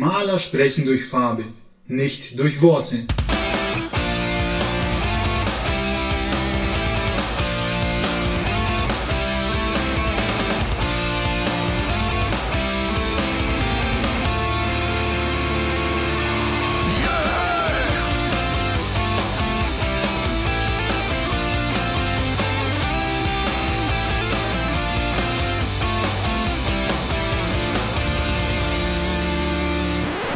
Maler 0.00 0.38
sprechen 0.38 0.86
durch 0.86 1.04
Farbe, 1.04 1.44
nicht 1.86 2.38
durch 2.38 2.62
Worte. 2.62 3.00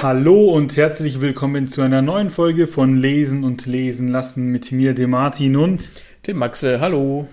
Hallo 0.04 0.50
und 0.50 0.76
herzlich 0.76 1.22
willkommen 1.22 1.66
zu 1.66 1.80
einer 1.80 2.02
neuen 2.02 2.28
Folge 2.28 2.66
von 2.66 2.98
Lesen 2.98 3.42
und 3.42 3.64
Lesen 3.64 4.08
lassen 4.08 4.48
mit 4.48 4.70
mir, 4.70 4.92
dem 4.92 5.08
Martin 5.08 5.56
und 5.56 5.90
dem 6.26 6.36
Maxe. 6.36 6.78
Hallo. 6.78 7.26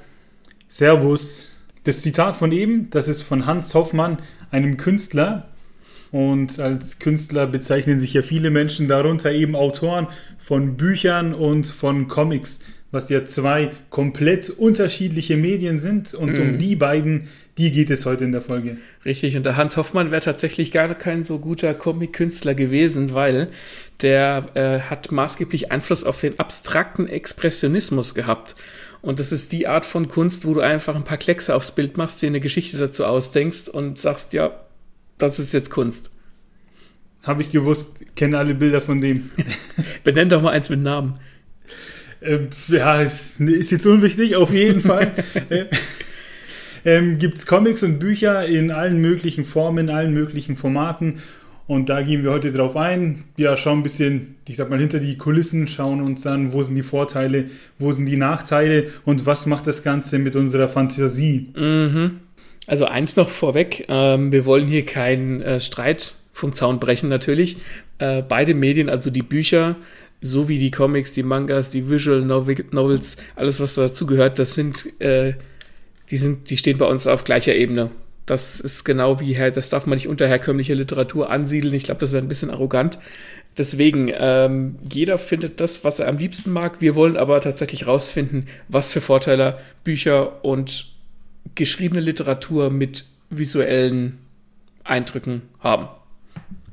Servus. 0.70 1.50
Das 1.84 2.02
Zitat 2.02 2.38
von 2.38 2.54
eben, 2.54 2.90
das 2.90 3.10
ist 3.10 3.24
von 3.24 3.46
Hans 3.46 3.76
Hoffmann, 3.76 4.20
einem 4.52 4.78
Künstler. 4.78 5.50
Und 6.14 6.60
als 6.60 7.00
Künstler 7.00 7.46
bezeichnen 7.46 8.00
sich 8.00 8.14
ja 8.14 8.22
viele 8.22 8.52
Menschen 8.52 8.88
darunter 8.88 9.34
eben 9.34 9.58
Autoren 9.58 10.08
von 10.40 10.78
Büchern 10.78 11.34
und 11.34 11.68
von 11.68 12.08
Comics, 12.08 12.62
was 12.92 13.10
ja 13.10 13.26
zwei 13.26 13.72
komplett 13.90 14.50
unterschiedliche 14.50 15.38
Medien 15.38 15.80
sind. 15.80 16.14
Und 16.14 16.38
mm. 16.38 16.42
um 16.42 16.52
mhm. 16.54 16.58
die 16.60 16.76
beiden 16.76 17.28
die 17.58 17.72
geht 17.72 17.92
es 17.92 18.06
heute 18.06 18.24
in 18.24 18.32
der 18.32 18.42
Folge. 18.42 18.78
Richtig, 19.04 19.36
und 19.36 19.46
der 19.46 19.58
Hans 19.58 19.76
Hoffmann 19.78 20.10
wäre 20.10 20.22
tatsächlich 20.22 20.72
gar 20.72 20.94
kein 20.96 21.24
so 21.24 21.40
guter 21.40 21.74
Comic-Künstler 21.74 22.56
gewesen, 22.56 23.14
weil 23.14 23.50
der 24.02 24.46
äh, 24.54 24.80
hat 24.80 25.12
maßgeblich 25.12 25.72
Einfluss 25.72 26.04
auf 26.04 26.20
den 26.22 26.40
abstrakten 26.40 27.08
Expressionismus 27.08 28.16
gehabt. 28.16 28.56
Und 29.02 29.20
das 29.20 29.32
ist 29.32 29.52
die 29.52 29.68
Art 29.68 29.86
von 29.86 30.08
Kunst, 30.08 30.46
wo 30.46 30.54
du 30.54 30.62
einfach 30.62 30.96
ein 30.96 31.04
paar 31.04 31.18
Kleckse 31.18 31.56
aufs 31.56 31.74
Bild 31.74 31.98
machst, 31.98 32.22
dir 32.22 32.28
eine 32.28 32.40
Geschichte 32.40 32.78
dazu 32.78 33.06
ausdenkst 33.06 33.68
und 33.68 34.00
sagst, 34.00 34.34
ja, 34.34 34.60
das 35.18 35.38
ist 35.38 35.52
jetzt 35.52 35.72
Kunst. 35.72 36.10
Habe 37.24 37.42
ich 37.42 37.52
gewusst, 37.52 37.90
kenne 38.16 38.38
alle 38.38 38.56
Bilder 38.56 38.82
von 38.82 39.02
dem. 39.02 39.30
Benenn 40.04 40.30
doch 40.30 40.42
mal 40.42 40.52
eins 40.52 40.70
mit 40.70 40.82
Namen. 40.82 41.16
Äh, 42.22 42.40
ja, 42.68 43.02
ist, 43.02 43.40
ist 43.40 43.72
jetzt 43.72 43.86
unwichtig, 43.86 44.36
auf 44.36 44.54
jeden 44.54 44.82
Fall. 44.82 45.12
Äh, 45.50 45.66
ähm, 46.86 47.18
gibt 47.18 47.38
es 47.38 47.46
Comics 47.46 47.84
und 47.84 48.00
Bücher 48.00 48.46
in 48.46 48.72
allen 48.72 49.00
möglichen 49.02 49.46
Formen, 49.46 49.90
in 49.90 49.94
allen 49.94 50.14
möglichen 50.14 50.56
Formaten. 50.56 51.20
Und 51.68 51.90
da 51.90 52.02
gehen 52.02 52.24
wir 52.24 52.32
heute 52.32 52.52
drauf 52.52 52.76
ein. 52.76 53.24
Ja, 53.38 53.56
schauen 53.56 53.80
ein 53.80 53.84
bisschen, 53.84 54.36
ich 54.48 54.58
sag 54.58 54.70
mal, 54.70 54.80
hinter 54.80 55.00
die 55.00 55.18
Kulissen, 55.18 55.68
schauen 55.68 56.02
uns 56.02 56.26
an, 56.28 56.54
wo 56.54 56.64
sind 56.64 56.76
die 56.76 56.84
Vorteile, 56.84 57.46
wo 57.80 57.92
sind 57.92 58.08
die 58.08 58.18
Nachteile 58.18 58.88
und 59.06 59.26
was 59.26 59.46
macht 59.46 59.68
das 59.68 59.84
Ganze 59.84 60.20
mit 60.20 60.36
unserer 60.36 60.68
Fantasie. 60.68 61.48
Mhm. 61.56 62.20
Also 62.68 62.86
eins 62.86 63.16
noch 63.16 63.30
vorweg, 63.30 63.86
ähm, 63.88 64.32
wir 64.32 64.46
wollen 64.46 64.66
hier 64.68 64.86
keinen 64.86 65.42
äh, 65.42 65.60
Streit 65.60 66.16
vom 66.34 66.54
Zaun 66.54 66.80
brechen 66.80 67.10
natürlich. 67.10 67.58
Äh, 68.00 68.24
beide 68.28 68.54
Medien, 68.54 68.90
also 68.90 69.10
die 69.10 69.22
Bücher, 69.22 69.76
sowie 70.22 70.60
die 70.60 70.72
Comics, 70.72 71.14
die 71.14 71.24
Mangas, 71.24 71.72
die 71.72 71.90
Visual 71.90 72.22
Novels, 72.22 73.18
alles 73.36 73.60
was 73.60 73.76
dazu 73.76 74.06
gehört, 74.06 74.40
das 74.40 74.54
sind 74.54 75.02
äh, 75.02 75.34
die 76.12 76.18
sind, 76.18 76.50
die 76.50 76.58
stehen 76.58 76.78
bei 76.78 76.86
uns 76.86 77.08
auf 77.08 77.24
gleicher 77.24 77.56
Ebene. 77.56 77.90
Das 78.26 78.60
ist 78.60 78.84
genau 78.84 79.20
wie, 79.20 79.34
das 79.34 79.70
darf 79.70 79.86
man 79.88 79.96
nicht 79.96 80.08
unter 80.08 80.28
herkömmliche 80.28 80.74
Literatur 80.74 81.30
ansiedeln. 81.30 81.74
Ich 81.74 81.86
glaube, 81.86 82.02
das 82.02 82.12
wäre 82.12 82.24
ein 82.24 82.28
bisschen 82.28 82.52
arrogant. 82.52 83.00
Deswegen, 83.58 84.12
ähm, 84.14 84.76
jeder 84.90 85.18
findet 85.18 85.60
das, 85.60 85.84
was 85.84 86.00
er 86.00 86.08
am 86.08 86.18
liebsten 86.18 86.52
mag. 86.52 86.80
Wir 86.82 86.96
wollen 86.96 87.18
aber 87.18 87.42
tatsächlich 87.42 87.88
rausfinden, 87.88 88.48
was 88.68 88.92
für 88.92 89.02
Vorteile 89.02 89.58
Bücher 89.84 90.44
und 90.46 90.92
geschriebene 91.56 92.02
Literatur 92.02 92.70
mit 92.70 93.06
visuellen 93.30 94.20
Eindrücken 94.84 95.42
haben. 95.60 95.88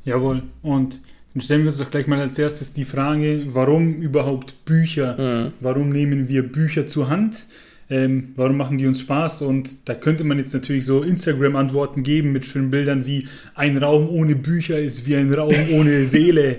Jawohl. 0.04 0.42
Und 0.62 1.00
dann 1.34 1.40
stellen 1.42 1.62
wir 1.62 1.68
uns 1.68 1.78
doch 1.78 1.90
gleich 1.90 2.06
mal 2.06 2.20
als 2.20 2.38
erstes 2.38 2.72
die 2.72 2.84
Frage, 2.84 3.42
warum 3.46 4.00
überhaupt 4.00 4.64
Bücher? 4.64 5.16
Mhm. 5.18 5.52
Warum 5.60 5.90
nehmen 5.90 6.28
wir 6.28 6.42
Bücher 6.42 6.86
zur 6.86 7.10
Hand? 7.10 7.46
ähm, 7.90 8.32
warum 8.36 8.56
machen 8.56 8.78
die 8.78 8.86
uns 8.86 9.00
Spaß? 9.00 9.42
Und 9.42 9.88
da 9.88 9.94
könnte 9.94 10.24
man 10.24 10.38
jetzt 10.38 10.52
natürlich 10.52 10.84
so 10.84 11.02
Instagram-Antworten 11.02 12.02
geben 12.02 12.32
mit 12.32 12.44
schönen 12.44 12.70
Bildern 12.70 13.06
wie 13.06 13.28
ein 13.54 13.78
Raum 13.78 14.08
ohne 14.08 14.36
Bücher 14.36 14.78
ist 14.78 15.06
wie 15.06 15.16
ein 15.16 15.32
Raum 15.32 15.54
ohne 15.72 16.04
Seele. 16.04 16.58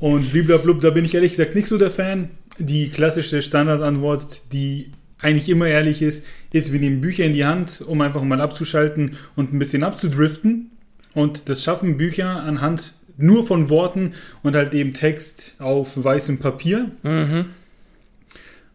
Und 0.00 0.32
blablabla, 0.32 0.80
da 0.80 0.90
bin 0.90 1.04
ich 1.04 1.14
ehrlich 1.14 1.32
gesagt 1.32 1.54
nicht 1.54 1.68
so 1.68 1.78
der 1.78 1.90
Fan. 1.90 2.30
Die 2.58 2.88
klassische 2.88 3.42
Standardantwort, 3.42 4.52
die 4.52 4.90
eigentlich 5.18 5.48
immer 5.48 5.66
ehrlich 5.66 6.02
ist, 6.02 6.26
ist, 6.52 6.72
wir 6.72 6.80
nehmen 6.80 7.00
Bücher 7.00 7.24
in 7.24 7.32
die 7.32 7.44
Hand, 7.44 7.82
um 7.86 8.00
einfach 8.00 8.22
mal 8.22 8.40
abzuschalten 8.40 9.12
und 9.36 9.52
ein 9.52 9.58
bisschen 9.58 9.84
abzudriften. 9.84 10.72
Und 11.14 11.48
das 11.48 11.62
schaffen 11.62 11.96
Bücher 11.96 12.42
anhand 12.42 12.94
nur 13.16 13.46
von 13.46 13.70
Worten 13.70 14.14
und 14.42 14.56
halt 14.56 14.74
eben 14.74 14.92
Text 14.92 15.54
auf 15.58 16.02
weißem 16.02 16.38
Papier. 16.38 16.90
Mhm. 17.02 17.46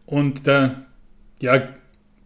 Und 0.06 0.46
da, 0.46 0.86
ja, 1.40 1.68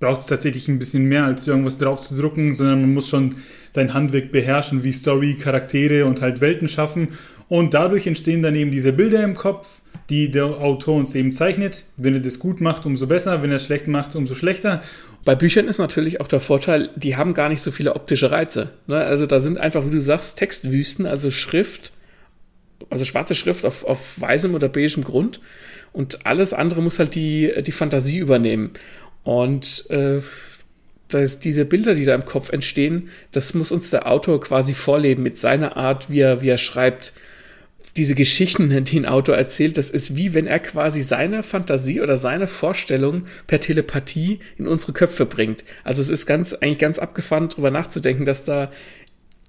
braucht 0.01 0.21
es 0.21 0.27
tatsächlich 0.27 0.69
ein 0.69 0.79
bisschen 0.79 1.05
mehr 1.05 1.25
als 1.25 1.47
irgendwas 1.47 1.79
drauf 1.79 2.01
zu 2.01 2.17
drucken, 2.17 2.55
sondern 2.55 2.83
man 2.83 2.95
muss 2.95 3.09
schon 3.09 3.37
sein 3.71 3.95
Handwerk 3.95 4.33
beherrschen, 4.33 4.85
wie 4.85 4.93
Story, 4.93 5.35
Charaktere 5.35 6.05
und 6.05 6.21
halt 6.21 6.41
Welten 6.41 6.69
schaffen. 6.69 7.09
Und 7.49 7.75
dadurch 7.75 8.07
entstehen 8.07 8.43
dann 8.43 8.55
eben 8.55 8.71
diese 8.71 8.93
Bilder 8.93 9.23
im 9.23 9.35
Kopf, 9.35 9.81
die 10.11 10.31
der 10.31 10.45
Autor 10.45 10.97
uns 10.97 11.15
eben 11.15 11.33
zeichnet. 11.33 11.85
Wenn 11.97 12.15
er 12.15 12.21
das 12.21 12.39
gut 12.39 12.61
macht, 12.61 12.87
umso 12.87 13.07
besser. 13.07 13.43
Wenn 13.43 13.51
er 13.51 13.57
es 13.57 13.65
schlecht 13.65 13.87
macht, 13.87 14.17
umso 14.17 14.35
schlechter. 14.35 14.83
Bei 15.25 15.35
Büchern 15.35 15.69
ist 15.69 15.79
natürlich 15.79 16.21
auch 16.21 16.29
der 16.29 16.41
Vorteil, 16.41 16.91
die 16.97 17.17
haben 17.17 17.33
gar 17.33 17.49
nicht 17.49 17.63
so 17.63 17.71
viele 17.71 17.95
optische 17.95 18.31
Reize. 18.31 18.71
Ne? 18.87 18.99
Also 18.99 19.27
da 19.27 19.41
sind 19.41 19.59
einfach, 19.59 19.87
wie 19.87 19.91
du 19.91 20.01
sagst, 20.01 20.39
Textwüsten, 20.39 21.07
also 21.07 21.31
Schrift, 21.31 21.93
also 22.91 23.05
schwarze 23.05 23.35
Schrift 23.35 23.65
auf, 23.65 23.85
auf 23.85 24.21
weißem 24.21 24.55
oder 24.55 24.69
beigem 24.69 25.05
Grund. 25.05 25.41
Und 25.93 26.27
alles 26.27 26.53
andere 26.53 26.83
muss 26.83 26.99
halt 26.99 27.15
die, 27.15 27.53
die 27.65 27.73
Fantasie 27.73 28.19
übernehmen. 28.19 28.73
Und 29.23 29.89
äh, 29.91 30.21
dass 31.09 31.39
diese 31.39 31.65
Bilder, 31.65 31.95
die 31.95 32.05
da 32.05 32.15
im 32.15 32.25
Kopf 32.25 32.51
entstehen, 32.51 33.09
das 33.33 33.55
muss 33.55 33.73
uns 33.73 33.91
der 33.91 34.11
Autor 34.11 34.41
quasi 34.41 34.75
vorleben 34.75 35.23
mit 35.23 35.39
seiner 35.39 35.77
Art, 35.77 36.11
wie 36.11 36.21
er, 36.21 36.43
wie 36.43 36.49
er 36.49 36.59
schreibt. 36.59 37.13
Diese 37.97 38.15
Geschichten, 38.15 38.85
die 38.85 38.99
ein 38.99 39.07
Autor 39.07 39.37
erzählt, 39.37 39.79
das 39.79 39.91
ist 39.91 40.17
wie 40.17 40.35
wenn 40.35 40.47
er 40.47 40.59
quasi 40.59 41.03
seine 41.03 41.43
Fantasie 41.43 42.01
oder 42.01 42.17
seine 42.17 42.47
Vorstellung 42.47 43.27
per 43.47 43.61
Telepathie 43.61 44.41
in 44.59 44.67
unsere 44.67 44.93
Köpfe 44.93 45.27
bringt. 45.27 45.65
Also 45.85 46.03
es 46.03 46.11
ist 46.11 46.27
ganz, 46.27 46.55
eigentlich 46.55 46.79
ganz 46.79 46.99
abgefahren, 46.99 47.49
darüber 47.49 47.71
nachzudenken, 47.71 48.25
dass 48.25 48.45
da 48.45 48.71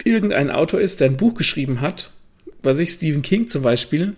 irgendein 0.03 0.52
Autor 0.52 0.81
ist, 0.81 1.00
der 1.00 1.09
ein 1.09 1.17
Buch 1.17 1.34
geschrieben 1.34 1.81
hat, 1.81 2.12
was 2.66 2.80
ich, 2.80 2.92
Stephen 2.92 3.22
King 3.22 3.48
zum 3.48 3.62
Beispiel, 3.62 4.16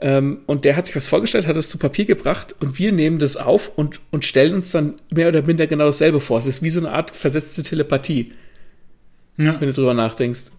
ähm, 0.00 0.40
und 0.46 0.64
der 0.64 0.76
hat 0.76 0.86
sich 0.86 0.96
was 0.96 1.08
vorgestellt, 1.08 1.46
hat 1.46 1.56
es 1.56 1.68
zu 1.68 1.78
Papier 1.78 2.04
gebracht 2.04 2.54
und 2.60 2.78
wir 2.78 2.92
nehmen 2.92 3.18
das 3.18 3.36
auf 3.36 3.76
und, 3.76 4.00
und 4.10 4.24
stellen 4.24 4.54
uns 4.54 4.70
dann 4.70 4.94
mehr 5.10 5.28
oder 5.28 5.42
minder 5.42 5.66
genau 5.66 5.86
dasselbe 5.86 6.20
vor. 6.20 6.38
Es 6.38 6.46
ist 6.46 6.62
wie 6.62 6.70
so 6.70 6.80
eine 6.80 6.90
Art 6.90 7.10
versetzte 7.10 7.64
Telepathie, 7.64 8.32
ja. 9.36 9.60
wenn 9.60 9.68
du 9.68 9.74
drüber 9.74 9.94
nachdenkst. 9.94 10.52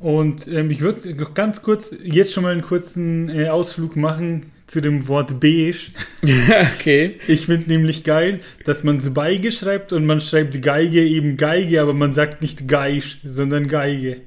Und 0.00 0.48
ähm, 0.48 0.70
ich 0.70 0.80
würde 0.80 1.14
ganz 1.34 1.62
kurz 1.62 1.94
jetzt 2.02 2.32
schon 2.32 2.44
mal 2.44 2.52
einen 2.52 2.62
kurzen 2.62 3.28
äh, 3.28 3.48
Ausflug 3.48 3.96
machen 3.96 4.46
zu 4.66 4.80
dem 4.80 5.08
Wort 5.08 5.40
beige. 5.40 5.92
okay. 6.74 7.14
Ich 7.26 7.46
finde 7.46 7.68
nämlich 7.68 8.04
geil, 8.04 8.40
dass 8.64 8.84
man 8.84 9.00
so 9.00 9.12
Beige 9.12 9.50
schreibt 9.50 9.92
und 9.92 10.04
man 10.04 10.20
schreibt 10.20 10.60
Geige 10.62 11.02
eben 11.02 11.36
Geige, 11.36 11.80
aber 11.80 11.94
man 11.94 12.12
sagt 12.12 12.42
nicht 12.42 12.68
Geisch, 12.68 13.18
sondern 13.24 13.66
Geige. 13.66 14.18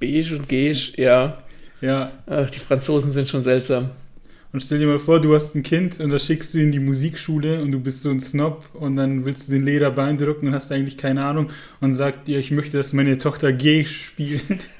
Beige 0.00 0.36
und 0.36 0.48
Geige, 0.48 0.92
ja. 0.96 1.42
Ja. 1.80 2.12
Ach, 2.26 2.50
die 2.50 2.58
Franzosen 2.58 3.10
sind 3.10 3.28
schon 3.28 3.42
seltsam. 3.42 3.90
Und 4.52 4.62
stell 4.62 4.78
dir 4.78 4.86
mal 4.86 4.98
vor, 4.98 5.20
du 5.20 5.34
hast 5.34 5.54
ein 5.54 5.62
Kind 5.62 6.00
und 6.00 6.08
da 6.08 6.18
schickst 6.18 6.54
du 6.54 6.58
in 6.58 6.72
die 6.72 6.78
Musikschule 6.78 7.60
und 7.60 7.72
du 7.72 7.80
bist 7.80 8.02
so 8.02 8.10
ein 8.10 8.20
Snob 8.20 8.64
und 8.72 8.96
dann 8.96 9.26
willst 9.26 9.48
du 9.48 9.52
den 9.52 9.64
Lehrer 9.66 9.90
beeindrucken 9.90 10.48
und 10.48 10.54
hast 10.54 10.72
eigentlich 10.72 10.96
keine 10.96 11.24
Ahnung 11.24 11.50
und 11.80 11.92
sagt 11.92 12.26
dir, 12.26 12.38
ich 12.38 12.50
möchte, 12.52 12.78
dass 12.78 12.94
meine 12.94 13.18
Tochter 13.18 13.52
G 13.52 13.84
spielt. 13.84 14.70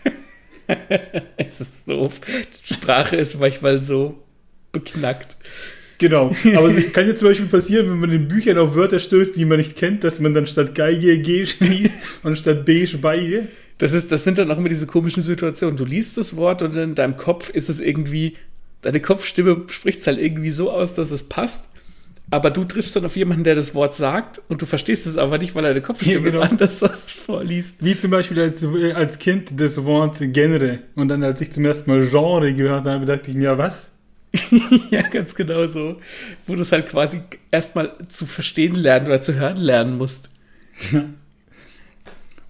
es 1.36 1.60
ist 1.60 1.88
doof. 1.90 2.20
Die 2.24 2.74
Sprache 2.74 3.16
ist 3.16 3.38
manchmal 3.38 3.80
so 3.80 4.18
beknackt. 4.72 5.36
Genau. 5.98 6.34
Aber 6.54 6.68
es 6.68 6.92
kann 6.92 7.06
jetzt 7.06 7.20
zum 7.20 7.28
Beispiel 7.28 7.46
passieren, 7.46 7.90
wenn 7.90 7.98
man 7.98 8.12
in 8.12 8.28
Büchern 8.28 8.58
auf 8.58 8.74
Wörter 8.74 8.98
stößt, 8.98 9.36
die 9.36 9.44
man 9.44 9.58
nicht 9.58 9.76
kennt, 9.76 10.04
dass 10.04 10.20
man 10.20 10.34
dann 10.34 10.46
statt 10.46 10.74
Geige 10.74 11.18
G 11.20 11.44
schließt 11.46 11.98
und 12.22 12.38
statt 12.38 12.64
B 12.64 12.86
Beige. 13.00 13.48
Das, 13.78 13.92
ist, 13.92 14.10
das 14.10 14.24
sind 14.24 14.38
dann 14.38 14.50
auch 14.50 14.58
immer 14.58 14.68
diese 14.68 14.86
komischen 14.86 15.22
Situationen. 15.22 15.76
Du 15.76 15.84
liest 15.84 16.16
das 16.16 16.36
Wort 16.36 16.62
und 16.62 16.74
in 16.74 16.94
deinem 16.94 17.16
Kopf 17.16 17.50
ist 17.50 17.68
es 17.68 17.80
irgendwie, 17.80 18.36
deine 18.82 19.00
Kopfstimme 19.00 19.64
spricht 19.68 20.00
es 20.00 20.06
halt 20.06 20.18
irgendwie 20.18 20.50
so 20.50 20.70
aus, 20.70 20.94
dass 20.94 21.10
es 21.10 21.24
passt. 21.24 21.70
aber 22.30 22.50
du 22.50 22.64
triffst 22.64 22.96
dann 22.96 23.04
auf 23.04 23.16
jemanden, 23.16 23.44
der 23.44 23.54
das 23.54 23.74
Wort 23.74 23.94
sagt 23.94 24.40
und 24.48 24.62
du 24.62 24.66
verstehst 24.66 25.06
es 25.06 25.16
aber 25.16 25.38
nicht, 25.38 25.54
weil 25.54 25.62
deine 25.62 25.82
Kopfstimme 25.82 26.26
ja, 26.26 26.30
genau. 26.30 26.40
anders, 26.40 26.82
was 26.82 27.12
vorliest. 27.12 27.84
Wie 27.84 27.96
zum 27.96 28.10
Beispiel 28.10 28.40
als, 28.40 28.64
als 28.94 29.18
Kind 29.18 29.60
das 29.60 29.84
Wort 29.84 30.16
Genre. 30.20 30.80
Und 30.94 31.08
dann, 31.08 31.22
als 31.22 31.40
ich 31.40 31.52
zum 31.52 31.64
ersten 31.64 31.90
Mal 31.90 32.06
Genre 32.06 32.54
gehört 32.54 32.86
habe, 32.86 33.04
dachte 33.04 33.30
ich 33.30 33.36
mir, 33.36 33.44
ja, 33.44 33.58
was? 33.58 33.92
ja, 34.90 35.02
ganz 35.02 35.34
genau 35.34 35.66
so. 35.66 36.00
Wo 36.46 36.54
du 36.54 36.62
es 36.62 36.72
halt 36.72 36.88
quasi 36.88 37.20
erstmal 37.50 37.92
zu 38.08 38.26
verstehen 38.26 38.74
lernen 38.74 39.06
oder 39.06 39.20
zu 39.20 39.34
hören 39.34 39.58
lernen 39.58 39.98
musst. 39.98 40.30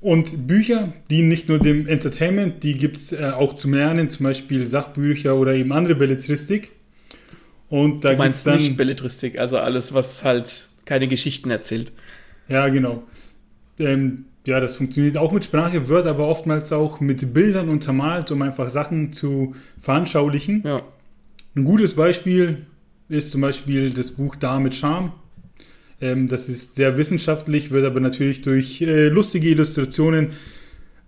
Und 0.06 0.46
Bücher 0.46 0.92
dienen 1.10 1.26
nicht 1.26 1.48
nur 1.48 1.58
dem 1.58 1.88
Entertainment, 1.88 2.62
die 2.62 2.74
gibt 2.74 2.96
es 2.96 3.10
äh, 3.10 3.24
auch 3.24 3.54
zum 3.54 3.74
Lernen, 3.74 4.08
zum 4.08 4.22
Beispiel 4.22 4.64
Sachbücher 4.68 5.34
oder 5.34 5.52
eben 5.52 5.72
andere 5.72 5.96
Belletristik. 5.96 6.70
Und 7.68 8.04
da 8.04 8.12
du 8.12 8.18
meinst 8.18 8.46
dann, 8.46 8.58
nicht 8.58 8.76
Belletristik, 8.76 9.36
also 9.36 9.58
alles, 9.58 9.94
was 9.94 10.22
halt 10.22 10.68
keine 10.84 11.08
Geschichten 11.08 11.50
erzählt. 11.50 11.90
Ja, 12.46 12.68
genau. 12.68 13.02
Ähm, 13.80 14.26
ja, 14.46 14.60
das 14.60 14.76
funktioniert 14.76 15.18
auch 15.18 15.32
mit 15.32 15.44
Sprache, 15.44 15.88
wird 15.88 16.06
aber 16.06 16.28
oftmals 16.28 16.70
auch 16.70 17.00
mit 17.00 17.34
Bildern 17.34 17.68
untermalt, 17.68 18.30
um 18.30 18.42
einfach 18.42 18.70
Sachen 18.70 19.12
zu 19.12 19.56
veranschaulichen. 19.80 20.62
Ja. 20.64 20.82
Ein 21.56 21.64
gutes 21.64 21.96
Beispiel 21.96 22.64
ist 23.08 23.32
zum 23.32 23.40
Beispiel 23.40 23.90
das 23.90 24.12
Buch 24.12 24.36
Da 24.36 24.60
mit 24.60 24.76
Charme. 24.76 25.10
Ähm, 26.00 26.28
das 26.28 26.48
ist 26.48 26.74
sehr 26.74 26.98
wissenschaftlich, 26.98 27.70
wird 27.70 27.86
aber 27.86 28.00
natürlich 28.00 28.42
durch 28.42 28.82
äh, 28.82 29.08
lustige 29.08 29.48
Illustrationen 29.48 30.32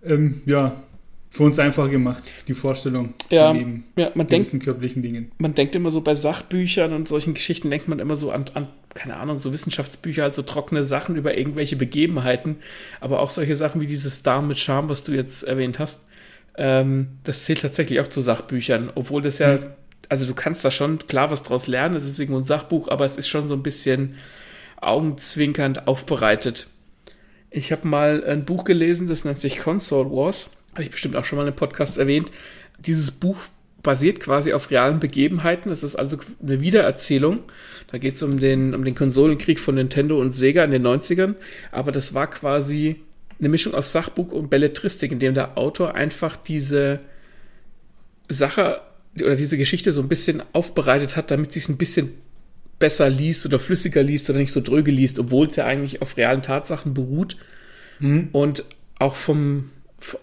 ähm, 0.03 0.41
ja, 0.45 0.81
für 1.29 1.43
uns 1.43 1.59
einfach 1.59 1.89
gemacht, 1.91 2.23
die 2.47 2.55
Vorstellung 2.55 3.13
ja, 3.29 3.49
von 3.49 3.59
eben 3.59 3.83
ja, 3.95 4.11
man 4.15 4.27
denkt, 4.27 4.51
körperlichen 4.63 5.03
Dingen. 5.03 5.31
Man 5.37 5.53
denkt 5.53 5.75
immer 5.75 5.91
so 5.91 6.01
bei 6.01 6.15
Sachbüchern 6.15 6.91
und 6.91 7.07
solchen 7.07 7.35
Geschichten, 7.35 7.69
denkt 7.69 7.87
man 7.87 7.99
immer 7.99 8.15
so 8.15 8.31
an, 8.31 8.45
an, 8.55 8.67
keine 8.95 9.15
Ahnung, 9.17 9.37
so 9.37 9.53
Wissenschaftsbücher, 9.53 10.23
also 10.23 10.41
trockene 10.41 10.83
Sachen 10.83 11.15
über 11.15 11.37
irgendwelche 11.37 11.75
Begebenheiten, 11.75 12.57
aber 12.99 13.19
auch 13.19 13.29
solche 13.29 13.53
Sachen 13.53 13.79
wie 13.79 13.87
dieses 13.87 14.15
Star 14.15 14.41
mit 14.41 14.57
Charme, 14.57 14.89
was 14.89 15.03
du 15.03 15.11
jetzt 15.11 15.43
erwähnt 15.43 15.77
hast, 15.77 16.07
ähm, 16.57 17.09
das 17.25 17.45
zählt 17.45 17.61
tatsächlich 17.61 17.99
auch 17.99 18.07
zu 18.07 18.21
Sachbüchern, 18.21 18.91
obwohl 18.95 19.21
das 19.21 19.37
ja, 19.37 19.57
mhm. 19.57 19.65
also 20.09 20.25
du 20.25 20.33
kannst 20.33 20.65
da 20.65 20.71
schon 20.71 20.97
klar 21.07 21.29
was 21.29 21.43
draus 21.43 21.67
lernen, 21.67 21.95
es 21.95 22.07
ist 22.07 22.19
irgendwo 22.19 22.39
ein 22.39 22.43
Sachbuch, 22.43 22.87
aber 22.87 23.05
es 23.05 23.17
ist 23.17 23.27
schon 23.27 23.47
so 23.47 23.53
ein 23.53 23.61
bisschen 23.61 24.15
augenzwinkernd 24.81 25.87
aufbereitet. 25.87 26.67
Ich 27.51 27.71
habe 27.71 27.87
mal 27.87 28.23
ein 28.23 28.45
Buch 28.45 28.63
gelesen, 28.63 29.07
das 29.07 29.25
nennt 29.25 29.39
sich 29.39 29.57
Console 29.59 30.11
Wars 30.11 30.51
habe 30.73 30.83
ich 30.83 30.91
bestimmt 30.91 31.15
auch 31.15 31.25
schon 31.25 31.37
mal 31.37 31.47
im 31.47 31.55
Podcast 31.55 31.97
erwähnt. 31.97 32.31
Dieses 32.79 33.11
Buch 33.11 33.37
basiert 33.81 34.19
quasi 34.19 34.53
auf 34.53 34.71
realen 34.71 34.99
Begebenheiten. 34.99 35.71
Es 35.71 35.83
ist 35.83 35.95
also 35.95 36.17
eine 36.41 36.61
Wiedererzählung. 36.61 37.39
Da 37.91 37.97
geht 37.97 38.15
es 38.15 38.23
um 38.23 38.39
den, 38.39 38.73
um 38.73 38.83
den 38.83 38.95
Konsolenkrieg 38.95 39.59
von 39.59 39.75
Nintendo 39.75 40.19
und 40.19 40.31
Sega 40.31 40.63
in 40.63 40.71
den 40.71 40.85
90ern. 40.85 41.35
Aber 41.71 41.91
das 41.91 42.13
war 42.13 42.29
quasi 42.29 42.97
eine 43.39 43.49
Mischung 43.49 43.73
aus 43.73 43.91
Sachbuch 43.91 44.31
und 44.31 44.49
Belletristik, 44.49 45.11
in 45.11 45.19
dem 45.19 45.33
der 45.33 45.57
Autor 45.57 45.95
einfach 45.95 46.35
diese 46.35 46.99
Sache 48.27 48.81
oder 49.15 49.35
diese 49.35 49.57
Geschichte 49.57 49.91
so 49.91 50.01
ein 50.01 50.09
bisschen 50.09 50.43
aufbereitet 50.53 51.15
hat, 51.15 51.31
damit 51.31 51.51
sie 51.51 51.59
es 51.59 51.69
ein 51.69 51.77
bisschen 51.77 52.13
besser 52.79 53.09
liest 53.09 53.45
oder 53.45 53.59
flüssiger 53.59 54.01
liest 54.01 54.29
oder 54.29 54.39
nicht 54.39 54.51
so 54.51 54.61
dröge 54.61 54.91
liest, 54.91 55.19
obwohl 55.19 55.47
es 55.47 55.55
ja 55.55 55.65
eigentlich 55.65 56.01
auf 56.01 56.17
realen 56.17 56.41
Tatsachen 56.41 56.93
beruht. 56.93 57.37
Mhm. 57.99 58.29
Und 58.31 58.63
auch 58.97 59.15
vom, 59.15 59.69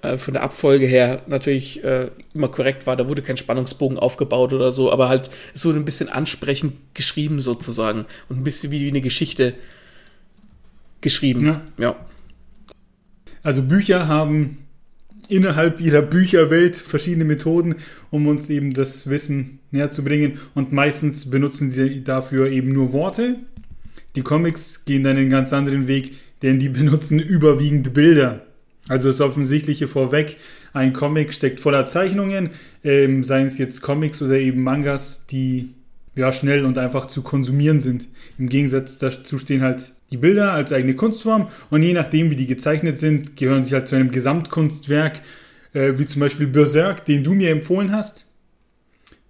äh, 0.03 0.17
von 0.17 0.35
der 0.35 0.43
Abfolge 0.43 0.87
her 0.87 1.23
natürlich 1.26 1.85
äh, 1.85 2.11
immer 2.35 2.49
korrekt 2.49 2.87
war. 2.87 2.97
Da 2.97 3.08
wurde 3.08 3.23
kein 3.23 3.37
Spannungsbogen 3.37 3.99
aufgebaut 3.99 4.53
oder 4.53 4.73
so, 4.73 4.91
aber 4.91 5.08
halt, 5.08 5.31
es 5.55 5.64
wurde 5.64 5.79
ein 5.79 5.85
bisschen 5.85 6.08
ansprechend 6.08 6.75
geschrieben 6.94 7.41
sozusagen 7.41 8.06
und 8.29 8.38
ein 8.38 8.44
bisschen 8.44 8.70
wie, 8.73 8.81
wie 8.81 8.88
eine 8.88 9.02
Geschichte 9.02 9.55
geschrieben. 11.02 11.47
Ja. 11.47 11.62
ja. 11.79 11.97
Also 13.43 13.62
Bücher 13.62 14.09
haben 14.09 14.66
innerhalb 15.28 15.81
ihrer 15.81 16.02
Bücherwelt 16.02 16.76
verschiedene 16.76 17.25
Methoden, 17.25 17.76
um 18.11 18.26
uns 18.26 18.49
eben 18.50 18.73
das 18.73 19.08
Wissen 19.08 19.61
näher 19.70 19.90
zu 19.90 20.05
bringen. 20.05 20.38
Und 20.55 20.73
meistens 20.73 21.31
benutzen 21.31 21.70
sie 21.70 22.05
dafür 22.05 22.50
eben 22.50 22.73
nur 22.73 22.93
Worte. 22.93 23.37
Die 24.14 24.23
Comics 24.23 24.84
gehen 24.84 25.05
dann 25.05 25.17
einen 25.17 25.31
ganz 25.31 25.52
anderen 25.52 25.87
Weg, 25.88 26.12
denn 26.43 26.58
die 26.58 26.69
benutzen 26.70 27.19
überwiegend 27.19 27.94
Bilder. 27.94 28.46
Also 28.88 29.08
das 29.08 29.20
Offensichtliche 29.20 29.88
vorweg, 29.88 30.37
ein 30.73 30.93
Comic 30.93 31.34
steckt 31.34 31.58
voller 31.58 31.87
Zeichnungen, 31.87 32.50
ähm, 32.84 33.25
seien 33.25 33.46
es 33.46 33.58
jetzt 33.58 33.81
Comics 33.81 34.23
oder 34.23 34.37
eben 34.37 34.62
Mangas, 34.62 35.26
die 35.26 35.70
ja 36.17 36.33
schnell 36.33 36.65
und 36.65 36.79
einfach 36.79 37.07
zu 37.07 37.23
konsumieren 37.23 37.79
sind. 37.79 38.09
Im 38.39 38.49
Gegensatz 38.49 38.99
dazu 38.99 39.39
stehen 39.39 39.63
halt 39.63 39.93
die 40.11 40.17
Bilder 40.17 40.53
als 40.53 40.73
eigene 40.73 40.95
Kunstform 40.95 41.49
und 41.71 41.83
je 41.83 41.93
nachdem, 41.93 42.31
wie 42.31 42.37
die 42.37 42.47
gezeichnet 42.47 42.99
sind, 42.99 43.37
gehören 43.37 43.65
sie 43.65 43.75
halt 43.75 43.87
zu 43.87 43.97
einem 43.97 44.11
Gesamtkunstwerk, 44.11 45.21
äh, 45.75 45.93
wie 45.97 46.07
zum 46.07 46.21
Beispiel 46.21 46.47
Berserk, 46.47 47.05
den 47.05 47.23
du 47.23 47.35
mir 47.35 47.51
empfohlen 47.51 47.93
hast, 47.93 48.27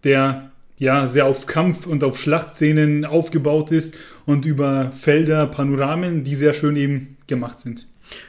der 0.05 0.51
ja 0.79 1.07
sehr 1.07 1.27
auf 1.27 1.47
Kampf 1.47 1.87
und 1.87 2.05
auf 2.05 2.19
Schlachtszenen 2.19 3.05
aufgebaut 3.05 3.73
ist 3.73 3.97
und 4.27 4.45
über 4.45 4.93
Felder, 4.93 5.47
Panoramen, 5.47 6.23
die 6.23 6.35
sehr 6.35 6.53
schön 6.53 6.77
eben 6.77 7.17
gemacht 7.27 7.61
sind. 7.61 7.87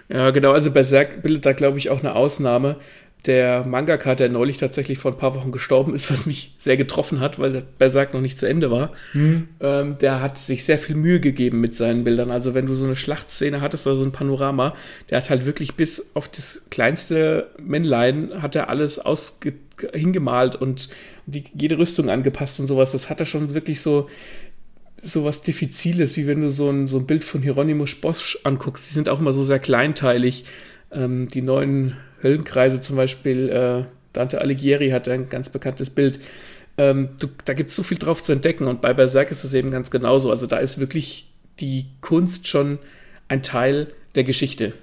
Ja, 0.09 0.31
genau. 0.31 0.53
Also 0.53 0.71
Berserk 0.71 1.21
bildet 1.21 1.45
da, 1.45 1.53
glaube 1.53 1.77
ich, 1.77 1.89
auch 1.89 1.99
eine 1.99 2.15
Ausnahme. 2.15 2.77
Der 3.25 3.65
Mangaka, 3.65 4.15
der 4.15 4.29
neulich 4.29 4.57
tatsächlich 4.57 4.99
vor 4.99 5.11
ein 5.11 5.17
paar 5.17 5.35
Wochen 5.35 5.51
gestorben 5.51 5.93
ist, 5.93 6.09
was 6.11 6.25
mich 6.25 6.55
sehr 6.57 6.77
getroffen 6.77 7.19
hat, 7.19 7.39
weil 7.39 7.51
der 7.51 7.61
Berserk 7.61 8.13
noch 8.13 8.21
nicht 8.21 8.37
zu 8.37 8.47
Ende 8.47 8.71
war, 8.71 8.93
mhm. 9.13 9.49
ähm, 9.59 9.95
der 9.97 10.21
hat 10.21 10.37
sich 10.37 10.63
sehr 10.63 10.79
viel 10.79 10.95
Mühe 10.95 11.19
gegeben 11.19 11.59
mit 11.59 11.75
seinen 11.75 12.03
Bildern. 12.03 12.31
Also 12.31 12.53
wenn 12.53 12.67
du 12.67 12.75
so 12.75 12.85
eine 12.85 12.95
Schlachtszene 12.95 13.59
hattest 13.59 13.85
oder 13.87 13.97
so 13.97 14.03
ein 14.03 14.11
Panorama, 14.11 14.75
der 15.09 15.17
hat 15.17 15.29
halt 15.29 15.45
wirklich 15.45 15.75
bis 15.75 16.11
auf 16.13 16.29
das 16.29 16.63
kleinste 16.69 17.49
Männlein 17.59 18.41
hat 18.41 18.55
er 18.55 18.69
alles 18.69 18.99
ausge 18.99 19.53
hingemalt 19.93 20.55
und 20.55 20.89
die, 21.25 21.43
jede 21.53 21.77
Rüstung 21.77 22.09
angepasst 22.09 22.59
und 22.59 22.67
sowas. 22.67 22.93
Das 22.93 23.09
hat 23.09 23.19
er 23.19 23.25
schon 23.25 23.53
wirklich 23.53 23.81
so 23.81 24.07
so 25.01 25.23
was 25.23 25.41
Diffiziles, 25.41 26.17
wie 26.17 26.27
wenn 26.27 26.41
du 26.41 26.49
so 26.49 26.69
ein, 26.69 26.87
so 26.87 26.97
ein 26.97 27.05
Bild 27.05 27.23
von 27.23 27.41
Hieronymus 27.41 27.95
Bosch 27.95 28.39
anguckst. 28.43 28.89
Die 28.89 28.93
sind 28.93 29.09
auch 29.09 29.19
immer 29.19 29.33
so 29.33 29.43
sehr 29.43 29.59
kleinteilig. 29.59 30.45
Ähm, 30.91 31.27
die 31.27 31.41
neuen 31.41 31.97
Höllenkreise 32.21 32.81
zum 32.81 32.95
Beispiel, 32.95 33.49
äh, 33.49 33.83
Dante 34.13 34.41
Alighieri 34.41 34.89
hat 34.89 35.07
ein 35.07 35.29
ganz 35.29 35.49
bekanntes 35.49 35.89
Bild. 35.89 36.19
Ähm, 36.77 37.09
du, 37.19 37.27
da 37.45 37.53
gibt 37.53 37.69
es 37.69 37.75
so 37.75 37.83
viel 37.83 37.97
drauf 37.97 38.21
zu 38.21 38.31
entdecken 38.31 38.65
und 38.65 38.81
bei 38.81 38.93
Berserk 38.93 39.31
ist 39.31 39.43
es 39.43 39.53
eben 39.53 39.71
ganz 39.71 39.91
genauso. 39.91 40.31
Also 40.31 40.47
da 40.47 40.57
ist 40.57 40.79
wirklich 40.79 41.31
die 41.59 41.85
Kunst 42.01 42.47
schon 42.47 42.79
ein 43.27 43.43
Teil 43.43 43.87
der 44.15 44.23
Geschichte. 44.23 44.73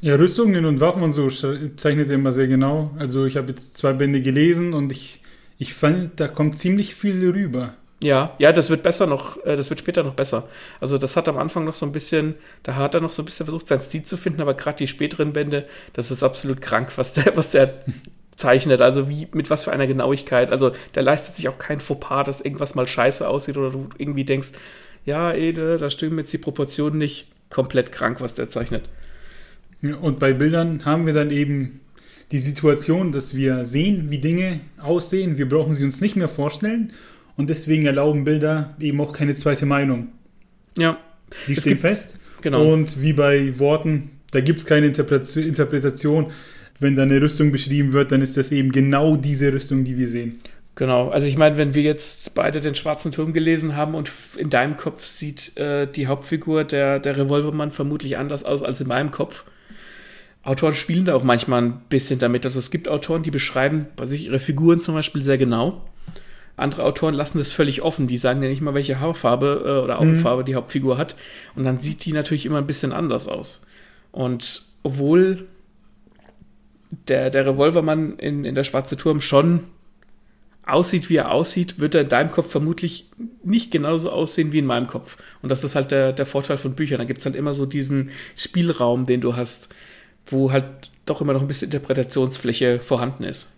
Ja, 0.00 0.16
Rüstungen 0.16 0.64
und 0.64 0.80
Waffen 0.80 1.02
und 1.02 1.12
so 1.12 1.28
zeichnet 1.28 2.08
er 2.08 2.16
immer 2.16 2.32
sehr 2.32 2.48
genau. 2.48 2.90
Also 2.98 3.24
ich 3.24 3.36
habe 3.36 3.48
jetzt 3.48 3.76
zwei 3.76 3.92
Bände 3.92 4.20
gelesen 4.20 4.74
und 4.74 4.90
ich, 4.90 5.20
ich 5.58 5.74
fand, 5.74 6.18
da 6.18 6.26
kommt 6.26 6.58
ziemlich 6.58 6.94
viel 6.94 7.30
rüber. 7.30 7.74
Ja, 8.02 8.34
ja, 8.38 8.52
das 8.52 8.68
wird 8.68 8.82
besser 8.82 9.06
noch, 9.06 9.36
äh, 9.44 9.56
das 9.56 9.70
wird 9.70 9.78
später 9.78 10.02
noch 10.02 10.14
besser. 10.14 10.48
Also 10.80 10.98
das 10.98 11.16
hat 11.16 11.28
am 11.28 11.38
Anfang 11.38 11.64
noch 11.64 11.76
so 11.76 11.86
ein 11.86 11.92
bisschen, 11.92 12.34
da 12.64 12.74
hat 12.74 12.96
er 12.96 13.00
noch 13.00 13.12
so 13.12 13.22
ein 13.22 13.26
bisschen 13.26 13.46
versucht, 13.46 13.68
seinen 13.68 13.80
Stil 13.80 14.02
zu 14.02 14.16
finden, 14.16 14.40
aber 14.40 14.54
gerade 14.54 14.78
die 14.78 14.88
späteren 14.88 15.32
Bände, 15.32 15.66
das 15.92 16.10
ist 16.10 16.24
absolut 16.24 16.60
krank, 16.60 16.92
was 16.96 17.14
der, 17.14 17.36
was 17.36 17.52
der 17.52 17.74
zeichnet. 18.34 18.80
Also 18.80 19.08
wie, 19.08 19.28
mit 19.32 19.50
was 19.50 19.64
für 19.64 19.72
einer 19.72 19.86
Genauigkeit. 19.86 20.50
Also 20.50 20.72
der 20.96 21.04
leistet 21.04 21.36
sich 21.36 21.48
auch 21.48 21.58
kein 21.58 21.78
Fauxpas, 21.78 22.24
dass 22.24 22.40
irgendwas 22.40 22.74
mal 22.74 22.88
scheiße 22.88 23.26
aussieht 23.28 23.56
oder 23.56 23.70
du 23.70 23.88
irgendwie 23.98 24.24
denkst, 24.24 24.50
ja, 25.04 25.32
Ede, 25.32 25.78
da 25.78 25.88
stimmen 25.88 26.18
jetzt 26.18 26.32
die 26.32 26.38
Proportionen 26.38 26.98
nicht. 26.98 27.28
Komplett 27.50 27.92
krank, 27.92 28.20
was 28.20 28.34
der 28.34 28.50
zeichnet. 28.50 28.88
Und 30.00 30.18
bei 30.18 30.32
Bildern 30.32 30.84
haben 30.84 31.06
wir 31.06 31.12
dann 31.12 31.30
eben 31.30 31.80
die 32.32 32.38
Situation, 32.38 33.12
dass 33.12 33.36
wir 33.36 33.64
sehen, 33.64 34.10
wie 34.10 34.18
Dinge 34.18 34.60
aussehen. 34.80 35.38
Wir 35.38 35.48
brauchen 35.48 35.74
sie 35.74 35.84
uns 35.84 36.00
nicht 36.00 36.16
mehr 36.16 36.28
vorstellen 36.28 36.92
und 37.36 37.50
deswegen 37.50 37.86
erlauben 37.86 38.24
Bilder 38.24 38.74
eben 38.78 39.00
auch 39.00 39.12
keine 39.12 39.34
zweite 39.34 39.66
Meinung. 39.66 40.08
Ja. 40.76 40.98
Die 41.46 41.56
stehen 41.56 41.78
fest. 41.78 42.18
Genau. 42.42 42.72
Und 42.72 43.00
wie 43.00 43.12
bei 43.12 43.58
Worten, 43.58 44.10
da 44.32 44.40
gibt 44.40 44.60
es 44.60 44.66
keine 44.66 44.86
Interpretation. 44.86 46.26
Wenn 46.80 46.96
da 46.96 47.02
eine 47.02 47.20
Rüstung 47.20 47.52
beschrieben 47.52 47.92
wird, 47.92 48.12
dann 48.12 48.22
ist 48.22 48.36
das 48.36 48.50
eben 48.50 48.72
genau 48.72 49.16
diese 49.16 49.52
Rüstung, 49.52 49.84
die 49.84 49.96
wir 49.96 50.08
sehen. 50.08 50.40
Genau, 50.74 51.10
also 51.10 51.26
ich 51.26 51.36
meine, 51.36 51.58
wenn 51.58 51.74
wir 51.74 51.82
jetzt 51.82 52.34
beide 52.34 52.60
den 52.60 52.74
Schwarzen 52.74 53.12
Turm 53.12 53.34
gelesen 53.34 53.76
haben 53.76 53.94
und 53.94 54.10
in 54.38 54.48
deinem 54.48 54.78
Kopf 54.78 55.04
sieht 55.04 55.56
äh, 55.58 55.86
die 55.86 56.06
Hauptfigur, 56.06 56.64
der, 56.64 56.98
der 56.98 57.18
Revolvermann, 57.18 57.70
vermutlich 57.70 58.16
anders 58.16 58.42
aus 58.44 58.62
als 58.62 58.80
in 58.80 58.88
meinem 58.88 59.10
Kopf. 59.10 59.44
Autoren 60.42 60.74
spielen 60.74 61.04
da 61.04 61.14
auch 61.14 61.24
manchmal 61.24 61.62
ein 61.62 61.82
bisschen 61.90 62.18
damit. 62.18 62.46
Also 62.46 62.58
es 62.58 62.70
gibt 62.70 62.88
Autoren, 62.88 63.22
die 63.22 63.30
beschreiben 63.30 63.86
bei 63.96 64.06
sich 64.06 64.26
ihre 64.26 64.38
Figuren 64.38 64.80
zum 64.80 64.94
Beispiel 64.94 65.22
sehr 65.22 65.38
genau. 65.38 65.84
Andere 66.56 66.84
Autoren 66.84 67.14
lassen 67.14 67.38
das 67.38 67.52
völlig 67.52 67.82
offen. 67.82 68.06
Die 68.06 68.18
sagen 68.18 68.42
ja 68.42 68.48
nicht 68.48 68.60
mal, 68.60 68.74
welche 68.74 69.00
Haarfarbe 69.00 69.62
äh, 69.64 69.84
oder 69.84 70.00
Augenfarbe 70.00 70.42
mhm. 70.42 70.46
die 70.46 70.54
Hauptfigur 70.54 70.98
hat. 70.98 71.16
Und 71.54 71.64
dann 71.64 71.78
sieht 71.78 72.04
die 72.04 72.12
natürlich 72.12 72.46
immer 72.46 72.58
ein 72.58 72.66
bisschen 72.66 72.92
anders 72.92 73.28
aus. 73.28 73.62
Und 74.10 74.62
obwohl 74.82 75.46
der, 77.08 77.30
der 77.30 77.46
Revolvermann 77.46 78.18
in, 78.18 78.44
in 78.44 78.54
der 78.54 78.64
Schwarze 78.64 78.96
Turm 78.96 79.20
schon 79.20 79.60
aussieht, 80.64 81.10
wie 81.10 81.16
er 81.16 81.32
aussieht, 81.32 81.80
wird 81.80 81.94
er 81.94 82.02
in 82.02 82.08
deinem 82.08 82.30
Kopf 82.30 82.50
vermutlich 82.50 83.10
nicht 83.42 83.70
genauso 83.70 84.10
aussehen 84.10 84.52
wie 84.52 84.58
in 84.58 84.66
meinem 84.66 84.86
Kopf. 84.86 85.16
Und 85.40 85.50
das 85.50 85.64
ist 85.64 85.74
halt 85.74 85.90
der, 85.90 86.12
der 86.12 86.26
Vorteil 86.26 86.58
von 86.58 86.74
Büchern. 86.74 86.98
Da 86.98 87.04
gibt 87.04 87.20
es 87.20 87.26
halt 87.26 87.34
immer 87.34 87.54
so 87.54 87.66
diesen 87.66 88.10
Spielraum, 88.36 89.06
den 89.06 89.20
du 89.20 89.34
hast, 89.34 89.70
wo 90.26 90.52
halt 90.52 90.66
doch 91.04 91.20
immer 91.20 91.32
noch 91.32 91.40
ein 91.40 91.48
bisschen 91.48 91.66
Interpretationsfläche 91.66 92.78
vorhanden 92.78 93.24
ist. 93.24 93.56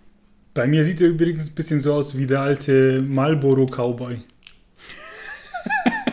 Bei 0.55 0.69
mir 0.69 0.85
sieht 0.85 1.01
er 1.01 1.09
übrigens 1.09 1.49
ein 1.49 1.55
bisschen 1.55 1.81
so 1.81 1.95
aus 1.95 2.17
wie 2.17 2.27
der 2.27 2.41
alte 2.41 3.03
Marlboro 3.03 3.67
Cowboy. 3.67 4.23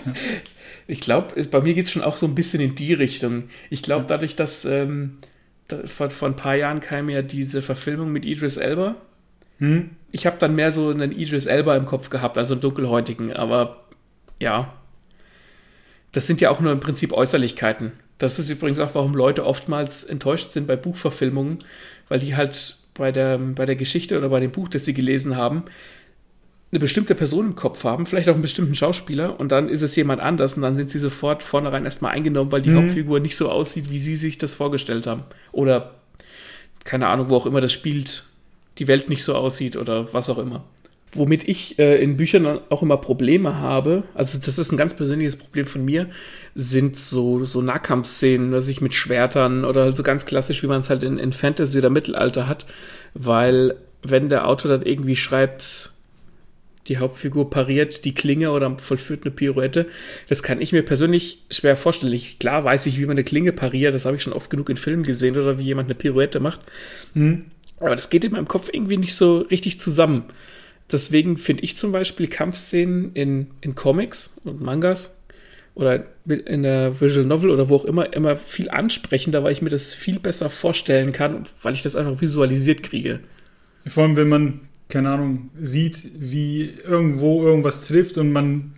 ich 0.88 1.00
glaube, 1.00 1.44
bei 1.44 1.62
mir 1.62 1.76
geht 1.76 1.86
es 1.86 1.92
schon 1.92 2.02
auch 2.02 2.18
so 2.18 2.26
ein 2.26 2.34
bisschen 2.34 2.60
in 2.60 2.74
die 2.74 2.94
Richtung. 2.94 3.44
Ich 3.70 3.84
glaube, 3.84 4.06
dadurch, 4.08 4.36
dass 4.36 4.66
ähm, 4.66 5.20
da, 5.68 5.86
vor, 5.86 6.10
vor 6.10 6.28
ein 6.28 6.36
paar 6.36 6.56
Jahren 6.56 6.80
kam 6.80 7.08
ja 7.10 7.22
diese 7.22 7.62
Verfilmung 7.62 8.12
mit 8.12 8.26
Idris 8.26 8.58
Elba. 8.58 8.96
Hm? 9.60 9.92
Ich 10.12 10.26
habe 10.26 10.38
dann 10.40 10.56
mehr 10.56 10.72
so 10.72 10.90
einen 10.90 11.12
Idris 11.12 11.46
Elba 11.46 11.78
im 11.78 11.86
Kopf 11.86 12.10
gehabt, 12.10 12.40
also 12.40 12.56
einen 12.56 12.62
dunkelhäutigen, 12.62 13.32
aber 13.32 13.86
ja. 14.40 14.74
Das 16.14 16.26
sind 16.26 16.42
ja 16.42 16.50
auch 16.50 16.60
nur 16.60 16.72
im 16.72 16.80
Prinzip 16.80 17.14
Äußerlichkeiten. 17.14 17.92
Das 18.18 18.40
ist 18.40 18.50
übrigens 18.50 18.80
auch, 18.80 18.96
warum 18.96 19.14
Leute 19.14 19.46
oftmals 19.46 20.04
enttäuscht 20.04 20.50
sind 20.50 20.68
bei 20.68 20.76
Buchverfilmungen, 20.76 21.64
weil 22.10 22.20
die 22.20 22.36
halt 22.36 22.81
bei 22.94 23.12
der, 23.12 23.38
bei 23.38 23.66
der 23.66 23.76
Geschichte 23.76 24.18
oder 24.18 24.30
bei 24.30 24.40
dem 24.40 24.52
Buch, 24.52 24.70
das 24.70 24.86
sie 24.86 24.94
gelesen 24.94 25.36
haben, 25.36 25.64
eine 26.72 26.80
bestimmte 26.80 27.16
Person 27.16 27.48
im 27.48 27.56
Kopf 27.56 27.84
haben, 27.84 28.06
vielleicht 28.06 28.30
auch 28.30 28.34
einen 28.34 28.42
bestimmten 28.42 28.76
Schauspieler, 28.76 29.40
und 29.40 29.52
dann 29.52 29.68
ist 29.68 29.82
es 29.82 29.96
jemand 29.96 30.22
anders 30.22 30.54
und 30.54 30.62
dann 30.62 30.78
sind 30.78 30.90
sie 30.90 31.00
sofort 31.00 31.44
vornherein 31.44 31.84
erstmal 31.84 32.14
eingenommen, 32.14 32.52
weil 32.52 32.62
die 32.62 32.70
mhm. 32.70 32.78
Hauptfigur 32.78 33.20
nicht 33.20 33.36
so 33.36 33.50
aussieht, 33.50 33.90
wie 33.90 34.00
sie 34.00 34.16
sich 34.16 34.38
das 34.38 34.56
vorgestellt 34.56 35.06
haben. 35.06 35.24
Oder 35.52 35.96
keine 36.84 37.08
Ahnung, 37.08 37.30
wo 37.30 37.36
auch 37.36 37.46
immer 37.46 37.62
das 37.62 37.74
spielt, 37.74 38.26
die 38.78 38.88
Welt 38.88 39.10
nicht 39.10 39.24
so 39.24 39.36
aussieht 39.36 39.76
oder 39.76 40.14
was 40.14 40.30
auch 40.30 40.38
immer. 40.38 40.64
Womit 41.14 41.48
ich 41.48 41.78
äh, 41.78 42.02
in 42.02 42.16
Büchern 42.16 42.62
auch 42.70 42.82
immer 42.82 42.98
Probleme 42.98 43.58
habe, 43.58 44.04
also 44.14 44.38
das 44.38 44.58
ist 44.58 44.72
ein 44.72 44.78
ganz 44.78 44.96
persönliches 44.96 45.36
Problem 45.36 45.66
von 45.66 45.84
mir, 45.84 46.10
sind 46.56 46.96
so, 46.96 47.44
so 47.46 47.62
Nahkampfszenen, 47.62 48.52
dass 48.52 48.70
ich 48.70 48.80
mit 48.80 48.94
Schwertern 48.94 49.66
oder 49.66 49.84
halt 49.84 49.96
so 49.96 50.04
ganz 50.04 50.26
klassisch, 50.26 50.64
wie 50.64 50.68
man 50.68 50.80
es 50.80 50.90
halt 50.90 51.04
in, 51.04 51.18
in 51.18 51.34
Fantasy 51.34 51.80
oder 51.80 51.90
Mittelalter 51.90 52.48
hat, 52.48 52.66
weil 53.14 53.76
wenn 54.04 54.30
der 54.30 54.48
Autor 54.48 54.72
dann 54.72 54.84
irgendwie 54.84 55.18
schreibt, 55.18 55.92
die 56.88 56.98
Hauptfigur 56.98 57.50
pariert 57.50 58.06
die 58.06 58.14
Klinge 58.14 58.52
oder 58.52 58.78
vollführt 58.78 59.24
eine 59.24 59.32
Pirouette. 59.32 59.88
Das 60.30 60.42
kann 60.42 60.62
ich 60.62 60.74
mir 60.74 60.84
persönlich 60.84 61.44
schwer 61.52 61.78
vorstellen. 61.78 62.14
Ich, 62.14 62.40
klar 62.40 62.64
weiß 62.64 62.86
ich, 62.88 62.98
wie 62.98 63.06
man 63.06 63.12
eine 63.12 63.24
Klinge 63.24 63.52
pariert, 63.52 63.94
das 63.94 64.06
habe 64.06 64.16
ich 64.16 64.24
schon 64.24 64.34
oft 64.34 64.50
genug 64.50 64.70
in 64.70 64.78
Filmen 64.78 65.04
gesehen 65.04 65.38
oder 65.38 65.60
wie 65.60 65.64
jemand 65.64 65.88
eine 65.88 65.96
Pirouette 65.96 66.40
macht. 66.40 66.60
Mhm. 67.14 67.46
Aber 67.80 67.96
das 67.96 68.10
geht 68.10 68.26
in 68.26 68.32
meinem 68.32 68.48
Kopf 68.48 68.70
irgendwie 68.72 68.98
nicht 68.98 69.16
so 69.16 69.40
richtig 69.40 69.80
zusammen. 69.80 70.26
Deswegen 70.92 71.38
finde 71.38 71.64
ich 71.64 71.78
zum 71.78 71.92
Beispiel 71.92 72.28
Kampfszenen 72.28 73.12
in, 73.14 73.48
in 73.62 73.76
Comics 73.76 74.40
und 74.44 74.62
Mangas 74.62 75.16
oder 75.74 76.04
in 76.26 76.64
der 76.64 77.00
Visual 77.00 77.26
Novel 77.26 77.50
oder 77.50 77.70
wo 77.70 77.76
auch 77.78 77.86
immer 77.86 78.14
immer 78.14 78.36
viel 78.36 78.70
ansprechender, 78.70 79.44
weil 79.44 79.54
ich 79.54 79.62
mir 79.62 79.70
das 79.70 79.94
viel 79.94 80.20
besser 80.20 80.50
vorstellen 80.50 81.12
kann, 81.14 81.46
weil 81.62 81.74
ich 81.74 81.82
das 81.82 81.96
einfach 81.96 82.20
visualisiert 82.20 82.84
kriege. 82.84 83.22
Vor 83.88 84.04
allem, 84.04 84.16
wenn 84.16 84.28
man, 84.28 84.60
keine 84.90 85.10
Ahnung, 85.10 85.50
sieht, 85.60 86.06
wie 86.20 86.72
irgendwo 86.88 87.44
irgendwas 87.44 87.88
trifft 87.88 88.18
und 88.18 88.32
man 88.32 88.74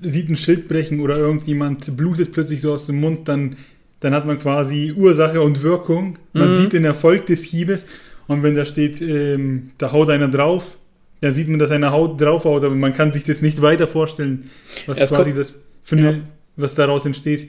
sieht 0.00 0.28
ein 0.28 0.36
Schild 0.36 0.68
brechen 0.68 1.00
oder 1.00 1.16
irgendjemand 1.16 1.96
blutet 1.96 2.32
plötzlich 2.32 2.60
so 2.60 2.72
aus 2.72 2.86
dem 2.86 3.00
Mund, 3.00 3.28
dann, 3.28 3.56
dann 4.00 4.14
hat 4.14 4.26
man 4.26 4.38
quasi 4.38 4.92
Ursache 4.96 5.40
und 5.40 5.62
Wirkung. 5.62 6.18
Man 6.32 6.52
mhm. 6.52 6.56
sieht 6.56 6.72
den 6.72 6.84
Erfolg 6.84 7.26
des 7.26 7.44
Hiebes 7.44 7.86
und 8.26 8.42
wenn 8.42 8.56
da 8.56 8.64
steht, 8.64 9.00
ähm, 9.00 9.70
da 9.78 9.92
haut 9.92 10.10
einer 10.10 10.28
drauf, 10.28 10.76
dann 11.20 11.34
sieht 11.34 11.48
man, 11.48 11.58
dass 11.58 11.70
einer 11.70 11.92
Haut 11.92 12.20
draufhaut, 12.20 12.64
aber 12.64 12.74
man 12.74 12.92
kann 12.92 13.12
sich 13.12 13.24
das 13.24 13.42
nicht 13.42 13.62
weiter 13.62 13.86
vorstellen, 13.86 14.50
was 14.86 14.98
ja, 14.98 15.06
quasi 15.06 15.34
das 15.34 15.60
für 15.82 15.96
eine, 15.96 16.12
ja. 16.12 16.18
was 16.56 16.74
daraus 16.74 17.06
entsteht. 17.06 17.48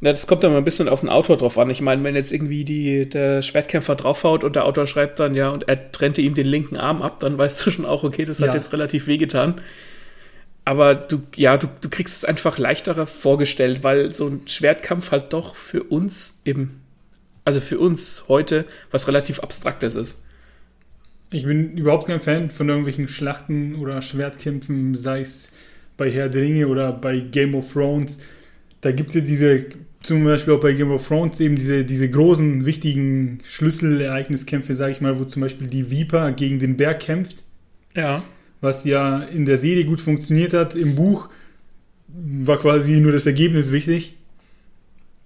Ja, 0.00 0.12
das 0.12 0.26
kommt 0.26 0.42
dann 0.42 0.52
mal 0.52 0.58
ein 0.58 0.64
bisschen 0.64 0.88
auf 0.88 1.00
den 1.00 1.08
Autor 1.08 1.36
drauf 1.36 1.58
an. 1.58 1.70
Ich 1.70 1.80
meine, 1.80 2.02
wenn 2.04 2.14
jetzt 2.14 2.32
irgendwie 2.32 2.64
die, 2.64 3.08
der 3.08 3.42
Schwertkämpfer 3.42 3.96
draufhaut 3.96 4.44
und 4.44 4.56
der 4.56 4.64
Autor 4.64 4.86
schreibt 4.86 5.20
dann, 5.20 5.34
ja, 5.34 5.50
und 5.50 5.68
er 5.68 5.92
trennte 5.92 6.22
ihm 6.22 6.34
den 6.34 6.46
linken 6.46 6.76
Arm 6.76 7.02
ab, 7.02 7.20
dann 7.20 7.38
weißt 7.38 7.64
du 7.64 7.70
schon 7.70 7.84
auch, 7.84 8.04
okay, 8.04 8.24
das 8.24 8.40
hat 8.40 8.48
ja. 8.48 8.54
jetzt 8.54 8.72
relativ 8.72 9.06
wehgetan. 9.06 9.60
Aber 10.64 10.94
du, 10.94 11.22
ja, 11.36 11.58
du, 11.58 11.68
du 11.80 11.90
kriegst 11.90 12.16
es 12.16 12.24
einfach 12.24 12.56
leichterer 12.58 13.06
vorgestellt, 13.06 13.82
weil 13.82 14.10
so 14.12 14.28
ein 14.28 14.42
Schwertkampf 14.46 15.10
halt 15.10 15.32
doch 15.32 15.54
für 15.54 15.82
uns 15.82 16.40
eben, 16.44 16.80
also 17.44 17.60
für 17.60 17.78
uns 17.78 18.24
heute 18.28 18.64
was 18.90 19.06
relativ 19.06 19.40
Abstraktes 19.40 19.94
ist. 19.94 20.23
Ich 21.34 21.44
bin 21.44 21.76
überhaupt 21.76 22.06
kein 22.06 22.20
Fan 22.20 22.50
von 22.50 22.68
irgendwelchen 22.68 23.08
Schlachten 23.08 23.74
oder 23.74 24.00
Schwertkämpfen, 24.02 24.94
sei 24.94 25.22
es 25.22 25.50
bei 25.96 26.08
Herr 26.08 26.28
der 26.28 26.42
Ringe 26.42 26.68
oder 26.68 26.92
bei 26.92 27.18
Game 27.18 27.56
of 27.56 27.72
Thrones. 27.72 28.20
Da 28.82 28.92
gibt 28.92 29.08
es 29.08 29.16
ja 29.16 29.20
diese, 29.20 29.66
zum 30.00 30.22
Beispiel 30.22 30.54
auch 30.54 30.60
bei 30.60 30.74
Game 30.74 30.92
of 30.92 31.08
Thrones, 31.08 31.40
eben 31.40 31.56
diese, 31.56 31.84
diese 31.84 32.08
großen, 32.08 32.66
wichtigen 32.66 33.40
Schlüsselereigniskämpfe, 33.48 34.76
sage 34.76 34.92
ich 34.92 35.00
mal, 35.00 35.18
wo 35.18 35.24
zum 35.24 35.42
Beispiel 35.42 35.66
die 35.66 35.90
Viper 35.90 36.30
gegen 36.30 36.60
den 36.60 36.76
Berg 36.76 37.00
kämpft. 37.00 37.42
Ja. 37.96 38.22
Was 38.60 38.84
ja 38.84 39.20
in 39.24 39.44
der 39.44 39.58
Serie 39.58 39.86
gut 39.86 40.00
funktioniert 40.00 40.54
hat. 40.54 40.76
Im 40.76 40.94
Buch 40.94 41.28
war 42.06 42.58
quasi 42.58 43.00
nur 43.00 43.10
das 43.10 43.26
Ergebnis 43.26 43.72
wichtig. 43.72 44.14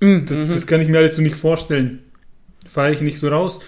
Mhm. 0.01 0.25
Das, 0.25 0.49
das, 0.49 0.67
kann 0.67 0.81
ich 0.81 0.89
mir 0.89 0.99
alles 0.99 1.17
so 1.17 1.23
nicht 1.23 1.37
vorstellen. 1.37 1.99
Fahre 2.67 2.93
ich 2.93 3.03
nicht 3.03 3.19
so 3.19 3.29
raus. 3.29 3.61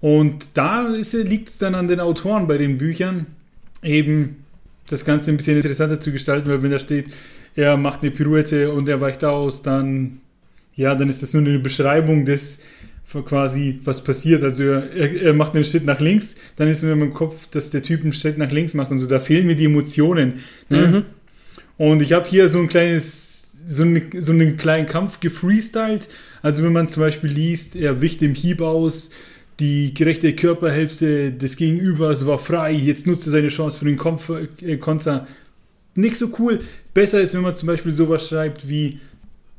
Und 0.00 0.48
da 0.54 0.88
liegt 0.88 1.50
es 1.50 1.58
dann 1.58 1.74
an 1.74 1.88
den 1.88 2.00
Autoren 2.00 2.46
bei 2.46 2.58
den 2.58 2.78
Büchern, 2.78 3.26
eben 3.82 4.36
das 4.88 5.04
Ganze 5.04 5.30
ein 5.30 5.36
bisschen 5.36 5.56
interessanter 5.56 6.00
zu 6.00 6.10
gestalten, 6.10 6.50
weil 6.50 6.62
wenn 6.62 6.70
da 6.70 6.78
steht, 6.78 7.06
er 7.54 7.76
macht 7.76 8.02
eine 8.02 8.10
Pirouette 8.10 8.72
und 8.72 8.88
er 8.88 9.00
weicht 9.00 9.24
aus, 9.24 9.62
dann, 9.62 10.20
ja, 10.74 10.94
dann 10.94 11.08
ist 11.08 11.22
das 11.22 11.34
nur 11.34 11.42
eine 11.42 11.58
Beschreibung 11.58 12.24
des, 12.24 12.60
quasi, 13.24 13.80
was 13.84 14.02
passiert. 14.02 14.42
Also 14.42 14.64
er, 14.64 15.22
er 15.22 15.34
macht 15.34 15.54
einen 15.54 15.64
Schritt 15.64 15.84
nach 15.84 16.00
links, 16.00 16.36
dann 16.56 16.68
ist 16.68 16.82
mir 16.82 16.92
im 16.92 17.12
Kopf, 17.12 17.48
dass 17.48 17.70
der 17.70 17.82
Typ 17.82 18.02
einen 18.02 18.12
Schritt 18.12 18.38
nach 18.38 18.50
links 18.50 18.74
macht 18.74 18.90
und 18.90 18.98
so. 18.98 19.06
Da 19.06 19.18
fehlen 19.18 19.46
mir 19.46 19.56
die 19.56 19.64
Emotionen. 19.64 20.40
Ne? 20.68 20.86
Mhm. 20.86 21.02
Und 21.76 22.02
ich 22.02 22.12
habe 22.12 22.28
hier 22.28 22.48
so 22.48 22.58
ein 22.58 22.68
kleines, 22.68 23.50
so, 23.68 23.82
eine, 23.82 24.02
so 24.18 24.32
einen 24.32 24.56
kleinen 24.56 24.86
Kampf 24.86 25.20
gefreestylt. 25.20 26.08
Also 26.42 26.62
wenn 26.62 26.72
man 26.72 26.88
zum 26.88 27.02
Beispiel 27.02 27.30
liest, 27.30 27.74
er 27.74 28.00
wicht 28.00 28.22
im 28.22 28.34
Hieb 28.34 28.60
aus, 28.60 29.10
die 29.60 29.94
gerechte 29.94 30.34
Körperhälfte 30.34 31.32
des 31.32 31.56
Gegenübers 31.56 32.26
war 32.26 32.38
frei, 32.38 32.72
jetzt 32.72 33.06
nutzt 33.06 33.26
er 33.26 33.32
seine 33.32 33.48
Chance 33.48 33.78
für 33.78 33.84
den 33.84 33.98
äh, 34.62 34.76
Konter. 34.78 35.26
Nicht 35.94 36.16
so 36.16 36.30
cool. 36.38 36.60
Besser 36.94 37.20
ist, 37.20 37.34
wenn 37.34 37.42
man 37.42 37.54
zum 37.54 37.66
Beispiel 37.66 37.92
sowas 37.92 38.28
schreibt 38.28 38.68
wie, 38.68 38.98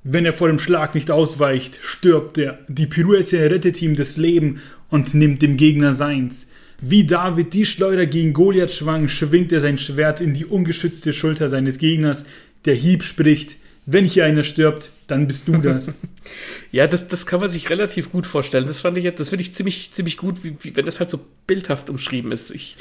wenn 0.03 0.25
er 0.25 0.34
vor 0.34 0.48
dem 0.48 0.60
Schlag 0.60 0.96
nicht 0.96 1.12
ausweicht, 1.12 1.79
stirbt 1.84 2.38
er. 2.38 2.60
Die 2.67 2.88
Pirouette 2.88 3.50
rettet 3.51 3.81
ihm 3.81 3.96
das 3.96 4.17
Leben 4.17 4.62
und 4.89 5.13
nimmt 5.13 5.41
dem 5.41 5.58
Gegner 5.58 5.93
seins. 5.93 6.48
Wie 6.81 7.03
David 7.05 7.53
die 7.53 7.67
Schleuder 7.67 8.08
gegen 8.08 8.34
Goliath 8.34 8.72
schwang, 8.72 9.08
schwingt 9.08 9.51
er 9.51 9.62
sein 9.62 9.77
Schwert 9.77 10.20
in 10.20 10.34
die 10.34 10.46
ungeschützte 10.46 11.13
Schulter 11.13 11.48
seines 11.48 11.77
Gegners. 11.77 12.25
Der 12.65 12.74
Hieb 12.74 13.03
spricht, 13.03 13.58
wenn 13.86 14.06
hier 14.06 14.26
einer 14.26 14.44
stirbt, 14.44 14.92
dann 15.08 15.28
bist 15.28 15.48
du 15.48 15.58
das. 15.58 15.98
ja, 16.72 16.88
das, 16.88 17.08
das 17.08 17.26
kann 17.26 17.40
man 17.40 17.50
sich 17.50 17.70
relativ 17.70 18.12
gut 18.12 18.28
vorstellen. 18.28 18.66
Das 18.66 18.82
fand 18.82 18.98
ich 18.98 19.14
das 19.16 19.30
finde 19.30 19.42
ich 19.44 19.54
ziemlich, 19.54 19.92
ziemlich 19.92 20.18
gut, 20.18 20.44
wie, 20.44 20.56
wie, 20.62 20.76
wenn 20.76 20.86
das 20.86 21.00
halt 21.00 21.10
so 21.10 21.20
bildhaft 21.48 21.90
umschrieben 21.90 22.32
ist. 22.32 22.52
Ich, 22.52 22.78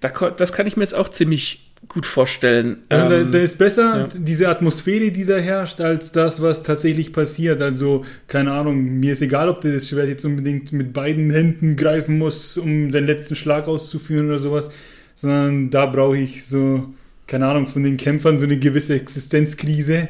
da, 0.00 0.08
das 0.08 0.52
kann 0.52 0.66
ich 0.66 0.76
mir 0.76 0.82
jetzt 0.82 0.94
auch 0.94 1.08
ziemlich 1.08 1.70
gut 1.88 2.04
vorstellen. 2.04 2.78
Ja, 2.90 3.04
ähm, 3.04 3.10
da, 3.10 3.38
da, 3.38 3.44
ist 3.44 3.58
besser 3.58 3.98
ja. 4.00 4.08
diese 4.12 4.48
Atmosphäre, 4.48 5.10
die 5.12 5.24
da 5.24 5.36
herrscht, 5.38 5.80
als 5.80 6.12
das, 6.12 6.42
was 6.42 6.62
tatsächlich 6.62 7.12
passiert. 7.12 7.62
Also, 7.62 8.04
keine 8.26 8.52
Ahnung, 8.52 8.82
mir 8.82 9.12
ist 9.12 9.22
egal, 9.22 9.48
ob 9.48 9.60
der 9.60 9.74
das 9.74 9.88
Schwert 9.88 10.08
jetzt 10.08 10.24
unbedingt 10.24 10.72
mit 10.72 10.92
beiden 10.92 11.30
Händen 11.30 11.76
greifen 11.76 12.18
muss, 12.18 12.56
um 12.58 12.90
seinen 12.90 13.06
letzten 13.06 13.36
Schlag 13.36 13.68
auszuführen 13.68 14.26
oder 14.26 14.38
sowas, 14.38 14.70
sondern 15.14 15.70
da 15.70 15.86
brauche 15.86 16.18
ich 16.18 16.44
so 16.44 16.92
keine 17.30 17.46
Ahnung, 17.46 17.68
von 17.68 17.84
den 17.84 17.96
Kämpfern 17.96 18.38
so 18.38 18.44
eine 18.44 18.58
gewisse 18.58 18.94
Existenzkrise. 18.94 20.08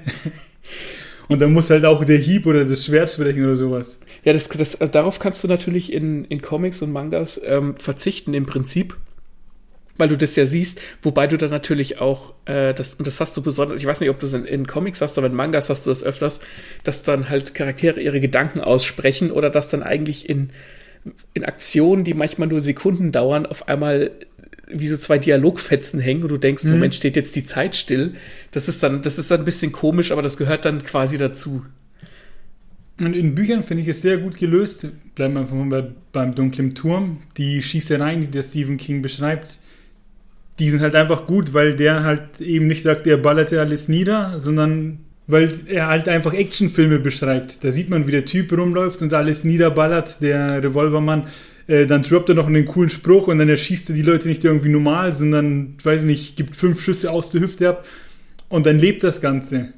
Und 1.29 1.41
da 1.41 1.49
muss 1.49 1.71
halt 1.71 1.85
auch 1.85 2.05
der 2.05 2.17
Hieb 2.17 2.47
oder 2.47 2.65
das 2.65 2.87
Schwert 2.87 3.11
sprechen 3.11 3.45
oder 3.45 3.55
sowas. 3.55 4.01
Ja, 4.25 4.33
das, 4.33 4.49
das, 4.49 4.79
darauf 4.91 5.19
kannst 5.21 5.45
du 5.45 5.49
natürlich 5.49 5.93
in, 5.93 6.25
in 6.25 6.41
Comics 6.41 6.83
und 6.83 6.93
Mangas 6.93 7.41
ähm, 7.45 7.77
verzichten 7.77 8.33
im 8.33 8.47
Prinzip, 8.47 8.97
weil 9.99 10.09
du 10.09 10.17
das 10.17 10.35
ja 10.35 10.47
siehst, 10.47 10.81
wobei 11.03 11.27
du 11.27 11.37
dann 11.37 11.51
natürlich 11.51 12.01
auch, 12.01 12.33
äh, 12.47 12.73
das, 12.73 12.95
und 12.95 13.07
das 13.07 13.21
hast 13.21 13.37
du 13.37 13.43
besonders, 13.43 13.81
ich 13.81 13.87
weiß 13.87 14.01
nicht, 14.01 14.11
ob 14.11 14.19
du 14.19 14.27
es 14.27 14.33
in, 14.33 14.47
in, 14.47 14.67
Comics 14.67 15.03
hast, 15.03 15.19
aber 15.19 15.27
in 15.27 15.35
Mangas 15.35 15.69
hast 15.69 15.85
du 15.85 15.91
das 15.91 16.03
öfters, 16.03 16.41
dass 16.85 17.03
dann 17.03 17.29
halt 17.29 17.55
Charaktere 17.55 18.01
ihre 18.01 18.21
Gedanken 18.21 18.61
aussprechen 18.61 19.31
oder 19.31 19.51
dass 19.51 19.69
dann 19.69 19.83
eigentlich 19.83 20.29
in, 20.29 20.51
in 21.35 21.45
Aktionen, 21.45 22.03
die 22.03 22.15
manchmal 22.15 22.49
nur 22.49 22.63
Sekunden 22.63 23.13
dauern, 23.13 23.47
auf 23.47 23.69
einmal 23.69 24.11
wie 24.73 24.87
so 24.89 24.97
zwei 24.97 25.19
Dialogfetzen 25.19 26.01
hängen 26.01 26.23
und 26.23 26.31
du 26.31 26.37
denkst, 26.37 26.65
mhm. 26.65 26.73
Moment, 26.73 26.95
steht 26.95 27.17
jetzt 27.17 27.35
die 27.37 27.45
Zeit 27.45 27.77
still. 27.77 28.15
Das 28.53 28.69
ist 28.69 28.83
dann, 28.83 29.03
das 29.03 29.19
ist 29.19 29.31
dann 29.31 29.41
ein 29.41 29.45
bisschen 29.45 29.73
komisch, 29.73 30.13
aber 30.13 30.23
das 30.23 30.37
gehört 30.37 30.65
dann 30.65 30.83
quasi 30.83 31.19
dazu. 31.19 31.65
Und 33.01 33.15
in 33.15 33.35
Büchern 33.35 33.65
finde 33.65 33.83
ich 33.83 33.89
es 33.89 34.03
sehr 34.03 34.19
gut 34.19 34.37
gelöst. 34.37 34.89
Bleiben 35.15 35.35
wir 35.35 35.41
einfach 35.41 35.57
mal 35.57 35.95
beim 36.13 36.35
dunklen 36.35 36.75
Turm. 36.75 37.23
Die 37.37 37.63
Schießereien, 37.63 38.21
die 38.21 38.27
der 38.27 38.43
Stephen 38.43 38.77
King 38.77 39.01
beschreibt, 39.01 39.59
die 40.59 40.69
sind 40.69 40.83
halt 40.83 40.95
einfach 40.95 41.27
gut, 41.27 41.55
weil 41.55 41.75
der 41.75 42.05
halt 42.05 42.41
eben 42.41 42.67
nicht 42.67 42.83
sagt, 42.83 43.07
er 43.07 43.17
ballerte 43.17 43.59
alles 43.61 43.89
nieder, 43.89 44.39
sondern 44.39 44.99
weil 45.27 45.53
er 45.67 45.87
halt 45.87 46.09
einfach 46.09 46.35
Actionfilme 46.35 46.99
beschreibt. 46.99 47.65
Da 47.65 47.71
sieht 47.71 47.89
man, 47.89 48.07
wie 48.07 48.13
der 48.13 48.27
Typ 48.27 48.53
rumläuft 48.53 49.01
und 49.01 49.15
alles 49.15 49.45
niederballert, 49.45 50.21
der 50.21 50.63
Revolvermann. 50.63 51.29
Äh, 51.71 51.87
dann 51.87 52.03
droppt 52.03 52.29
er 52.31 52.35
noch 52.35 52.49
einen 52.49 52.67
coolen 52.67 52.91
Spruch 52.91 53.29
und 53.29 53.39
dann 53.39 53.49
erschießt 53.49 53.91
er 53.91 53.95
die 53.95 54.03
Leute 54.03 54.27
nicht 54.27 54.45
irgendwie 54.45 54.71
normal, 54.71 55.15
sondern, 55.15 55.77
weiß 55.83 56.03
nicht, 56.03 56.37
gibt 56.37 56.57
fünf 56.57 56.83
Schüsse 56.83 57.13
aus 57.13 57.31
der 57.31 57.43
Hüfte 57.43 57.69
ab 57.69 57.85
und 58.49 58.67
dann 58.67 58.81
lebt 58.81 59.05
das 59.05 59.21
Ganze. 59.21 59.73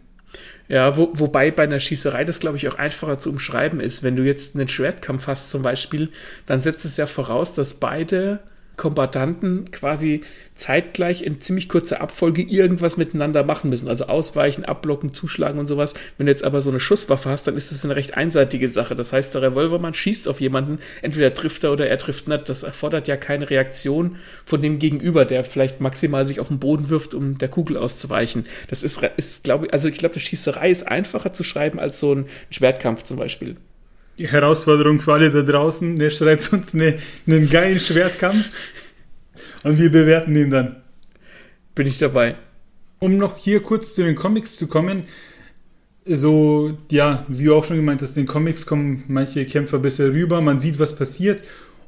Ja, 0.69 0.97
wo, 0.97 1.11
wobei 1.13 1.51
bei 1.51 1.65
einer 1.65 1.81
Schießerei 1.81 2.25
das, 2.25 2.41
glaube 2.41 2.57
ich, 2.57 2.67
auch 2.67 2.77
einfacher 2.77 3.19
zu 3.19 3.29
umschreiben 3.29 3.79
ist. 3.79 4.03
Wenn 4.03 4.17
du 4.17 4.23
jetzt 4.23 4.55
einen 4.55 4.69
Schwertkampf 4.69 5.27
hast 5.27 5.51
zum 5.51 5.61
Beispiel, 5.61 6.09
dann 6.47 6.63
setzt 6.63 6.87
es 6.87 6.97
ja 6.97 7.07
voraus, 7.07 7.55
dass 7.55 7.75
beide 7.75 8.41
Kombatanten 8.77 9.71
quasi 9.71 10.23
zeitgleich 10.55 11.23
in 11.23 11.41
ziemlich 11.41 11.69
kurzer 11.69 12.01
Abfolge 12.01 12.43
irgendwas 12.43 12.97
miteinander 12.97 13.45
machen 13.45 13.71
müssen. 13.71 13.89
Also 13.89 14.07
ausweichen, 14.07 14.65
abblocken, 14.65 15.13
zuschlagen 15.13 15.59
und 15.59 15.67
sowas. 15.67 15.95
Wenn 16.17 16.27
du 16.27 16.33
jetzt 16.33 16.45
aber 16.45 16.63
so 16.63 16.71
eine 16.71 16.81
Schusswaffe 16.81 17.31
hast, 17.31 17.47
dann 17.47 17.57
ist 17.57 17.71
das 17.71 17.85
eine 17.85 17.97
recht 17.97 18.15
einseitige 18.15 18.69
Sache. 18.69 18.95
Das 18.97 19.13
heißt, 19.13 19.35
der 19.35 19.43
Revolvermann 19.43 19.95
schießt 19.95 20.29
auf 20.29 20.41
jemanden, 20.41 20.79
entweder 21.03 21.35
trifft 21.35 21.65
er 21.65 21.73
oder 21.73 21.87
er 21.87 21.99
trifft 21.99 22.29
nicht. 22.29 22.49
Das 22.49 22.63
erfordert 22.63 23.09
ja 23.09 23.17
keine 23.17 23.51
Reaktion 23.51 24.17
von 24.45 24.63
dem 24.63 24.79
Gegenüber, 24.79 25.25
der 25.25 25.45
vielleicht 25.45 25.81
maximal 25.81 26.27
sich 26.27 26.41
auf 26.41 26.49
den 26.49 26.59
Boden 26.59 26.89
wirft, 26.89 27.15
um 27.15 27.39
der 27.39 27.49
Kugel 27.49 27.77
auszuweichen. 27.77 28.47
Das 28.69 28.83
ist, 28.83 29.03
ist 29.17 29.45
glaube 29.45 29.67
ich, 29.67 29.73
also 29.73 29.89
ich 29.89 29.99
glaube, 29.99 30.15
die 30.15 30.21
Schießerei 30.21 30.71
ist 30.71 30.89
einfacher 30.89 31.33
zu 31.33 31.45
schreiben 31.45 31.79
als 31.79 32.01
so 32.01 32.15
ein 32.15 32.27
Schwertkampf 32.51 33.03
zum 33.03 33.17
Beispiel 33.17 33.57
die 34.23 34.29
Herausforderung 34.29 35.01
für 35.01 35.15
alle 35.15 35.31
da 35.31 35.43
draußen. 35.43 35.97
Der 35.97 36.11
schreibt 36.11 36.53
uns 36.53 36.75
eine, 36.75 36.99
einen 37.27 37.51
geilen 37.51 37.81
Schwertkampf 37.81 38.51
und 39.65 39.79
wir 39.79 39.91
bewerten 39.91 40.35
den 40.35 40.51
dann. 40.51 40.77
Bin 41.75 41.87
ich 41.87 41.99
dabei. 41.99 42.37
Um 43.01 43.17
noch 43.17 43.37
hier 43.37 43.61
kurz 43.63 43.95
zu 43.95 44.05
den 44.05 44.15
Comics 44.15 44.57
zu 44.57 44.69
kommen, 44.69 45.05
so, 46.05 46.77
ja, 46.91 47.25
wie 47.29 47.45
du 47.45 47.55
auch 47.55 47.65
schon 47.65 47.77
gemeint 47.77 48.03
hast, 48.03 48.17
in 48.17 48.25
den 48.25 48.29
Comics 48.29 48.65
kommen 48.65 49.05
manche 49.09 49.45
Kämpfer 49.45 49.79
besser 49.79 50.13
rüber, 50.13 50.41
man 50.41 50.61
sieht, 50.61 50.79
was 50.79 50.95
passiert. 50.95 51.43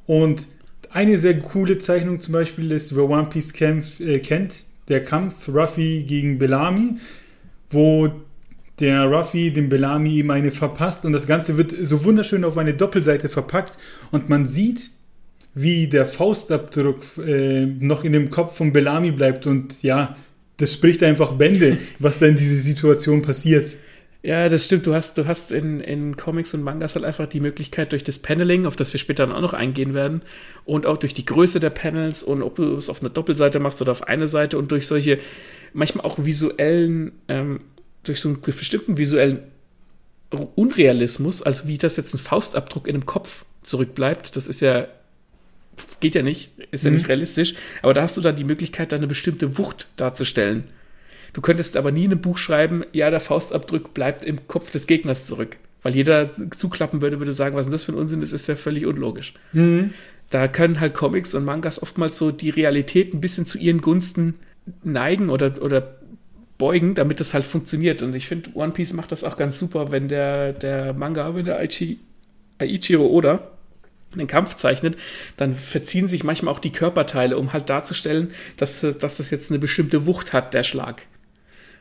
Und 0.06 0.48
eine 0.90 1.18
sehr 1.18 1.38
coole 1.38 1.78
Zeichnung 1.78 2.18
zum 2.18 2.32
Beispiel 2.32 2.72
ist, 2.72 2.96
wer 2.96 3.08
One 3.08 3.28
Piece 3.28 3.52
Kampf, 3.52 4.00
äh, 4.00 4.18
kennt, 4.18 4.64
der 4.88 5.04
Kampf 5.04 5.48
Ruffy 5.48 6.04
gegen 6.04 6.38
Bellamy, 6.38 6.96
wo 7.70 8.10
der 8.80 9.04
Ruffy 9.04 9.52
dem 9.52 9.68
Bellamy 9.68 10.18
ihm 10.18 10.30
eine 10.30 10.50
verpasst 10.50 11.04
und 11.04 11.12
das 11.12 11.26
Ganze 11.26 11.56
wird 11.56 11.74
so 11.82 12.04
wunderschön 12.04 12.44
auf 12.44 12.58
eine 12.58 12.74
Doppelseite 12.74 13.28
verpackt 13.28 13.78
und 14.10 14.28
man 14.28 14.46
sieht, 14.46 14.90
wie 15.54 15.86
der 15.86 16.06
Faustabdruck 16.06 17.02
äh, 17.18 17.66
noch 17.66 18.02
in 18.02 18.12
dem 18.12 18.30
Kopf 18.30 18.56
von 18.56 18.72
Bellamy 18.72 19.12
bleibt 19.12 19.46
und 19.46 19.82
ja, 19.82 20.16
das 20.56 20.72
spricht 20.72 21.02
einfach 21.02 21.32
Bände, 21.32 21.78
was 21.98 22.18
da 22.18 22.26
in 22.26 22.36
dieser 22.36 22.56
Situation 22.56 23.22
passiert. 23.22 23.74
Ja, 24.22 24.48
das 24.48 24.64
stimmt. 24.64 24.86
Du 24.86 24.94
hast, 24.94 25.18
du 25.18 25.26
hast 25.26 25.52
in, 25.52 25.80
in 25.80 26.16
Comics 26.16 26.54
und 26.54 26.62
Mangas 26.62 26.94
halt 26.94 27.04
einfach 27.04 27.26
die 27.26 27.40
Möglichkeit 27.40 27.92
durch 27.92 28.04
das 28.04 28.18
Paneling, 28.18 28.64
auf 28.64 28.74
das 28.74 28.90
wir 28.94 28.98
später 28.98 29.26
dann 29.26 29.36
auch 29.36 29.42
noch 29.42 29.52
eingehen 29.52 29.92
werden, 29.92 30.22
und 30.64 30.86
auch 30.86 30.96
durch 30.96 31.12
die 31.12 31.26
Größe 31.26 31.60
der 31.60 31.68
Panels 31.68 32.22
und 32.22 32.42
ob 32.42 32.56
du 32.56 32.74
es 32.74 32.88
auf 32.88 33.02
einer 33.02 33.10
Doppelseite 33.10 33.60
machst 33.60 33.82
oder 33.82 33.92
auf 33.92 34.08
eine 34.08 34.26
Seite 34.26 34.56
und 34.56 34.72
durch 34.72 34.86
solche 34.86 35.18
manchmal 35.74 36.06
auch 36.06 36.24
visuellen 36.24 37.12
ähm, 37.28 37.60
durch 38.04 38.20
so 38.20 38.28
einen 38.28 38.40
bestimmten 38.40 38.96
visuellen 38.96 39.40
Unrealismus, 40.54 41.42
also 41.42 41.66
wie 41.68 41.78
das 41.78 41.96
jetzt 41.96 42.14
ein 42.14 42.18
Faustabdruck 42.18 42.88
in 42.88 42.94
einem 42.94 43.06
Kopf 43.06 43.44
zurückbleibt, 43.62 44.36
das 44.36 44.48
ist 44.48 44.60
ja, 44.60 44.86
geht 46.00 46.14
ja 46.14 46.22
nicht, 46.22 46.50
ist 46.70 46.84
ja 46.84 46.90
mhm. 46.90 46.96
nicht 46.96 47.08
realistisch, 47.08 47.54
aber 47.82 47.94
da 47.94 48.02
hast 48.02 48.16
du 48.16 48.20
dann 48.20 48.36
die 48.36 48.44
Möglichkeit, 48.44 48.92
da 48.92 48.96
eine 48.96 49.06
bestimmte 49.06 49.58
Wucht 49.58 49.88
darzustellen. 49.96 50.64
Du 51.32 51.40
könntest 51.40 51.76
aber 51.76 51.90
nie 51.90 52.04
in 52.04 52.12
einem 52.12 52.20
Buch 52.20 52.38
schreiben, 52.38 52.84
ja, 52.92 53.10
der 53.10 53.20
Faustabdruck 53.20 53.92
bleibt 53.92 54.24
im 54.24 54.46
Kopf 54.46 54.70
des 54.70 54.86
Gegners 54.86 55.26
zurück. 55.26 55.56
Weil 55.82 55.94
jeder 55.94 56.30
zuklappen 56.30 57.02
würde, 57.02 57.18
würde 57.18 57.32
sagen, 57.32 57.56
was 57.56 57.62
ist 57.62 57.66
denn 57.66 57.72
das 57.72 57.84
für 57.84 57.92
ein 57.92 57.98
Unsinn, 57.98 58.20
das 58.20 58.32
ist 58.32 58.46
ja 58.46 58.56
völlig 58.56 58.86
unlogisch. 58.86 59.34
Mhm. 59.52 59.92
Da 60.30 60.48
können 60.48 60.80
halt 60.80 60.94
Comics 60.94 61.34
und 61.34 61.44
Mangas 61.44 61.82
oftmals 61.82 62.16
so 62.16 62.30
die 62.30 62.50
Realität 62.50 63.12
ein 63.12 63.20
bisschen 63.20 63.46
zu 63.46 63.58
ihren 63.58 63.80
Gunsten 63.80 64.34
neigen 64.82 65.28
oder, 65.28 65.60
oder 65.60 65.96
beugen, 66.58 66.94
damit 66.94 67.20
das 67.20 67.34
halt 67.34 67.46
funktioniert. 67.46 68.02
Und 68.02 68.14
ich 68.14 68.26
finde, 68.26 68.50
One 68.54 68.72
Piece 68.72 68.92
macht 68.92 69.12
das 69.12 69.24
auch 69.24 69.36
ganz 69.36 69.58
super, 69.58 69.90
wenn 69.90 70.08
der, 70.08 70.52
der 70.52 70.92
Manga, 70.92 71.34
wenn 71.34 71.44
der 71.44 71.58
Aichi, 71.58 71.98
Aichiro 72.58 73.06
Oda 73.06 73.50
einen 74.12 74.26
Kampf 74.28 74.54
zeichnet, 74.54 74.96
dann 75.36 75.54
verziehen 75.54 76.08
sich 76.08 76.22
manchmal 76.24 76.54
auch 76.54 76.60
die 76.60 76.72
Körperteile, 76.72 77.36
um 77.36 77.52
halt 77.52 77.68
darzustellen, 77.68 78.30
dass, 78.56 78.80
dass 78.80 79.16
das 79.16 79.30
jetzt 79.30 79.50
eine 79.50 79.58
bestimmte 79.58 80.06
Wucht 80.06 80.32
hat, 80.32 80.54
der 80.54 80.62
Schlag. 80.62 81.02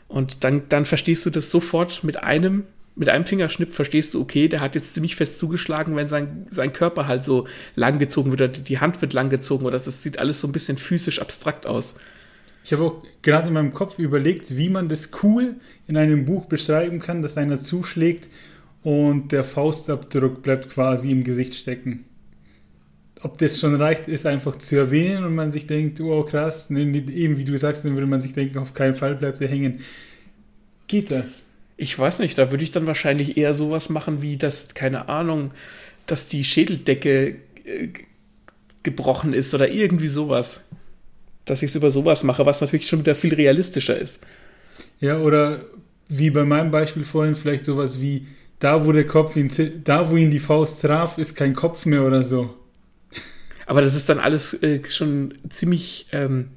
Und 0.08 0.43
dann, 0.43 0.63
dann 0.69 0.86
verstehst 0.86 1.26
du 1.26 1.30
das 1.30 1.52
sofort 1.52 2.04
mit 2.04 2.24
einem, 2.24 2.65
mit 2.95 3.10
einem 3.10 3.26
Fingerschnipp 3.26 3.74
verstehst 3.74 4.13
du, 4.13 4.21
okay, 4.21 4.48
der 4.48 4.62
hat 4.62 4.76
jetzt 4.76 4.93
ziemlich 4.93 5.15
fest 5.15 5.39
zugeschlagen, 5.39 5.95
wenn 5.95 6.08
sein, 6.08 6.45
sein 6.50 6.74
Körper 6.74 7.08
halt 7.08 7.26
so 7.26 7.48
lang 7.76 7.98
gezogen 7.98 8.32
wird 8.32 8.41
oder 8.41 8.48
die 8.50 8.80
Hand 8.80 9.02
wird 9.02 9.13
lang 9.13 9.30
gezogen 9.30 9.65
oder 9.65 9.80
das 9.80 10.04
sieht 10.04 10.19
alles 10.19 10.39
so 10.39 10.48
ein 10.48 10.52
bisschen 10.52 10.78
physisch 10.78 11.19
abstrakt 11.19 11.65
aus. 11.65 12.00
Ich 12.63 12.71
habe 12.71 12.84
auch 12.84 13.04
gerade 13.21 13.49
in 13.49 13.54
meinem 13.54 13.73
Kopf 13.73 13.99
überlegt, 13.99 14.56
wie 14.56 14.69
man 14.69 14.88
das 14.88 15.10
cool 15.21 15.56
in 15.88 15.97
einem 15.97 16.26
Buch 16.26 16.45
beschreiben 16.45 16.99
kann, 16.99 17.21
dass 17.21 17.38
einer 17.38 17.58
zuschlägt 17.58 18.30
und 18.84 19.32
der 19.32 19.43
Faustabdruck 19.43 20.41
bleibt 20.41 20.69
quasi 20.69 21.12
im 21.12 21.23
Gesicht 21.23 21.56
stecken. 21.56 22.06
Ob 23.21 23.38
das 23.38 23.60
schon 23.60 23.76
reicht, 23.76 24.08
ist 24.08 24.26
einfach 24.26 24.58
zu 24.58 24.76
erwähnen 24.76 25.23
und 25.23 25.36
man 25.36 25.52
sich 25.52 25.67
denkt, 25.67 26.02
oh 26.02 26.23
krass, 26.23 26.69
ne, 26.69 26.82
eben 26.82 27.38
wie 27.38 27.45
du 27.45 27.58
sagst, 27.58 27.86
dann 27.86 27.93
würde 27.93 28.08
man 28.08 28.21
sich 28.21 28.34
denken, 28.34 28.58
auf 28.58 28.73
keinen 28.73 28.95
Fall 28.95 29.15
bleibt 29.15 29.39
er 29.41 29.47
hängen. 29.47 29.80
Geht 30.88 31.12
das? 31.12 31.45
Ich 31.78 31.97
weiß 31.97 32.19
nicht, 32.19 32.38
da 32.38 32.52
würde 32.52 32.63
ich 32.63 32.71
dann 32.71 32.86
wahrscheinlich 32.86 33.38
eher 33.38 33.54
sowas 33.54 33.89
machen 33.89 34.21
wie, 34.21 34.38
dass, 34.38 34.73
keine 34.73 35.08
Ahnung, 35.10 35.52
dass 36.06 36.28
die 36.28 36.43
Schädeldecke 36.43 37.38
äh, 37.63 37.88
gebrochen 38.84 39.34
ist 39.34 39.54
oder 39.54 39.69
irgendwie 39.69 40.10
sowas 40.10 40.65
dass 41.45 41.62
ich 41.62 41.69
es 41.69 41.75
über 41.75 41.91
sowas 41.91 42.23
mache, 42.23 42.45
was 42.45 42.62
natürlich 42.62 42.88
schon 42.88 42.99
wieder 42.99 43.15
viel 43.15 43.34
realistischer 43.34 43.97
ist. 43.97 44.23
Ja, 44.99 45.19
oder 45.19 45.65
wie 46.08 46.29
bei 46.29 46.43
meinem 46.43 46.71
Beispiel 46.71 47.03
vorhin, 47.03 47.36
vielleicht 47.36 47.63
sowas 47.63 48.01
wie, 48.01 48.27
da 48.60 48.86
wo 48.86 48.91
der 48.91 49.08
Kopf 49.08 49.36
ihn, 49.36 49.51
da 49.84 50.10
wo 50.10 50.15
ihn 50.15 50.32
die 50.32 50.39
Faust 50.39 50.82
traf, 50.82 51.17
ist 51.17 51.36
kein 51.36 51.53
Kopf 51.53 51.86
mehr 51.86 52.03
oder 52.03 52.23
so. 52.23 52.56
Aber 53.65 53.82
das 53.82 53.95
ist 53.95 54.10
dann 54.10 54.19
alles 54.19 54.53
äh, 54.62 54.82
schon 54.89 55.34
ziemlich, 55.49 56.08
ähm, 56.12 56.49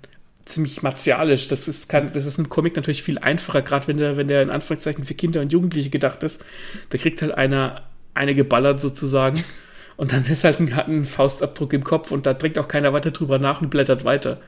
ziemlich 0.45 0.83
martialisch. 0.83 1.49
Das 1.49 1.69
ist, 1.69 1.89
kann, 1.89 2.11
das 2.13 2.27
ist 2.27 2.39
im 2.39 2.49
Comic 2.49 2.77
natürlich 2.77 3.03
viel 3.03 3.19
einfacher, 3.19 3.63
gerade 3.63 3.87
wenn 3.89 3.97
der, 3.97 4.17
wenn 4.17 4.29
der 4.29 4.43
in 4.43 4.51
Anführungszeichen 4.51 5.05
für 5.05 5.15
Kinder 5.15 5.41
und 5.41 5.53
Jugendliche 5.53 5.91
gedacht 5.91 6.23
ist. 6.23 6.45
Da 6.91 6.99
kriegt 6.99 7.23
halt 7.23 7.33
einer 7.33 7.83
eine 8.17 8.35
geballert 8.35 8.81
sozusagen. 8.81 9.45
Und 9.97 10.13
dann 10.13 10.27
ist 10.27 10.45
halt 10.45 10.61
ein, 10.61 10.73
ein 10.73 11.05
Faustabdruck 11.05 11.73
im 11.73 11.85
Kopf 11.85 12.11
und 12.11 12.27
da 12.27 12.35
trinkt 12.35 12.59
auch 12.59 12.69
keiner 12.69 12.93
weiter 12.93 13.11
drüber 13.11 13.39
nach 13.39 13.61
und 13.61 13.71
blättert 13.71 14.05
weiter. 14.05 14.41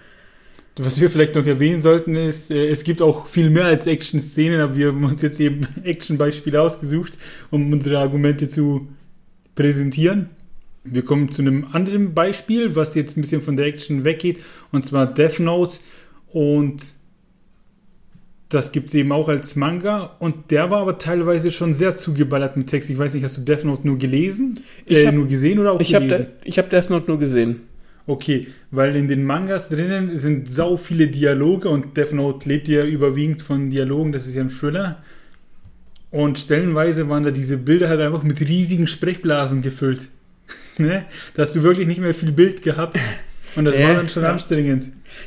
Was 0.78 1.00
wir 1.00 1.10
vielleicht 1.10 1.34
noch 1.34 1.46
erwähnen 1.46 1.82
sollten, 1.82 2.14
ist, 2.14 2.50
äh, 2.50 2.68
es 2.68 2.84
gibt 2.84 3.02
auch 3.02 3.26
viel 3.26 3.50
mehr 3.50 3.66
als 3.66 3.86
Action-Szenen, 3.86 4.60
aber 4.60 4.76
wir 4.76 4.88
haben 4.88 5.04
uns 5.04 5.22
jetzt 5.22 5.40
eben 5.40 5.66
Action-Beispiele 5.84 6.60
ausgesucht, 6.60 7.18
um 7.50 7.72
unsere 7.72 7.98
Argumente 7.98 8.48
zu 8.48 8.88
präsentieren. 9.54 10.30
Wir 10.84 11.04
kommen 11.04 11.30
zu 11.30 11.42
einem 11.42 11.66
anderen 11.72 12.14
Beispiel, 12.14 12.76
was 12.76 12.94
jetzt 12.94 13.16
ein 13.16 13.22
bisschen 13.22 13.42
von 13.42 13.56
der 13.56 13.66
Action 13.66 14.04
weggeht, 14.04 14.38
und 14.72 14.84
zwar 14.84 15.12
Death 15.12 15.40
Note. 15.40 15.78
Und 16.32 16.82
das 18.48 18.72
gibt 18.72 18.88
es 18.88 18.94
eben 18.94 19.12
auch 19.12 19.28
als 19.28 19.56
Manga. 19.56 20.16
Und 20.18 20.50
der 20.50 20.70
war 20.70 20.80
aber 20.80 20.98
teilweise 20.98 21.50
schon 21.50 21.74
sehr 21.74 21.96
zugeballert 21.96 22.56
mit 22.56 22.68
Text. 22.68 22.88
Ich 22.88 22.96
weiß 22.96 23.14
nicht, 23.14 23.24
hast 23.24 23.36
du 23.36 23.42
Death 23.42 23.64
Note 23.64 23.86
nur 23.86 23.98
gelesen? 23.98 24.60
Ich 24.86 24.98
äh, 24.98 25.06
hab, 25.06 25.14
nur 25.14 25.26
gesehen 25.26 25.58
oder 25.58 25.72
auch 25.72 25.80
ich 25.80 25.92
gelesen? 25.92 26.18
Hab 26.18 26.46
ich 26.46 26.58
habe 26.58 26.68
Death 26.68 26.88
Note 26.90 27.06
nur 27.08 27.18
gesehen. 27.18 27.67
Okay, 28.08 28.46
weil 28.70 28.96
in 28.96 29.06
den 29.06 29.22
Mangas 29.22 29.68
drinnen 29.68 30.16
sind 30.16 30.50
sau 30.50 30.78
viele 30.78 31.08
Dialoge 31.08 31.68
und 31.68 31.94
Death 31.98 32.14
Note 32.14 32.48
lebt 32.48 32.66
ja 32.66 32.82
überwiegend 32.82 33.42
von 33.42 33.68
Dialogen, 33.68 34.12
das 34.12 34.26
ist 34.26 34.34
ja 34.34 34.40
ein 34.40 34.48
Thriller. 34.48 35.02
Und 36.10 36.38
stellenweise 36.38 37.10
waren 37.10 37.24
da 37.24 37.30
diese 37.30 37.58
Bilder 37.58 37.90
halt 37.90 38.00
einfach 38.00 38.22
mit 38.22 38.40
riesigen 38.40 38.86
Sprechblasen 38.86 39.60
gefüllt. 39.60 40.08
ne? 40.78 41.04
Da 41.34 41.42
hast 41.42 41.54
du 41.54 41.62
wirklich 41.62 41.86
nicht 41.86 42.00
mehr 42.00 42.14
viel 42.14 42.32
Bild 42.32 42.62
gehabt. 42.62 42.98
Und 43.56 43.66
das 43.66 43.76
äh, 43.76 43.84
war 43.84 43.94
dann 43.96 44.08
schon 44.08 44.22
ja. 44.22 44.32
anstrengend. 44.32 44.84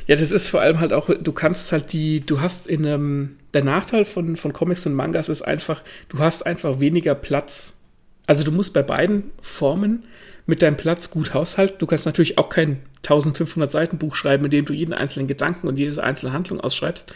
Ja, 0.08 0.16
das 0.16 0.32
ist 0.32 0.48
vor 0.48 0.60
allem 0.60 0.80
halt 0.80 0.92
auch, 0.92 1.08
du 1.08 1.32
kannst 1.32 1.70
halt 1.70 1.92
die, 1.92 2.26
du 2.26 2.40
hast 2.40 2.66
in 2.66 2.84
einem, 2.84 2.94
ähm, 2.94 3.36
der 3.54 3.62
Nachteil 3.62 4.04
von, 4.04 4.34
von 4.34 4.52
Comics 4.52 4.86
und 4.86 4.94
Mangas 4.94 5.28
ist 5.28 5.42
einfach, 5.42 5.84
du 6.08 6.18
hast 6.18 6.44
einfach 6.46 6.80
weniger 6.80 7.14
Platz. 7.14 7.78
Also 8.26 8.42
du 8.42 8.50
musst 8.50 8.74
bei 8.74 8.82
beiden 8.82 9.30
Formen 9.40 10.02
mit 10.46 10.62
deinem 10.62 10.76
Platz 10.76 11.10
gut 11.10 11.34
haushalten. 11.34 11.76
Du 11.78 11.86
kannst 11.86 12.06
natürlich 12.06 12.38
auch 12.38 12.48
kein 12.48 12.80
1500 12.98 13.70
Seiten 13.70 13.98
Buch 13.98 14.14
schreiben, 14.14 14.44
in 14.44 14.50
dem 14.50 14.64
du 14.64 14.72
jeden 14.72 14.92
einzelnen 14.92 15.28
Gedanken 15.28 15.68
und 15.68 15.78
jede 15.78 16.02
einzelne 16.02 16.32
Handlung 16.32 16.60
ausschreibst. 16.60 17.12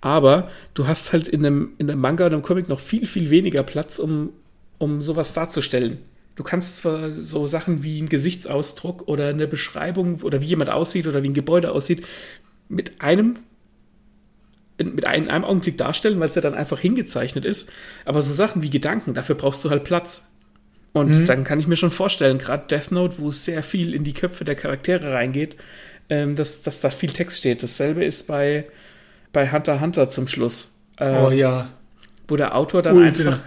Aber 0.00 0.48
du 0.74 0.86
hast 0.86 1.12
halt 1.12 1.28
in 1.28 1.44
einem, 1.44 1.72
in 1.78 1.90
einem 1.90 2.00
Manga 2.00 2.26
oder 2.26 2.36
einem 2.36 2.42
Comic 2.42 2.68
noch 2.68 2.80
viel, 2.80 3.06
viel 3.06 3.30
weniger 3.30 3.62
Platz, 3.62 3.98
um, 3.98 4.30
um 4.78 5.02
sowas 5.02 5.34
darzustellen. 5.34 5.98
Du 6.36 6.44
kannst 6.44 6.76
zwar 6.76 7.12
so 7.12 7.48
Sachen 7.48 7.82
wie 7.82 8.00
ein 8.00 8.08
Gesichtsausdruck 8.08 9.08
oder 9.08 9.28
eine 9.28 9.48
Beschreibung 9.48 10.20
oder 10.22 10.40
wie 10.40 10.46
jemand 10.46 10.70
aussieht 10.70 11.08
oder 11.08 11.24
wie 11.24 11.28
ein 11.28 11.34
Gebäude 11.34 11.72
aussieht, 11.72 12.04
mit 12.68 13.00
einem 13.00 13.34
mit 14.80 15.04
einem, 15.04 15.28
einem 15.28 15.44
Augenblick 15.44 15.76
darstellen, 15.76 16.20
weil 16.20 16.28
es 16.28 16.36
ja 16.36 16.40
dann 16.40 16.54
einfach 16.54 16.78
hingezeichnet 16.78 17.44
ist. 17.44 17.72
Aber 18.04 18.22
so 18.22 18.32
Sachen 18.32 18.62
wie 18.62 18.70
Gedanken, 18.70 19.14
dafür 19.14 19.34
brauchst 19.34 19.64
du 19.64 19.70
halt 19.70 19.82
Platz. 19.82 20.37
Und 20.92 21.10
mhm. 21.10 21.26
dann 21.26 21.44
kann 21.44 21.58
ich 21.58 21.66
mir 21.66 21.76
schon 21.76 21.90
vorstellen, 21.90 22.38
gerade 22.38 22.66
Death 22.68 22.90
Note, 22.90 23.16
wo 23.18 23.28
es 23.28 23.44
sehr 23.44 23.62
viel 23.62 23.94
in 23.94 24.04
die 24.04 24.14
Köpfe 24.14 24.44
der 24.44 24.54
Charaktere 24.54 25.12
reingeht, 25.12 25.56
ähm, 26.08 26.34
dass, 26.34 26.62
dass 26.62 26.80
da 26.80 26.90
viel 26.90 27.10
Text 27.10 27.38
steht. 27.38 27.62
Dasselbe 27.62 28.04
ist 28.04 28.26
bei, 28.26 28.64
bei 29.32 29.50
Hunter 29.52 29.80
Hunter 29.80 30.08
zum 30.08 30.28
Schluss. 30.28 30.78
Ähm, 30.98 31.24
oh 31.24 31.30
ja. 31.30 31.70
Wo 32.26 32.36
der 32.36 32.56
Autor 32.56 32.82
dann 32.82 32.96
Ultra. 32.96 33.30
einfach 33.30 33.40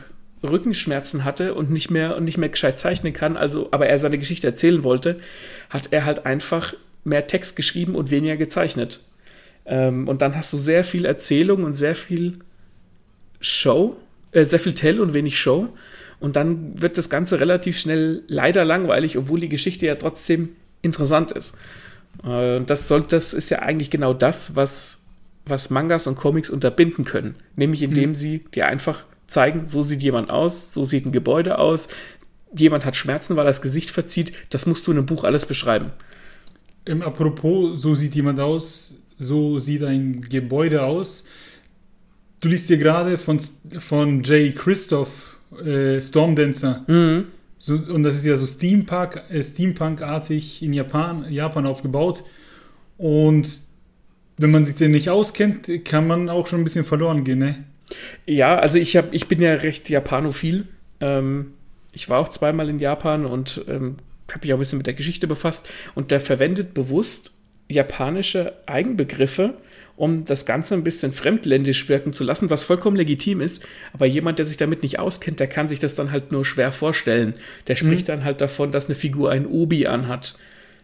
Rückenschmerzen 0.43 1.23
hatte 1.23 1.53
und 1.53 1.69
nicht 1.69 1.91
mehr 1.91 2.15
und 2.15 2.23
nicht 2.23 2.37
mehr 2.37 2.49
gescheit 2.49 2.79
zeichnen 2.79 3.13
kann, 3.13 3.37
also 3.37 3.69
aber 3.71 3.87
er 3.87 3.99
seine 3.99 4.17
Geschichte 4.17 4.47
erzählen 4.47 4.83
wollte, 4.83 5.19
hat 5.69 5.89
er 5.91 6.05
halt 6.05 6.25
einfach 6.25 6.73
mehr 7.03 7.27
Text 7.27 7.55
geschrieben 7.55 7.95
und 7.95 8.11
weniger 8.11 8.37
gezeichnet. 8.37 9.01
Ähm, 9.65 10.07
und 10.07 10.21
dann 10.21 10.35
hast 10.35 10.51
du 10.53 10.57
sehr 10.57 10.83
viel 10.83 11.05
Erzählung 11.05 11.63
und 11.63 11.73
sehr 11.73 11.95
viel 11.95 12.39
Show, 13.39 13.97
äh, 14.31 14.45
sehr 14.45 14.59
viel 14.59 14.73
Tell 14.73 14.99
und 14.99 15.13
wenig 15.13 15.39
Show. 15.39 15.69
Und 16.21 16.35
dann 16.35 16.79
wird 16.79 16.97
das 16.99 17.09
Ganze 17.09 17.39
relativ 17.39 17.77
schnell 17.77 18.23
leider 18.27 18.63
langweilig, 18.63 19.17
obwohl 19.17 19.39
die 19.39 19.49
Geschichte 19.49 19.87
ja 19.87 19.95
trotzdem 19.95 20.49
interessant 20.83 21.31
ist. 21.31 21.57
Äh, 22.23 22.61
das, 22.61 22.87
soll, 22.87 23.01
das 23.01 23.33
ist 23.33 23.49
ja 23.49 23.59
eigentlich 23.59 23.89
genau 23.89 24.13
das, 24.13 24.55
was, 24.55 25.05
was 25.45 25.71
Mangas 25.71 26.05
und 26.05 26.15
Comics 26.15 26.51
unterbinden 26.51 27.05
können. 27.05 27.35
Nämlich 27.55 27.81
indem 27.81 28.11
hm. 28.11 28.15
sie 28.15 28.45
dir 28.53 28.67
einfach 28.67 29.03
zeigen, 29.25 29.67
so 29.67 29.81
sieht 29.81 30.03
jemand 30.03 30.29
aus, 30.29 30.71
so 30.71 30.85
sieht 30.85 31.07
ein 31.07 31.11
Gebäude 31.11 31.57
aus, 31.57 31.87
jemand 32.55 32.85
hat 32.85 32.95
Schmerzen, 32.95 33.35
weil 33.35 33.45
er 33.45 33.49
das 33.49 33.63
Gesicht 33.63 33.89
verzieht. 33.89 34.31
Das 34.51 34.67
musst 34.67 34.85
du 34.85 34.91
in 34.91 34.97
einem 34.97 35.07
Buch 35.07 35.23
alles 35.23 35.47
beschreiben. 35.47 35.91
Im 36.85 37.01
Apropos, 37.01 37.81
so 37.81 37.95
sieht 37.95 38.13
jemand 38.13 38.39
aus, 38.39 38.93
so 39.17 39.57
sieht 39.57 39.83
ein 39.83 40.21
Gebäude 40.21 40.83
aus. 40.83 41.23
Du 42.41 42.49
liest 42.49 42.67
hier 42.67 42.77
gerade 42.77 43.17
von, 43.17 43.39
von 43.79 44.23
Jay 44.23 44.51
Christoph 44.51 45.30
äh, 45.63 46.01
Stormdancer. 46.01 46.85
Mhm. 46.87 47.25
So, 47.57 47.75
und 47.75 48.03
das 48.03 48.15
ist 48.15 48.25
ja 48.25 48.35
so 48.37 48.47
Steampunk, 48.47 49.21
äh, 49.29 49.43
Steampunk-artig 49.43 50.63
in 50.63 50.73
Japan, 50.73 51.25
Japan 51.29 51.65
aufgebaut. 51.67 52.23
Und 52.97 53.59
wenn 54.37 54.51
man 54.51 54.65
sich 54.65 54.75
denn 54.75 54.91
nicht 54.91 55.09
auskennt, 55.09 55.69
kann 55.85 56.07
man 56.07 56.29
auch 56.29 56.47
schon 56.47 56.61
ein 56.61 56.63
bisschen 56.63 56.85
verloren 56.85 57.23
gehen, 57.23 57.39
ne? 57.39 57.63
Ja, 58.25 58.57
also 58.57 58.79
ich, 58.79 58.95
hab, 58.97 59.13
ich 59.13 59.27
bin 59.27 59.41
ja 59.41 59.53
recht 59.53 59.89
japanophil. 59.89 60.67
Ähm, 60.99 61.53
ich 61.93 62.09
war 62.09 62.19
auch 62.19 62.29
zweimal 62.29 62.69
in 62.69 62.79
Japan 62.79 63.25
und 63.25 63.63
ähm, 63.67 63.97
habe 64.31 64.45
mich 64.45 64.53
auch 64.53 64.57
ein 64.57 64.59
bisschen 64.59 64.77
mit 64.77 64.87
der 64.87 64.93
Geschichte 64.93 65.27
befasst. 65.27 65.69
Und 65.93 66.11
der 66.11 66.19
verwendet 66.19 66.73
bewusst 66.73 67.33
japanische 67.71 68.53
Eigenbegriffe, 68.65 69.55
um 69.95 70.25
das 70.25 70.45
Ganze 70.45 70.73
ein 70.73 70.83
bisschen 70.83 71.13
fremdländisch 71.13 71.87
wirken 71.89 72.13
zu 72.13 72.23
lassen, 72.23 72.49
was 72.49 72.63
vollkommen 72.63 72.97
legitim 72.97 73.41
ist. 73.41 73.63
Aber 73.93 74.05
jemand, 74.05 74.39
der 74.39 74.45
sich 74.45 74.57
damit 74.57 74.83
nicht 74.83 74.99
auskennt, 74.99 75.39
der 75.39 75.47
kann 75.47 75.69
sich 75.69 75.79
das 75.79 75.95
dann 75.95 76.11
halt 76.11 76.31
nur 76.31 76.45
schwer 76.45 76.71
vorstellen. 76.71 77.35
Der 77.67 77.75
spricht 77.75 78.07
mhm. 78.07 78.13
dann 78.13 78.23
halt 78.23 78.41
davon, 78.41 78.71
dass 78.71 78.87
eine 78.87 78.95
Figur 78.95 79.31
ein 79.31 79.45
Obi 79.45 79.87
anhat. 79.87 80.35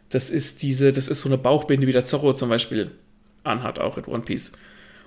Das 0.10 0.30
ist 0.30 0.62
diese, 0.62 0.94
das 0.94 1.10
ist 1.10 1.22
so 1.22 1.30
eine 1.30 1.38
Bauchbinde, 1.38 1.88
wie 1.88 1.92
der 1.92 2.06
Zorro 2.06 2.34
zum 2.34 2.50
Beispiel 2.50 2.92
anhat, 3.44 3.80
auch 3.80 3.98
in 3.98 4.06
One 4.06 4.24
Piece. 4.24 4.54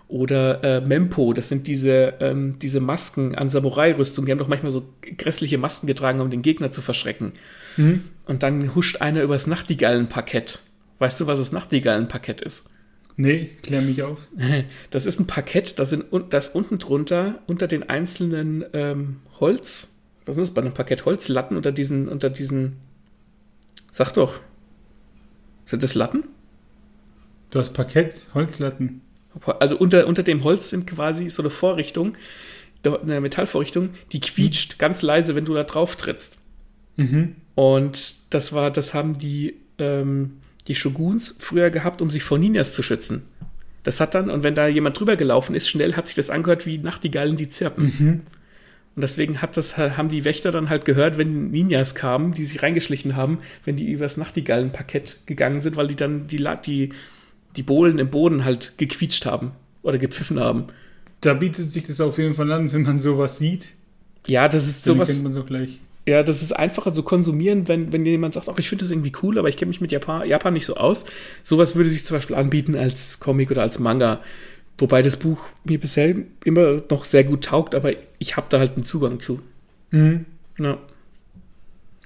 Oder 0.09 0.65
äh, 0.65 0.81
Mempo, 0.81 1.33
das 1.33 1.49
sind 1.49 1.69
diese, 1.69 2.15
ähm, 2.19 2.57
diese 2.61 2.81
Masken 2.81 3.37
an 3.37 3.49
Samurai-Rüstung. 3.49 4.27
Die 4.27 4.33
haben 4.33 4.39
doch 4.39 4.49
manchmal 4.49 4.73
so 4.73 4.83
grässliche 5.17 5.57
Masken 5.57 5.87
getragen, 5.87 6.21
um 6.21 6.31
den 6.31 6.43
Gegner 6.43 6.73
zu 6.73 6.83
verschrecken. 6.83 7.33
Mhm. 7.77 8.03
Und 8.27 8.43
dann 8.43 8.75
huscht 8.75 9.01
einer 9.01 9.23
übers 9.23 9.47
Nachtigallenparkett. 9.47 10.63
Weißt 11.01 11.19
du, 11.19 11.27
was 11.27 11.39
das 11.39 11.51
Nachtigallenparkett 11.51 12.43
ist? 12.43 12.71
Nee, 13.17 13.51
klär 13.63 13.83
mich 13.83 14.03
auf. 14.03 14.21
Das 14.91 15.07
ist 15.07 15.19
ein 15.19 15.27
Parkett, 15.27 15.79
das, 15.79 15.91
sind, 15.91 16.05
das 16.29 16.51
unten 16.51 16.79
drunter, 16.79 17.41
unter 17.47 17.67
den 17.67 17.89
einzelnen 17.89 18.65
ähm, 18.73 19.17
Holz, 19.41 19.97
was 20.27 20.37
ist 20.37 20.41
das 20.41 20.55
bei 20.55 20.61
einem 20.61 20.75
Parkett? 20.75 21.07
Holzlatten 21.07 21.57
unter 21.57 21.73
diesen, 21.73 22.07
unter 22.07 22.31
diesen, 22.31 22.77
sag 23.91 24.13
doch, 24.13 24.41
sind 25.65 25.83
das 25.83 25.95
Latten? 25.95 26.25
Du 27.51 27.59
hast 27.59 27.73
Parkett, 27.73 28.29
Holzlatten. 28.35 29.01
Also 29.59 29.79
unter, 29.79 30.07
unter 30.07 30.23
dem 30.23 30.45
Holz 30.45 30.71
sind 30.71 30.87
quasi 30.87 31.29
so 31.31 31.43
eine 31.43 31.51
Vorrichtung, 31.51 32.17
eine 32.85 33.21
Metallvorrichtung, 33.21 33.91
die 34.13 34.21
quietscht 34.21 34.75
mhm. 34.75 34.79
ganz 34.79 35.03
leise, 35.03 35.35
wenn 35.35 35.47
du 35.47 35.55
da 35.55 35.65
drauf 35.65 35.97
trittst. 35.97 36.39
Mhm. 36.97 37.37
Und 37.55 38.17
das 38.31 38.53
war, 38.53 38.71
das 38.71 38.93
haben 38.93 39.19
die, 39.19 39.57
ähm, 39.79 40.41
die 40.71 40.77
Shoguns 40.77 41.37
früher 41.41 41.71
gehabt, 41.71 42.01
um 42.01 42.11
sich 42.11 42.23
vor 42.23 42.39
Ninjas 42.39 42.75
zu 42.75 42.83
schützen. 42.85 43.23
Das 43.83 43.99
hat 43.99 44.15
dann, 44.15 44.31
und 44.31 44.45
wenn 44.45 44.55
da 44.55 44.69
jemand 44.69 44.99
drüber 44.99 45.17
gelaufen 45.17 45.57
ist, 45.57 45.69
schnell 45.69 45.95
hat 45.97 46.07
sich 46.07 46.15
das 46.15 46.31
angehört 46.31 46.65
wie 46.65 46.79
Nachtigallen, 46.79 47.35
die 47.35 47.49
zirpen. 47.49 47.93
Mhm. 47.99 48.21
Und 48.95 49.03
deswegen 49.03 49.43
hat 49.43 49.57
das, 49.57 49.77
haben 49.77 50.09
die 50.09 50.25
Wächter 50.25 50.53
dann 50.53 50.71
halt 50.71 50.85
gehört, 50.85 51.19
wenn 51.19 51.51
Ninjas 51.51 51.97
kamen, 51.97 52.35
die 52.35 52.45
sich 52.45 52.63
reingeschlichen 52.63 53.17
haben, 53.17 53.39
wenn 53.65 53.75
die 53.75 53.91
übers 53.91 54.17
Nachtigallenparkett 54.17 55.27
gegangen 55.27 55.61
sind, 55.61 55.75
weil 55.75 55.89
die 55.89 55.97
dann 55.97 56.29
die, 56.29 56.47
die, 56.65 56.91
die 57.57 57.63
Bohlen 57.65 57.99
im 57.99 58.11
Boden 58.11 58.45
halt 58.45 58.75
gequietscht 58.79 59.27
haben 59.27 59.51
oder 59.83 59.99
gepfiffen 59.99 60.39
haben. 60.39 60.67
Da 61.21 61.35
bietet 61.35 61.73
sich 61.73 61.83
das 61.83 62.01
auf 62.01 62.19
jeden 62.19 62.35
Fall 62.35 62.51
an, 62.53 62.73
wenn 62.73 62.83
man 62.83 63.01
sowas 63.01 63.39
sieht. 63.39 63.71
Ja, 64.29 64.49
das 64.49 64.69
ist 64.69 64.85
sowas. 64.85 65.09
kennt 65.09 65.25
man 65.25 65.33
so 65.33 65.43
gleich. 65.43 65.81
Ja, 66.11 66.25
das 66.25 66.43
ist 66.43 66.51
einfacher 66.51 66.93
zu 66.93 67.05
konsumieren, 67.05 67.69
wenn, 67.69 67.93
wenn 67.93 68.05
jemand 68.05 68.35
sagt, 68.35 68.49
ach, 68.49 68.59
ich 68.59 68.69
finde 68.69 68.83
das 68.83 68.91
irgendwie 68.91 69.13
cool, 69.23 69.39
aber 69.39 69.49
ich 69.49 69.57
kenne 69.57 69.69
mich 69.69 69.81
mit 69.81 69.93
Japan, 69.93 70.27
Japan 70.27 70.53
nicht 70.53 70.67
so 70.67 70.75
aus. 70.75 71.07
Sowas 71.45 71.77
würde 71.77 71.89
sich 71.89 72.05
zum 72.05 72.17
Beispiel 72.17 72.35
anbieten 72.35 72.75
als 72.75 73.21
Comic 73.21 73.53
oder 73.53 73.63
als 73.63 73.79
Manga. 73.79 74.19
Wobei 74.77 75.03
das 75.03 75.17
Buch 75.17 75.39
mir 75.63 75.79
bisher 75.79 76.17
immer 76.45 76.83
noch 76.91 77.05
sehr 77.05 77.23
gut 77.23 77.45
taugt, 77.45 77.77
aber 77.77 77.93
ich 78.19 78.37
habe 78.37 78.49
da 78.51 78.59
halt 78.59 78.75
einen 78.75 78.83
Zugang 78.83 79.21
zu. 79.21 79.41
Mhm. 79.93 80.25
Ja. 80.59 80.79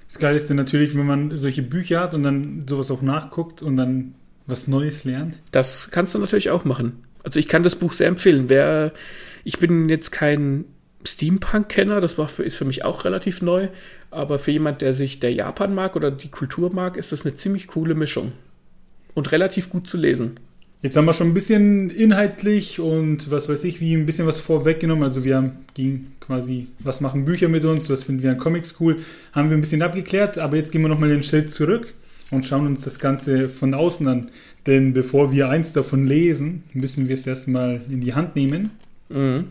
Das 0.07 0.19
Geile 0.19 0.37
ist 0.37 0.51
dann 0.51 0.57
natürlich, 0.57 0.95
wenn 0.95 1.07
man 1.07 1.35
solche 1.35 1.63
Bücher 1.63 2.01
hat 2.01 2.13
und 2.13 2.21
dann 2.21 2.65
sowas 2.69 2.91
auch 2.91 3.01
nachguckt 3.01 3.63
und 3.63 3.75
dann 3.75 4.13
was 4.45 4.67
Neues 4.67 5.03
lernt. 5.03 5.39
Das 5.51 5.89
kannst 5.89 6.13
du 6.13 6.19
natürlich 6.19 6.51
auch 6.51 6.63
machen. 6.63 7.03
Also 7.23 7.39
ich 7.39 7.47
kann 7.47 7.63
das 7.63 7.75
Buch 7.75 7.93
sehr 7.93 8.07
empfehlen. 8.07 8.49
Wer, 8.49 8.93
ich 9.43 9.57
bin 9.57 9.89
jetzt 9.89 10.11
kein 10.11 10.65
Steampunk-Kenner, 11.05 12.01
das 12.01 12.17
war 12.17 12.27
für, 12.27 12.43
ist 12.43 12.57
für 12.57 12.65
mich 12.65 12.83
auch 12.83 13.05
relativ 13.05 13.41
neu, 13.41 13.69
aber 14.11 14.39
für 14.39 14.51
jemand, 14.51 14.81
der 14.81 14.93
sich 14.93 15.19
der 15.19 15.33
Japan 15.33 15.73
mag 15.73 15.95
oder 15.95 16.11
die 16.11 16.29
Kultur 16.29 16.73
mag, 16.73 16.97
ist 16.97 17.11
das 17.11 17.25
eine 17.25 17.35
ziemlich 17.35 17.67
coole 17.67 17.95
Mischung 17.95 18.31
und 19.13 19.31
relativ 19.31 19.69
gut 19.69 19.87
zu 19.87 19.97
lesen. 19.97 20.39
Jetzt 20.81 20.97
haben 20.97 21.05
wir 21.05 21.13
schon 21.13 21.29
ein 21.29 21.33
bisschen 21.33 21.89
inhaltlich 21.89 22.79
und 22.79 23.31
was 23.31 23.49
weiß 23.49 23.63
ich, 23.63 23.81
wie 23.81 23.95
ein 23.95 24.05
bisschen 24.05 24.27
was 24.27 24.39
vorweggenommen. 24.39 25.03
Also 25.03 25.23
wir 25.23 25.37
haben 25.37 25.53
ging 25.73 26.11
quasi, 26.19 26.67
was 26.79 27.01
machen 27.01 27.25
Bücher 27.25 27.49
mit 27.49 27.65
uns, 27.65 27.89
was 27.89 28.03
finden 28.03 28.21
wir 28.21 28.31
an 28.31 28.37
Comics 28.37 28.75
cool, 28.79 28.97
haben 29.31 29.49
wir 29.49 29.57
ein 29.57 29.61
bisschen 29.61 29.81
abgeklärt, 29.81 30.37
aber 30.37 30.57
jetzt 30.57 30.71
gehen 30.71 30.83
wir 30.83 30.89
nochmal 30.89 31.09
den 31.09 31.23
Schritt 31.23 31.49
zurück 31.49 31.93
und 32.29 32.45
schauen 32.45 32.67
uns 32.67 32.83
das 32.83 32.99
Ganze 32.99 33.49
von 33.49 33.73
außen 33.73 34.07
an. 34.07 34.29
Denn 34.67 34.93
bevor 34.93 35.31
wir 35.31 35.49
eins 35.49 35.73
davon 35.73 36.05
lesen, 36.05 36.63
müssen 36.73 37.07
wir 37.07 37.15
es 37.15 37.25
erstmal 37.25 37.81
in 37.89 38.01
die 38.01 38.13
Hand 38.13 38.35
nehmen. 38.35 38.71
Mhm. 39.09 39.45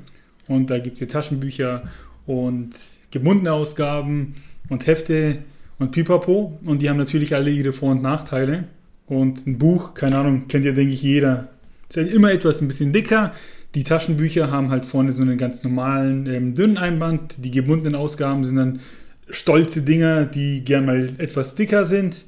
Und 0.48 0.70
da 0.70 0.78
gibt 0.78 0.94
es 0.94 0.98
hier 1.00 1.08
Taschenbücher 1.08 1.84
und 2.26 2.70
gebundene 3.10 3.52
Ausgaben 3.52 4.34
und 4.68 4.86
Hefte 4.86 5.38
und 5.78 5.92
Pipapo. 5.92 6.58
Und 6.64 6.82
die 6.82 6.88
haben 6.88 6.96
natürlich 6.96 7.34
alle 7.34 7.50
ihre 7.50 7.72
Vor- 7.72 7.92
und 7.92 8.02
Nachteile. 8.02 8.64
Und 9.06 9.46
ein 9.46 9.58
Buch, 9.58 9.94
keine 9.94 10.18
Ahnung, 10.18 10.48
kennt 10.48 10.64
ja, 10.64 10.72
denke 10.72 10.94
ich, 10.94 11.02
jeder. 11.02 11.48
Ist 11.88 11.96
halt 11.96 12.12
immer 12.12 12.32
etwas 12.32 12.60
ein 12.60 12.68
bisschen 12.68 12.92
dicker. 12.92 13.32
Die 13.74 13.84
Taschenbücher 13.84 14.50
haben 14.50 14.70
halt 14.70 14.86
vorne 14.86 15.12
so 15.12 15.22
einen 15.22 15.36
ganz 15.36 15.62
normalen, 15.64 16.26
ähm, 16.26 16.54
dünnen 16.54 16.78
Einband. 16.78 17.44
Die 17.44 17.50
gebundenen 17.50 17.94
Ausgaben 17.94 18.44
sind 18.44 18.56
dann 18.56 18.80
stolze 19.28 19.82
Dinger, 19.82 20.26
die 20.26 20.64
gern 20.64 20.86
mal 20.86 21.10
etwas 21.18 21.54
dicker 21.54 21.84
sind. 21.84 22.24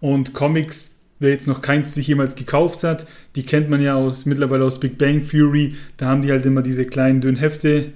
Und 0.00 0.34
Comics 0.34 0.93
wer 1.18 1.30
jetzt 1.30 1.46
noch 1.46 1.60
keins 1.60 1.94
sich 1.94 2.08
jemals 2.08 2.36
gekauft 2.36 2.84
hat, 2.84 3.06
die 3.36 3.44
kennt 3.44 3.70
man 3.70 3.80
ja 3.82 3.94
aus, 3.94 4.26
mittlerweile 4.26 4.64
aus 4.64 4.80
Big 4.80 4.98
Bang 4.98 5.26
Theory. 5.26 5.74
Da 5.96 6.06
haben 6.06 6.22
die 6.22 6.30
halt 6.30 6.44
immer 6.44 6.62
diese 6.62 6.86
kleinen 6.86 7.20
dünnen 7.20 7.36
Hefte, 7.36 7.92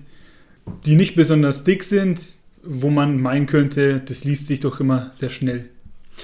die 0.85 0.95
nicht 0.95 1.17
besonders 1.17 1.65
dick 1.65 1.85
sind, 1.85 2.35
wo 2.63 2.91
man 2.91 3.21
meinen 3.21 3.47
könnte, 3.47 4.01
das 4.05 4.25
liest 4.25 4.47
sich 4.47 4.61
doch 4.61 4.81
immer 4.81 5.11
sehr 5.13 5.31
schnell. 5.31 5.67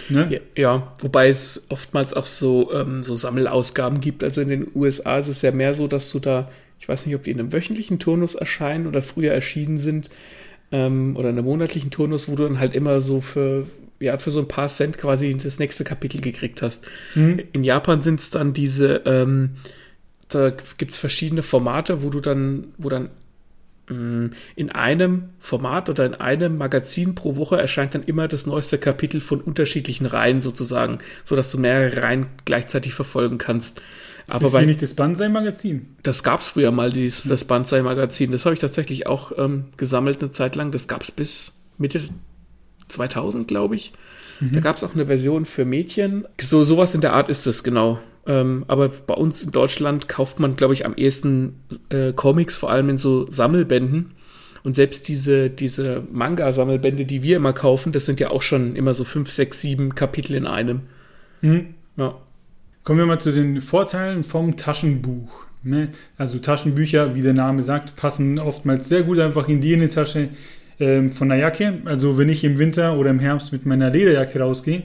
Ne? 0.08 0.28
Ja, 0.30 0.40
ja, 0.56 0.92
wobei 1.00 1.28
es 1.28 1.66
oftmals 1.68 2.14
auch 2.14 2.26
so, 2.26 2.72
ähm, 2.72 3.02
so 3.02 3.14
Sammelausgaben 3.14 4.00
gibt. 4.00 4.24
Also 4.24 4.40
in 4.40 4.48
den 4.48 4.66
USA 4.74 5.18
ist 5.18 5.28
es 5.28 5.42
ja 5.42 5.52
mehr 5.52 5.74
so, 5.74 5.86
dass 5.86 6.10
du 6.10 6.18
da, 6.18 6.50
ich 6.80 6.88
weiß 6.88 7.06
nicht, 7.06 7.14
ob 7.14 7.24
die 7.24 7.30
in 7.30 7.38
einem 7.38 7.52
wöchentlichen 7.52 7.98
Turnus 7.98 8.34
erscheinen 8.34 8.86
oder 8.86 9.02
früher 9.02 9.32
erschienen 9.32 9.78
sind 9.78 10.10
ähm, 10.72 11.16
oder 11.16 11.30
in 11.30 11.38
einem 11.38 11.46
monatlichen 11.46 11.90
Turnus, 11.90 12.28
wo 12.28 12.34
du 12.34 12.42
dann 12.42 12.58
halt 12.58 12.74
immer 12.74 13.00
so 13.00 13.20
für 13.20 13.66
ja, 14.04 14.18
für 14.18 14.30
so 14.30 14.40
ein 14.40 14.48
paar 14.48 14.68
Cent 14.68 14.98
quasi 14.98 15.36
das 15.36 15.58
nächste 15.58 15.84
Kapitel 15.84 16.20
gekriegt 16.20 16.62
hast. 16.62 16.86
Mhm. 17.14 17.42
In 17.52 17.64
Japan 17.64 18.02
sind 18.02 18.20
es 18.20 18.30
dann 18.30 18.52
diese, 18.52 19.02
ähm, 19.06 19.56
da 20.28 20.52
gibt 20.78 20.92
es 20.92 20.96
verschiedene 20.96 21.42
Formate, 21.42 22.02
wo 22.02 22.10
du 22.10 22.20
dann, 22.20 22.68
wo 22.78 22.88
dann 22.88 23.10
mh, 23.88 23.96
mm, 23.96 24.30
in 24.56 24.70
einem 24.70 25.30
Format 25.40 25.88
oder 25.88 26.06
in 26.06 26.14
einem 26.14 26.58
Magazin 26.58 27.14
pro 27.14 27.36
Woche 27.36 27.58
erscheint 27.58 27.94
dann 27.94 28.02
immer 28.02 28.28
das 28.28 28.46
neueste 28.46 28.78
Kapitel 28.78 29.20
von 29.20 29.40
unterschiedlichen 29.40 30.06
Reihen 30.06 30.40
sozusagen, 30.40 30.98
sodass 31.24 31.50
du 31.50 31.58
mehrere 31.58 32.02
Reihen 32.02 32.26
gleichzeitig 32.44 32.94
verfolgen 32.94 33.38
kannst. 33.38 33.78
Ist 34.26 34.34
Aber 34.34 34.44
das 34.44 34.52
bei, 34.52 34.58
hier 34.60 34.68
nicht 34.68 34.82
das 34.82 34.94
Banzai-Magazin? 34.94 35.96
das 36.02 36.22
gab 36.22 36.40
es 36.40 36.48
früher 36.48 36.70
mal, 36.70 36.92
dieses, 36.92 37.24
das 37.24 37.44
Banzai-Magazin. 37.44 38.32
Das 38.32 38.44
habe 38.46 38.54
ich 38.54 38.60
tatsächlich 38.60 39.06
auch 39.06 39.32
ähm, 39.36 39.66
gesammelt 39.76 40.22
eine 40.22 40.30
Zeit 40.30 40.56
lang. 40.56 40.70
Das 40.70 40.88
gab 40.88 41.02
es 41.02 41.10
bis 41.10 41.60
Mitte 41.76 42.00
2000, 42.88 43.48
glaube 43.48 43.76
ich. 43.76 43.92
Da 44.40 44.60
gab 44.60 44.76
es 44.76 44.84
auch 44.84 44.94
eine 44.94 45.06
Version 45.06 45.44
für 45.44 45.64
Mädchen. 45.64 46.26
So 46.40 46.64
sowas 46.64 46.94
in 46.94 47.00
der 47.00 47.12
Art 47.12 47.28
ist 47.28 47.46
es, 47.46 47.62
genau. 47.62 48.00
Ähm, 48.26 48.64
aber 48.68 48.88
bei 48.88 49.14
uns 49.14 49.42
in 49.42 49.50
Deutschland 49.50 50.08
kauft 50.08 50.40
man, 50.40 50.56
glaube 50.56 50.74
ich, 50.74 50.86
am 50.86 50.94
ehesten 50.96 51.60
äh, 51.90 52.12
Comics, 52.12 52.56
vor 52.56 52.70
allem 52.70 52.88
in 52.88 52.98
so 52.98 53.30
Sammelbänden. 53.30 54.12
Und 54.62 54.74
selbst 54.74 55.08
diese, 55.08 55.50
diese 55.50 56.02
Manga-Sammelbände, 56.10 57.04
die 57.04 57.22
wir 57.22 57.36
immer 57.36 57.52
kaufen, 57.52 57.92
das 57.92 58.06
sind 58.06 58.18
ja 58.18 58.30
auch 58.30 58.42
schon 58.42 58.76
immer 58.76 58.94
so 58.94 59.04
fünf, 59.04 59.30
sechs, 59.30 59.60
sieben 59.60 59.94
Kapitel 59.94 60.34
in 60.34 60.46
einem. 60.46 60.80
Mhm. 61.42 61.74
Ja. 61.96 62.16
Kommen 62.82 62.98
wir 62.98 63.06
mal 63.06 63.20
zu 63.20 63.30
den 63.30 63.60
Vorteilen 63.60 64.24
vom 64.24 64.56
Taschenbuch. 64.56 65.46
Ne? 65.62 65.90
Also 66.16 66.38
Taschenbücher, 66.38 67.14
wie 67.14 67.22
der 67.22 67.32
Name 67.34 67.62
sagt, 67.62 67.96
passen 67.96 68.38
oftmals 68.38 68.88
sehr 68.88 69.02
gut 69.02 69.18
einfach 69.18 69.48
in 69.48 69.60
die 69.60 69.72
Innentasche 69.72 70.30
ähm, 70.80 71.12
von 71.12 71.28
der 71.28 71.38
Jacke. 71.38 71.80
Also 71.84 72.18
wenn 72.18 72.28
ich 72.28 72.44
im 72.44 72.58
Winter 72.58 72.98
oder 72.98 73.10
im 73.10 73.20
Herbst 73.20 73.52
mit 73.52 73.66
meiner 73.66 73.90
Lederjacke 73.90 74.40
rausgehe, 74.40 74.82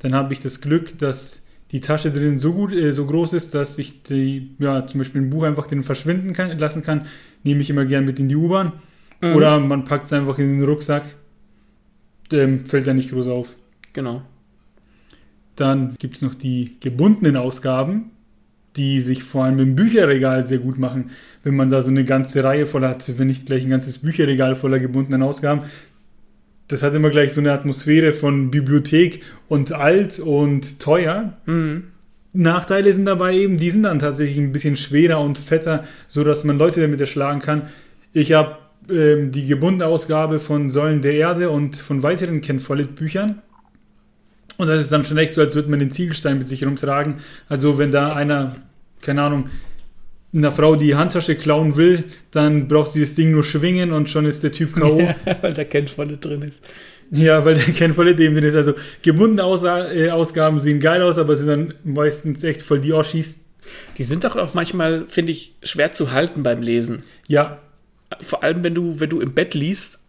dann 0.00 0.14
habe 0.14 0.32
ich 0.32 0.40
das 0.40 0.60
Glück, 0.60 0.98
dass 0.98 1.42
die 1.70 1.80
Tasche 1.80 2.10
drin 2.10 2.38
so 2.38 2.52
gut, 2.52 2.72
äh, 2.72 2.92
so 2.92 3.06
groß 3.06 3.32
ist, 3.34 3.54
dass 3.54 3.78
ich 3.78 4.02
die, 4.02 4.56
ja, 4.58 4.86
zum 4.86 4.98
Beispiel 4.98 5.20
ein 5.20 5.30
Buch 5.30 5.44
einfach 5.44 5.66
drin 5.66 5.82
verschwinden 5.82 6.32
kann, 6.32 6.58
lassen 6.58 6.82
kann. 6.82 7.06
Nehme 7.44 7.60
ich 7.60 7.70
immer 7.70 7.84
gern 7.84 8.04
mit 8.04 8.18
in 8.18 8.28
die 8.28 8.36
U-Bahn. 8.36 8.72
Mhm. 9.20 9.34
Oder 9.34 9.58
man 9.58 9.84
packt 9.84 10.06
es 10.06 10.12
einfach 10.12 10.38
in 10.38 10.58
den 10.58 10.64
Rucksack. 10.64 11.04
Ähm, 12.32 12.64
fällt 12.66 12.86
da 12.86 12.94
nicht 12.94 13.10
groß 13.10 13.28
auf. 13.28 13.56
Genau. 13.92 14.22
Dann 15.56 15.96
gibt 15.98 16.16
es 16.16 16.22
noch 16.22 16.34
die 16.34 16.76
gebundenen 16.80 17.36
Ausgaben, 17.36 18.12
die 18.76 19.00
sich 19.00 19.22
vor 19.24 19.44
allem 19.44 19.58
im 19.58 19.74
Bücherregal 19.74 20.46
sehr 20.46 20.58
gut 20.58 20.78
machen. 20.78 21.10
Wenn 21.42 21.56
man 21.56 21.70
da 21.70 21.82
so 21.82 21.90
eine 21.90 22.04
ganze 22.04 22.44
Reihe 22.44 22.66
voll 22.66 22.86
hat, 22.86 23.18
wenn 23.18 23.26
nicht 23.26 23.46
gleich 23.46 23.64
ein 23.64 23.70
ganzes 23.70 23.98
Bücherregal 23.98 24.54
voller 24.54 24.78
gebundenen 24.78 25.22
Ausgaben. 25.22 25.62
Das 26.68 26.82
hat 26.82 26.94
immer 26.94 27.10
gleich 27.10 27.32
so 27.32 27.40
eine 27.40 27.52
Atmosphäre 27.52 28.12
von 28.12 28.50
Bibliothek 28.50 29.22
und 29.48 29.72
alt 29.72 30.20
und 30.20 30.78
teuer. 30.78 31.36
Mhm. 31.46 31.84
Nachteile 32.32 32.92
sind 32.92 33.06
dabei 33.06 33.34
eben, 33.34 33.56
die 33.56 33.70
sind 33.70 33.82
dann 33.82 33.98
tatsächlich 33.98 34.38
ein 34.38 34.52
bisschen 34.52 34.76
schwerer 34.76 35.20
und 35.20 35.36
fetter, 35.38 35.84
so 36.06 36.22
dass 36.22 36.44
man 36.44 36.58
Leute 36.58 36.80
damit 36.80 37.00
erschlagen 37.00 37.40
kann. 37.40 37.62
Ich 38.12 38.32
habe 38.32 38.56
ähm, 38.88 39.32
die 39.32 39.46
gebundene 39.46 39.86
Ausgabe 39.86 40.38
von 40.38 40.70
Säulen 40.70 41.02
der 41.02 41.14
Erde 41.14 41.50
und 41.50 41.76
von 41.76 42.04
weiteren 42.04 42.40
Ken 42.40 42.60
Follett 42.60 42.94
Büchern. 42.94 43.42
Und 44.60 44.68
das 44.68 44.80
ist 44.80 44.92
dann 44.92 45.04
schon 45.04 45.16
echt 45.16 45.32
so, 45.32 45.40
als 45.40 45.54
würde 45.54 45.70
man 45.70 45.78
den 45.78 45.90
Ziegelstein 45.90 46.36
mit 46.36 46.48
sich 46.48 46.64
rumtragen. 46.64 47.20
Also 47.48 47.78
wenn 47.78 47.92
da 47.92 48.14
einer, 48.14 48.56
keine 49.00 49.22
Ahnung, 49.22 49.48
einer 50.34 50.52
Frau 50.52 50.76
die 50.76 50.94
Handtasche 50.94 51.34
klauen 51.34 51.76
will, 51.76 52.04
dann 52.30 52.68
braucht 52.68 52.90
sie 52.90 53.00
das 53.00 53.14
Ding 53.14 53.30
nur 53.30 53.42
schwingen 53.42 53.92
und 53.92 54.10
schon 54.10 54.26
ist 54.26 54.44
der 54.44 54.52
Typ 54.52 54.74
K.O. 54.76 55.14
weil 55.40 55.54
da 55.54 55.64
Ken 55.64 55.88
volle 55.88 56.18
drin 56.18 56.42
ist. 56.42 56.62
Ja, 57.10 57.44
weil 57.44 57.54
der 57.54 57.64
Ken 57.64 57.94
Follett 57.94 58.20
eben 58.20 58.34
drin 58.34 58.44
ist. 58.44 58.54
Also 58.54 58.74
gebundene 59.02 59.44
Ausa 59.44 59.90
äh, 59.90 60.10
Ausgaben 60.10 60.58
sehen 60.58 60.78
geil 60.78 61.02
aus, 61.02 61.16
aber 61.16 61.34
sind 61.36 61.48
dann 61.48 61.74
meistens 61.84 62.44
echt 62.44 62.62
voll 62.62 62.80
die 62.80 62.92
Oschis. 62.92 63.40
Die 63.96 64.04
sind 64.04 64.24
doch 64.24 64.36
auch 64.36 64.52
manchmal, 64.52 65.06
finde 65.08 65.32
ich, 65.32 65.54
schwer 65.62 65.92
zu 65.92 66.12
halten 66.12 66.42
beim 66.42 66.60
Lesen. 66.60 67.02
Ja, 67.28 67.60
Vor 68.20 68.44
allem, 68.44 68.62
wenn 68.62 68.74
du, 68.74 69.00
wenn 69.00 69.08
du 69.08 69.20
im 69.20 69.32
Bett 69.32 69.54
liest 69.54 69.99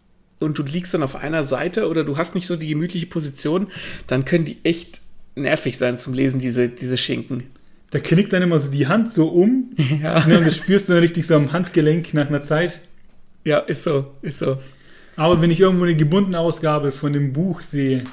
und 0.42 0.58
du 0.58 0.62
liegst 0.62 0.92
dann 0.94 1.02
auf 1.02 1.16
einer 1.16 1.44
Seite 1.44 1.88
oder 1.88 2.04
du 2.04 2.16
hast 2.16 2.34
nicht 2.34 2.46
so 2.46 2.56
die 2.56 2.68
gemütliche 2.68 3.06
Position, 3.06 3.68
dann 4.06 4.24
können 4.24 4.44
die 4.44 4.58
echt 4.64 5.00
nervig 5.34 5.78
sein 5.78 5.98
zum 5.98 6.12
Lesen, 6.14 6.40
diese, 6.40 6.68
diese 6.68 6.98
Schinken. 6.98 7.44
da 7.90 8.00
knickt 8.00 8.32
dann 8.32 8.42
immer 8.42 8.58
so 8.58 8.70
die 8.70 8.86
Hand 8.86 9.10
so 9.10 9.28
um. 9.28 9.70
Ja. 10.02 10.26
Ne, 10.26 10.38
und 10.38 10.46
das 10.46 10.56
spürst 10.56 10.88
du 10.88 10.94
dann 10.94 11.02
richtig 11.02 11.26
so 11.26 11.34
am 11.36 11.52
Handgelenk 11.52 12.12
nach 12.14 12.28
einer 12.28 12.42
Zeit. 12.42 12.80
ja, 13.44 13.58
ist 13.58 13.84
so, 13.84 14.12
ist 14.22 14.38
so. 14.38 14.58
Aber 15.16 15.40
wenn 15.40 15.50
ich 15.50 15.60
irgendwo 15.60 15.84
eine 15.84 15.96
gebundene 15.96 16.38
Ausgabe 16.38 16.90
von 16.90 17.12
dem 17.12 17.32
Buch 17.32 17.62
sehe, 17.62 18.04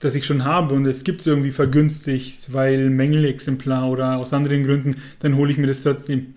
das 0.00 0.14
ich 0.14 0.26
schon 0.26 0.44
habe 0.44 0.74
und 0.74 0.86
es 0.86 1.04
gibt 1.04 1.20
es 1.20 1.26
irgendwie 1.26 1.50
vergünstigt, 1.50 2.52
weil 2.52 2.90
Mängelexemplar 2.90 3.88
oder 3.88 4.16
aus 4.16 4.32
anderen 4.32 4.64
Gründen, 4.64 4.96
dann 5.20 5.36
hole 5.36 5.50
ich 5.50 5.58
mir 5.58 5.66
das 5.66 5.82
trotzdem. 5.82 6.34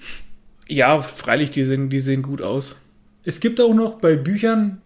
Ja, 0.67 1.01
freilich, 1.01 1.51
die 1.51 1.63
sehen, 1.63 1.89
die 1.89 1.99
sehen 1.99 2.21
gut 2.21 2.41
aus. 2.41 2.77
Es 3.23 3.39
gibt 3.39 3.61
auch 3.61 3.73
noch 3.73 3.99
bei 3.99 4.15
Büchern 4.15 4.81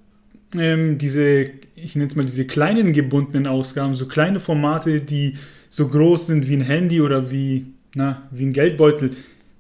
ähm, 0.60 0.98
diese, 0.98 1.50
ich 1.76 1.96
nenne 1.96 2.08
es 2.08 2.16
mal 2.16 2.26
diese 2.26 2.46
kleinen 2.46 2.94
gebundenen 2.94 3.48
Ausgaben, 3.48 3.96
so 3.96 4.08
kleine 4.08 4.40
Formate, 4.40 5.02
die 5.02 5.38
so 5.70 5.88
groß 5.88 6.28
sind 6.28 6.48
wie 6.50 6.56
ein 6.56 6.62
Handy 6.62 7.02
oder 7.02 7.32
wie, 7.32 7.68
na, 7.94 8.24
wie 8.32 8.46
ein 8.46 8.54
Geldbeutel. 8.54 9.12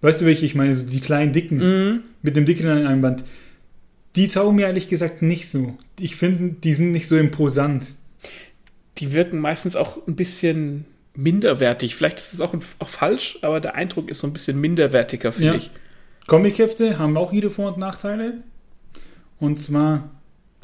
Weißt 0.01 0.21
du, 0.21 0.25
welche 0.25 0.45
ich 0.45 0.55
meine? 0.55 0.75
So 0.75 0.85
die 0.85 0.99
kleinen 1.01 1.33
dicken 1.33 1.57
Mhm. 1.57 1.99
mit 2.21 2.35
dem 2.35 2.45
dickeren 2.45 2.85
Einband. 2.85 3.23
Die 4.15 4.27
taugen 4.27 4.55
mir 4.55 4.67
ehrlich 4.67 4.87
gesagt 4.87 5.21
nicht 5.21 5.49
so. 5.49 5.77
Ich 5.99 6.15
finde, 6.15 6.55
die 6.63 6.73
sind 6.73 6.91
nicht 6.91 7.07
so 7.07 7.17
imposant. 7.17 7.95
Die 8.97 9.11
wirken 9.13 9.39
meistens 9.39 9.75
auch 9.75 10.07
ein 10.07 10.15
bisschen 10.15 10.85
minderwertig. 11.15 11.95
Vielleicht 11.95 12.19
ist 12.19 12.33
es 12.33 12.39
auch, 12.41 12.53
auch 12.79 12.87
falsch, 12.87 13.39
aber 13.41 13.59
der 13.59 13.75
Eindruck 13.75 14.09
ist 14.09 14.19
so 14.19 14.27
ein 14.27 14.33
bisschen 14.33 14.59
minderwertiger, 14.61 15.31
finde 15.31 15.47
Ja. 15.51 15.55
ich. 15.55 15.71
Comichefte 16.27 16.97
haben 16.97 17.17
auch 17.17 17.33
ihre 17.33 17.49
Vor- 17.49 17.67
und 17.73 17.77
Nachteile. 17.77 18.35
Und 19.39 19.59
zwar, 19.59 20.09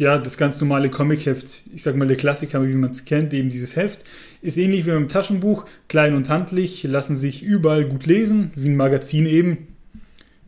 ja, 0.02 0.18
das 0.18 0.36
ganz 0.36 0.60
normale 0.60 0.90
Comicheft, 0.90 1.62
ich 1.76 1.84
sag 1.84 1.96
mal 1.96 2.08
der 2.08 2.18
Klassiker, 2.18 2.68
wie 2.68 2.74
man 2.74 2.90
es 2.90 3.06
kennt, 3.06 3.36
eben 3.36 3.50
dieses 3.50 3.76
Heft, 3.76 4.04
ist 4.42 4.58
ähnlich 4.58 4.88
wie 4.88 4.90
beim 4.90 5.08
Taschenbuch, 5.10 5.66
klein 5.90 6.16
und 6.16 6.28
handlich, 6.28 6.82
lassen 6.82 7.16
sich 7.16 7.44
überall 7.44 7.86
gut 7.86 8.08
lesen, 8.08 8.50
wie 8.56 8.70
ein 8.70 8.76
Magazin 8.76 9.28
eben. 9.28 9.68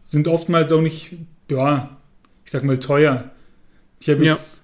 Sind 0.06 0.28
oftmals 0.28 0.72
auch 0.72 0.82
nicht, 0.82 1.14
ja, 1.52 1.98
ich 2.44 2.50
sag 2.50 2.64
mal 2.64 2.80
teuer. 2.80 3.30
Ich 4.00 4.10
habe 4.10 4.26
Ja. 4.26 4.34
jetzt 4.34 4.64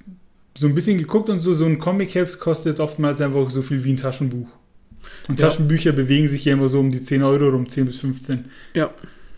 so 0.56 0.66
ein 0.66 0.74
bisschen 0.74 0.98
geguckt 0.98 1.30
und 1.30 1.38
so, 1.40 1.54
so 1.54 1.66
ein 1.66 1.78
Comicheft 1.78 2.40
kostet 2.40 2.80
oftmals 2.80 3.22
einfach 3.22 3.52
so 3.52 3.62
viel 3.62 3.84
wie 3.84 3.94
ein 3.94 3.98
Taschenbuch. 3.98 4.50
Und 5.28 5.40
Ja. 5.40 5.48
Taschenbücher 5.50 5.92
bewegen 5.92 6.28
sich 6.28 6.46
ja 6.46 6.54
immer 6.54 6.68
so 6.68 6.80
um 6.80 6.90
die 6.92 7.00
10 7.00 7.22
Euro 7.22 7.50
rum, 7.50 7.70
10 7.70 7.86
bis 7.86 8.00
15. 8.00 8.46
Ja. 8.74 8.90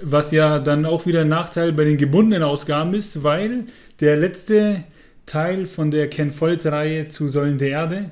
Was 0.02 0.32
ja 0.32 0.60
dann 0.60 0.86
auch 0.86 1.06
wieder 1.06 1.22
ein 1.22 1.28
Nachteil 1.28 1.74
bei 1.74 1.84
den 1.84 1.98
gebundenen 1.98 2.42
Ausgaben 2.42 2.94
ist, 2.94 3.22
weil 3.22 3.66
der 4.00 4.16
letzte 4.16 4.86
Teil 5.25 5.65
von 5.65 5.91
der 5.91 6.10
Ken 6.10 6.31
Follett-Reihe 6.31 7.07
zu 7.07 7.29
Säulen 7.29 7.57
der 7.57 7.69
Erde, 7.69 8.12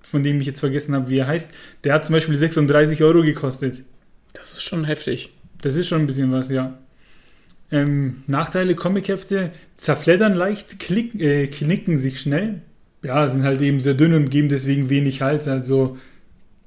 von 0.00 0.22
dem 0.22 0.40
ich 0.40 0.46
jetzt 0.46 0.60
vergessen 0.60 0.94
habe, 0.94 1.08
wie 1.08 1.18
er 1.18 1.26
heißt, 1.26 1.50
der 1.84 1.94
hat 1.94 2.04
zum 2.04 2.14
Beispiel 2.14 2.36
36 2.36 3.02
Euro 3.02 3.22
gekostet. 3.22 3.82
Das 4.32 4.52
ist 4.52 4.62
schon 4.62 4.84
heftig. 4.84 5.32
Das 5.62 5.76
ist 5.76 5.88
schon 5.88 6.00
ein 6.00 6.06
bisschen 6.06 6.32
was, 6.32 6.50
ja. 6.50 6.78
Ähm, 7.70 8.22
Nachteile 8.26 8.74
Comichefte 8.74 9.50
zerfleddern 9.74 10.34
leicht, 10.34 10.78
klick, 10.78 11.14
äh, 11.20 11.48
knicken 11.48 11.96
sich 11.96 12.20
schnell. 12.20 12.62
Ja, 13.02 13.28
sind 13.28 13.44
halt 13.44 13.60
eben 13.60 13.80
sehr 13.80 13.94
dünn 13.94 14.14
und 14.14 14.30
geben 14.30 14.48
deswegen 14.48 14.90
wenig 14.90 15.22
Halt. 15.22 15.46
Also 15.46 15.98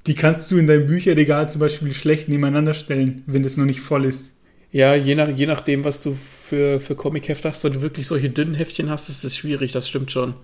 die 0.06 0.14
kannst 0.14 0.50
du 0.50 0.58
in 0.58 0.66
deinem 0.66 0.86
Bücherregal 0.86 1.48
zum 1.48 1.60
Beispiel 1.60 1.92
schlecht 1.92 2.28
nebeneinander 2.28 2.74
stellen, 2.74 3.22
wenn 3.26 3.42
das 3.42 3.56
noch 3.56 3.64
nicht 3.64 3.80
voll 3.80 4.04
ist. 4.04 4.32
Ja, 4.72 4.94
je, 4.94 5.14
nach, 5.14 5.28
je 5.28 5.46
nachdem, 5.46 5.84
was 5.84 6.02
du 6.02 6.16
für, 6.48 6.80
für 6.80 6.94
Comichefte 6.94 7.48
hast, 7.50 7.62
wenn 7.64 7.74
du 7.74 7.82
wirklich 7.82 8.06
solche 8.06 8.30
dünnen 8.30 8.54
Heftchen 8.54 8.88
hast, 8.90 9.08
ist 9.10 9.22
es 9.22 9.36
schwierig, 9.36 9.72
das 9.72 9.86
stimmt 9.88 10.10
schon. 10.10 10.34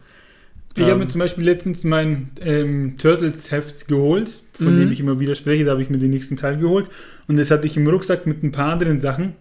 Ich 0.74 0.82
habe 0.82 0.92
Ähm. 0.92 0.98
mir 0.98 1.08
zum 1.08 1.18
Beispiel 1.20 1.44
letztens 1.44 1.82
mein 1.84 2.30
ähm, 2.40 2.96
Turtles-Heft 2.98 3.88
geholt, 3.88 4.42
von 4.52 4.74
Mhm. 4.74 4.80
dem 4.80 4.92
ich 4.92 5.00
immer 5.00 5.18
wieder 5.18 5.34
spreche. 5.34 5.64
Da 5.64 5.72
habe 5.72 5.82
ich 5.82 5.88
mir 5.90 5.98
den 5.98 6.10
nächsten 6.10 6.36
Teil 6.36 6.58
geholt. 6.58 6.88
Und 7.26 7.36
das 7.38 7.50
hatte 7.50 7.66
ich 7.66 7.76
im 7.76 7.88
Rucksack 7.88 8.26
mit 8.26 8.42
ein 8.42 8.52
paar 8.52 8.72
anderen 8.72 9.00
Sachen. 9.00 9.34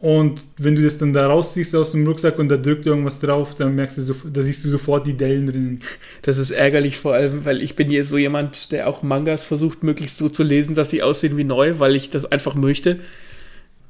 Und 0.00 0.40
wenn 0.58 0.76
du 0.76 0.82
das 0.82 0.98
dann 0.98 1.12
da 1.12 1.26
rausziehst 1.26 1.74
aus 1.74 1.90
dem 1.92 2.06
Rucksack 2.06 2.38
und 2.38 2.48
da 2.48 2.56
drückt 2.56 2.86
irgendwas 2.86 3.18
drauf, 3.18 3.56
dann 3.56 3.74
merkst 3.74 3.98
du, 3.98 4.02
so, 4.02 4.14
da 4.32 4.42
siehst 4.42 4.64
du 4.64 4.68
sofort 4.68 5.06
die 5.08 5.14
Dellen 5.14 5.46
drinnen. 5.46 5.80
Das 6.22 6.38
ist 6.38 6.52
ärgerlich, 6.52 6.98
vor 6.98 7.14
allem, 7.14 7.44
weil 7.44 7.60
ich 7.62 7.74
bin 7.74 7.88
hier 7.88 8.04
so 8.04 8.16
jemand, 8.16 8.70
der 8.70 8.86
auch 8.88 9.02
Mangas 9.02 9.44
versucht, 9.44 9.82
möglichst 9.82 10.16
so 10.18 10.28
zu 10.28 10.44
lesen, 10.44 10.76
dass 10.76 10.90
sie 10.90 11.02
aussehen 11.02 11.36
wie 11.36 11.42
neu, 11.44 11.80
weil 11.80 11.96
ich 11.96 12.10
das 12.10 12.26
einfach 12.26 12.54
möchte. 12.54 13.00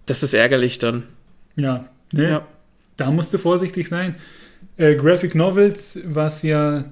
Das 0.08 0.22
ist 0.22 0.34
ärgerlich 0.34 0.78
dann. 0.78 1.04
Ja, 1.56 1.88
ne? 2.12 2.28
Ja. 2.30 2.46
da 2.96 3.10
musst 3.10 3.32
du 3.34 3.38
vorsichtig 3.38 3.88
sein. 3.88 4.14
Äh, 4.76 4.96
Graphic 4.96 5.34
Novels, 5.34 6.00
was 6.04 6.42
ja 6.42 6.84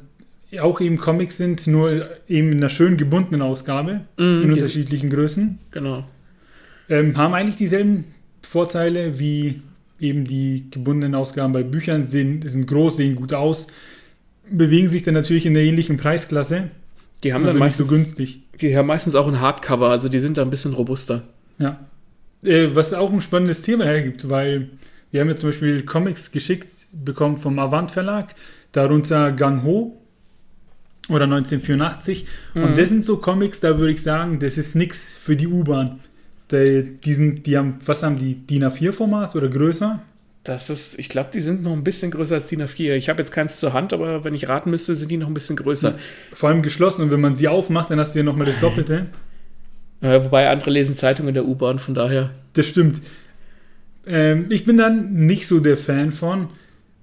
auch 0.60 0.80
eben 0.80 0.96
Comics 0.96 1.36
sind, 1.36 1.66
nur 1.66 2.06
eben 2.28 2.52
in 2.52 2.58
einer 2.58 2.68
schön 2.68 2.96
gebundenen 2.96 3.42
Ausgabe, 3.42 4.02
Mhm, 4.16 4.42
in 4.42 4.52
unterschiedlichen 4.52 5.10
Größen. 5.10 5.58
Genau. 5.72 6.04
ähm, 6.88 7.16
haben 7.16 7.34
eigentlich 7.34 7.56
dieselben 7.56 8.04
Vorteile 8.42 9.18
wie 9.18 9.60
eben 9.98 10.24
die 10.24 10.66
gebundenen 10.70 11.14
Ausgaben 11.14 11.52
bei 11.52 11.62
Büchern, 11.64 12.06
sind, 12.06 12.48
sind 12.48 12.66
groß, 12.66 12.98
sehen 12.98 13.16
gut 13.16 13.32
aus, 13.34 13.66
bewegen 14.50 14.88
sich 14.88 15.02
dann 15.02 15.14
natürlich 15.14 15.46
in 15.46 15.54
der 15.54 15.64
ähnlichen 15.64 15.96
Preisklasse, 15.96 16.70
Die 17.24 17.32
haben 17.32 17.44
also 17.44 17.58
dann 17.58 17.66
nicht 17.66 17.76
so 17.76 17.84
meistens, 17.84 18.14
günstig. 18.16 18.42
die 18.60 18.76
haben 18.76 18.86
meistens 18.86 19.14
auch 19.16 19.26
ein 19.26 19.40
Hardcover, 19.40 19.88
also 19.88 20.08
die 20.08 20.20
sind 20.20 20.36
da 20.38 20.42
ein 20.42 20.50
bisschen 20.50 20.74
robuster. 20.74 21.22
Ja. 21.58 21.80
Äh, 22.46 22.74
was 22.74 22.94
auch 22.94 23.12
ein 23.12 23.20
spannendes 23.20 23.62
Thema 23.62 23.84
hergibt, 23.84 24.28
weil 24.28 24.70
wir 25.10 25.20
haben 25.20 25.28
ja 25.28 25.36
zum 25.36 25.50
Beispiel 25.50 25.82
Comics 25.82 26.30
geschickt 26.30 26.68
bekommen 26.92 27.36
vom 27.36 27.58
Avant 27.58 27.90
Verlag, 27.90 28.34
darunter 28.72 29.32
Gang 29.32 29.62
Ho 29.64 29.96
oder 31.08 31.24
1984. 31.24 32.26
Mhm. 32.54 32.64
Und 32.64 32.78
das 32.78 32.88
sind 32.88 33.04
so 33.04 33.18
Comics, 33.18 33.60
da 33.60 33.78
würde 33.78 33.92
ich 33.92 34.02
sagen, 34.02 34.38
das 34.38 34.58
ist 34.58 34.74
nix 34.74 35.14
für 35.14 35.36
die 35.36 35.46
U-Bahn. 35.46 36.00
Die, 36.50 36.98
die, 37.02 37.14
sind, 37.14 37.46
die 37.46 37.56
haben, 37.56 37.78
was 37.84 38.02
haben 38.02 38.18
die, 38.18 38.34
DIN 38.34 38.64
A4-Format 38.64 39.34
oder 39.34 39.48
größer? 39.48 40.00
Das 40.44 40.70
ist, 40.70 40.96
ich 40.96 41.08
glaube, 41.08 41.30
die 41.32 41.40
sind 41.40 41.64
noch 41.64 41.72
ein 41.72 41.82
bisschen 41.82 42.12
größer 42.12 42.36
als 42.36 42.46
DIN 42.46 42.62
A4. 42.62 42.94
Ich 42.94 43.08
habe 43.08 43.20
jetzt 43.20 43.32
keins 43.32 43.58
zur 43.58 43.72
Hand, 43.72 43.92
aber 43.92 44.22
wenn 44.22 44.32
ich 44.32 44.48
raten 44.48 44.70
müsste, 44.70 44.94
sind 44.94 45.10
die 45.10 45.16
noch 45.16 45.26
ein 45.26 45.34
bisschen 45.34 45.56
größer. 45.56 45.96
Vor 46.32 46.48
allem 46.48 46.62
geschlossen 46.62 47.02
und 47.02 47.10
wenn 47.10 47.20
man 47.20 47.34
sie 47.34 47.48
aufmacht, 47.48 47.90
dann 47.90 47.98
hast 47.98 48.14
du 48.14 48.20
ja 48.20 48.24
nochmal 48.24 48.46
das 48.46 48.60
Doppelte. 48.60 49.06
Ja, 50.00 50.24
wobei 50.24 50.48
andere 50.50 50.70
lesen 50.70 50.94
Zeitungen 50.94 51.28
in 51.28 51.34
der 51.34 51.46
U-Bahn, 51.46 51.78
von 51.78 51.94
daher. 51.94 52.30
Das 52.52 52.66
stimmt. 52.66 53.00
Ähm, 54.06 54.46
ich 54.50 54.64
bin 54.64 54.76
dann 54.76 55.26
nicht 55.26 55.46
so 55.46 55.60
der 55.60 55.76
Fan 55.76 56.12
von 56.12 56.48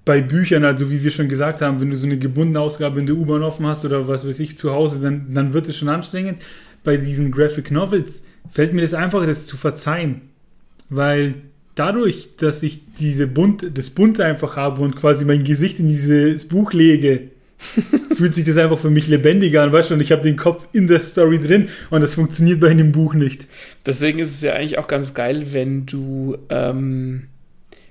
bei 0.04 0.20
Büchern, 0.20 0.64
also 0.64 0.90
wie 0.90 1.02
wir 1.02 1.10
schon 1.10 1.28
gesagt 1.28 1.62
haben, 1.62 1.80
wenn 1.80 1.90
du 1.90 1.96
so 1.96 2.06
eine 2.06 2.18
gebundene 2.18 2.60
Ausgabe 2.60 3.00
in 3.00 3.06
der 3.06 3.16
U-Bahn 3.16 3.42
offen 3.42 3.66
hast 3.66 3.84
oder 3.84 4.06
was 4.06 4.26
weiß 4.26 4.38
ich 4.40 4.56
zu 4.56 4.72
Hause, 4.72 5.00
dann, 5.00 5.32
dann 5.32 5.54
wird 5.54 5.68
es 5.68 5.76
schon 5.76 5.88
anstrengend. 5.88 6.42
Bei 6.82 6.98
diesen 6.98 7.32
Graphic 7.32 7.70
Novels 7.70 8.24
fällt 8.50 8.74
mir 8.74 8.82
das 8.82 8.92
einfach, 8.92 9.24
das 9.24 9.46
zu 9.46 9.56
verzeihen. 9.56 10.22
Weil 10.90 11.36
dadurch, 11.74 12.36
dass 12.36 12.62
ich 12.62 12.80
diese 12.98 13.26
Bunt, 13.26 13.66
das 13.76 13.90
Bunte 13.90 14.24
einfach 14.24 14.56
habe 14.56 14.82
und 14.82 14.96
quasi 14.96 15.24
mein 15.24 15.44
Gesicht 15.44 15.78
in 15.78 15.88
dieses 15.88 16.46
Buch 16.46 16.74
lege, 16.74 17.30
fühlt 18.14 18.34
sich 18.34 18.44
das 18.44 18.56
einfach 18.56 18.78
für 18.78 18.90
mich 18.90 19.08
lebendiger 19.08 19.62
an, 19.62 19.72
weißt 19.72 19.90
du, 19.90 19.94
und 19.94 20.00
ich 20.00 20.12
habe 20.12 20.22
den 20.22 20.36
Kopf 20.36 20.68
in 20.72 20.86
der 20.86 21.02
Story 21.02 21.38
drin 21.38 21.68
und 21.90 22.00
das 22.00 22.14
funktioniert 22.14 22.60
bei 22.60 22.70
einem 22.70 22.92
Buch 22.92 23.14
nicht. 23.14 23.46
Deswegen 23.86 24.18
ist 24.18 24.34
es 24.34 24.42
ja 24.42 24.54
eigentlich 24.54 24.78
auch 24.78 24.86
ganz 24.86 25.14
geil, 25.14 25.52
wenn 25.52 25.86
du, 25.86 26.36
ähm, 26.50 27.24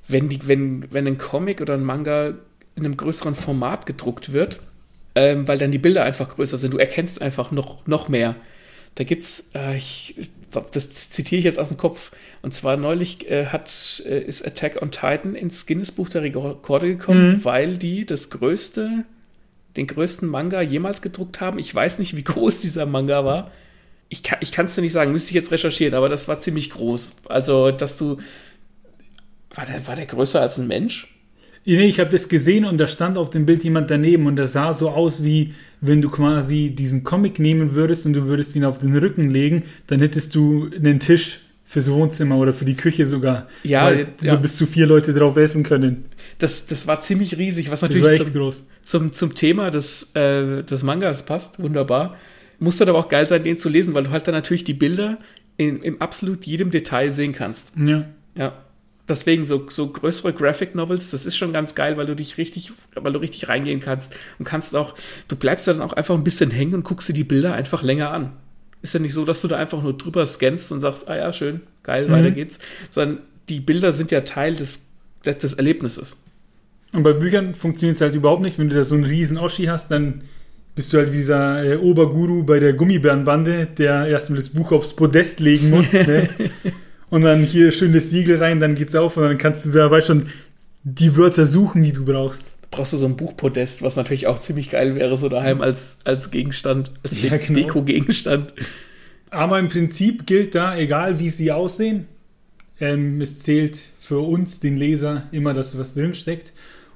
wenn, 0.08 0.30
die, 0.30 0.48
wenn, 0.48 0.86
wenn 0.92 1.08
ein 1.08 1.18
Comic 1.18 1.62
oder 1.62 1.74
ein 1.76 1.84
Manga 1.84 2.34
in 2.76 2.86
einem 2.86 2.98
größeren 2.98 3.36
Format 3.36 3.86
gedruckt 3.86 4.34
wird, 4.34 4.60
ähm, 5.16 5.48
weil 5.48 5.58
dann 5.58 5.72
die 5.72 5.78
Bilder 5.78 6.04
einfach 6.04 6.30
größer 6.30 6.58
sind. 6.58 6.74
Du 6.74 6.78
erkennst 6.78 7.22
einfach 7.22 7.52
noch, 7.52 7.86
noch 7.86 8.10
mehr. 8.10 8.36
Da 8.96 9.04
gibt's, 9.04 9.46
äh, 9.56 9.78
ich, 9.78 10.16
das 10.72 11.10
zitiere 11.10 11.40
ich 11.40 11.46
jetzt 11.46 11.60
aus 11.60 11.70
dem 11.70 11.78
Kopf, 11.78 12.12
und 12.42 12.54
zwar 12.54 12.78
neulich 12.78 13.30
äh, 13.30 13.48
hat, 13.48 14.04
äh, 14.06 14.22
ist 14.22 14.46
Attack 14.46 14.82
on 14.82 14.92
Titan 14.92 15.36
ins 15.36 15.66
Guinness 15.66 15.92
Buch 15.92 16.10
der 16.10 16.22
Rekorde 16.22 16.88
gekommen, 16.88 17.38
mhm. 17.38 17.46
weil 17.46 17.78
die 17.78 18.06
das 18.06 18.30
größte 18.30 19.06
den 19.78 19.88
größten 19.88 20.28
Manga 20.28 20.62
jemals 20.62 21.02
gedruckt 21.02 21.42
haben. 21.42 21.60
Ich 21.60 21.74
weiß 21.74 22.00
nicht, 22.00 22.16
wie 22.16 22.24
groß 22.24 22.62
dieser 22.62 22.86
Manga 22.86 23.26
war. 23.26 23.52
Ich 24.10 24.22
kann 24.22 24.66
es 24.66 24.76
dir 24.76 24.82
nicht 24.82 24.92
sagen, 24.92 25.12
müsste 25.12 25.32
ich 25.32 25.36
jetzt 25.36 25.52
recherchieren, 25.52 25.96
aber 25.96 26.08
das 26.08 26.28
war 26.28 26.40
ziemlich 26.40 26.70
groß. 26.70 27.16
Also, 27.30 27.72
dass 27.72 27.98
du. 27.98 28.18
War 29.56 29.66
der, 29.66 29.88
war 29.88 29.96
der 29.96 30.06
größer 30.06 30.40
als 30.40 30.60
ein 30.60 30.68
Mensch? 30.68 31.08
Nee, 31.66 31.86
ich 31.86 32.00
habe 32.00 32.10
das 32.10 32.28
gesehen 32.28 32.66
und 32.66 32.78
da 32.78 32.88
stand 32.88 33.18
auf 33.18 33.30
dem 33.30 33.46
Bild 33.46 33.64
jemand 33.64 33.90
daneben 33.90 34.28
und 34.28 34.36
das 34.36 34.54
sah 34.54 34.74
so 34.74 34.90
aus, 34.90 35.24
wie 35.24 35.54
wenn 35.80 36.02
du 36.02 36.10
quasi 36.10 36.72
diesen 36.76 37.04
Comic 37.04 37.40
nehmen 37.40 37.74
würdest 37.74 38.06
und 38.06 38.14
du 38.14 38.26
würdest 38.26 38.56
ihn 38.56 38.66
auf 38.66 38.80
den 38.80 38.96
Rücken 38.96 39.30
legen, 39.30 39.64
dann 39.88 40.00
hättest 40.00 40.36
du 40.36 40.70
einen 40.76 41.00
Tisch 41.00 41.40
fürs 41.74 41.90
Wohnzimmer 41.90 42.38
oder 42.38 42.54
für 42.54 42.66
die 42.66 42.76
Küche 42.76 43.08
sogar. 43.08 43.48
Ja, 43.64 43.86
weil 43.86 44.08
ja. 44.22 44.34
so 44.34 44.38
bis 44.40 44.58
zu 44.58 44.68
vier 44.68 44.86
Leute 44.86 45.12
drauf 45.12 45.36
essen 45.38 45.64
können. 45.64 46.06
Das, 46.38 46.68
das 46.68 46.86
war 46.86 47.02
ziemlich 47.02 47.40
riesig, 47.40 47.72
was 47.72 47.82
natürlich 47.82 48.20
zum, 48.20 48.32
groß. 48.32 48.64
Zum, 48.84 49.12
zum 49.12 49.34
Thema 49.34 49.72
des, 49.72 50.16
äh, 50.16 50.62
des 50.62 50.84
Mangas 50.84 51.24
passt. 51.24 51.60
Wunderbar. 51.60 52.16
Muss 52.60 52.78
dann 52.78 52.90
aber 52.90 53.00
auch 53.00 53.10
geil 53.10 53.26
sein, 53.26 53.44
den 53.44 53.58
zu 53.58 53.70
lesen, 53.70 53.96
weil 53.96 54.04
du 54.04 54.12
halt 54.12 54.28
dann 54.28 54.36
natürlich 54.36 54.64
die 54.64 54.76
Bilder 54.76 55.18
in, 55.58 55.82
in 55.82 56.00
absolut 56.00 56.46
jedem 56.46 56.70
Detail 56.70 57.10
sehen 57.10 57.34
kannst. 57.34 57.74
Ja. 57.76 58.06
Ja. 58.36 58.54
Deswegen 59.10 59.44
so, 59.44 59.66
so 59.68 59.88
größere 59.88 60.32
Graphic 60.32 60.76
Novels, 60.76 61.10
das 61.10 61.26
ist 61.26 61.36
schon 61.36 61.54
ganz 61.54 61.74
geil, 61.74 61.98
weil 61.98 62.06
du 62.06 62.16
dich 62.16 62.38
richtig, 62.38 62.72
weil 62.94 63.14
du 63.14 63.20
richtig 63.20 63.50
reingehen 63.50 63.80
kannst 63.80 64.16
und 64.38 64.46
kannst 64.46 64.76
auch, 64.76 64.94
du 65.28 65.36
bleibst 65.36 65.68
dann 65.68 65.82
auch 65.82 65.94
einfach 65.94 66.14
ein 66.14 66.24
bisschen 66.24 66.52
hängen 66.52 66.76
und 66.76 66.84
guckst 66.84 67.10
dir 67.10 67.14
die 67.14 67.24
Bilder 67.24 67.56
einfach 67.56 67.82
länger 67.82 68.12
an 68.12 68.32
ist 68.84 68.94
ja 68.94 69.00
nicht 69.00 69.14
so, 69.14 69.26
dass 69.26 69.42
du 69.42 69.48
da 69.48 69.58
einfach 69.58 69.82
nur 69.82 69.98
drüber 69.98 70.26
scannst 70.28 70.72
und 70.72 70.82
sagst, 70.82 71.10
ah 71.10 71.16
ja, 71.16 71.34
schön, 71.34 71.62
geil, 71.82 72.08
mhm. 72.08 72.12
weiter 72.12 72.32
geht's, 72.32 72.60
sondern 72.92 73.20
die 73.50 73.60
Bilder 73.60 73.94
sind 73.94 74.12
ja 74.12 74.22
Teil 74.22 74.54
des, 74.54 74.92
des 75.26 75.54
Erlebnisses. 75.54 76.26
Und 76.92 77.02
bei 77.02 77.14
Büchern 77.14 77.56
funktioniert 77.56 77.96
es 77.96 78.02
halt 78.02 78.14
überhaupt 78.14 78.44
nicht. 78.44 78.60
Wenn 78.60 78.70
du 78.70 78.76
da 78.76 78.84
so 78.84 78.94
einen 78.94 79.06
riesen 79.06 79.38
Oschi 79.38 79.66
hast, 79.66 79.90
dann 79.90 80.22
bist 80.76 80.94
du 80.94 80.98
halt 80.98 81.12
wie 81.12 81.18
dieser 81.18 81.64
äh, 81.64 81.78
Oberguru 81.78 82.44
bei 82.44 82.60
der 82.60 82.74
Gummibärenbande, 82.74 83.68
der 83.78 84.06
erstmal 84.08 84.38
das 84.38 84.50
Buch 84.50 84.72
aufs 84.72 84.96
Podest 84.96 85.40
legen 85.40 85.70
muss. 85.70 85.92
ne? 85.94 86.30
Und 87.10 87.24
dann 87.24 87.42
hier 87.42 87.72
schön 87.72 87.94
das 87.94 88.10
Siegel 88.10 88.38
rein, 88.38 88.60
dann 88.60 88.76
geht's 88.76 88.96
auf 88.96 89.18
und 89.18 89.24
dann 89.24 89.38
kannst 89.38 89.66
du 89.66 89.72
da, 89.72 89.90
weißt 89.90 90.08
schon, 90.08 90.28
die 90.84 91.16
Wörter 91.16 91.46
suchen, 91.46 91.84
die 91.84 91.94
du 91.94 92.06
brauchst 92.06 92.46
brauchst 92.74 92.92
du 92.94 92.98
so 92.98 93.06
ein 93.06 93.16
Buchpodest, 93.16 93.82
was 93.82 93.96
natürlich 93.96 94.28
auch 94.28 94.40
ziemlich 94.40 94.70
geil 94.70 94.96
wäre, 94.96 95.16
so 95.16 95.30
daheim 95.30 95.62
als, 95.62 96.00
als 96.04 96.32
Gegenstand, 96.32 96.92
als 97.04 97.22
ja, 97.22 97.38
genau. 97.38 97.60
Deko-Gegenstand. 97.60 98.54
Aber 99.30 99.60
im 99.60 99.70
Prinzip 99.70 100.26
gilt 100.26 100.56
da, 100.56 100.78
egal 100.78 101.20
wie 101.20 101.30
sie 101.30 101.52
aussehen, 101.52 102.08
ähm, 102.80 103.22
es 103.22 103.40
zählt 103.44 103.78
für 104.00 104.20
uns, 104.20 104.60
den 104.60 104.76
Leser, 104.76 105.24
immer 105.32 105.54
das, 105.54 105.78
was 105.78 105.94
drinsteckt. 105.94 106.54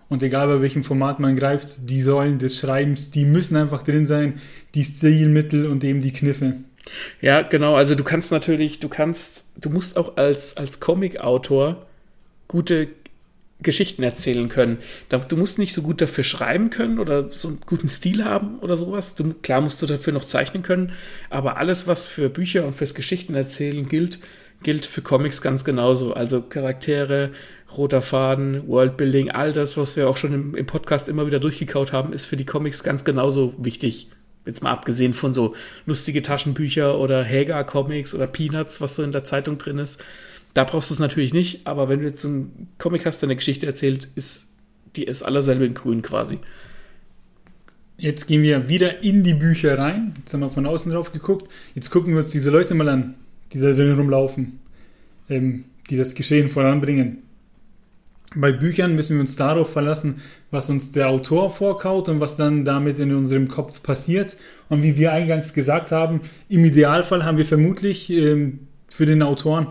Und 0.09 0.23
egal 0.23 0.47
bei 0.47 0.61
welchem 0.61 0.83
Format 0.83 1.19
man 1.19 1.35
greift, 1.35 1.89
die 1.89 2.01
Säulen 2.01 2.39
des 2.39 2.57
Schreibens, 2.57 3.11
die 3.11 3.25
müssen 3.25 3.57
einfach 3.57 3.83
drin 3.83 4.05
sein, 4.05 4.35
die 4.73 4.83
Stilmittel 4.83 5.67
und 5.67 5.83
eben 5.83 6.01
die 6.01 6.13
Kniffe. 6.13 6.55
Ja, 7.21 7.41
genau. 7.41 7.75
Also 7.75 7.95
du 7.95 8.03
kannst 8.03 8.31
natürlich, 8.31 8.79
du 8.79 8.89
kannst, 8.89 9.47
du 9.59 9.69
musst 9.69 9.97
auch 9.97 10.17
als, 10.17 10.55
als 10.55 10.79
Comic-Autor 10.79 11.85
gute 12.47 12.87
Geschichten 13.61 14.03
erzählen 14.03 14.49
können. 14.49 14.77
Du 15.09 15.35
musst 15.35 15.57
nicht 15.57 15.73
so 15.73 15.81
gut 15.81 15.99
dafür 15.99 16.23
schreiben 16.23 16.69
können 16.69 16.99
oder 16.99 17.31
so 17.31 17.47
einen 17.47 17.59
guten 17.65 17.89
Stil 17.89 18.23
haben 18.23 18.59
oder 18.59 18.77
sowas. 18.77 19.15
Du, 19.15 19.33
klar 19.33 19.61
musst 19.61 19.81
du 19.81 19.87
dafür 19.87 20.13
noch 20.13 20.25
zeichnen 20.25 20.61
können, 20.61 20.91
aber 21.29 21.57
alles, 21.57 21.87
was 21.87 22.05
für 22.05 22.29
Bücher 22.29 22.65
und 22.65 22.75
fürs 22.75 22.93
Geschichtenerzählen 22.93 23.87
gilt, 23.87 24.19
gilt 24.61 24.85
für 24.85 25.01
Comics 25.01 25.41
ganz 25.41 25.65
genauso. 25.65 26.13
Also 26.13 26.41
Charaktere, 26.41 27.31
roter 27.75 28.03
Faden, 28.03 28.67
Worldbuilding, 28.67 29.31
all 29.31 29.53
das, 29.53 29.75
was 29.75 29.95
wir 29.95 30.07
auch 30.07 30.17
schon 30.17 30.33
im, 30.33 30.55
im 30.55 30.65
Podcast 30.67 31.09
immer 31.09 31.25
wieder 31.25 31.39
durchgekaut 31.39 31.93
haben, 31.93 32.13
ist 32.13 32.25
für 32.25 32.37
die 32.37 32.45
Comics 32.45 32.83
ganz 32.83 33.05
genauso 33.05 33.55
wichtig. 33.57 34.09
Jetzt 34.45 34.63
mal 34.63 34.71
abgesehen 34.71 35.13
von 35.13 35.33
so 35.33 35.55
lustige 35.85 36.21
Taschenbücher 36.21 36.97
oder 36.99 37.25
Hager-Comics 37.25 38.13
oder 38.13 38.27
Peanuts, 38.27 38.81
was 38.81 38.95
so 38.95 39.03
in 39.03 39.11
der 39.11 39.23
Zeitung 39.23 39.57
drin 39.57 39.79
ist 39.79 40.03
da 40.57 40.63
brauchst 40.63 40.89
du 40.89 40.95
es 40.95 40.99
natürlich 40.99 41.35
nicht, 41.35 41.67
aber 41.67 41.87
wenn 41.87 41.99
du 41.99 42.07
jetzt 42.07 42.19
so 42.19 42.47
Comic 42.79 43.05
hast, 43.05 43.21
der 43.21 43.27
eine 43.27 43.35
Geschichte 43.35 43.67
erzählt, 43.67 44.09
ist 44.15 44.47
die 44.95 45.03
ist 45.03 45.21
allerselbe 45.21 45.65
in 45.65 45.75
grün 45.75 46.01
quasi. 46.01 46.39
Jetzt 47.99 48.25
gehen 48.25 48.41
wir 48.41 48.67
wieder 48.67 49.03
in 49.03 49.23
die 49.23 49.35
Bücher 49.35 49.77
rein. 49.77 50.15
Jetzt 50.17 50.33
haben 50.33 50.39
wir 50.39 50.49
von 50.49 50.65
außen 50.65 50.91
drauf 50.91 51.11
geguckt. 51.11 51.47
Jetzt 51.75 51.91
gucken 51.91 52.13
wir 52.13 52.21
uns 52.21 52.31
diese 52.31 52.49
Leute 52.49 52.73
mal 52.73 52.89
an, 52.89 53.13
die 53.53 53.59
da 53.59 53.71
drin 53.73 53.99
rumlaufen, 53.99 54.59
ähm, 55.29 55.65
die 55.91 55.97
das 55.97 56.15
Geschehen 56.15 56.49
voranbringen. 56.49 57.19
Bei 58.35 58.51
Büchern 58.51 58.95
müssen 58.95 59.17
wir 59.17 59.21
uns 59.21 59.35
darauf 59.35 59.71
verlassen, 59.71 60.21
was 60.49 60.71
uns 60.71 60.91
der 60.91 61.09
Autor 61.09 61.51
vorkaut 61.51 62.09
und 62.09 62.19
was 62.19 62.35
dann 62.35 62.65
damit 62.65 62.97
in 62.97 63.13
unserem 63.13 63.47
Kopf 63.47 63.83
passiert. 63.83 64.37
Und 64.69 64.81
wie 64.81 64.97
wir 64.97 65.11
eingangs 65.11 65.53
gesagt 65.53 65.91
haben, 65.91 66.21
im 66.49 66.65
Idealfall 66.65 67.23
haben 67.25 67.37
wir 67.37 67.45
vermutlich 67.45 68.09
ähm, 68.09 68.67
für 68.87 69.05
den 69.05 69.21
Autoren 69.21 69.67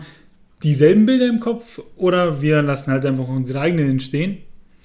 dieselben 0.63 1.05
Bilder 1.05 1.27
im 1.27 1.39
Kopf 1.39 1.81
oder 1.95 2.41
wir 2.41 2.61
lassen 2.61 2.91
halt 2.91 3.05
einfach 3.05 3.27
unsere 3.27 3.61
eigenen 3.61 3.89
entstehen. 3.89 4.39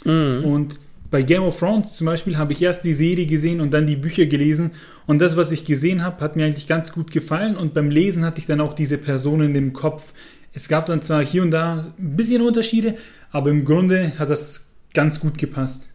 Mhm. 0.04 0.44
Und 0.44 0.80
bei 1.11 1.22
Game 1.22 1.42
of 1.42 1.58
Thrones 1.58 1.94
zum 1.94 2.06
Beispiel 2.06 2.38
habe 2.38 2.52
ich 2.52 2.62
erst 2.62 2.85
die 2.85 2.94
Serie 2.94 3.26
gesehen 3.26 3.61
und 3.61 3.72
dann 3.72 3.87
die 3.87 3.96
Bücher 3.96 4.26
gelesen. 4.26 4.72
Und 5.06 5.20
das, 5.20 5.37
was 5.37 5.52
ich 5.52 5.64
gesehen 5.64 6.02
habe, 6.02 6.22
hat 6.22 6.37
mir 6.37 6.46
eigentlich 6.46 6.66
ganz 6.66 6.92
gut 6.92 7.11
gefallen. 7.11 7.56
Und 7.56 7.74
beim 7.74 7.90
Lesen 7.90 8.24
hatte 8.24 8.38
ich 8.38 8.46
dann 8.46 8.61
auch 8.61 8.72
diese 8.72 8.98
Personen 8.98 9.54
im 9.54 9.72
Kopf. 9.72 10.12
Es 10.54 10.68
gab 10.68 10.87
dann 10.87 11.02
zwar 11.02 11.24
hier 11.24 11.42
und 11.42 11.50
da 11.50 11.92
ein 11.98 12.16
bisschen 12.16 12.42
Unterschiede, 12.42 12.96
aber 13.30 13.50
im 13.50 13.64
Grunde 13.64 14.18
hat 14.18 14.30
das 14.30 14.66
ganz 14.94 15.20
gut 15.20 15.38
gepasst. 15.38 15.88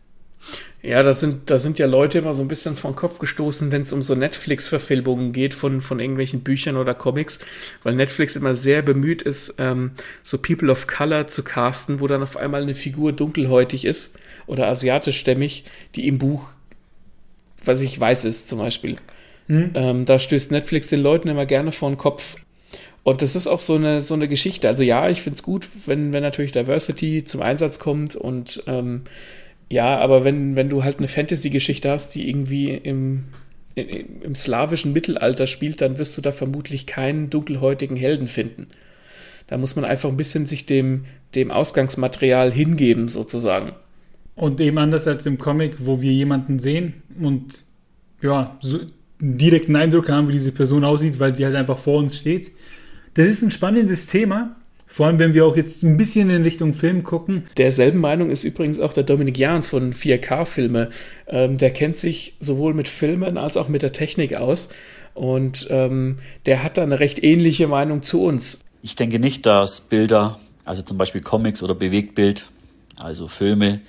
Ja, 0.87 1.03
da 1.03 1.13
sind, 1.13 1.49
da 1.49 1.59
sind 1.59 1.79
ja 1.79 1.85
Leute 1.85 2.19
immer 2.19 2.33
so 2.33 2.41
ein 2.41 2.47
bisschen 2.47 2.77
vor 2.77 2.91
den 2.91 2.95
Kopf 2.95 3.19
gestoßen, 3.19 3.73
wenn 3.73 3.81
es 3.81 3.91
um 3.91 4.01
so 4.01 4.15
Netflix-Verfilmungen 4.15 5.33
geht 5.33 5.53
von, 5.53 5.81
von 5.81 5.99
irgendwelchen 5.99 6.43
Büchern 6.43 6.77
oder 6.77 6.93
Comics, 6.93 7.39
weil 7.83 7.93
Netflix 7.93 8.37
immer 8.37 8.55
sehr 8.55 8.83
bemüht 8.83 9.21
ist, 9.21 9.55
ähm, 9.59 9.91
so 10.23 10.37
People 10.37 10.71
of 10.71 10.87
Color 10.87 11.27
zu 11.27 11.43
casten, 11.43 11.99
wo 11.99 12.07
dann 12.07 12.23
auf 12.23 12.37
einmal 12.37 12.61
eine 12.61 12.73
Figur 12.73 13.11
dunkelhäutig 13.11 13.83
ist 13.83 14.15
oder 14.45 14.67
asiatischstämmig, 14.67 15.65
die 15.95 16.07
im 16.07 16.19
Buch, 16.19 16.51
was 17.65 17.81
ich 17.81 17.99
weiß 17.99 18.23
ist 18.23 18.47
zum 18.47 18.59
Beispiel. 18.59 18.95
Hm. 19.47 19.71
Ähm, 19.73 20.05
da 20.05 20.19
stößt 20.19 20.51
Netflix 20.51 20.87
den 20.87 21.01
Leuten 21.01 21.27
immer 21.27 21.45
gerne 21.45 21.73
vor 21.73 21.89
den 21.89 21.97
Kopf. 21.97 22.37
Und 23.03 23.21
das 23.21 23.35
ist 23.35 23.47
auch 23.47 23.59
so 23.59 23.75
eine, 23.75 24.01
so 24.01 24.13
eine 24.13 24.29
Geschichte. 24.29 24.69
Also 24.69 24.83
ja, 24.83 25.09
ich 25.09 25.21
finde 25.21 25.35
es 25.35 25.43
gut, 25.43 25.67
wenn, 25.85 26.13
wenn 26.13 26.23
natürlich 26.23 26.53
Diversity 26.53 27.25
zum 27.25 27.41
Einsatz 27.41 27.77
kommt 27.77 28.15
und 28.15 28.63
ähm, 28.67 29.01
ja, 29.69 29.97
aber 29.97 30.23
wenn, 30.23 30.55
wenn 30.55 30.69
du 30.69 30.83
halt 30.83 30.97
eine 30.97 31.07
Fantasy-Geschichte 31.07 31.89
hast, 31.89 32.15
die 32.15 32.29
irgendwie 32.29 32.69
im, 32.71 33.25
im, 33.75 34.21
im 34.21 34.35
slawischen 34.35 34.93
Mittelalter 34.93 35.47
spielt, 35.47 35.81
dann 35.81 35.97
wirst 35.97 36.17
du 36.17 36.21
da 36.21 36.31
vermutlich 36.31 36.85
keinen 36.85 37.29
dunkelhäutigen 37.29 37.97
Helden 37.97 38.27
finden. 38.27 38.67
Da 39.47 39.57
muss 39.57 39.75
man 39.75 39.85
einfach 39.85 40.09
ein 40.09 40.17
bisschen 40.17 40.45
sich 40.45 40.65
dem, 40.65 41.05
dem 41.35 41.51
Ausgangsmaterial 41.51 42.51
hingeben, 42.51 43.07
sozusagen. 43.07 43.73
Und 44.35 44.61
eben 44.61 44.77
anders 44.77 45.07
als 45.07 45.25
im 45.25 45.37
Comic, 45.37 45.75
wo 45.79 46.01
wir 46.01 46.11
jemanden 46.11 46.59
sehen 46.59 47.01
und 47.19 47.63
ja, 48.21 48.57
so 48.61 48.79
direkten 49.19 49.75
Eindruck 49.75 50.09
haben, 50.09 50.27
wie 50.27 50.33
diese 50.33 50.51
Person 50.51 50.83
aussieht, 50.83 51.19
weil 51.19 51.35
sie 51.35 51.45
halt 51.45 51.55
einfach 51.55 51.77
vor 51.77 51.99
uns 51.99 52.17
steht. 52.17 52.51
das 53.15 53.25
ist 53.25 53.41
ein 53.41 53.51
spannendes 53.51 54.07
Thema. 54.07 54.56
Vor 54.97 55.05
allem, 55.05 55.19
wenn 55.19 55.35
wir 55.35 55.45
auch 55.45 55.55
jetzt 55.55 55.83
ein 55.83 55.95
bisschen 55.95 56.31
in 56.31 56.41
Richtung 56.41 56.73
Film 56.73 57.03
gucken. 57.03 57.43
Derselben 57.57 57.99
Meinung 57.99 58.31
ist 58.31 58.43
übrigens 58.43 58.79
auch 58.79 58.93
der 58.93 59.03
Dominik 59.03 59.37
Jahn 59.37 59.61
von 59.61 59.93
4K-Filme. 59.93 60.89
Ähm, 61.27 61.59
der 61.59 61.69
kennt 61.69 61.97
sich 61.97 62.33
sowohl 62.39 62.73
mit 62.73 62.87
Filmen 62.87 63.37
als 63.37 63.57
auch 63.57 63.67
mit 63.67 63.83
der 63.83 63.91
Technik 63.91 64.33
aus. 64.33 64.69
Und 65.13 65.67
ähm, 65.69 66.17
der 66.47 66.63
hat 66.63 66.79
da 66.79 66.81
eine 66.81 66.99
recht 66.99 67.23
ähnliche 67.23 67.67
Meinung 67.67 68.01
zu 68.01 68.23
uns. 68.23 68.61
Ich 68.81 68.95
denke 68.95 69.19
nicht, 69.19 69.45
dass 69.45 69.81
Bilder, 69.81 70.39
also 70.65 70.81
zum 70.81 70.97
Beispiel 70.97 71.21
Comics 71.21 71.61
oder 71.61 71.75
Bewegtbild, 71.75 72.49
also 72.95 73.27
Filme, 73.27 73.81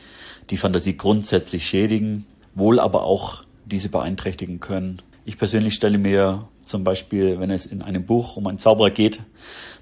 die 0.50 0.58
Fantasie 0.58 0.98
grundsätzlich 0.98 1.64
schädigen, 1.66 2.26
wohl 2.54 2.78
aber 2.78 3.04
auch 3.04 3.44
diese 3.64 3.88
beeinträchtigen 3.88 4.60
können. 4.60 5.00
Ich 5.24 5.38
persönlich 5.38 5.72
stelle 5.74 5.96
mir 5.96 6.40
zum 6.64 6.84
Beispiel, 6.84 7.40
wenn 7.40 7.50
es 7.50 7.64
in 7.64 7.80
einem 7.80 8.04
Buch 8.04 8.36
um 8.36 8.46
einen 8.46 8.58
Zauberer 8.58 8.90
geht, 8.90 9.20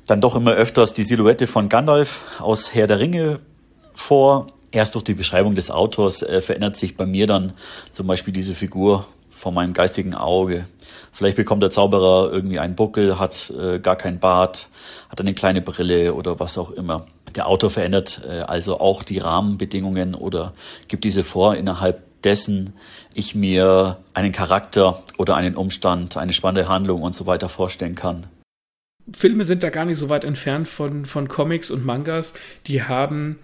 dann 0.06 0.20
doch 0.20 0.36
immer 0.36 0.52
öfters 0.52 0.92
die 0.92 1.02
Silhouette 1.02 1.46
von 1.46 1.68
Gandalf 1.68 2.22
aus 2.40 2.74
Herr 2.74 2.86
der 2.86 3.00
Ringe 3.00 3.40
vor. 3.92 4.48
Erst 4.70 4.94
durch 4.94 5.04
die 5.04 5.14
Beschreibung 5.14 5.54
des 5.54 5.70
Autors 5.70 6.22
äh, 6.22 6.40
verändert 6.40 6.76
sich 6.76 6.96
bei 6.96 7.06
mir 7.06 7.26
dann 7.26 7.52
zum 7.92 8.06
Beispiel 8.06 8.32
diese 8.32 8.54
Figur 8.54 9.06
vor 9.30 9.52
meinem 9.52 9.74
geistigen 9.74 10.14
Auge. 10.14 10.66
Vielleicht 11.12 11.36
bekommt 11.36 11.62
der 11.62 11.70
Zauberer 11.70 12.32
irgendwie 12.32 12.58
einen 12.58 12.74
Buckel, 12.74 13.18
hat 13.18 13.50
äh, 13.50 13.78
gar 13.78 13.96
kein 13.96 14.18
Bart, 14.18 14.68
hat 15.08 15.20
eine 15.20 15.34
kleine 15.34 15.60
Brille 15.60 16.14
oder 16.14 16.40
was 16.40 16.56
auch 16.58 16.70
immer. 16.70 17.06
Der 17.34 17.46
Autor 17.46 17.70
verändert 17.70 18.22
äh, 18.26 18.40
also 18.40 18.80
auch 18.80 19.02
die 19.02 19.18
Rahmenbedingungen 19.18 20.14
oder 20.14 20.52
gibt 20.88 21.04
diese 21.04 21.22
vor, 21.22 21.54
innerhalb 21.54 22.02
dessen 22.22 22.74
ich 23.14 23.34
mir 23.34 23.98
einen 24.14 24.32
Charakter 24.32 25.02
oder 25.18 25.36
einen 25.36 25.54
Umstand, 25.54 26.16
eine 26.16 26.32
spannende 26.32 26.68
Handlung 26.68 27.02
und 27.02 27.14
so 27.14 27.26
weiter 27.26 27.48
vorstellen 27.48 27.94
kann. 27.94 28.26
Filme 29.12 29.44
sind 29.44 29.62
da 29.62 29.70
gar 29.70 29.84
nicht 29.84 29.98
so 29.98 30.08
weit 30.08 30.24
entfernt 30.24 30.68
von, 30.68 31.06
von 31.06 31.28
Comics 31.28 31.70
und 31.70 31.84
Mangas. 31.84 32.34
Die 32.66 32.82
haben 32.82 33.36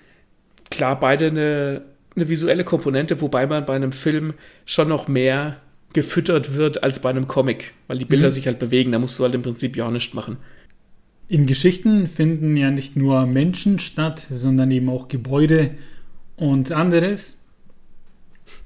klar 0.70 0.98
beide 0.98 1.26
eine, 1.26 1.82
eine 2.16 2.28
visuelle 2.28 2.64
Komponente, 2.64 3.20
wobei 3.20 3.46
man 3.46 3.64
bei 3.64 3.76
einem 3.76 3.92
Film 3.92 4.34
schon 4.64 4.88
noch 4.88 5.08
mehr 5.08 5.60
gefüttert 5.92 6.54
wird 6.54 6.82
als 6.82 7.00
bei 7.00 7.10
einem 7.10 7.28
Comic, 7.28 7.74
weil 7.86 7.98
die 7.98 8.04
Bilder 8.04 8.28
mhm. 8.28 8.32
sich 8.32 8.46
halt 8.46 8.58
bewegen. 8.58 8.92
Da 8.92 8.98
musst 8.98 9.18
du 9.18 9.24
halt 9.24 9.34
im 9.34 9.42
Prinzip 9.42 9.76
ja 9.76 9.86
auch 9.86 9.90
nichts 9.90 10.14
machen. 10.14 10.38
In 11.28 11.46
Geschichten 11.46 12.08
finden 12.08 12.56
ja 12.56 12.70
nicht 12.70 12.96
nur 12.96 13.26
Menschen 13.26 13.78
statt, 13.78 14.26
sondern 14.30 14.70
eben 14.70 14.88
auch 14.88 15.08
Gebäude 15.08 15.72
und 16.36 16.72
anderes. 16.72 17.38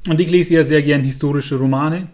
Und 0.08 0.20
ich 0.20 0.30
lese 0.30 0.54
ja 0.54 0.64
sehr 0.64 0.82
gern 0.82 1.02
historische 1.02 1.56
Romane 1.56 2.08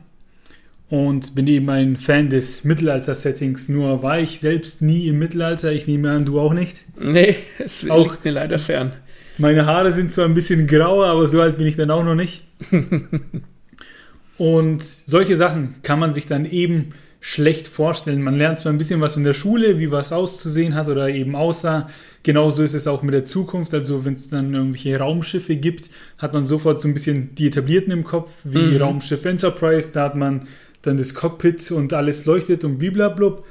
und 0.93 1.35
bin 1.35 1.47
eben 1.47 1.71
ein 1.71 1.97
Fan 1.97 2.29
des 2.29 2.65
Mittelalter-Settings. 2.65 3.71
Nur 3.71 4.03
war 4.03 4.21
ich 4.21 4.41
selbst 4.41 4.83
nie 4.83 5.09
im 5.09 5.19
Mittelalter. 5.19 5.73
Ich 5.73 5.87
nehme 5.87 6.11
an, 6.11 6.27
du 6.27 6.39
auch 6.39 6.53
nicht. 6.53 6.83
Nee, 7.01 7.37
es 7.59 7.89
auch, 7.89 8.11
liegt 8.11 8.27
mir 8.27 8.33
leider 8.33 8.59
fern. 8.59 8.93
Meine 9.39 9.65
Haare 9.65 9.91
sind 9.91 10.13
zwar 10.13 10.27
ein 10.27 10.35
bisschen 10.35 10.67
grauer, 10.67 11.07
aber 11.07 11.27
so 11.27 11.41
alt 11.41 11.57
bin 11.57 11.67
ich 11.67 11.77
dann 11.77 11.91
auch 11.91 12.05
noch 12.05 12.15
nicht. 12.15 12.43
und 14.37 14.83
solche 14.83 15.35
Sachen 15.35 15.77
kann 15.83 15.99
man 15.99 16.13
sich 16.13 16.27
dann 16.27 16.45
eben 16.45 16.93
schlecht 17.21 17.69
vorstellen. 17.69 18.21
Man 18.21 18.37
lernt 18.37 18.59
zwar 18.59 18.71
ein 18.71 18.77
bisschen 18.77 19.01
was 19.01 19.17
in 19.17 19.25
der 19.25 19.33
Schule, 19.33 19.79
wie 19.79 19.91
was 19.91 20.13
auszusehen 20.13 20.75
hat 20.75 20.89
oder 20.89 21.09
eben 21.09 21.35
aussah. 21.35 21.89
Genauso 22.23 22.63
ist 22.63 22.75
es 22.75 22.87
auch 22.87 23.03
mit 23.03 23.15
der 23.15 23.25
Zukunft. 23.25 23.73
Also 23.73 24.05
wenn 24.05 24.13
es 24.13 24.29
dann 24.29 24.53
irgendwelche 24.53 24.99
Raumschiffe 24.99 25.57
gibt, 25.57 25.89
hat 26.19 26.35
man 26.35 26.45
sofort 26.45 26.83
so 26.83 26.89
ein 26.89 26.93
bisschen 26.93 27.35
die 27.35 27.47
etablierten 27.47 27.95
im 27.95 28.05
Kopf, 28.05 28.31
wie 28.45 28.75
mhm. 28.75 28.77
Raumschiff 28.77 29.25
Enterprise. 29.25 29.91
Da 29.95 30.05
hat 30.05 30.17
man 30.17 30.49
dann 30.83 30.97
das 30.97 31.15
Cockpit 31.15 31.71
und 31.71 31.93
alles 31.93 32.27
leuchtet 32.27 32.65
und 32.65 32.79
bliblablub. 32.79 33.45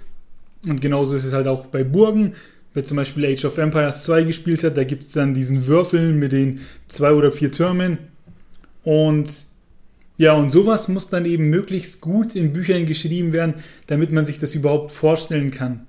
Und 0.67 0.81
genauso 0.81 1.15
ist 1.15 1.25
es 1.25 1.33
halt 1.33 1.47
auch 1.47 1.65
bei 1.65 1.83
Burgen. 1.83 2.33
Wer 2.73 2.83
zum 2.83 2.97
Beispiel 2.97 3.25
Age 3.25 3.45
of 3.45 3.57
Empires 3.57 4.03
2 4.03 4.23
gespielt 4.23 4.63
hat, 4.63 4.77
da 4.77 4.83
gibt 4.83 5.03
es 5.03 5.11
dann 5.11 5.33
diesen 5.33 5.67
Würfel 5.67 6.13
mit 6.13 6.31
den 6.31 6.61
zwei 6.87 7.11
oder 7.11 7.31
vier 7.31 7.51
Türmen. 7.51 7.97
Und 8.83 9.45
ja, 10.17 10.33
und 10.33 10.51
sowas 10.51 10.87
muss 10.87 11.09
dann 11.09 11.25
eben 11.25 11.49
möglichst 11.49 11.99
gut 11.99 12.35
in 12.35 12.53
Büchern 12.53 12.85
geschrieben 12.85 13.33
werden, 13.33 13.55
damit 13.87 14.11
man 14.11 14.25
sich 14.25 14.39
das 14.39 14.55
überhaupt 14.55 14.91
vorstellen 14.91 15.51
kann. 15.51 15.87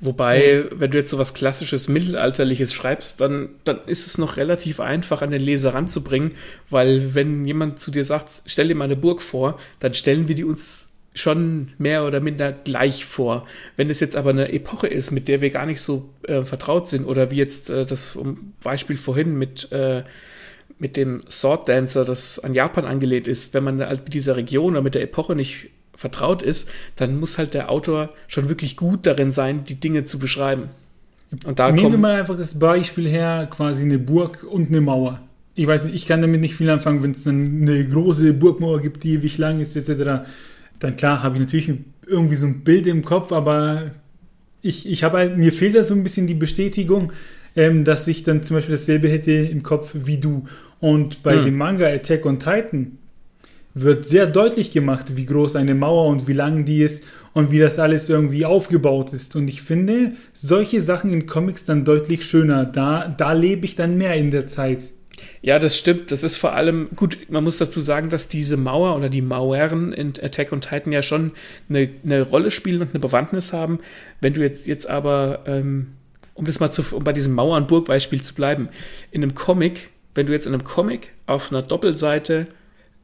Wobei, 0.00 0.64
wenn 0.72 0.90
du 0.90 0.98
jetzt 0.98 1.10
so 1.10 1.18
was 1.18 1.34
klassisches 1.34 1.88
Mittelalterliches 1.88 2.72
schreibst, 2.74 3.20
dann, 3.20 3.50
dann 3.64 3.80
ist 3.86 4.06
es 4.06 4.18
noch 4.18 4.36
relativ 4.36 4.80
einfach 4.80 5.22
an 5.22 5.30
den 5.30 5.42
Leser 5.42 5.74
ranzubringen, 5.74 6.32
weil 6.70 7.14
wenn 7.14 7.44
jemand 7.46 7.80
zu 7.80 7.90
dir 7.90 8.04
sagt, 8.04 8.42
stell 8.46 8.68
dir 8.68 8.74
mal 8.74 8.84
eine 8.84 8.96
Burg 8.96 9.22
vor, 9.22 9.58
dann 9.80 9.94
stellen 9.94 10.28
wir 10.28 10.34
die 10.34 10.44
uns 10.44 10.90
schon 11.14 11.70
mehr 11.78 12.04
oder 12.04 12.20
minder 12.20 12.52
gleich 12.52 13.04
vor. 13.04 13.46
Wenn 13.76 13.88
es 13.88 14.00
jetzt 14.00 14.16
aber 14.16 14.30
eine 14.30 14.52
Epoche 14.52 14.88
ist, 14.88 15.12
mit 15.12 15.28
der 15.28 15.40
wir 15.40 15.50
gar 15.50 15.64
nicht 15.64 15.80
so 15.80 16.10
äh, 16.26 16.42
vertraut 16.42 16.88
sind, 16.88 17.06
oder 17.06 17.30
wie 17.30 17.36
jetzt 17.36 17.70
äh, 17.70 17.86
das 17.86 18.18
Beispiel 18.62 18.96
vorhin 18.96 19.38
mit 19.38 19.70
äh, 19.70 20.02
mit 20.78 20.96
dem 20.96 21.22
Sword 21.28 21.68
Dancer, 21.68 22.04
das 22.04 22.40
an 22.40 22.52
Japan 22.52 22.84
angelehnt 22.84 23.28
ist, 23.28 23.54
wenn 23.54 23.64
man 23.64 23.80
halt 23.80 24.04
mit 24.04 24.14
dieser 24.14 24.36
Region 24.36 24.72
oder 24.72 24.82
mit 24.82 24.94
der 24.94 25.02
Epoche 25.02 25.36
nicht 25.36 25.70
vertraut 25.96 26.42
ist, 26.42 26.70
dann 26.96 27.18
muss 27.18 27.38
halt 27.38 27.54
der 27.54 27.70
Autor 27.70 28.10
schon 28.28 28.48
wirklich 28.48 28.76
gut 28.76 29.06
darin 29.06 29.32
sein, 29.32 29.64
die 29.64 29.76
Dinge 29.76 30.04
zu 30.04 30.18
beschreiben. 30.18 30.70
Und 31.44 31.58
da 31.58 31.70
Nehmen 31.70 31.92
wir 31.92 31.98
mal 31.98 32.20
einfach 32.20 32.36
das 32.36 32.58
Beispiel 32.58 33.08
her, 33.08 33.48
quasi 33.50 33.82
eine 33.82 33.98
Burg 33.98 34.44
und 34.48 34.68
eine 34.68 34.80
Mauer. 34.80 35.20
Ich 35.56 35.66
weiß 35.66 35.84
nicht, 35.84 35.94
ich 35.94 36.06
kann 36.06 36.20
damit 36.20 36.40
nicht 36.40 36.54
viel 36.54 36.70
anfangen, 36.70 37.02
wenn 37.02 37.12
es 37.12 37.26
eine 37.26 37.88
große 37.88 38.32
Burgmauer 38.34 38.80
gibt, 38.80 39.04
die 39.04 39.14
ewig 39.14 39.38
lang 39.38 39.60
ist, 39.60 39.76
etc. 39.76 40.26
Dann 40.78 40.96
klar, 40.96 41.22
habe 41.22 41.36
ich 41.36 41.40
natürlich 41.40 41.72
irgendwie 42.06 42.34
so 42.34 42.46
ein 42.46 42.60
Bild 42.60 42.86
im 42.86 43.04
Kopf, 43.04 43.32
aber 43.32 43.92
ich, 44.62 44.88
ich 44.88 45.04
habe 45.04 45.18
halt, 45.18 45.36
mir 45.36 45.52
fehlt 45.52 45.76
da 45.76 45.82
so 45.82 45.94
ein 45.94 46.02
bisschen 46.02 46.26
die 46.26 46.34
Bestätigung, 46.34 47.12
ähm, 47.56 47.84
dass 47.84 48.08
ich 48.08 48.24
dann 48.24 48.42
zum 48.42 48.56
Beispiel 48.56 48.74
dasselbe 48.74 49.08
hätte 49.08 49.32
im 49.32 49.62
Kopf 49.62 49.94
wie 49.94 50.18
du. 50.18 50.46
Und 50.80 51.22
bei 51.22 51.36
hm. 51.36 51.44
dem 51.44 51.56
Manga 51.56 51.86
Attack 51.86 52.26
on 52.26 52.38
Titan 52.38 52.98
wird 53.74 54.06
sehr 54.06 54.26
deutlich 54.26 54.70
gemacht, 54.70 55.16
wie 55.16 55.26
groß 55.26 55.56
eine 55.56 55.74
Mauer 55.74 56.06
und 56.06 56.28
wie 56.28 56.32
lang 56.32 56.64
die 56.64 56.82
ist 56.82 57.04
und 57.32 57.50
wie 57.50 57.58
das 57.58 57.78
alles 57.78 58.08
irgendwie 58.08 58.44
aufgebaut 58.44 59.12
ist. 59.12 59.34
Und 59.34 59.48
ich 59.48 59.62
finde 59.62 60.12
solche 60.32 60.80
Sachen 60.80 61.12
in 61.12 61.26
Comics 61.26 61.64
dann 61.64 61.84
deutlich 61.84 62.24
schöner. 62.24 62.64
Da, 62.64 63.08
da 63.08 63.32
lebe 63.32 63.66
ich 63.66 63.74
dann 63.74 63.98
mehr 63.98 64.14
in 64.14 64.30
der 64.30 64.46
Zeit. 64.46 64.90
Ja, 65.42 65.58
das 65.58 65.76
stimmt. 65.76 66.12
Das 66.12 66.22
ist 66.22 66.36
vor 66.36 66.54
allem, 66.54 66.88
gut, 66.94 67.18
man 67.28 67.44
muss 67.44 67.58
dazu 67.58 67.80
sagen, 67.80 68.10
dass 68.10 68.28
diese 68.28 68.56
Mauer 68.56 68.96
oder 68.96 69.08
die 69.08 69.22
Mauern 69.22 69.92
in 69.92 70.12
Attack 70.22 70.52
on 70.52 70.60
Titan 70.60 70.92
ja 70.92 71.02
schon 71.02 71.32
eine, 71.68 71.88
eine 72.04 72.22
Rolle 72.22 72.50
spielen 72.50 72.82
und 72.82 72.90
eine 72.90 73.00
Bewandtnis 73.00 73.52
haben. 73.52 73.80
Wenn 74.20 74.34
du 74.34 74.40
jetzt, 74.40 74.66
jetzt 74.66 74.88
aber, 74.88 75.40
ähm, 75.46 75.88
um 76.34 76.46
das 76.46 76.60
mal 76.60 76.70
zu, 76.70 76.84
um 76.92 77.04
bei 77.04 77.12
diesem 77.12 77.34
Mauern-Burg-Beispiel 77.34 78.22
zu 78.22 78.34
bleiben, 78.34 78.68
in 79.10 79.22
einem 79.22 79.34
Comic, 79.34 79.90
wenn 80.14 80.26
du 80.26 80.32
jetzt 80.32 80.46
in 80.46 80.54
einem 80.54 80.64
Comic 80.64 81.12
auf 81.26 81.50
einer 81.50 81.62
Doppelseite 81.62 82.46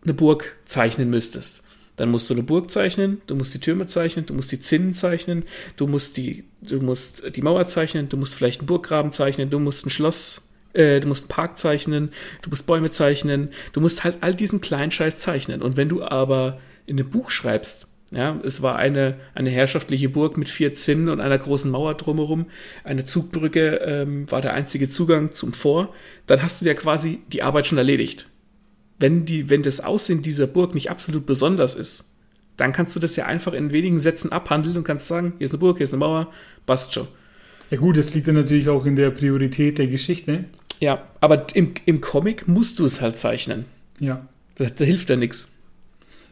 eine 0.03 0.15
Burg 0.15 0.57
zeichnen 0.65 1.11
müsstest. 1.11 1.63
Dann 1.97 2.11
musst 2.11 2.31
du 2.31 2.35
eine 2.35 2.43
Burg 2.43 2.71
zeichnen, 2.71 3.21
du 3.27 3.35
musst 3.35 3.53
die 3.53 3.61
Türme 3.61 3.85
zeichnen, 3.85 4.25
du 4.25 4.33
musst 4.33 4.51
die 4.53 4.61
Zinnen 4.61 4.95
zeichnen, 4.95 5.45
du 5.77 5.87
musst 5.87 6.17
die, 6.17 6.45
du 6.63 6.81
musst 6.81 7.37
die 7.37 7.43
Mauer 7.43 7.67
zeichnen, 7.67 8.09
du 8.09 8.17
musst 8.17 8.35
vielleicht 8.35 8.61
einen 8.61 8.69
Burggraben 8.69 9.13
zeichnen, 9.13 9.51
du 9.51 9.59
musst 9.59 9.85
ein 9.85 9.91
Schloss, 9.91 10.49
äh, 10.73 11.01
du 11.01 11.09
musst 11.09 11.25
einen 11.25 11.29
Park 11.29 11.59
zeichnen, 11.59 12.11
du 12.41 12.49
musst 12.49 12.67
Bäume 12.67 12.91
zeichnen, 12.91 13.51
du 13.75 13.83
musst 13.83 14.03
halt 14.03 14.19
all 14.23 14.35
diesen 14.35 14.63
kleinen 14.63 14.91
Scheiß 14.91 15.19
zeichnen. 15.19 15.61
Und 15.61 15.77
wenn 15.77 15.91
du 15.91 16.03
aber 16.03 16.59
in 16.87 16.99
einem 16.99 17.11
Buch 17.11 17.29
schreibst, 17.29 17.87
ja, 18.13 18.41
es 18.45 18.63
war 18.63 18.77
eine, 18.77 19.17
eine 19.35 19.51
herrschaftliche 19.51 20.09
Burg 20.09 20.39
mit 20.39 20.49
vier 20.49 20.73
Zinnen 20.73 21.11
und 21.11 21.21
einer 21.21 21.39
großen 21.39 21.71
Mauer 21.71 21.95
drumherum. 21.95 22.47
Eine 22.83 23.05
Zugbrücke 23.05 23.77
ähm, 23.85 24.31
war 24.31 24.41
der 24.41 24.55
einzige 24.55 24.89
Zugang 24.89 25.33
zum 25.33 25.53
Vor. 25.53 25.95
Dann 26.27 26.43
hast 26.43 26.63
du 26.63 26.65
ja 26.65 26.73
quasi 26.73 27.21
die 27.31 27.43
Arbeit 27.43 27.67
schon 27.67 27.77
erledigt 27.77 28.30
wenn, 29.01 29.25
die, 29.25 29.51
wenn 29.51 29.63
das 29.63 29.81
Aussehen 29.81 30.23
dieser 30.23 30.47
Burg 30.47 30.75
nicht 30.75 30.91
absolut 30.91 31.27
besonders 31.27 31.75
ist, 31.75 32.15
dann 32.57 32.73
kannst 32.73 32.95
du 32.95 33.01
das 33.01 33.17
ja 33.17 33.27
einfach 33.27 33.55
in 33.55 33.73
wenigen 33.73 33.99
Sätzen 33.99 34.31
abhandeln 34.31 34.77
und 34.77 34.85
kannst 34.85 35.09
sagen, 35.09 35.33
hier 35.39 35.47
ist 35.47 35.53
eine 35.53 35.59
Burg, 35.59 35.79
hier 35.79 35.85
ist 35.85 35.95
eine 35.95 36.01
Mauer, 36.01 36.29
passt 36.67 36.93
schon. 36.93 37.09
Ja 37.71 37.79
gut, 37.79 37.97
das 37.97 38.15
liegt 38.15 38.29
dann 38.29 38.35
natürlich 38.35 38.69
auch 38.69 38.85
in 38.85 38.97
der 38.97 39.11
Priorität 39.11 39.79
der 39.79 39.87
Geschichte. 39.87 40.45
Ja, 40.81 41.07
aber 41.21 41.47
im, 41.55 41.73
im 41.87 42.01
Comic 42.01 42.47
musst 42.47 42.79
du 42.79 42.85
es 42.85 43.01
halt 43.01 43.17
zeichnen. 43.17 43.65
Ja. 43.99 44.27
Da, 44.57 44.67
da 44.67 44.85
hilft 44.85 45.09
ja 45.09 45.17
nichts. 45.17 45.49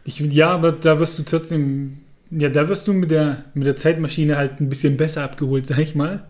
Ja, 0.05 0.51
aber 0.51 0.73
da 0.73 1.01
wirst 1.01 1.19
du 1.19 1.23
trotzdem, 1.23 1.99
ja, 2.31 2.49
da 2.49 2.69
wirst 2.69 2.89
du 2.89 2.93
mit 2.93 3.11
der, 3.11 3.45
mit 3.55 3.67
der 3.67 3.77
Zeitmaschine 3.77 4.37
halt 4.37 4.61
ein 4.61 4.69
bisschen 4.69 4.97
besser 4.97 5.23
abgeholt, 5.23 5.67
sag 5.67 5.79
ich 5.79 5.95
mal. 5.95 6.27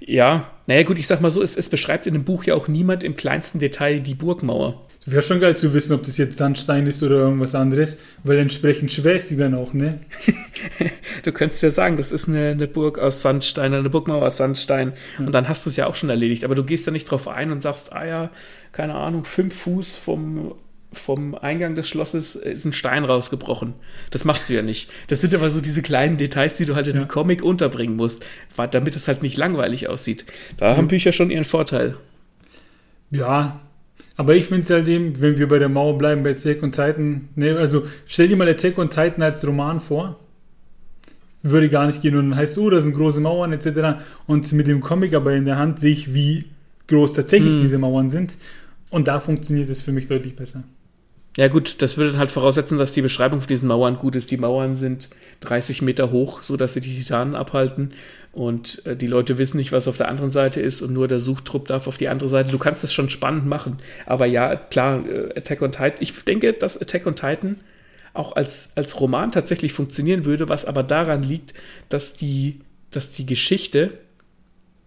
Ja, 0.00 0.50
naja 0.66 0.82
gut, 0.82 0.98
ich 0.98 1.06
sag 1.06 1.20
mal 1.20 1.30
so, 1.30 1.42
es, 1.42 1.56
es 1.56 1.68
beschreibt 1.68 2.06
in 2.06 2.14
dem 2.14 2.24
Buch 2.24 2.44
ja 2.44 2.54
auch 2.54 2.66
niemand 2.68 3.04
im 3.04 3.14
kleinsten 3.14 3.58
Detail 3.58 4.00
die 4.00 4.14
Burgmauer. 4.14 4.87
Wäre 5.10 5.22
schon 5.22 5.40
geil 5.40 5.56
zu 5.56 5.72
wissen, 5.72 5.94
ob 5.94 6.02
das 6.04 6.18
jetzt 6.18 6.36
Sandstein 6.36 6.86
ist 6.86 7.02
oder 7.02 7.16
irgendwas 7.16 7.54
anderes, 7.54 7.96
weil 8.24 8.38
entsprechend 8.38 8.92
schwer 8.92 9.14
ist 9.14 9.30
die 9.30 9.36
dann 9.36 9.54
auch, 9.54 9.72
ne? 9.72 10.00
du 11.22 11.32
könntest 11.32 11.62
ja 11.62 11.70
sagen, 11.70 11.96
das 11.96 12.12
ist 12.12 12.28
eine, 12.28 12.48
eine 12.48 12.66
Burg 12.66 12.98
aus 12.98 13.22
Sandstein, 13.22 13.72
eine 13.72 13.88
Burgmauer 13.88 14.26
aus 14.26 14.36
Sandstein 14.36 14.92
ja. 15.18 15.24
und 15.24 15.32
dann 15.32 15.48
hast 15.48 15.64
du 15.64 15.70
es 15.70 15.76
ja 15.76 15.86
auch 15.86 15.94
schon 15.94 16.10
erledigt, 16.10 16.44
aber 16.44 16.54
du 16.54 16.62
gehst 16.62 16.86
da 16.86 16.90
nicht 16.90 17.10
drauf 17.10 17.26
ein 17.26 17.52
und 17.52 17.62
sagst, 17.62 17.94
ah 17.94 18.04
ja, 18.04 18.30
keine 18.72 18.96
Ahnung, 18.96 19.24
fünf 19.24 19.54
Fuß 19.54 19.96
vom 19.96 20.54
vom 20.90 21.34
Eingang 21.34 21.74
des 21.74 21.86
Schlosses 21.86 22.34
ist 22.34 22.64
ein 22.64 22.72
Stein 22.72 23.04
rausgebrochen. 23.04 23.74
Das 24.10 24.24
machst 24.24 24.48
du 24.48 24.54
ja 24.54 24.62
nicht. 24.62 24.90
Das 25.08 25.20
sind 25.20 25.34
aber 25.34 25.50
so 25.50 25.60
diese 25.60 25.82
kleinen 25.82 26.16
Details, 26.16 26.56
die 26.56 26.64
du 26.64 26.74
halt 26.74 26.88
in 26.88 26.94
ja. 26.94 27.02
einem 27.02 27.08
Comic 27.08 27.42
unterbringen 27.42 27.94
musst, 27.94 28.24
damit 28.70 28.96
es 28.96 29.06
halt 29.06 29.22
nicht 29.22 29.36
langweilig 29.36 29.88
aussieht. 29.88 30.24
Da 30.56 30.72
mhm. 30.72 30.76
haben 30.78 30.88
Bücher 30.88 31.12
schon 31.12 31.30
ihren 31.30 31.44
Vorteil. 31.44 31.96
Ja, 33.10 33.60
aber 34.18 34.34
ich 34.34 34.46
finde 34.46 34.62
es 34.62 34.70
halt 34.70 34.88
eben, 34.88 35.20
wenn 35.20 35.38
wir 35.38 35.46
bei 35.46 35.60
der 35.60 35.68
Mauer 35.68 35.96
bleiben, 35.96 36.24
bei 36.24 36.32
Attack 36.32 36.60
on 36.64 36.72
Titan, 36.72 37.28
ne, 37.36 37.56
also 37.56 37.86
stell 38.04 38.26
dir 38.26 38.36
mal 38.36 38.48
Attack 38.48 38.76
on 38.76 38.90
Titan 38.90 39.22
als 39.22 39.46
Roman 39.46 39.78
vor. 39.78 40.18
Würde 41.44 41.68
gar 41.68 41.86
nicht 41.86 42.02
gehen 42.02 42.16
und 42.16 42.30
dann 42.30 42.36
heißt, 42.36 42.58
oh, 42.58 42.68
das 42.68 42.82
sind 42.82 42.94
große 42.94 43.20
Mauern 43.20 43.52
etc. 43.52 44.02
Und 44.26 44.52
mit 44.52 44.66
dem 44.66 44.80
Comic 44.80 45.14
aber 45.14 45.34
in 45.34 45.44
der 45.44 45.56
Hand 45.56 45.78
sehe 45.78 45.92
ich, 45.92 46.14
wie 46.14 46.46
groß 46.88 47.12
tatsächlich 47.12 47.54
mhm. 47.54 47.60
diese 47.60 47.78
Mauern 47.78 48.10
sind. 48.10 48.36
Und 48.90 49.06
da 49.06 49.20
funktioniert 49.20 49.70
es 49.70 49.80
für 49.80 49.92
mich 49.92 50.06
deutlich 50.06 50.34
besser. 50.34 50.64
Ja, 51.38 51.46
gut, 51.46 51.82
das 51.82 51.96
würde 51.96 52.18
halt 52.18 52.32
voraussetzen, 52.32 52.78
dass 52.78 52.94
die 52.94 53.00
Beschreibung 53.00 53.40
von 53.40 53.46
diesen 53.46 53.68
Mauern 53.68 53.96
gut 53.96 54.16
ist. 54.16 54.32
Die 54.32 54.36
Mauern 54.36 54.74
sind 54.74 55.08
30 55.38 55.82
Meter 55.82 56.10
hoch, 56.10 56.42
sodass 56.42 56.72
sie 56.72 56.80
die 56.80 56.96
Titanen 56.96 57.36
abhalten. 57.36 57.92
Und 58.32 58.84
äh, 58.86 58.96
die 58.96 59.06
Leute 59.06 59.38
wissen 59.38 59.58
nicht, 59.58 59.70
was 59.70 59.86
auf 59.86 59.96
der 59.96 60.08
anderen 60.08 60.32
Seite 60.32 60.60
ist 60.60 60.82
und 60.82 60.92
nur 60.92 61.06
der 61.06 61.20
Suchtrupp 61.20 61.68
darf 61.68 61.86
auf 61.86 61.96
die 61.96 62.08
andere 62.08 62.28
Seite. 62.28 62.50
Du 62.50 62.58
kannst 62.58 62.82
das 62.82 62.92
schon 62.92 63.08
spannend 63.08 63.46
machen. 63.46 63.78
Aber 64.04 64.26
ja, 64.26 64.56
klar, 64.56 65.08
äh, 65.08 65.38
Attack 65.38 65.62
on 65.62 65.70
Titan. 65.70 65.94
Ich 66.00 66.24
denke, 66.24 66.54
dass 66.54 66.76
Attack 66.76 67.06
on 67.06 67.14
Titan 67.14 67.60
auch 68.14 68.34
als, 68.34 68.72
als 68.74 68.98
Roman 68.98 69.30
tatsächlich 69.30 69.72
funktionieren 69.72 70.24
würde, 70.24 70.48
was 70.48 70.64
aber 70.64 70.82
daran 70.82 71.22
liegt, 71.22 71.54
dass 71.88 72.14
die, 72.14 72.62
dass 72.90 73.12
die 73.12 73.26
Geschichte 73.26 73.92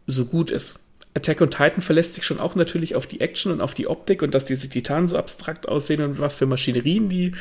so 0.06 0.26
gut 0.26 0.52
ist. 0.52 0.91
Attack 1.14 1.42
on 1.42 1.52
Titan 1.52 1.82
verlässt 1.82 2.14
sich 2.14 2.24
schon 2.24 2.40
auch 2.40 2.56
natürlich 2.56 2.96
auf 2.96 3.06
die 3.06 3.20
Action 3.20 3.52
und 3.52 3.60
auf 3.60 3.74
die 3.74 3.88
Optik 3.88 4.22
und 4.22 4.34
dass 4.34 4.46
diese 4.46 4.70
Titanen 4.70 5.10
so 5.10 5.18
abstrakt 5.18 5.68
aussehen 5.68 6.02
und 6.02 6.20
was 6.20 6.38
für 6.38 6.46
Maschinerien 6.46 7.10
die, 7.10 7.34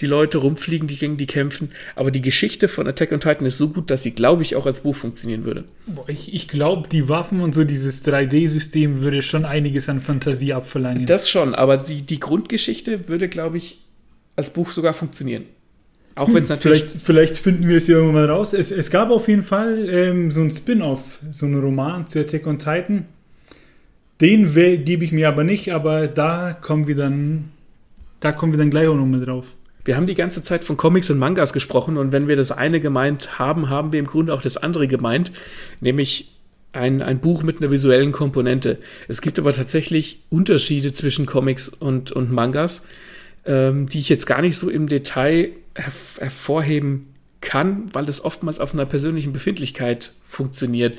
die 0.00 0.06
Leute 0.06 0.38
rumfliegen, 0.38 0.88
die 0.88 0.96
gegen 0.96 1.16
die 1.16 1.26
kämpfen. 1.26 1.70
Aber 1.94 2.10
die 2.10 2.20
Geschichte 2.20 2.66
von 2.66 2.88
Attack 2.88 3.12
on 3.12 3.20
Titan 3.20 3.46
ist 3.46 3.58
so 3.58 3.68
gut, 3.68 3.90
dass 3.90 4.02
sie, 4.02 4.10
glaube 4.10 4.42
ich, 4.42 4.56
auch 4.56 4.66
als 4.66 4.80
Buch 4.80 4.96
funktionieren 4.96 5.44
würde. 5.44 5.64
Boah, 5.86 6.08
ich 6.08 6.34
ich 6.34 6.48
glaube, 6.48 6.88
die 6.88 7.08
Waffen 7.08 7.40
und 7.40 7.54
so, 7.54 7.62
dieses 7.62 8.04
3D-System 8.04 9.02
würde 9.02 9.22
schon 9.22 9.44
einiges 9.44 9.88
an 9.88 10.00
Fantasie 10.00 10.52
abverlangen. 10.52 11.06
Das 11.06 11.30
schon, 11.30 11.54
aber 11.54 11.76
die, 11.76 12.02
die 12.02 12.18
Grundgeschichte 12.18 13.08
würde, 13.08 13.28
glaube 13.28 13.56
ich, 13.56 13.82
als 14.34 14.50
Buch 14.50 14.70
sogar 14.70 14.94
funktionieren. 14.94 15.44
Auch 16.14 16.28
wenn 16.28 16.42
es 16.42 16.50
hm, 16.50 16.56
natürlich. 16.56 16.84
Vielleicht, 16.84 17.02
vielleicht, 17.02 17.38
finden 17.38 17.68
wir 17.68 17.76
es 17.76 17.86
ja 17.86 17.96
irgendwann 17.96 18.26
mal 18.26 18.30
raus. 18.30 18.52
Es, 18.52 18.70
es 18.70 18.90
gab 18.90 19.10
auf 19.10 19.28
jeden 19.28 19.42
Fall 19.44 19.88
ähm, 19.88 20.30
so 20.30 20.42
ein 20.42 20.50
Spin-off, 20.50 21.20
so 21.30 21.46
einen 21.46 21.60
Roman 21.60 22.06
zu 22.06 22.20
Attack 22.20 22.46
on 22.46 22.58
Titan. 22.58 23.06
Den 24.22 24.54
gebe 24.54 25.04
ich 25.04 25.10
mir 25.10 25.26
aber 25.26 25.42
nicht, 25.42 25.74
aber 25.74 26.06
da 26.06 26.52
kommen 26.52 26.86
wir 26.86 26.94
dann, 26.94 27.50
da 28.20 28.30
kommen 28.30 28.52
wir 28.52 28.58
dann 28.58 28.70
gleich 28.70 28.86
auch 28.86 28.94
nochmal 28.94 29.18
drauf. 29.18 29.46
Wir 29.84 29.96
haben 29.96 30.06
die 30.06 30.14
ganze 30.14 30.44
Zeit 30.44 30.62
von 30.62 30.76
Comics 30.76 31.10
und 31.10 31.18
Mangas 31.18 31.52
gesprochen 31.52 31.96
und 31.96 32.12
wenn 32.12 32.28
wir 32.28 32.36
das 32.36 32.52
eine 32.52 32.78
gemeint 32.78 33.40
haben, 33.40 33.68
haben 33.68 33.90
wir 33.90 33.98
im 33.98 34.06
Grunde 34.06 34.32
auch 34.32 34.40
das 34.40 34.56
andere 34.56 34.86
gemeint, 34.86 35.32
nämlich 35.80 36.30
ein, 36.72 37.02
ein 37.02 37.18
Buch 37.18 37.42
mit 37.42 37.60
einer 37.60 37.72
visuellen 37.72 38.12
Komponente. 38.12 38.78
Es 39.08 39.22
gibt 39.22 39.40
aber 39.40 39.52
tatsächlich 39.52 40.20
Unterschiede 40.30 40.92
zwischen 40.92 41.26
Comics 41.26 41.68
und, 41.68 42.12
und 42.12 42.30
Mangas, 42.30 42.86
ähm, 43.44 43.88
die 43.88 43.98
ich 43.98 44.08
jetzt 44.08 44.26
gar 44.26 44.40
nicht 44.40 44.56
so 44.56 44.70
im 44.70 44.86
Detail 44.86 45.50
hervorheben 45.74 47.08
kann, 47.40 47.90
weil 47.92 48.06
das 48.06 48.24
oftmals 48.24 48.60
auf 48.60 48.72
einer 48.72 48.86
persönlichen 48.86 49.32
Befindlichkeit 49.32 50.12
funktioniert. 50.28 50.96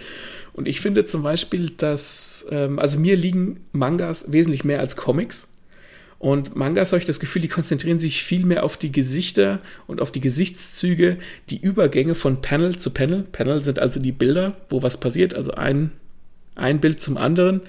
Und 0.54 0.68
ich 0.68 0.82
finde 0.82 1.06
zum 1.06 1.24
Beispiel, 1.24 1.72
dass, 1.72 2.46
ähm, 2.52 2.80
also 2.80 3.00
mir 3.00 3.16
liegen 3.16 3.62
Mangas 3.72 4.32
wesentlich 4.32 4.64
mehr 4.64 4.80
als 4.80 4.96
Comics. 4.96 5.50
Und 6.20 6.56
Mangas 6.56 6.94
habe 6.94 7.00
ich 7.00 7.06
das 7.06 7.20
Gefühl, 7.20 7.42
die 7.42 7.50
konzentrieren 7.50 8.00
sich 8.00 8.24
viel 8.24 8.46
mehr 8.46 8.64
auf 8.64 8.78
die 8.78 8.92
Gesichter 8.92 9.60
und 9.88 10.00
auf 10.00 10.10
die 10.10 10.22
Gesichtszüge, 10.22 11.18
die 11.50 11.60
Übergänge 11.60 12.16
von 12.16 12.42
Panel 12.42 12.78
zu 12.78 12.92
Panel. 12.92 13.24
Panel 13.24 13.62
sind 13.62 13.80
also 13.80 14.00
die 14.00 14.14
Bilder, 14.14 14.56
wo 14.70 14.82
was 14.84 15.00
passiert, 15.00 15.34
also 15.34 15.52
ein, 15.52 15.92
ein 16.56 16.80
Bild 16.80 17.02
zum 17.02 17.18
anderen. 17.18 17.62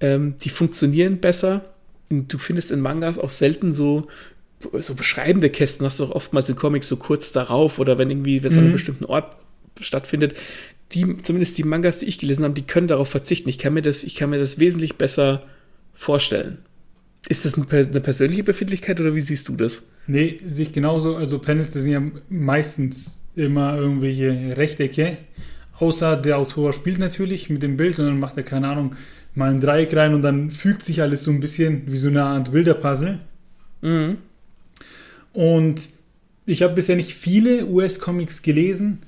Ähm, 0.00 0.34
die 0.40 0.48
funktionieren 0.48 1.18
besser. 1.18 1.64
Du 2.08 2.38
findest 2.38 2.72
in 2.72 2.80
Mangas 2.80 3.18
auch 3.18 3.30
selten 3.30 3.72
so 3.72 4.08
so 4.80 4.94
beschreibende 4.94 5.50
Kästen 5.50 5.84
hast 5.84 5.98
du 5.98 6.04
auch 6.04 6.10
oftmals 6.10 6.48
in 6.48 6.56
Comics 6.56 6.88
so 6.88 6.96
kurz 6.96 7.32
darauf 7.32 7.78
oder 7.78 7.98
wenn 7.98 8.10
irgendwie, 8.10 8.42
wenn 8.42 8.50
es 8.50 8.54
mhm. 8.54 8.58
an 8.58 8.64
einem 8.64 8.68
mhm. 8.70 8.74
bestimmten 8.74 9.04
Ort 9.06 9.36
stattfindet, 9.80 10.34
die, 10.94 11.16
zumindest 11.22 11.58
die 11.58 11.64
Mangas, 11.64 11.98
die 11.98 12.06
ich 12.06 12.18
gelesen 12.18 12.44
habe, 12.44 12.54
die 12.54 12.66
können 12.66 12.86
darauf 12.86 13.08
verzichten. 13.08 13.48
Ich 13.48 13.58
kann 13.58 13.74
mir 13.74 13.82
das, 13.82 14.04
ich 14.04 14.14
kann 14.14 14.30
mir 14.30 14.38
das 14.38 14.58
wesentlich 14.58 14.96
besser 14.96 15.44
vorstellen. 15.94 16.58
Ist 17.28 17.44
das 17.44 17.54
eine, 17.54 17.66
persönliche 18.00 18.42
Befindlichkeit 18.42 19.00
oder 19.00 19.14
wie 19.14 19.20
siehst 19.20 19.48
du 19.48 19.56
das? 19.56 19.84
Nee, 20.06 20.40
sehe 20.46 20.66
ich 20.66 20.72
genauso. 20.72 21.16
Also 21.16 21.38
Panels 21.38 21.72
sind 21.72 21.90
ja 21.90 22.02
meistens 22.28 23.22
immer 23.36 23.76
irgendwelche 23.76 24.56
Rechtecke. 24.56 25.18
Außer 25.78 26.16
der 26.16 26.38
Autor 26.38 26.72
spielt 26.72 26.98
natürlich 26.98 27.48
mit 27.48 27.62
dem 27.62 27.76
Bild 27.76 27.98
und 27.98 28.06
dann 28.06 28.20
macht 28.20 28.36
er, 28.36 28.42
keine 28.42 28.68
Ahnung, 28.68 28.96
mal 29.34 29.50
ein 29.50 29.60
Dreieck 29.60 29.94
rein 29.94 30.14
und 30.14 30.22
dann 30.22 30.50
fügt 30.50 30.82
sich 30.82 31.00
alles 31.00 31.24
so 31.24 31.30
ein 31.30 31.40
bisschen 31.40 31.82
wie 31.86 31.96
so 31.96 32.08
eine 32.08 32.24
Art 32.24 32.52
Bilderpuzzle. 32.52 33.20
Mhm. 33.80 34.18
Und 35.32 35.88
ich 36.44 36.62
habe 36.62 36.74
bisher 36.74 36.96
nicht 36.96 37.14
viele 37.14 37.66
US-Comics 37.66 38.42
gelesen. 38.42 38.98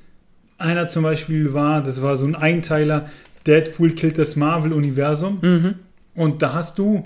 Einer 0.58 0.86
zum 0.86 1.02
Beispiel 1.02 1.52
war, 1.52 1.82
das 1.82 2.02
war 2.02 2.16
so 2.16 2.26
ein 2.26 2.34
Einteiler, 2.34 3.08
Deadpool 3.46 3.92
killt 3.92 4.18
das 4.18 4.36
Marvel-Universum. 4.36 5.38
Mhm. 5.42 5.74
Und 6.14 6.42
da 6.42 6.52
hast 6.54 6.78
du, 6.78 7.04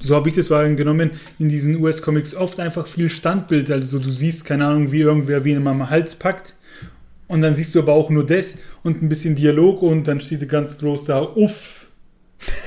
so 0.00 0.14
habe 0.16 0.28
ich 0.28 0.34
das 0.34 0.50
wahrgenommen, 0.50 1.12
in 1.38 1.48
diesen 1.48 1.76
US-Comics 1.80 2.34
oft 2.34 2.60
einfach 2.60 2.86
viel 2.86 3.10
Standbild. 3.10 3.70
Also 3.70 3.98
du 3.98 4.10
siehst, 4.10 4.44
keine 4.44 4.66
Ahnung, 4.66 4.92
wie 4.92 5.00
irgendwer 5.00 5.44
wie 5.44 5.54
am 5.54 5.90
Hals 5.90 6.16
packt. 6.16 6.54
Und 7.28 7.42
dann 7.42 7.54
siehst 7.54 7.74
du 7.74 7.78
aber 7.78 7.92
auch 7.92 8.10
nur 8.10 8.26
das 8.26 8.58
und 8.82 9.02
ein 9.02 9.08
bisschen 9.08 9.36
Dialog 9.36 9.82
und 9.82 10.08
dann 10.08 10.20
steht 10.20 10.48
ganz 10.48 10.78
groß 10.78 11.04
da, 11.04 11.22
uff, 11.22 11.86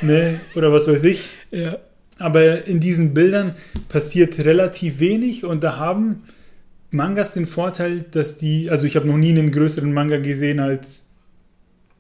ne, 0.01 0.39
oder 0.55 0.71
was 0.71 0.87
weiß 0.87 1.03
ich. 1.03 1.29
Ja. 1.51 1.79
Aber 2.17 2.65
in 2.65 2.79
diesen 2.79 3.13
Bildern 3.13 3.55
passiert 3.89 4.39
relativ 4.39 4.99
wenig 4.99 5.43
und 5.43 5.63
da 5.63 5.75
haben 5.75 6.23
Mangas 6.93 7.33
den 7.33 7.45
Vorteil, 7.45 8.05
dass 8.11 8.37
die, 8.37 8.69
also 8.69 8.85
ich 8.85 8.95
habe 8.95 9.07
noch 9.07 9.17
nie 9.17 9.29
einen 9.29 9.51
größeren 9.51 9.91
Manga 9.91 10.17
gesehen 10.17 10.59
als, 10.59 11.07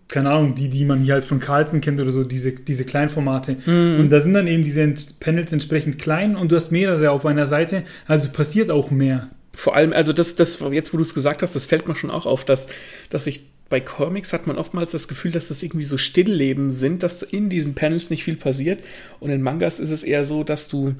keine 0.07 0.29
Ahnung, 0.29 0.55
die, 0.55 0.69
die 0.69 0.85
man 0.85 1.01
hier 1.01 1.15
halt 1.15 1.25
von 1.25 1.39
Carlsen 1.39 1.81
kennt 1.81 1.99
oder 1.99 2.11
so, 2.11 2.23
diese, 2.23 2.51
diese 2.51 2.85
Kleinformate. 2.85 3.57
Mhm. 3.65 3.99
Und 3.99 4.09
da 4.11 4.21
sind 4.21 4.33
dann 4.33 4.47
eben 4.47 4.63
diese 4.63 4.93
Panels 5.19 5.51
entsprechend 5.51 5.99
klein 5.99 6.35
und 6.35 6.51
du 6.51 6.55
hast 6.55 6.71
mehrere 6.71 7.11
auf 7.11 7.25
einer 7.25 7.47
Seite, 7.47 7.83
also 8.05 8.29
passiert 8.29 8.69
auch 8.69 8.91
mehr. 8.91 9.29
Vor 9.53 9.75
allem, 9.75 9.93
also 9.93 10.13
das, 10.13 10.35
das, 10.35 10.59
jetzt 10.71 10.93
wo 10.93 10.97
du 10.97 11.03
es 11.03 11.13
gesagt 11.13 11.41
hast, 11.41 11.55
das 11.55 11.65
fällt 11.65 11.87
mir 11.87 11.95
schon 11.95 12.11
auch 12.11 12.25
auf, 12.25 12.45
dass, 12.45 12.67
dass 13.09 13.27
ich 13.27 13.43
bei 13.69 13.79
Comics 13.79 14.33
hat 14.33 14.45
man 14.45 14.57
oftmals 14.57 14.91
das 14.91 15.07
Gefühl, 15.07 15.31
dass 15.31 15.47
das 15.47 15.63
irgendwie 15.63 15.85
so 15.85 15.97
Stillleben 15.97 16.69
sind, 16.69 17.01
dass 17.01 17.23
in 17.23 17.49
diesen 17.49 17.73
Panels 17.73 18.11
nicht 18.11 18.23
viel 18.23 18.35
passiert. 18.35 18.83
Und 19.19 19.31
in 19.31 19.41
Mangas 19.41 19.79
ist 19.79 19.89
es 19.89 20.03
eher 20.03 20.25
so, 20.25 20.43
dass 20.43 20.67
du 20.67 20.93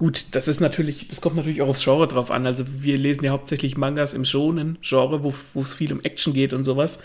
Gut, 0.00 0.28
das 0.30 0.48
ist 0.48 0.60
natürlich, 0.60 1.08
das 1.08 1.20
kommt 1.20 1.36
natürlich 1.36 1.60
auch 1.60 1.68
aufs 1.68 1.84
Genre 1.84 2.08
drauf 2.08 2.30
an. 2.30 2.46
Also 2.46 2.64
wir 2.78 2.96
lesen 2.96 3.22
ja 3.22 3.32
hauptsächlich 3.32 3.76
Mangas 3.76 4.14
im 4.14 4.24
Shonen-Genre, 4.24 5.22
wo, 5.22 5.34
wo 5.52 5.60
es 5.60 5.74
viel 5.74 5.92
um 5.92 6.00
Action 6.00 6.32
geht 6.32 6.54
und 6.54 6.64
sowas. 6.64 7.02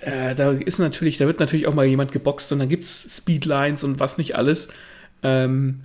Äh, 0.00 0.34
da 0.34 0.52
ist 0.52 0.78
natürlich, 0.78 1.18
da 1.18 1.26
wird 1.26 1.40
natürlich 1.40 1.66
auch 1.66 1.74
mal 1.74 1.84
jemand 1.84 2.10
geboxt 2.10 2.50
und 2.52 2.60
dann 2.60 2.70
gibt 2.70 2.84
es 2.84 3.18
Speedlines 3.18 3.84
und 3.84 4.00
was 4.00 4.16
nicht 4.16 4.34
alles. 4.34 4.68
Ähm, 5.22 5.80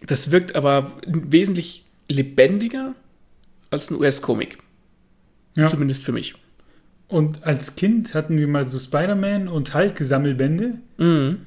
das 0.00 0.30
wirkt 0.30 0.56
aber 0.56 0.92
wesentlich 1.04 1.84
lebendiger 2.08 2.94
als 3.68 3.90
ein 3.90 3.96
US-Comic. 3.96 4.56
Ja. 5.58 5.68
Zumindest 5.68 6.04
für 6.04 6.12
mich. 6.12 6.36
Und 7.08 7.44
als 7.44 7.76
Kind 7.76 8.14
hatten 8.14 8.38
wir 8.38 8.48
mal 8.48 8.66
so 8.66 8.78
Spider-Man 8.78 9.48
und 9.48 9.74
Hulk-Sammelbände. 9.74 10.78
Mhm. 10.96 11.40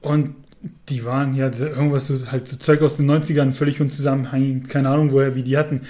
Und 0.00 0.34
die 0.88 1.04
waren 1.04 1.34
ja 1.34 1.50
irgendwas 1.50 2.06
so, 2.06 2.30
halt 2.30 2.48
so 2.48 2.56
Zeug 2.56 2.82
aus 2.82 2.96
den 2.96 3.10
90ern, 3.10 3.52
völlig 3.52 3.80
unzusammenhängend. 3.80 4.68
Keine 4.68 4.88
Ahnung, 4.88 5.12
woher 5.12 5.34
wir 5.34 5.42
die 5.42 5.56
hatten. 5.56 5.82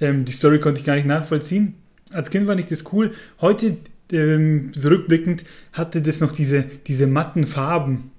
Ähm, 0.00 0.24
die 0.24 0.32
Story 0.32 0.60
konnte 0.60 0.80
ich 0.80 0.86
gar 0.86 0.96
nicht 0.96 1.06
nachvollziehen. 1.06 1.74
Als 2.10 2.30
Kind 2.30 2.46
fand 2.46 2.60
ich 2.60 2.66
das 2.66 2.92
cool. 2.92 3.12
Heute, 3.40 3.76
ähm, 4.12 4.72
zurückblickend, 4.74 5.44
hatte 5.72 6.02
das 6.02 6.20
noch 6.20 6.32
diese, 6.32 6.64
diese 6.86 7.06
matten 7.06 7.46
Farben. 7.46 8.10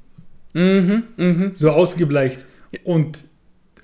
Mhm, 0.54 1.04
mh. 1.18 1.52
So 1.56 1.72
ausgebleicht. 1.72 2.46
Und 2.84 3.24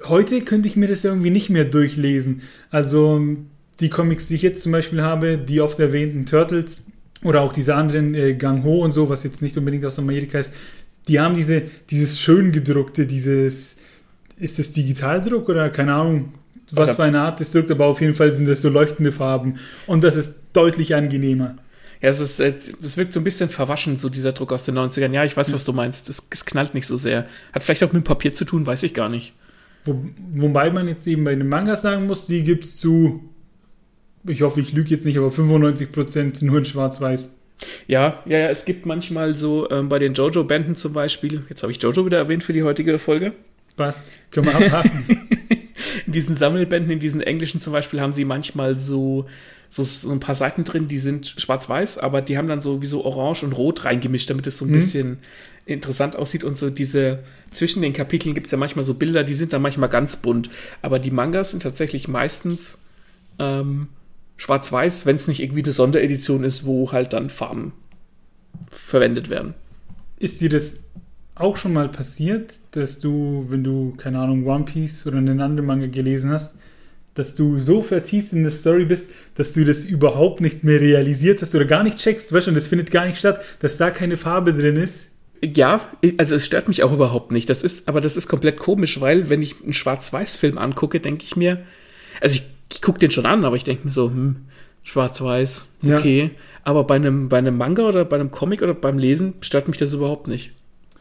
heute 0.05 0.41
könnte 0.41 0.67
ich 0.67 0.75
mir 0.75 0.87
das 0.87 1.03
irgendwie 1.03 1.29
nicht 1.29 1.49
mehr 1.49 1.65
durchlesen. 1.65 2.41
Also 2.69 3.21
die 3.79 3.89
Comics, 3.89 4.27
die 4.27 4.35
ich 4.35 4.41
jetzt 4.41 4.63
zum 4.63 4.71
Beispiel 4.71 5.01
habe, 5.01 5.37
die 5.37 5.61
oft 5.61 5.79
erwähnten 5.79 6.25
Turtles 6.25 6.85
oder 7.23 7.41
auch 7.41 7.53
diese 7.53 7.75
anderen 7.75 8.15
äh, 8.15 8.33
Gang 8.33 8.63
Ho 8.63 8.83
und 8.83 8.91
so, 8.91 9.09
was 9.09 9.23
jetzt 9.23 9.41
nicht 9.41 9.57
unbedingt 9.57 9.85
aus 9.85 9.99
Amerika 9.99 10.39
ist, 10.39 10.53
die 11.07 11.19
haben 11.19 11.35
diese, 11.35 11.63
dieses 11.89 12.19
schön 12.19 12.51
gedruckte, 12.51 13.07
dieses, 13.07 13.77
ist 14.37 14.59
das 14.59 14.71
Digitaldruck 14.71 15.49
oder 15.49 15.69
keine 15.69 15.93
Ahnung, 15.93 16.33
was 16.71 16.95
für 16.95 17.03
eine 17.03 17.21
Art 17.21 17.39
das 17.39 17.51
druckt, 17.51 17.69
aber 17.71 17.85
auf 17.85 18.01
jeden 18.01 18.15
Fall 18.15 18.33
sind 18.33 18.47
das 18.47 18.61
so 18.61 18.69
leuchtende 18.69 19.11
Farben 19.11 19.55
und 19.87 20.03
das 20.03 20.15
ist 20.15 20.35
deutlich 20.53 20.95
angenehmer. 20.95 21.55
Ja, 22.01 22.09
es, 22.09 22.19
ist, 22.19 22.39
äh, 22.39 22.55
es 22.81 22.97
wirkt 22.97 23.13
so 23.13 23.19
ein 23.19 23.23
bisschen 23.23 23.49
verwaschen, 23.49 23.97
so 23.97 24.09
dieser 24.09 24.31
Druck 24.31 24.51
aus 24.51 24.65
den 24.65 24.75
90ern. 24.75 25.13
Ja, 25.13 25.23
ich 25.23 25.37
weiß, 25.37 25.53
was 25.53 25.63
du 25.65 25.71
meinst. 25.71 26.09
Es, 26.09 26.27
es 26.31 26.45
knallt 26.45 26.73
nicht 26.73 26.87
so 26.87 26.97
sehr. 26.97 27.27
Hat 27.53 27.63
vielleicht 27.63 27.83
auch 27.83 27.93
mit 27.93 28.03
Papier 28.03 28.33
zu 28.33 28.43
tun, 28.43 28.65
weiß 28.65 28.81
ich 28.83 28.95
gar 28.95 29.07
nicht. 29.07 29.35
Wo, 29.83 30.03
wobei 30.33 30.71
man 30.71 30.87
jetzt 30.87 31.05
eben 31.05 31.23
bei 31.23 31.35
den 31.35 31.47
Mangas 31.47 31.83
sagen 31.83 32.07
muss, 32.07 32.25
die 32.25 32.43
gibt 32.43 32.65
es 32.65 32.77
zu, 32.77 33.29
ich 34.25 34.41
hoffe, 34.41 34.61
ich 34.61 34.73
lüge 34.73 34.89
jetzt 34.89 35.05
nicht, 35.05 35.17
aber 35.17 35.27
95% 35.27 36.43
nur 36.43 36.57
in 36.57 36.65
Schwarz-Weiß. 36.65 37.35
Ja, 37.87 38.21
ja, 38.25 38.39
ja, 38.39 38.49
es 38.49 38.65
gibt 38.65 38.85
manchmal 38.85 39.33
so 39.33 39.69
ähm, 39.69 39.89
bei 39.89 39.99
den 39.99 40.13
Jojo-Bänden 40.13 40.75
zum 40.75 40.93
Beispiel, 40.93 41.43
jetzt 41.49 41.61
habe 41.63 41.71
ich 41.71 41.81
Jojo 41.81 42.05
wieder 42.05 42.17
erwähnt 42.17 42.43
für 42.43 42.53
die 42.53 42.63
heutige 42.63 42.97
Folge. 42.99 43.33
Passt, 43.77 44.07
können 44.31 44.47
wir 44.47 44.55
abhaken. 44.55 45.05
in 46.05 46.13
diesen 46.13 46.35
Sammelbänden, 46.35 46.91
in 46.91 46.99
diesen 46.99 47.21
englischen 47.21 47.61
zum 47.61 47.73
Beispiel, 47.73 48.01
haben 48.01 48.13
sie 48.13 48.25
manchmal 48.25 48.77
so, 48.77 49.25
so, 49.69 49.83
so 49.83 50.11
ein 50.11 50.19
paar 50.19 50.35
Seiten 50.35 50.63
drin, 50.63 50.87
die 50.87 50.97
sind 50.97 51.33
schwarz-weiß, 51.37 51.97
aber 51.97 52.21
die 52.21 52.37
haben 52.37 52.47
dann 52.47 52.61
so 52.61 52.81
wie 52.81 52.87
so 52.87 53.05
orange 53.05 53.43
und 53.43 53.53
rot 53.53 53.85
reingemischt, 53.85 54.29
damit 54.29 54.45
es 54.47 54.57
so 54.57 54.65
ein 54.65 54.69
Mhm. 54.69 54.73
bisschen 54.73 55.17
interessant 55.65 56.15
aussieht. 56.15 56.43
Und 56.43 56.57
so 56.57 56.69
diese, 56.69 57.19
zwischen 57.51 57.81
den 57.81 57.93
Kapiteln 57.93 58.33
gibt 58.35 58.47
es 58.47 58.51
ja 58.51 58.57
manchmal 58.57 58.83
so 58.83 58.95
Bilder, 58.95 59.23
die 59.23 59.33
sind 59.35 59.53
dann 59.53 59.61
manchmal 59.61 59.89
ganz 59.89 60.17
bunt. 60.17 60.49
Aber 60.81 60.99
die 60.99 61.11
Mangas 61.11 61.51
sind 61.51 61.63
tatsächlich 61.63 62.07
meistens 62.07 62.79
ähm, 63.39 63.87
schwarz-weiß, 64.41 65.05
wenn 65.05 65.15
es 65.15 65.27
nicht 65.27 65.39
irgendwie 65.39 65.61
eine 65.61 65.71
Sonderedition 65.71 66.43
ist, 66.43 66.65
wo 66.65 66.91
halt 66.91 67.13
dann 67.13 67.29
Farben 67.29 67.73
verwendet 68.71 69.29
werden. 69.29 69.53
Ist 70.17 70.41
dir 70.41 70.49
das 70.49 70.77
auch 71.35 71.57
schon 71.57 71.73
mal 71.73 71.89
passiert, 71.89 72.55
dass 72.71 72.99
du, 72.99 73.45
wenn 73.49 73.63
du, 73.63 73.93
keine 73.97 74.17
Ahnung, 74.17 74.47
One 74.47 74.65
Piece 74.65 75.05
oder 75.05 75.19
einen 75.19 75.41
anderen 75.41 75.67
Manga 75.67 75.85
gelesen 75.85 76.31
hast, 76.31 76.55
dass 77.13 77.35
du 77.35 77.59
so 77.59 77.83
vertieft 77.83 78.33
in 78.33 78.41
der 78.41 78.51
Story 78.51 78.85
bist, 78.85 79.11
dass 79.35 79.53
du 79.53 79.63
das 79.63 79.85
überhaupt 79.85 80.41
nicht 80.41 80.63
mehr 80.63 80.81
realisiert 80.81 81.41
hast 81.41 81.53
oder 81.53 81.65
gar 81.65 81.83
nicht 81.83 81.99
checkst, 81.99 82.33
weißt 82.33 82.47
du, 82.47 82.51
und 82.51 82.55
das 82.55 82.67
findet 82.67 82.89
gar 82.89 83.05
nicht 83.05 83.19
statt, 83.19 83.41
dass 83.59 83.77
da 83.77 83.91
keine 83.91 84.17
Farbe 84.17 84.55
drin 84.55 84.75
ist? 84.75 85.07
Ja, 85.43 85.87
also 86.17 86.35
es 86.35 86.45
stört 86.45 86.67
mich 86.67 86.81
auch 86.81 86.93
überhaupt 86.93 87.31
nicht. 87.31 87.49
Das 87.49 87.61
ist, 87.61 87.87
aber 87.87 88.01
das 88.01 88.17
ist 88.17 88.27
komplett 88.27 88.57
komisch, 88.57 89.01
weil 89.01 89.29
wenn 89.29 89.41
ich 89.43 89.61
einen 89.61 89.73
Schwarz-Weiß-Film 89.73 90.57
angucke, 90.57 90.99
denke 90.99 91.25
ich 91.25 91.35
mir, 91.35 91.63
also 92.21 92.35
ich, 92.35 92.43
ich 92.71 92.81
gucke 92.81 92.99
den 92.99 93.11
schon 93.11 93.25
an, 93.25 93.45
aber 93.45 93.55
ich 93.55 93.63
denke 93.63 93.85
mir 93.85 93.91
so, 93.91 94.09
hm, 94.09 94.37
Schwarz-Weiß, 94.83 95.67
Ja. 95.83 95.97
okay. 95.97 96.31
Aber 96.63 96.83
bei 96.83 96.95
einem, 96.95 97.27
bei 97.29 97.37
einem 97.37 97.57
Manga 97.57 97.83
oder 97.87 98.05
bei 98.05 98.17
einem 98.17 98.31
Comic 98.31 98.61
oder 98.61 98.73
beim 98.73 98.97
Lesen 98.97 99.33
stört 99.41 99.67
mich 99.67 99.77
das 99.77 99.93
überhaupt 99.93 100.27
nicht. 100.27 100.51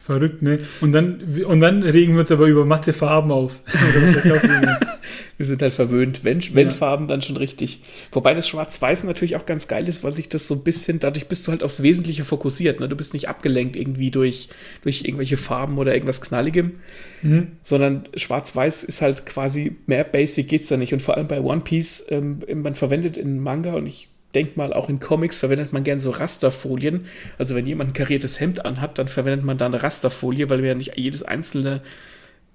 Verrückt, 0.03 0.41
ne? 0.41 0.59
Und 0.81 0.93
dann, 0.93 1.21
und 1.45 1.59
dann 1.59 1.83
regen 1.83 2.13
wir 2.13 2.21
uns 2.21 2.31
aber 2.31 2.47
über 2.47 2.65
matte 2.65 2.91
Farben 2.91 3.31
auf. 3.31 3.61
Wir 5.37 5.45
sind 5.45 5.61
halt 5.61 5.73
verwöhnt, 5.73 6.23
wenn, 6.23 6.41
wenn 6.55 6.69
Ja. 6.69 6.73
Farben 6.73 7.07
dann 7.07 7.21
schon 7.21 7.37
richtig. 7.37 7.81
Wobei 8.11 8.33
das 8.33 8.47
Schwarz-Weiß 8.47 9.03
natürlich 9.03 9.35
auch 9.35 9.45
ganz 9.45 9.67
geil 9.67 9.87
ist, 9.87 10.03
weil 10.03 10.11
sich 10.11 10.27
das 10.27 10.47
so 10.47 10.55
ein 10.55 10.63
bisschen, 10.63 10.99
dadurch 10.99 11.27
bist 11.27 11.45
du 11.45 11.51
halt 11.51 11.63
aufs 11.63 11.83
Wesentliche 11.83 12.25
fokussiert. 12.25 12.79
Ne? 12.79 12.89
Du 12.89 12.95
bist 12.95 13.13
nicht 13.13 13.29
abgelenkt 13.29 13.75
irgendwie 13.75 14.09
durch, 14.09 14.49
durch 14.83 15.03
irgendwelche 15.03 15.37
Farben 15.37 15.77
oder 15.77 15.93
irgendwas 15.93 16.21
Knalligem. 16.21 16.73
mhm. 17.21 17.47
sondern 17.61 18.03
schwarz-weiß 18.15 18.83
ist 18.83 19.01
halt 19.01 19.25
quasi 19.25 19.75
mehr 19.85 20.03
basic 20.03 20.47
geht's 20.47 20.69
da 20.69 20.77
nicht. 20.77 20.93
Und 20.93 21.01
vor 21.01 21.15
allem 21.15 21.27
bei 21.27 21.41
One 21.41 21.61
Piece, 21.61 22.05
ähm, 22.09 22.39
man 22.55 22.73
verwendet 22.75 23.17
in 23.17 23.39
Manga 23.39 23.73
und 23.73 23.85
ich 23.85 24.09
denke 24.33 24.53
mal 24.55 24.73
auch 24.73 24.89
in 24.89 24.99
Comics 24.99 25.37
verwendet 25.37 25.73
man 25.73 25.83
gern 25.83 25.99
so 25.99 26.11
Rasterfolien. 26.11 27.05
Also 27.37 27.55
wenn 27.55 27.65
jemand 27.65 27.91
ein 27.91 27.93
kariertes 27.93 28.39
Hemd 28.39 28.65
anhat, 28.65 28.97
dann 28.97 29.07
verwendet 29.07 29.45
man 29.45 29.57
da 29.57 29.65
eine 29.65 29.83
Rasterfolie, 29.83 30.49
weil 30.49 30.59
man 30.59 30.67
ja 30.67 30.75
nicht 30.75 30.97
jedes 30.97 31.23
einzelne 31.23 31.81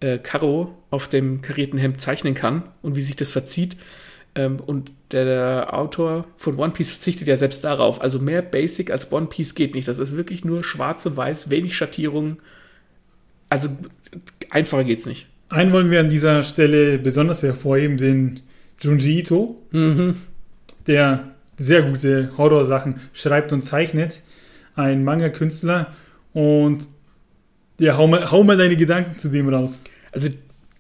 äh, 0.01 0.19
Karo 0.19 0.75
auf 0.91 1.09
dem 1.09 1.41
karierten 1.41 1.79
Hemd 1.79 2.01
zeichnen 2.01 2.35
kann 2.35 2.63
und 2.83 2.97
wie 2.97 3.03
sich 3.03 3.17
das 3.17 3.31
verzieht. 3.31 3.77
Ähm, 4.35 4.61
und 4.61 4.91
der, 5.13 5.25
der 5.25 5.75
Autor 5.75 6.27
von 6.37 6.59
One 6.59 6.73
Piece 6.73 6.93
verzichtet 6.93 7.29
ja 7.29 7.37
selbst 7.37 7.65
darauf. 7.65 8.01
Also 8.01 8.19
mehr 8.19 8.43
Basic 8.43 8.91
als 8.91 9.11
One 9.13 9.27
Piece 9.27 9.55
geht 9.55 9.75
nicht. 9.75 9.89
Das 9.89 9.99
ist 9.99 10.17
wirklich 10.17 10.45
nur 10.45 10.63
schwarz 10.65 11.07
und 11.07 11.17
weiß, 11.17 11.51
wenig 11.51 11.77
Schattierungen. 11.77 12.39
Also 13.49 13.69
einfacher 14.51 14.85
geht's 14.85 15.07
nicht. 15.07 15.27
Einen 15.49 15.73
wollen 15.73 15.91
wir 15.91 16.01
an 16.01 16.11
dieser 16.11 16.43
Stelle 16.43 16.99
besonders 16.99 17.43
hervorheben, 17.43 17.97
den 17.97 18.41
Junji 18.81 19.21
Ito, 19.21 19.57
Mhm. 19.71 20.17
der 20.87 21.36
sehr 21.57 21.83
gute 21.83 22.33
Horrorsachen 22.37 23.01
schreibt 23.13 23.53
und 23.53 23.63
zeichnet. 23.63 24.21
Ein 24.75 25.05
Manga-Künstler. 25.05 25.95
Und 26.33 26.89
ja, 27.79 27.97
hau 27.97 28.07
mal, 28.07 28.31
hau 28.31 28.45
mal 28.45 28.57
deine 28.57 28.77
Gedanken 28.77 29.19
zu 29.19 29.29
dem 29.29 29.49
raus. 29.49 29.83
Also 30.13 30.29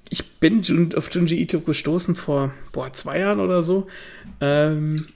ich 0.08 0.38
bin 0.38 0.62
auf 0.94 1.12
Junji 1.12 1.40
Ito 1.40 1.60
gestoßen 1.60 2.14
vor 2.14 2.52
boah, 2.72 2.92
zwei 2.92 3.20
Jahren 3.20 3.40
oder 3.40 3.62
so. 3.62 3.86
Ähm, 4.40 5.06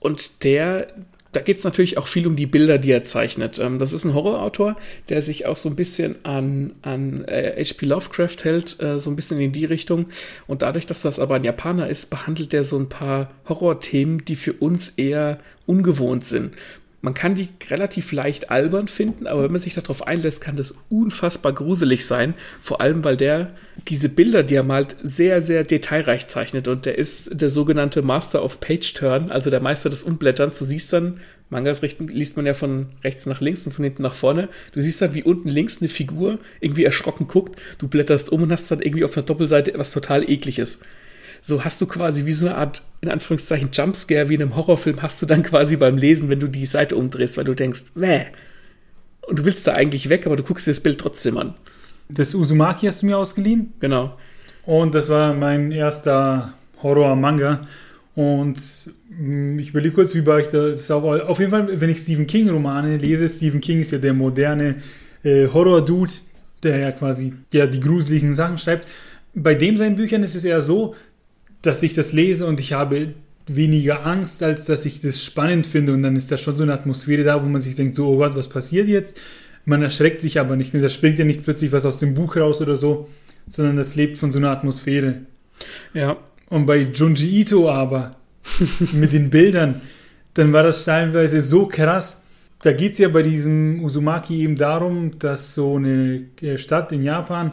und 0.00 0.44
der, 0.44 0.88
da 1.32 1.40
geht 1.40 1.56
es 1.56 1.64
natürlich 1.64 1.98
auch 1.98 2.06
viel 2.06 2.26
um 2.26 2.36
die 2.36 2.46
Bilder, 2.46 2.78
die 2.78 2.90
er 2.90 3.04
zeichnet. 3.04 3.58
Ähm, 3.58 3.78
das 3.78 3.92
ist 3.92 4.04
ein 4.04 4.14
Horrorautor, 4.14 4.76
der 5.08 5.22
sich 5.22 5.46
auch 5.46 5.56
so 5.56 5.68
ein 5.68 5.76
bisschen 5.76 6.16
an, 6.24 6.72
an 6.82 7.24
äh, 7.24 7.64
H.P. 7.64 7.86
Lovecraft 7.86 8.44
hält, 8.44 8.80
äh, 8.80 8.98
so 8.98 9.10
ein 9.10 9.16
bisschen 9.16 9.40
in 9.40 9.52
die 9.52 9.64
Richtung. 9.64 10.06
Und 10.46 10.62
dadurch, 10.62 10.86
dass 10.86 11.02
das 11.02 11.18
aber 11.18 11.36
ein 11.36 11.44
Japaner 11.44 11.88
ist, 11.88 12.10
behandelt 12.10 12.52
er 12.52 12.64
so 12.64 12.78
ein 12.78 12.88
paar 12.88 13.30
Horrorthemen, 13.48 14.24
die 14.24 14.36
für 14.36 14.52
uns 14.52 14.90
eher 14.90 15.38
ungewohnt 15.66 16.26
sind. 16.26 16.54
Man 17.04 17.14
kann 17.14 17.34
die 17.34 17.48
relativ 17.68 18.12
leicht 18.12 18.50
albern 18.50 18.86
finden, 18.86 19.26
aber 19.26 19.42
wenn 19.42 19.50
man 19.50 19.60
sich 19.60 19.74
darauf 19.74 20.06
einlässt, 20.06 20.40
kann 20.40 20.54
das 20.54 20.76
unfassbar 20.88 21.52
gruselig 21.52 22.06
sein. 22.06 22.34
Vor 22.60 22.80
allem, 22.80 23.02
weil 23.02 23.16
der 23.16 23.56
diese 23.88 24.08
Bilder, 24.08 24.44
die 24.44 24.54
er 24.54 24.62
malt, 24.62 24.96
sehr, 25.02 25.42
sehr 25.42 25.64
detailreich 25.64 26.28
zeichnet. 26.28 26.68
Und 26.68 26.86
der 26.86 26.96
ist 26.96 27.30
der 27.32 27.50
sogenannte 27.50 28.02
Master 28.02 28.44
of 28.44 28.60
Page 28.60 28.94
Turn, 28.94 29.32
also 29.32 29.50
der 29.50 29.60
Meister 29.60 29.90
des 29.90 30.04
Umblätterns. 30.04 30.60
Du 30.60 30.64
siehst 30.64 30.92
dann, 30.92 31.18
Mangas 31.50 31.82
richten, 31.82 32.06
liest 32.06 32.36
man 32.36 32.46
ja 32.46 32.54
von 32.54 32.86
rechts 33.02 33.26
nach 33.26 33.40
links 33.40 33.66
und 33.66 33.72
von 33.72 33.84
hinten 33.84 34.02
nach 34.02 34.14
vorne. 34.14 34.48
Du 34.70 34.80
siehst 34.80 35.02
dann, 35.02 35.12
wie 35.12 35.24
unten 35.24 35.48
links 35.48 35.82
eine 35.82 35.88
Figur 35.88 36.38
irgendwie 36.60 36.84
erschrocken 36.84 37.26
guckt. 37.26 37.60
Du 37.78 37.88
blätterst 37.88 38.30
um 38.30 38.42
und 38.42 38.52
hast 38.52 38.70
dann 38.70 38.80
irgendwie 38.80 39.04
auf 39.04 39.16
einer 39.16 39.26
Doppelseite 39.26 39.74
etwas 39.74 39.90
total 39.90 40.30
ekliges 40.30 40.80
so 41.42 41.64
hast 41.64 41.80
du 41.80 41.86
quasi 41.86 42.24
wie 42.24 42.32
so 42.32 42.46
eine 42.46 42.56
Art, 42.56 42.82
in 43.00 43.10
Anführungszeichen, 43.10 43.70
Jumpscare 43.72 44.28
wie 44.28 44.36
in 44.36 44.42
einem 44.42 44.56
Horrorfilm 44.56 45.02
hast 45.02 45.20
du 45.20 45.26
dann 45.26 45.42
quasi 45.42 45.76
beim 45.76 45.98
Lesen, 45.98 46.28
wenn 46.28 46.40
du 46.40 46.46
die 46.46 46.66
Seite 46.66 46.96
umdrehst, 46.96 47.36
weil 47.36 47.44
du 47.44 47.54
denkst, 47.54 47.84
wäh. 47.94 48.26
Und 49.22 49.40
du 49.40 49.44
willst 49.44 49.66
da 49.66 49.74
eigentlich 49.74 50.08
weg, 50.08 50.26
aber 50.26 50.36
du 50.36 50.44
guckst 50.44 50.66
dir 50.66 50.70
das 50.70 50.80
Bild 50.80 50.98
trotzdem 50.98 51.36
an. 51.36 51.54
Das 52.08 52.34
Uzumaki 52.34 52.86
hast 52.86 53.02
du 53.02 53.06
mir 53.06 53.18
ausgeliehen. 53.18 53.72
Genau. 53.80 54.16
Und 54.64 54.94
das 54.94 55.08
war 55.08 55.34
mein 55.34 55.72
erster 55.72 56.54
Horror-Manga. 56.82 57.62
Und 58.14 58.58
mh, 59.10 59.60
ich 59.60 59.70
überlege 59.70 59.94
kurz, 59.94 60.14
wie 60.14 60.26
war 60.26 60.38
ich 60.38 60.48
da. 60.48 60.72
Auf, 60.72 61.04
auf 61.04 61.38
jeden 61.38 61.50
Fall, 61.50 61.80
wenn 61.80 61.90
ich 61.90 61.98
Stephen 61.98 62.26
King-Romane 62.26 62.98
lese, 62.98 63.28
Stephen 63.28 63.60
King 63.60 63.80
ist 63.80 63.92
ja 63.92 63.98
der 63.98 64.12
moderne 64.12 64.76
äh, 65.24 65.48
Horror-Dude, 65.48 66.12
der 66.62 66.78
ja 66.78 66.92
quasi 66.92 67.32
ja, 67.52 67.66
die 67.66 67.80
gruseligen 67.80 68.34
Sachen 68.34 68.58
schreibt. 68.58 68.86
Bei 69.34 69.54
dem 69.54 69.78
seinen 69.78 69.96
Büchern 69.96 70.22
ist 70.22 70.34
es 70.34 70.44
eher 70.44 70.60
so, 70.60 70.94
dass 71.62 71.82
ich 71.82 71.94
das 71.94 72.12
lese 72.12 72.46
und 72.46 72.60
ich 72.60 72.72
habe 72.72 73.14
weniger 73.46 74.06
Angst, 74.06 74.42
als 74.42 74.64
dass 74.66 74.84
ich 74.84 75.00
das 75.00 75.22
spannend 75.22 75.66
finde. 75.66 75.92
Und 75.92 76.02
dann 76.02 76.16
ist 76.16 76.30
da 76.30 76.38
schon 76.38 76.56
so 76.56 76.62
eine 76.62 76.74
Atmosphäre 76.74 77.24
da, 77.24 77.42
wo 77.42 77.48
man 77.48 77.60
sich 77.60 77.74
denkt, 77.74 77.94
so, 77.94 78.08
oh 78.08 78.18
Gott, 78.18 78.36
was 78.36 78.48
passiert 78.48 78.88
jetzt? 78.88 79.20
Man 79.64 79.82
erschreckt 79.82 80.22
sich 80.22 80.40
aber 80.40 80.56
nicht. 80.56 80.74
Ne? 80.74 80.80
Da 80.80 80.88
springt 80.88 81.18
ja 81.18 81.24
nicht 81.24 81.44
plötzlich 81.44 81.72
was 81.72 81.86
aus 81.86 81.98
dem 81.98 82.14
Buch 82.14 82.36
raus 82.36 82.60
oder 82.60 82.76
so, 82.76 83.08
sondern 83.48 83.76
das 83.76 83.94
lebt 83.94 84.18
von 84.18 84.30
so 84.30 84.38
einer 84.38 84.50
Atmosphäre. 84.50 85.20
Ja. 85.94 86.16
Und 86.48 86.66
bei 86.66 86.78
Junji 86.78 87.40
Ito 87.40 87.70
aber, 87.70 88.16
mit 88.92 89.12
den 89.12 89.30
Bildern, 89.30 89.80
dann 90.34 90.52
war 90.52 90.62
das 90.62 90.84
teilweise 90.84 91.42
so 91.42 91.66
krass. 91.66 92.22
Da 92.62 92.72
geht 92.72 92.92
es 92.92 92.98
ja 92.98 93.08
bei 93.08 93.22
diesem 93.22 93.82
Uzumaki 93.82 94.42
eben 94.42 94.56
darum, 94.56 95.18
dass 95.18 95.54
so 95.54 95.76
eine 95.76 96.24
äh, 96.40 96.58
Stadt 96.58 96.92
in 96.92 97.02
Japan, 97.02 97.52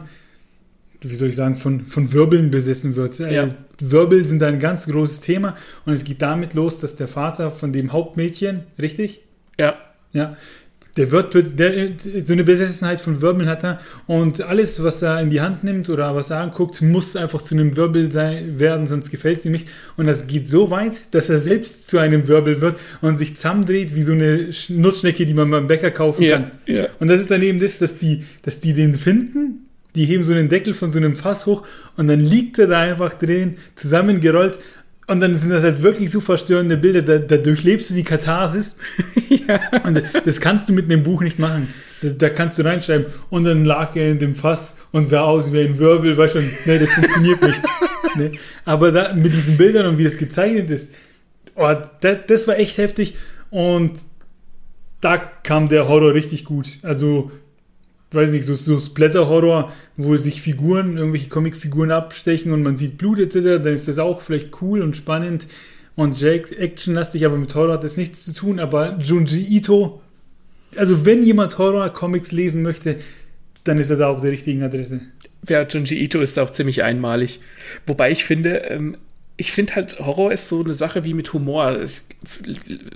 wie 1.02 1.14
soll 1.14 1.28
ich 1.28 1.36
sagen, 1.36 1.56
von, 1.56 1.86
von 1.86 2.12
Wirbeln 2.12 2.50
besessen 2.50 2.96
wird. 2.96 3.18
Ja. 3.18 3.54
Wirbel 3.80 4.24
sind 4.24 4.42
ein 4.42 4.58
ganz 4.58 4.86
großes 4.86 5.20
Thema 5.20 5.56
und 5.86 5.94
es 5.94 6.04
geht 6.04 6.20
damit 6.22 6.54
los, 6.54 6.78
dass 6.78 6.96
der 6.96 7.08
Vater 7.08 7.50
von 7.50 7.72
dem 7.72 7.92
Hauptmädchen, 7.92 8.64
richtig? 8.78 9.22
Ja. 9.58 9.74
Ja. 10.12 10.36
Der 10.96 11.12
wird 11.12 11.30
plötzlich, 11.30 11.54
der, 11.56 11.90
so 12.24 12.32
eine 12.32 12.42
Besessenheit 12.42 13.00
von 13.00 13.22
Wirbeln 13.22 13.48
hat 13.48 13.62
er 13.64 13.80
und 14.08 14.42
alles, 14.42 14.82
was 14.82 15.00
er 15.02 15.20
in 15.20 15.30
die 15.30 15.40
Hand 15.40 15.62
nimmt 15.62 15.88
oder 15.88 16.16
was 16.16 16.30
er 16.30 16.40
anguckt, 16.40 16.82
muss 16.82 17.14
einfach 17.14 17.40
zu 17.40 17.54
einem 17.54 17.76
Wirbel 17.76 18.10
sein, 18.10 18.58
werden, 18.58 18.88
sonst 18.88 19.08
gefällt 19.10 19.38
es 19.38 19.46
ihm 19.46 19.52
nicht. 19.52 19.68
Und 19.96 20.06
das 20.06 20.26
geht 20.26 20.48
so 20.48 20.70
weit, 20.72 21.14
dass 21.14 21.30
er 21.30 21.38
selbst 21.38 21.88
zu 21.88 21.98
einem 21.98 22.26
Wirbel 22.26 22.60
wird 22.60 22.76
und 23.02 23.18
sich 23.18 23.36
zusammendreht 23.36 23.94
wie 23.94 24.02
so 24.02 24.12
eine 24.12 24.48
Sch- 24.48 24.72
Nussschnecke, 24.74 25.26
die 25.26 25.32
man 25.34 25.48
beim 25.50 25.68
Bäcker 25.68 25.92
kaufen 25.92 26.22
Ja. 26.24 26.38
kann. 26.38 26.50
Ja. 26.66 26.86
Und 26.98 27.06
das 27.06 27.20
ist 27.20 27.30
dann 27.30 27.40
eben 27.40 27.60
das, 27.60 27.78
dass 27.78 27.96
die, 27.98 28.24
dass 28.42 28.58
die 28.58 28.74
den 28.74 28.94
finden, 28.94 29.68
die 29.94 30.04
heben 30.04 30.24
so 30.24 30.32
einen 30.32 30.48
Deckel 30.48 30.74
von 30.74 30.90
so 30.90 30.98
einem 30.98 31.16
Fass 31.16 31.46
hoch 31.46 31.66
und 31.96 32.06
dann 32.06 32.20
liegt 32.20 32.58
er 32.58 32.66
da 32.66 32.80
einfach 32.80 33.14
drin, 33.14 33.56
zusammengerollt. 33.74 34.58
Und 35.06 35.18
dann 35.18 35.36
sind 35.36 35.50
das 35.50 35.64
halt 35.64 35.82
wirklich 35.82 36.12
so 36.12 36.20
verstörende 36.20 36.76
Bilder, 36.76 37.02
da, 37.02 37.18
da 37.18 37.36
durchlebst 37.36 37.90
du 37.90 37.94
die 37.94 38.04
Katharsis. 38.04 38.76
Und 39.82 40.00
das 40.24 40.40
kannst 40.40 40.68
du 40.68 40.72
mit 40.72 40.84
einem 40.84 41.02
Buch 41.02 41.22
nicht 41.22 41.40
machen. 41.40 41.74
Da, 42.00 42.10
da 42.10 42.28
kannst 42.28 42.60
du 42.60 42.62
reinschreiben. 42.64 43.06
Und 43.28 43.42
dann 43.42 43.64
lag 43.64 43.96
er 43.96 44.08
in 44.12 44.20
dem 44.20 44.36
Fass 44.36 44.76
und 44.92 45.06
sah 45.06 45.22
aus 45.22 45.52
wie 45.52 45.62
ein 45.62 45.80
Wirbel. 45.80 46.16
Weißt 46.16 46.34
schon, 46.34 46.48
nee, 46.64 46.78
das 46.78 46.92
funktioniert 46.92 47.42
nicht. 47.42 47.60
Nee. 48.16 48.32
Aber 48.64 48.90
da, 48.90 49.14
mit 49.14 49.32
diesen 49.32 49.56
Bildern 49.56 49.86
und 49.86 49.98
wie 49.98 50.02
das 50.02 50.16
gezeichnet 50.16 50.68
ist, 50.68 50.96
oh, 51.54 51.72
das, 52.00 52.18
das 52.26 52.48
war 52.48 52.58
echt 52.58 52.76
heftig. 52.76 53.14
Und 53.50 54.00
da 55.00 55.16
kam 55.16 55.68
der 55.68 55.86
Horror 55.86 56.12
richtig 56.12 56.44
gut. 56.44 56.78
Also, 56.82 57.30
weiß 58.12 58.30
nicht, 58.30 58.44
so, 58.44 58.54
so 58.54 58.78
Splatter-Horror, 58.78 59.72
wo 59.96 60.16
sich 60.16 60.42
Figuren, 60.42 60.96
irgendwelche 60.96 61.28
Comicfiguren 61.28 61.90
abstechen 61.90 62.52
und 62.52 62.62
man 62.62 62.76
sieht 62.76 62.98
Blut 62.98 63.18
etc., 63.18 63.62
dann 63.62 63.74
ist 63.74 63.88
das 63.88 63.98
auch 63.98 64.20
vielleicht 64.20 64.60
cool 64.62 64.82
und 64.82 64.96
spannend 64.96 65.46
und 65.96 66.22
actionlastig, 66.22 67.26
aber 67.26 67.36
mit 67.36 67.54
Horror 67.54 67.74
hat 67.74 67.84
das 67.84 67.96
nichts 67.96 68.24
zu 68.24 68.32
tun. 68.32 68.58
Aber 68.58 68.98
Junji 69.00 69.42
Ito, 69.56 70.00
also 70.76 71.04
wenn 71.04 71.22
jemand 71.22 71.58
Horror-Comics 71.58 72.32
lesen 72.32 72.62
möchte, 72.62 72.96
dann 73.64 73.78
ist 73.78 73.90
er 73.90 73.96
da 73.96 74.08
auf 74.08 74.22
der 74.22 74.32
richtigen 74.32 74.62
Adresse. 74.62 75.00
Ja, 75.48 75.62
Junji 75.62 76.02
Ito 76.02 76.20
ist 76.20 76.38
auch 76.38 76.50
ziemlich 76.50 76.82
einmalig. 76.82 77.40
Wobei 77.86 78.10
ich 78.10 78.24
finde, 78.24 78.58
ähm, 78.68 78.96
ich 79.36 79.52
finde 79.52 79.74
halt, 79.76 79.98
Horror 80.00 80.32
ist 80.32 80.48
so 80.48 80.62
eine 80.62 80.74
Sache 80.74 81.04
wie 81.04 81.14
mit 81.14 81.32
Humor. 81.32 81.72
Es, 81.72 82.04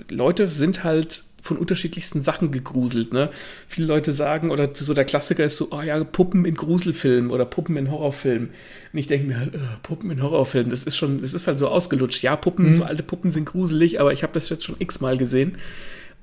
Leute 0.09 0.47
sind 0.47 0.83
halt 0.83 1.23
von 1.45 1.57
unterschiedlichsten 1.57 2.21
Sachen 2.21 2.51
gegruselt. 2.51 3.13
Ne? 3.13 3.29
Viele 3.67 3.85
Leute 3.85 4.13
sagen, 4.13 4.49
oder 4.49 4.67
so 4.73 4.95
der 4.95 5.05
Klassiker 5.05 5.45
ist 5.45 5.57
so, 5.57 5.67
oh 5.69 5.81
ja, 5.81 6.03
Puppen 6.03 6.43
in 6.43 6.55
Gruselfilmen 6.55 7.29
oder 7.29 7.45
Puppen 7.45 7.77
in 7.77 7.91
Horrorfilmen. 7.91 8.49
Und 8.91 8.99
ich 8.99 9.05
denke 9.05 9.27
mir 9.27 9.39
halt, 9.39 9.51
oh, 9.55 9.77
Puppen 9.83 10.09
in 10.09 10.23
Horrorfilmen, 10.23 10.71
das 10.71 10.85
ist 10.85 10.97
schon, 10.97 11.21
das 11.21 11.35
ist 11.35 11.45
halt 11.45 11.59
so 11.59 11.67
ausgelutscht. 11.67 12.23
Ja, 12.23 12.35
Puppen, 12.35 12.69
mhm. 12.69 12.75
so 12.75 12.83
alte 12.83 13.03
Puppen 13.03 13.29
sind 13.29 13.45
gruselig, 13.45 14.01
aber 14.01 14.11
ich 14.11 14.23
habe 14.23 14.33
das 14.33 14.49
jetzt 14.49 14.63
schon 14.63 14.77
x-mal 14.79 15.17
gesehen. 15.17 15.59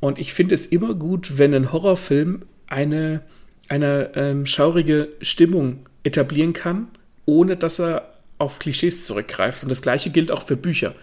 Und 0.00 0.18
ich 0.18 0.34
finde 0.34 0.56
es 0.56 0.66
immer 0.66 0.94
gut, 0.94 1.38
wenn 1.38 1.54
ein 1.54 1.72
Horrorfilm 1.72 2.42
eine, 2.66 3.22
eine 3.68 4.10
ähm, 4.16 4.44
schaurige 4.44 5.10
Stimmung 5.20 5.86
etablieren 6.02 6.52
kann, 6.52 6.88
ohne 7.26 7.56
dass 7.56 7.78
er 7.78 8.12
auf 8.38 8.58
Klischees 8.58 9.06
zurückgreift. 9.06 9.62
Und 9.62 9.68
das 9.68 9.82
gleiche 9.82 10.10
gilt 10.10 10.32
auch 10.32 10.44
für 10.44 10.56
Bücher. 10.56 10.96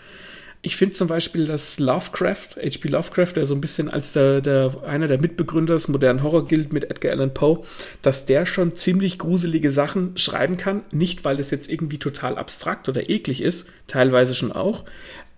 Ich 0.62 0.76
finde 0.76 0.94
zum 0.94 1.08
Beispiel, 1.08 1.46
dass 1.46 1.80
Lovecraft, 1.80 2.58
H.P. 2.58 2.90
Lovecraft, 2.90 3.34
der 3.38 3.46
so 3.46 3.56
ein 3.56 3.62
bisschen 3.62 3.90
als 3.90 4.12
der, 4.12 4.42
der, 4.42 4.84
einer 4.86 5.08
der 5.08 5.20
Mitbegründer 5.20 5.74
des 5.74 5.88
modernen 5.88 6.22
Horror 6.22 6.50
gilt 6.50 6.74
mit 6.74 6.92
Edgar 6.92 7.14
Allan 7.14 7.34
Poe, 7.34 7.64
dass 8.02 8.26
der 8.26 8.46
schon 8.46 8.76
ziemlich 8.76 9.18
gruselige 9.18 9.72
Sachen 9.72 10.18
schreiben 10.18 10.58
kann. 10.58 10.84
Nicht, 10.92 11.24
weil 11.24 11.38
das 11.38 11.50
jetzt 11.50 11.72
irgendwie 11.72 11.98
total 11.98 12.38
abstrakt 12.38 12.90
oder 12.90 13.10
eklig 13.10 13.42
ist, 13.42 13.70
teilweise 13.88 14.36
schon 14.36 14.52
auch, 14.52 14.84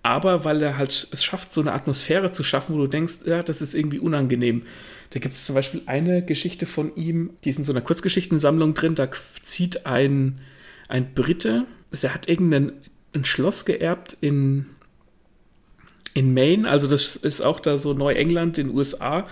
aber 0.02 0.44
weil 0.44 0.60
er 0.60 0.76
halt 0.76 1.08
es 1.12 1.24
schafft, 1.24 1.52
so 1.52 1.60
eine 1.60 1.72
Atmosphäre 1.72 2.32
zu 2.32 2.42
schaffen, 2.42 2.74
wo 2.74 2.78
du 2.78 2.86
denkst, 2.88 3.20
ja, 3.24 3.44
das 3.44 3.62
ist 3.62 3.74
irgendwie 3.74 4.00
unangenehm. 4.00 4.62
Da 5.10 5.20
gibt 5.20 5.34
es 5.34 5.46
zum 5.46 5.54
Beispiel 5.54 5.82
eine 5.86 6.24
Geschichte 6.24 6.66
von 6.66 6.96
ihm, 6.96 7.30
die 7.44 7.50
ist 7.50 7.58
in 7.58 7.64
so 7.64 7.72
einer 7.72 7.82
Kurzgeschichtensammlung 7.82 8.74
drin, 8.74 8.96
da 8.96 9.08
zieht 9.42 9.86
ein, 9.86 10.40
ein 10.88 11.14
Brite, 11.14 11.66
der 12.02 12.14
hat 12.14 12.28
irgendein 12.28 12.72
ein 13.14 13.24
Schloss 13.24 13.64
geerbt 13.64 14.16
in 14.20 14.66
in 16.14 16.34
Maine, 16.34 16.68
also 16.68 16.86
das 16.86 17.16
ist 17.16 17.42
auch 17.42 17.60
da 17.60 17.76
so 17.76 17.94
Neuengland 17.94 18.58
in 18.58 18.68
den 18.68 18.76
USA. 18.76 19.26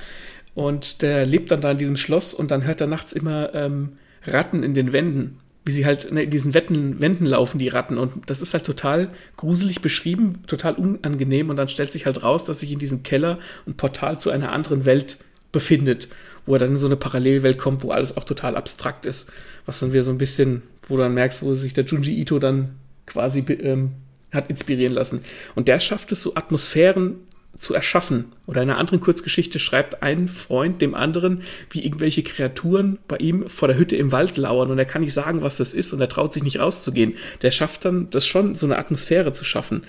Und 0.55 1.03
der 1.03 1.26
lebt 1.26 1.51
dann 1.51 1.61
da 1.61 1.70
in 1.70 1.78
diesem 1.78 1.97
Schloss 1.97 2.35
und 2.35 2.51
dann 2.51 2.64
hört 2.64 2.81
er 2.81 2.87
nachts 2.87 3.12
immer 3.12 3.55
ähm, 3.55 3.93
Ratten 4.26 4.62
in 4.62 4.74
den 4.74 4.93
Wänden. 4.93 5.39
Wie 5.64 5.72
sie 5.72 5.85
halt 5.85 6.11
ne, 6.11 6.24
in 6.24 6.31
diesen 6.31 6.55
Wänden, 6.55 7.01
Wänden 7.01 7.26
laufen, 7.26 7.59
die 7.59 7.68
Ratten. 7.68 7.99
Und 7.99 8.28
das 8.28 8.41
ist 8.41 8.55
halt 8.55 8.64
total 8.64 9.11
gruselig 9.37 9.81
beschrieben, 9.81 10.43
total 10.47 10.74
unangenehm. 10.74 11.51
Und 11.51 11.57
dann 11.57 11.68
stellt 11.68 11.93
sich 11.93 12.07
halt 12.07 12.22
raus, 12.22 12.47
dass 12.47 12.61
sich 12.61 12.72
in 12.72 12.78
diesem 12.78 13.03
Keller 13.03 13.39
ein 13.66 13.74
Portal 13.74 14.18
zu 14.18 14.31
einer 14.31 14.53
anderen 14.53 14.85
Welt 14.87 15.18
befindet, 15.53 16.09
wo 16.47 16.55
er 16.55 16.59
dann 16.59 16.70
in 16.70 16.78
so 16.78 16.87
eine 16.87 16.97
Parallelwelt 16.97 17.59
kommt, 17.59 17.83
wo 17.83 17.91
alles 17.91 18.16
auch 18.16 18.24
total 18.24 18.57
abstrakt 18.57 19.07
ist. 19.07 19.31
Was 19.66 19.81
dann 19.81 19.93
wieder 19.93 20.03
so 20.03 20.11
ein 20.11 20.18
bisschen, 20.18 20.62
wo 20.89 20.97
du 20.97 21.03
dann 21.03 21.14
merkst, 21.14 21.43
wo 21.43 21.55
sich 21.55 21.74
der 21.74 21.85
Junji 21.85 22.18
Ito 22.20 22.39
dann 22.39 22.76
quasi 23.07 23.41
ähm, 23.41 23.93
hat 24.33 24.51
inspirieren 24.51 24.95
lassen. 24.95 25.24
Und 25.55 25.68
der 25.68 25.81
schafft 25.81 26.12
es, 26.12 26.22
so 26.22 26.35
Atmosphären 26.35 27.16
zu 27.57 27.74
erschaffen. 27.74 28.33
Oder 28.47 28.62
in 28.62 28.70
einer 28.70 28.78
anderen 28.78 29.01
Kurzgeschichte 29.01 29.59
schreibt 29.59 30.03
ein 30.03 30.28
Freund 30.28 30.81
dem 30.81 30.95
anderen, 30.95 31.43
wie 31.70 31.85
irgendwelche 31.85 32.22
Kreaturen 32.22 32.99
bei 33.07 33.16
ihm 33.16 33.49
vor 33.49 33.68
der 33.68 33.76
Hütte 33.76 33.97
im 33.97 34.12
Wald 34.12 34.37
lauern 34.37 34.70
und 34.70 34.78
er 34.78 34.85
kann 34.85 35.03
nicht 35.03 35.12
sagen, 35.12 35.43
was 35.43 35.57
das 35.57 35.74
ist 35.74 35.93
und 35.93 36.01
er 36.01 36.09
traut 36.09 36.33
sich 36.33 36.43
nicht 36.43 36.59
rauszugehen. 36.59 37.14
Der 37.43 37.51
schafft 37.51 37.85
dann 37.85 38.09
das 38.11 38.26
schon, 38.26 38.55
so 38.55 38.66
eine 38.66 38.78
Atmosphäre 38.78 39.33
zu 39.33 39.45
schaffen. 39.45 39.83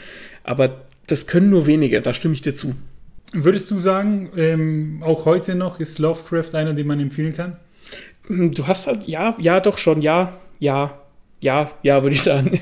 Aber 0.44 0.82
das 1.08 1.28
können 1.28 1.50
nur 1.50 1.66
wenige, 1.68 2.02
da 2.02 2.14
stimme 2.14 2.34
ich 2.34 2.42
dir 2.42 2.56
zu. 2.56 2.76
Würdest 3.34 3.72
du 3.72 3.78
sagen, 3.78 4.32
ähm, 4.36 5.04
auch 5.06 5.26
heute 5.26 5.56
noch 5.56 5.80
ist 5.80 6.00
Lovecraft 6.00 6.54
einer, 6.54 6.74
den 6.74 6.88
man 6.88 7.00
empfehlen 7.00 7.34
kann? 7.34 7.58
Du 8.28 8.68
hast 8.68 8.88
halt, 8.88 9.08
ja, 9.08 9.36
ja, 9.40 9.60
doch 9.60 9.78
schon, 9.78 10.02
ja, 10.02 10.40
ja, 10.60 11.01
ja, 11.42 11.72
ja, 11.84 12.04
würde 12.04 12.16
ich 12.16 12.22
sagen. 12.22 12.60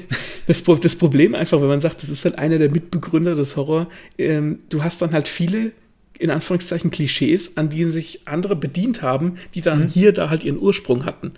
Das, 0.47 0.63
das, 0.63 0.95
Problem 0.95 1.35
einfach, 1.35 1.61
wenn 1.61 1.67
man 1.67 1.79
sagt, 1.79 2.01
das 2.01 2.09
ist 2.09 2.25
halt 2.25 2.39
einer 2.39 2.57
der 2.57 2.71
Mitbegründer 2.71 3.35
des 3.35 3.55
Horror, 3.55 3.87
ähm, 4.17 4.59
du 4.69 4.83
hast 4.83 4.99
dann 4.99 5.11
halt 5.11 5.27
viele, 5.27 5.73
in 6.17 6.31
Anführungszeichen, 6.31 6.89
Klischees, 6.89 7.55
an 7.55 7.69
denen 7.69 7.91
sich 7.91 8.21
andere 8.25 8.55
bedient 8.55 9.03
haben, 9.03 9.35
die 9.53 9.61
dann 9.61 9.83
mhm. 9.83 9.87
hier 9.89 10.11
da 10.11 10.31
halt 10.31 10.43
ihren 10.43 10.57
Ursprung 10.57 11.05
hatten. 11.05 11.33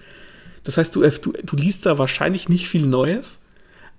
Das 0.64 0.78
heißt, 0.78 0.96
du, 0.96 1.02
du, 1.02 1.34
du 1.44 1.56
liest 1.58 1.86
da 1.86 1.98
wahrscheinlich 1.98 2.48
nicht 2.48 2.70
viel 2.70 2.86
Neues, 2.86 3.44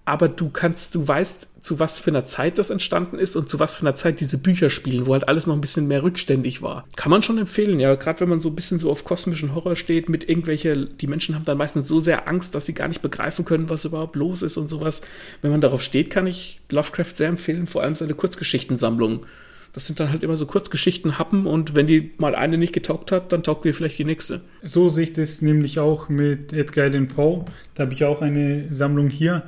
aber 0.05 0.29
du 0.29 0.49
kannst, 0.49 0.95
du 0.97 1.07
weißt, 1.07 1.49
zu 1.61 1.79
was 1.79 2.01
für 2.01 2.11
einer 2.11 2.25
Zeit 2.25 2.59
das 2.59 2.71
entstanden 2.71 3.21
ist 3.21 3.37
und 3.37 3.49
zu 3.49 3.61
was 3.61 3.77
für 3.77 3.83
einer 3.83 3.95
Zeit 3.95 4.19
diese 4.19 4.37
Bücher 4.39 4.69
spielen, 4.69 5.07
wo 5.07 5.13
halt 5.13 5.29
alles 5.29 5.47
noch 5.47 5.55
ein 5.55 5.61
bisschen 5.61 5.87
mehr 5.87 6.03
rückständig 6.03 6.61
war. 6.61 6.89
Kann 6.97 7.11
man 7.11 7.23
schon 7.23 7.39
empfehlen, 7.39 7.79
ja, 7.79 7.95
gerade 7.95 8.21
wenn 8.21 8.29
man 8.29 8.41
so 8.41 8.49
ein 8.49 8.57
bisschen 8.57 8.81
so 8.81 8.91
auf 8.91 9.05
kosmischen 9.05 9.55
Horror 9.55 9.77
steht, 9.77 10.09
mit 10.09 10.29
irgendwelche, 10.29 10.87
die 10.87 11.07
Menschen 11.07 11.37
haben 11.37 11.45
dann 11.45 11.59
meistens 11.59 11.87
so 11.87 12.01
sehr 12.01 12.27
Angst, 12.27 12.57
dass 12.57 12.67
sie 12.67 12.75
gar 12.75 12.89
nicht 12.89 13.01
begreifen 13.01 13.45
können, 13.45 13.71
was 13.71 13.85
überhaupt 13.85 14.17
los 14.17 14.43
ist 14.43 14.57
und 14.57 14.69
sowas. 14.69 15.03
Wenn 15.41 15.53
man 15.53 15.61
darauf 15.61 15.83
steht, 15.83 16.11
kann 16.11 16.27
ich 16.27 16.61
Lovecraft 16.69 17.15
sehr 17.15 17.29
empfehlen, 17.29 17.69
vor 17.69 17.83
allem 17.83 17.95
seine 17.95 18.15
Kurzgeschichtensammlung. 18.15 19.25
Das 19.73 19.87
sind 19.87 20.01
dann 20.01 20.11
halt 20.11 20.23
immer 20.23 20.37
so 20.37 20.47
Kurzgeschichten 20.47 21.19
Happen 21.19 21.47
und 21.47 21.75
wenn 21.75 21.87
die 21.87 22.11
mal 22.19 22.35
eine 22.35 22.59
nicht 22.59 22.75
getaugt 22.75 23.13
hat, 23.13 23.33
dann 23.33 23.43
taugt 23.43 23.65
dir 23.65 23.73
vielleicht 23.73 23.99
die 23.99 24.05
nächste. 24.05 24.43
So 24.63 24.89
sehe 24.89 25.05
ich 25.05 25.13
das 25.13 25.43
nämlich 25.43 25.79
auch 25.79 26.09
mit 26.09 26.53
Edgar 26.53 26.87
Allan 26.87 27.09
Poe. 27.09 27.45
Da 27.75 27.85
habe 27.85 27.95
ich 27.95 28.05
auch 28.05 28.21
eine 28.21 28.67
Sammlung 28.71 29.09
hier 29.09 29.45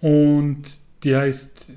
und 0.00 0.62
die 1.04 1.16
heißt, 1.16 1.72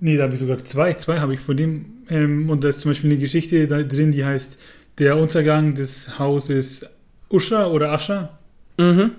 nee, 0.00 0.16
da 0.16 0.24
habe 0.24 0.34
ich 0.34 0.40
sogar 0.40 0.58
zwei, 0.58 0.94
zwei 0.94 1.20
habe 1.20 1.34
ich 1.34 1.40
von 1.40 1.56
dem. 1.56 1.86
Ähm, 2.08 2.50
und 2.50 2.64
da 2.64 2.68
ist 2.68 2.80
zum 2.80 2.90
Beispiel 2.90 3.10
eine 3.10 3.18
Geschichte 3.18 3.66
da 3.66 3.82
drin, 3.82 4.12
die 4.12 4.24
heißt 4.24 4.58
Der 4.98 5.16
Untergang 5.16 5.74
des 5.74 6.18
Hauses 6.18 6.86
Usha 7.30 7.66
oder 7.66 7.92
Ascha. 7.92 8.38
Mhm. 8.78 9.12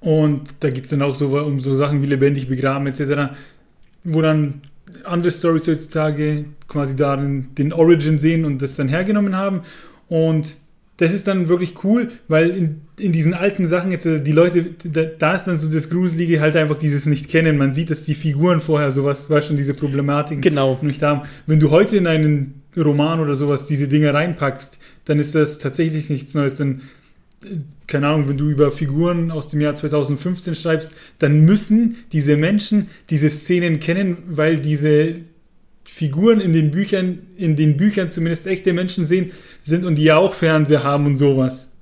Und 0.00 0.62
da 0.62 0.70
geht 0.70 0.84
es 0.84 0.90
dann 0.90 1.02
auch 1.02 1.14
so 1.14 1.36
um 1.38 1.60
so 1.60 1.74
Sachen 1.74 2.02
wie 2.02 2.06
lebendig 2.06 2.48
begraben 2.48 2.86
etc., 2.86 3.34
wo 4.04 4.22
dann 4.22 4.62
andere 5.04 5.30
Stories 5.30 5.66
heutzutage 5.66 6.46
quasi 6.68 6.96
darin 6.96 7.54
den 7.56 7.72
Origin 7.72 8.18
sehen 8.18 8.44
und 8.44 8.62
das 8.62 8.76
dann 8.76 8.88
hergenommen 8.88 9.36
haben. 9.36 9.62
Und 10.08 10.56
das 10.98 11.12
ist 11.12 11.28
dann 11.28 11.48
wirklich 11.48 11.84
cool, 11.84 12.08
weil 12.26 12.50
in, 12.50 12.80
in 12.98 13.12
diesen 13.12 13.32
alten 13.32 13.66
Sachen 13.66 13.92
jetzt 13.92 14.04
äh, 14.04 14.20
die 14.20 14.32
Leute, 14.32 14.66
da, 14.84 15.04
da, 15.04 15.34
ist 15.34 15.44
dann 15.44 15.58
so 15.58 15.70
das 15.70 15.90
Gruselige 15.90 16.40
halt 16.40 16.56
einfach 16.56 16.76
dieses 16.76 17.06
Nicht-Kennen. 17.06 17.56
Man 17.56 17.72
sieht, 17.72 17.90
dass 17.90 18.04
die 18.04 18.14
Figuren 18.14 18.60
vorher 18.60 18.90
sowas, 18.92 19.30
war 19.30 19.40
schon 19.40 19.56
diese 19.56 19.74
Problematik 19.74 20.42
genau. 20.42 20.78
nicht 20.82 21.02
haben. 21.02 21.22
Wenn 21.46 21.60
du 21.60 21.70
heute 21.70 21.96
in 21.96 22.08
einen 22.08 22.62
Roman 22.76 23.20
oder 23.20 23.36
sowas 23.36 23.66
diese 23.66 23.86
Dinge 23.86 24.12
reinpackst, 24.12 24.78
dann 25.04 25.20
ist 25.20 25.36
das 25.36 25.58
tatsächlich 25.58 26.10
nichts 26.10 26.34
Neues. 26.34 26.56
Dann, 26.56 26.82
äh, 27.44 27.58
keine 27.86 28.08
Ahnung, 28.08 28.28
wenn 28.28 28.36
du 28.36 28.50
über 28.50 28.72
Figuren 28.72 29.30
aus 29.30 29.48
dem 29.48 29.60
Jahr 29.60 29.76
2015 29.76 30.56
schreibst, 30.56 30.96
dann 31.20 31.44
müssen 31.44 31.96
diese 32.10 32.36
Menschen 32.36 32.88
diese 33.08 33.30
Szenen 33.30 33.78
kennen, 33.78 34.16
weil 34.28 34.58
diese 34.58 35.14
Figuren 35.90 36.40
in 36.40 36.52
den 36.52 36.70
Büchern, 36.70 37.18
in 37.36 37.56
den 37.56 37.76
Büchern 37.76 38.10
zumindest 38.10 38.46
echte 38.46 38.72
Menschen 38.72 39.06
sehen, 39.06 39.32
sind 39.62 39.84
und 39.84 39.96
die 39.96 40.04
ja 40.04 40.16
auch 40.16 40.34
Fernseher 40.34 40.84
haben 40.84 41.06
und 41.06 41.16
sowas. 41.16 41.72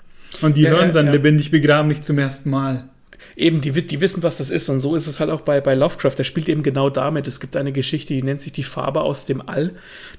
Und 0.40 0.56
die 0.56 0.62
ja, 0.62 0.70
hören 0.70 0.92
dann 0.92 1.06
ja. 1.06 1.12
lebendig 1.12 1.50
begraben 1.50 1.88
nicht 1.88 2.04
zum 2.04 2.18
ersten 2.18 2.48
Mal. 2.48 2.88
Eben, 3.36 3.60
die, 3.60 3.72
die 3.72 4.00
wissen, 4.00 4.22
was 4.22 4.38
das 4.38 4.50
ist. 4.50 4.68
Und 4.70 4.80
so 4.80 4.94
ist 4.94 5.06
es 5.06 5.20
halt 5.20 5.28
auch 5.28 5.42
bei, 5.42 5.60
bei 5.60 5.74
Lovecraft. 5.74 6.14
Der 6.16 6.24
spielt 6.24 6.48
eben 6.48 6.62
genau 6.62 6.88
damit. 6.88 7.28
Es 7.28 7.40
gibt 7.40 7.56
eine 7.56 7.72
Geschichte, 7.72 8.14
die 8.14 8.22
nennt 8.22 8.40
sich 8.40 8.52
die 8.52 8.62
Farbe 8.62 9.02
aus 9.02 9.26
dem 9.26 9.46
All. 9.46 9.72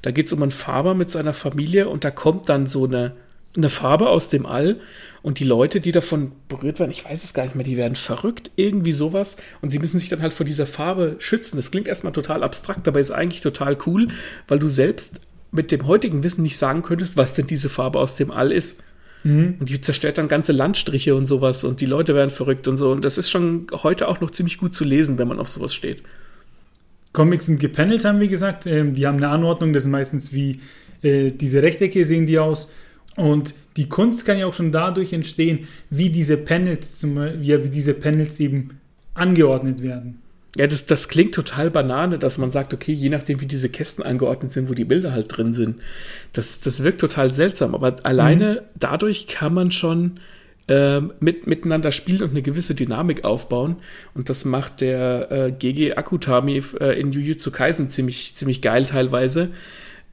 Da 0.03 0.11
geht 0.11 0.27
es 0.27 0.33
um 0.33 0.43
einen 0.43 0.51
Farber 0.51 0.93
mit 0.93 1.09
seiner 1.09 1.33
Familie 1.33 1.89
und 1.89 2.03
da 2.03 2.11
kommt 2.11 2.49
dann 2.49 2.67
so 2.67 2.85
eine, 2.85 3.13
eine 3.55 3.69
Farbe 3.69 4.09
aus 4.09 4.29
dem 4.29 4.45
All 4.45 4.79
und 5.23 5.39
die 5.39 5.43
Leute, 5.43 5.81
die 5.81 5.91
davon 5.91 6.31
berührt 6.47 6.79
werden, 6.79 6.91
ich 6.91 7.05
weiß 7.05 7.23
es 7.23 7.33
gar 7.33 7.43
nicht 7.43 7.55
mehr, 7.55 7.65
die 7.65 7.77
werden 7.77 7.95
verrückt, 7.95 8.51
irgendwie 8.55 8.91
sowas 8.91 9.37
und 9.61 9.69
sie 9.69 9.79
müssen 9.79 9.99
sich 9.99 10.09
dann 10.09 10.21
halt 10.21 10.33
vor 10.33 10.45
dieser 10.45 10.65
Farbe 10.65 11.15
schützen. 11.19 11.57
Das 11.57 11.71
klingt 11.71 11.87
erstmal 11.87 12.13
total 12.13 12.43
abstrakt, 12.43 12.87
aber 12.87 12.99
ist 12.99 13.11
eigentlich 13.11 13.41
total 13.41 13.77
cool, 13.85 14.09
weil 14.47 14.59
du 14.59 14.69
selbst 14.69 15.21
mit 15.51 15.71
dem 15.71 15.87
heutigen 15.87 16.23
Wissen 16.23 16.43
nicht 16.43 16.57
sagen 16.57 16.81
könntest, 16.81 17.17
was 17.17 17.33
denn 17.33 17.47
diese 17.47 17.69
Farbe 17.69 17.99
aus 17.99 18.15
dem 18.15 18.31
All 18.31 18.51
ist. 18.51 18.81
Mhm. 19.23 19.55
Und 19.59 19.69
die 19.69 19.81
zerstört 19.81 20.17
dann 20.17 20.27
ganze 20.27 20.51
Landstriche 20.51 21.15
und 21.15 21.25
sowas 21.25 21.63
und 21.63 21.81
die 21.81 21.85
Leute 21.85 22.15
werden 22.15 22.29
verrückt 22.29 22.67
und 22.67 22.77
so. 22.77 22.91
Und 22.91 23.03
das 23.03 23.17
ist 23.17 23.29
schon 23.29 23.67
heute 23.71 24.07
auch 24.07 24.21
noch 24.21 24.31
ziemlich 24.31 24.57
gut 24.57 24.75
zu 24.75 24.83
lesen, 24.83 25.17
wenn 25.17 25.27
man 25.27 25.39
auf 25.39 25.49
sowas 25.49 25.73
steht. 25.73 26.03
Comics 27.13 27.47
sind 27.47 27.59
gepanelt, 27.59 28.05
haben 28.05 28.19
wir 28.19 28.27
gesagt. 28.27 28.67
Ähm, 28.67 28.93
die 28.93 29.07
haben 29.07 29.17
eine 29.17 29.29
Anordnung, 29.29 29.73
das 29.73 29.83
sind 29.83 29.91
meistens 29.91 30.33
wie 30.33 30.61
äh, 31.01 31.31
diese 31.31 31.61
Rechtecke 31.61 32.05
sehen 32.05 32.27
die 32.27 32.39
aus. 32.39 32.69
Und 33.17 33.55
die 33.77 33.89
Kunst 33.89 34.25
kann 34.25 34.37
ja 34.37 34.45
auch 34.45 34.53
schon 34.53 34.71
dadurch 34.71 35.11
entstehen, 35.11 35.67
wie 35.89 36.11
diese 36.11 36.37
Panels, 36.37 36.99
zum, 36.99 37.15
wie, 37.15 37.63
wie 37.63 37.69
diese 37.69 37.95
Panels 37.95 38.39
eben 38.39 38.79
angeordnet 39.15 39.81
werden. 39.81 40.21
Ja, 40.55 40.67
das, 40.67 40.85
das 40.85 41.07
klingt 41.07 41.33
total 41.33 41.71
banane, 41.71 42.19
dass 42.19 42.37
man 42.37 42.51
sagt, 42.51 42.73
okay, 42.73 42.93
je 42.93 43.09
nachdem, 43.09 43.41
wie 43.41 43.47
diese 43.47 43.69
Kästen 43.69 44.03
angeordnet 44.03 44.51
sind, 44.51 44.69
wo 44.69 44.73
die 44.75 44.85
Bilder 44.85 45.11
halt 45.11 45.35
drin 45.35 45.51
sind. 45.51 45.77
Das, 46.33 46.61
das 46.61 46.83
wirkt 46.83 47.01
total 47.01 47.33
seltsam, 47.33 47.73
aber 47.73 47.95
alleine 48.03 48.53
mhm. 48.53 48.77
dadurch 48.79 49.27
kann 49.27 49.53
man 49.53 49.71
schon 49.71 50.19
äh, 50.67 51.01
mit, 51.19 51.47
miteinander 51.47 51.91
spielen 51.91 52.21
und 52.21 52.31
eine 52.31 52.43
gewisse 52.43 52.75
Dynamik 52.75 53.23
aufbauen. 53.23 53.77
Und 54.13 54.29
das 54.29 54.45
macht 54.45 54.81
der 54.81 55.31
äh, 55.31 55.51
GG 55.51 55.95
Akutami 55.95 56.61
äh, 56.79 56.99
in 56.99 57.11
Jujutsu 57.11 57.49
Kaisen 57.49 57.89
ziemlich, 57.89 58.35
ziemlich 58.35 58.61
geil 58.61 58.85
teilweise 58.85 59.49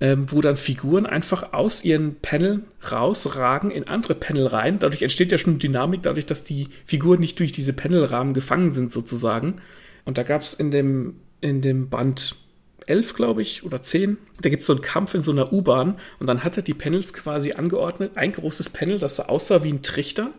ähm, 0.05 0.31
wo 0.31 0.43
dann 0.43 0.59
Figuren 0.59 1.07
einfach 1.07 1.55
aus 1.55 1.83
ihren 1.83 2.17
Panel 2.17 2.61
rausragen 2.93 3.71
in 3.71 3.89
andere 3.89 4.15
Panel 4.15 4.47
rein. 4.47 4.79
Dadurch 4.79 5.01
entsteht 5.01 5.33
ja 5.33 5.39
schon 5.39 5.59
Dynamik, 5.59 6.03
dadurch, 6.03 6.27
dass 6.27 6.45
die 6.45 6.69
Figuren 6.85 7.21
nicht 7.21 7.39
durch 7.39 7.53
diese 7.53 7.73
Panelrahmen 7.73 8.35
gefangen 8.35 8.71
sind, 8.71 8.93
sozusagen. 8.93 9.63
Und 10.05 10.19
da 10.19 10.23
gab 10.23 10.43
es 10.43 10.53
in 10.53 10.71
dem, 10.71 11.15
in 11.41 11.63
dem 11.63 11.89
Band 11.89 12.37
11, 12.85 13.15
glaube 13.15 13.41
ich, 13.41 13.65
oder 13.65 13.81
10, 13.81 14.19
da 14.43 14.51
gibt 14.51 14.61
es 14.61 14.67
so 14.67 14.75
einen 14.75 14.83
Kampf 14.83 15.15
in 15.15 15.23
so 15.23 15.33
einer 15.33 15.55
U-Bahn 15.55 15.95
und 16.21 16.27
dann 16.27 16.45
hat 16.45 16.59
er 16.59 16.63
die 16.63 16.75
Panels 16.75 17.15
quasi 17.15 17.53
angeordnet. 17.53 18.13
Ein 18.17 18.33
großes 18.33 18.69
Panel, 18.69 18.99
das 18.99 19.17
so 19.17 19.23
aussah 19.23 19.65
wie 19.65 19.73
ein 19.73 19.81
Trichter. 19.81 20.33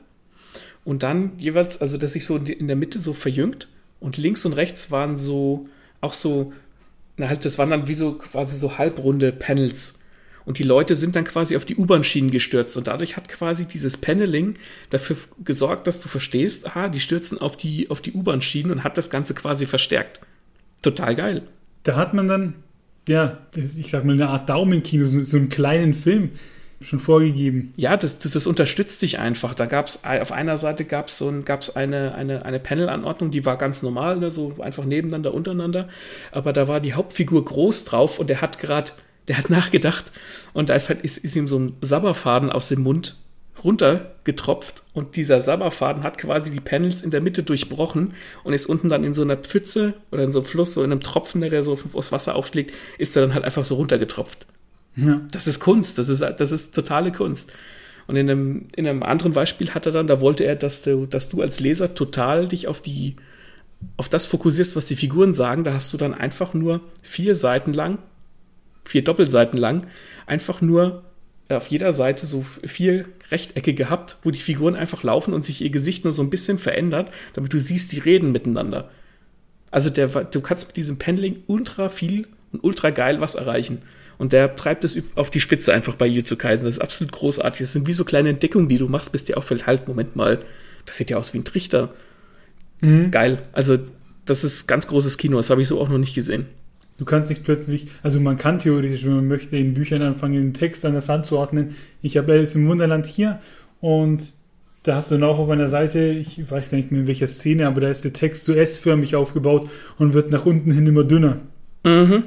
Und 0.84 1.02
dann 1.02 1.32
jeweils, 1.40 1.82
also 1.82 1.98
das 1.98 2.14
sich 2.14 2.26
so 2.26 2.38
in 2.38 2.68
der 2.68 2.76
Mitte 2.76 3.00
so 3.00 3.14
verjüngt 3.14 3.68
und 4.00 4.18
links 4.18 4.46
und 4.46 4.54
rechts 4.54 4.92
waren 4.92 5.18
so 5.18 5.68
auch 6.02 6.14
so 6.14 6.54
na 7.18 7.30
halt, 7.30 7.46
das 7.46 7.58
waren 7.58 7.70
dann 7.70 7.88
wie 7.88 7.94
so 7.94 8.14
quasi 8.14 8.58
so 8.58 8.78
halbrunde 8.78 9.32
Panels. 9.32 10.00
Und 10.46 10.60
die 10.60 10.64
Leute 10.64 10.96
sind 10.96 11.16
dann 11.16 11.24
quasi 11.24 11.56
auf 11.58 11.66
die 11.66 11.76
U-Bahn-Schienen 11.76 12.30
gestürzt. 12.30 12.78
Und 12.78 12.88
dadurch 12.88 13.18
hat 13.18 13.30
quasi 13.30 13.66
dieses 13.66 13.98
Paneling 13.98 14.54
dafür 14.92 15.18
gesorgt, 15.44 15.88
dass 15.88 16.02
du 16.02 16.08
verstehst, 16.08 16.68
aha, 16.68 16.90
die 16.90 17.00
stürzen 17.00 17.40
auf 17.40 17.58
die, 17.58 17.90
auf 17.90 18.02
die 18.02 18.14
U-Bahn-Schienen 18.14 18.72
und 18.72 18.84
hat 18.84 18.98
das 18.98 19.10
Ganze 19.10 19.34
quasi 19.34 19.66
verstärkt. 19.66 20.20
Total 20.84 21.16
geil. 21.16 21.42
Da 21.84 21.96
hat 21.96 22.14
man 22.14 22.28
dann, 22.28 22.54
ja, 23.08 23.40
ich 23.56 23.90
sag 23.90 24.06
mal, 24.06 24.14
eine 24.14 24.30
Art 24.30 24.50
Daumenkino, 24.50 25.08
so, 25.08 25.24
so 25.24 25.38
einen 25.38 25.50
kleinen 25.50 25.96
Film 25.96 26.32
schon 26.86 27.00
vorgegeben. 27.00 27.74
Ja, 27.76 27.98
das, 27.98 28.20
das, 28.20 28.34
das 28.34 28.48
unterstützt 28.48 29.00
sich 29.00 29.20
einfach. 29.20 29.56
Da 29.56 29.66
gab 29.66 29.88
es 29.88 30.04
auf 30.04 30.32
einer 30.32 30.58
Seite 30.58 30.86
gab 30.86 31.08
es 31.08 31.18
so 31.18 31.30
ein, 31.30 31.46
gab's 31.46 31.76
eine, 31.76 32.16
eine, 32.16 32.46
eine 32.46 32.60
Panel-Anordnung, 32.60 33.32
die 33.32 33.46
war 33.46 33.58
ganz 33.58 33.84
normal, 33.84 34.18
ne, 34.18 34.32
so 34.32 34.56
einfach 34.60 34.86
nebeneinander, 34.86 35.34
untereinander. 35.34 35.90
Aber 36.32 36.54
da 36.54 36.68
war 36.68 36.80
die 36.80 36.94
Hauptfigur 36.94 37.44
groß 37.44 37.86
drauf 37.86 38.20
und 38.20 38.30
der 38.30 38.42
hat 38.42 38.60
gerade, 38.60 38.92
der 39.28 39.38
hat 39.38 39.50
nachgedacht 39.50 40.06
und 40.54 40.70
da 40.70 40.76
ist 40.76 40.90
halt 40.90 41.02
ist, 41.02 41.18
ist 41.18 41.36
ihm 41.36 41.48
so 41.48 41.60
ein 41.60 41.74
Sabberfaden 41.82 42.52
aus 42.52 42.70
dem 42.70 42.84
Mund 42.84 43.18
runtergetropft 43.64 44.84
und 44.94 45.16
dieser 45.16 45.42
Sabberfaden 45.42 46.04
hat 46.04 46.20
quasi 46.20 46.52
die 46.52 46.60
Panels 46.60 47.02
in 47.02 47.10
der 47.10 47.22
Mitte 47.22 47.42
durchbrochen 47.42 48.14
und 48.44 48.54
ist 48.54 48.68
unten 48.68 48.90
dann 48.90 49.04
in 49.04 49.16
so 49.16 49.24
einer 49.24 49.38
Pfütze 49.38 49.96
oder 50.12 50.24
in 50.24 50.32
so 50.32 50.40
einem 50.40 50.48
Fluss, 50.48 50.74
so 50.74 50.84
in 50.84 50.92
einem 50.92 51.02
Tropfen, 51.02 51.42
der 51.42 51.64
so 51.64 51.78
aufs 51.94 52.12
Wasser 52.12 52.36
aufschlägt, 52.36 52.74
ist 53.00 53.16
er 53.16 53.24
dann 53.24 53.34
halt 53.34 53.44
einfach 53.44 53.66
so 53.66 53.76
runtergetropft. 53.76 54.46
Ja. 54.96 55.22
Das 55.32 55.48
ist 55.48 55.60
Kunst, 55.60 55.98
das 55.98 56.10
ist, 56.10 56.22
das 56.22 56.52
ist 56.52 56.74
totale 56.74 57.12
Kunst. 57.12 57.52
Und 58.08 58.16
in 58.16 58.30
einem, 58.30 58.68
in 58.76 58.88
einem 58.88 59.04
anderen 59.04 59.34
Beispiel 59.34 59.72
hat 59.72 59.86
er 59.86 59.92
dann, 59.92 60.08
da 60.08 60.22
wollte 60.22 60.44
er, 60.44 60.56
dass 60.56 60.84
du, 60.84 61.06
dass 61.06 61.30
du 61.30 61.42
als 61.42 61.60
Leser 61.60 61.96
total 61.96 62.48
dich 62.48 62.68
auf 62.68 62.82
die, 62.82 63.16
auf 63.98 64.10
das 64.10 64.26
fokussierst, 64.28 64.76
was 64.76 64.86
die 64.86 64.96
Figuren 64.96 65.34
sagen. 65.34 65.64
Da 65.64 65.74
hast 65.74 65.92
du 65.92 65.98
dann 65.98 66.14
einfach 66.14 66.54
nur 66.54 66.82
vier 67.02 67.36
Seiten 67.36 67.74
lang, 67.74 67.98
vier 68.84 69.04
Doppelseiten 69.04 69.58
lang, 69.58 69.88
einfach 70.28 70.62
nur 70.62 71.04
auf 71.50 71.68
jeder 71.68 71.94
Seite 71.94 72.26
so 72.26 72.44
vier 72.64 73.06
Rechtecke 73.32 73.74
gehabt, 73.74 74.18
wo 74.24 74.32
die 74.32 74.40
Figuren 74.40 74.76
einfach 74.76 75.04
laufen 75.04 75.34
und 75.34 75.46
sich 75.46 75.62
ihr 75.62 75.70
Gesicht 75.70 76.04
nur 76.04 76.14
so 76.14 76.22
ein 76.22 76.30
bisschen 76.30 76.58
verändert, 76.58 77.12
damit 77.34 77.54
du 77.54 77.60
siehst, 77.60 77.92
die 77.92 78.00
reden 78.00 78.32
miteinander. 78.32 78.90
Also 79.72 79.90
der, 79.90 80.08
du 80.08 80.42
kannst 80.42 80.68
mit 80.68 80.78
diesem 80.78 80.98
Pendling 80.98 81.44
ultra 81.48 81.90
viel 81.90 82.28
und 82.52 82.64
ultra 82.64 82.92
geil 82.92 83.20
was 83.20 83.36
erreichen. 83.36 83.82
Und 84.18 84.34
der 84.34 84.56
treibt 84.56 84.84
es 84.84 85.02
auf 85.16 85.30
die 85.30 85.42
Spitze 85.42 85.74
einfach 85.74 85.96
bei 85.96 86.08
Jujutsu 86.08 86.36
Kaisen. 86.36 86.66
Das 86.66 86.76
ist 86.76 86.82
absolut 86.82 87.12
großartig. 87.12 87.60
Das 87.60 87.72
sind 87.74 87.88
wie 87.88 87.94
so 87.94 88.06
kleine 88.06 88.30
Entdeckungen, 88.30 88.70
die 88.70 88.78
du 88.78 88.88
machst, 88.88 89.12
bis 89.12 89.26
dir 89.26 89.38
auffällt, 89.38 89.68
halt, 89.68 89.88
Moment 89.88 90.16
mal, 90.16 90.40
das 90.86 90.98
sieht 90.98 91.10
ja 91.10 91.18
aus 91.18 91.34
wie 91.34 91.40
ein 91.40 91.44
Trichter. 91.44 91.94
Mhm. 92.82 93.12
Geil. 93.12 93.40
Also, 93.52 93.78
das 94.26 94.44
ist 94.44 94.68
ganz 94.68 94.88
großes 94.88 95.18
Kino. 95.18 95.38
Das 95.38 95.50
habe 95.50 95.62
ich 95.62 95.68
so 95.68 95.80
auch 95.80 95.90
noch 95.90 95.98
nicht 95.98 96.16
gesehen. 96.16 96.48
Du 96.98 97.04
kannst 97.04 97.30
nicht 97.30 97.44
plötzlich, 97.44 97.88
also 98.04 98.22
man 98.22 98.38
kann 98.38 98.58
theoretisch, 98.58 99.04
wenn 99.04 99.16
man 99.16 99.28
möchte, 99.28 99.58
in 99.58 99.74
Büchern 99.74 100.02
anfangen, 100.02 100.36
den 100.36 100.54
Text 100.54 100.86
an 100.86 100.94
das 100.94 101.10
anzuordnen. 101.10 101.76
Ich 102.02 102.16
habe 102.16 102.32
Alice 102.32 102.56
im 102.56 102.68
Wunderland 102.70 103.06
hier 103.06 103.40
und 103.82 104.32
da 104.84 104.96
hast 104.96 105.12
du 105.12 105.16
dann 105.16 105.24
auch 105.24 105.40
auf 105.40 105.50
einer 105.50 105.68
Seite, 105.68 106.00
ich 106.00 106.50
weiß 106.50 106.70
gar 106.70 106.78
nicht 106.78 106.92
mehr 106.92 107.02
in 107.02 107.08
welcher 107.08 107.28
Szene, 107.28 107.68
aber 107.68 107.82
da 107.82 107.90
ist 107.90 108.06
der 108.06 108.14
Text 108.14 108.46
so 108.46 108.54
S-förmig 108.54 109.16
aufgebaut 109.16 109.70
und 109.98 110.14
wird 110.14 110.32
nach 110.32 110.46
unten 110.46 110.72
hin 110.72 110.88
immer 110.88 111.04
dünner. 111.04 111.40
Mhm. 111.84 112.24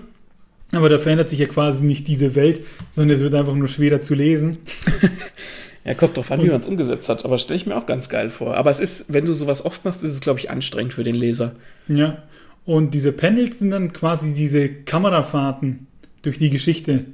Aber 0.72 0.88
da 0.88 0.98
verändert 0.98 1.30
sich 1.30 1.38
ja 1.38 1.46
quasi 1.46 1.84
nicht 1.84 2.06
diese 2.08 2.34
Welt, 2.34 2.62
sondern 2.90 3.16
es 3.16 3.22
wird 3.22 3.34
einfach 3.34 3.54
nur 3.54 3.68
schwerer 3.68 4.00
zu 4.00 4.14
lesen. 4.14 4.58
ja, 5.84 5.94
kommt 5.94 6.16
drauf 6.16 6.30
an, 6.30 6.42
wie 6.42 6.48
man 6.48 6.60
es 6.60 6.66
umgesetzt 6.66 7.08
hat. 7.08 7.24
Aber 7.24 7.38
stelle 7.38 7.56
ich 7.56 7.66
mir 7.66 7.76
auch 7.76 7.86
ganz 7.86 8.08
geil 8.08 8.28
vor. 8.28 8.56
Aber 8.56 8.70
es 8.70 8.80
ist, 8.80 9.12
wenn 9.12 9.24
du 9.24 9.34
sowas 9.34 9.64
oft 9.64 9.84
machst, 9.84 10.04
ist 10.04 10.12
es, 10.12 10.20
glaube 10.20 10.40
ich, 10.40 10.50
anstrengend 10.50 10.92
für 10.92 11.04
den 11.04 11.14
Leser. 11.14 11.52
Ja. 11.88 12.22
Und 12.66 12.92
diese 12.92 13.12
Panels 13.12 13.60
sind 13.60 13.70
dann 13.70 13.94
quasi 13.94 14.34
diese 14.34 14.68
Kamerafahrten 14.68 15.86
durch 16.20 16.38
die 16.38 16.50
Geschichte. 16.50 17.06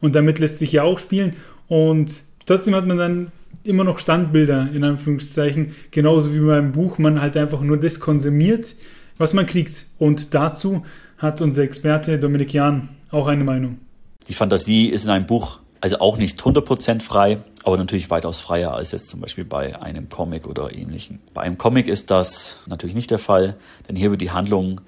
Und 0.00 0.14
damit 0.14 0.38
lässt 0.38 0.58
sich 0.58 0.72
ja 0.72 0.82
auch 0.82 0.98
spielen. 0.98 1.34
Und 1.68 2.22
trotzdem 2.46 2.74
hat 2.74 2.86
man 2.86 2.96
dann 2.96 3.32
immer 3.64 3.84
noch 3.84 3.98
Standbilder, 3.98 4.70
in 4.72 4.82
Anführungszeichen. 4.82 5.74
Genauso 5.90 6.34
wie 6.34 6.40
beim 6.40 6.72
Buch 6.72 6.96
man 6.96 7.20
halt 7.20 7.36
einfach 7.36 7.60
nur 7.60 7.78
das 7.78 8.00
konsumiert, 8.00 8.74
was 9.18 9.34
man 9.34 9.44
kriegt. 9.44 9.86
Und 9.98 10.32
dazu 10.32 10.86
hat 11.20 11.40
unser 11.42 11.62
Experte 11.62 12.18
Dominik 12.18 12.52
Jahn 12.52 12.88
auch 13.10 13.26
eine 13.26 13.44
Meinung. 13.44 13.78
Die 14.28 14.34
Fantasie 14.34 14.88
ist 14.88 15.04
in 15.04 15.10
einem 15.10 15.26
Buch 15.26 15.60
also 15.80 15.98
auch 15.98 16.16
nicht 16.16 16.40
100% 16.40 17.00
frei, 17.00 17.38
aber 17.64 17.76
natürlich 17.76 18.10
weitaus 18.10 18.40
freier 18.40 18.74
als 18.74 18.92
jetzt 18.92 19.08
zum 19.08 19.20
Beispiel 19.20 19.44
bei 19.44 19.80
einem 19.80 20.08
Comic 20.08 20.46
oder 20.46 20.74
ähnlichen. 20.74 21.20
Bei 21.32 21.42
einem 21.42 21.58
Comic 21.58 21.88
ist 21.88 22.10
das 22.10 22.60
natürlich 22.66 22.94
nicht 22.94 23.10
der 23.10 23.18
Fall, 23.18 23.56
denn 23.88 23.96
hier 23.96 24.10
wird 24.10 24.20
die 24.20 24.30
Handlung 24.30 24.80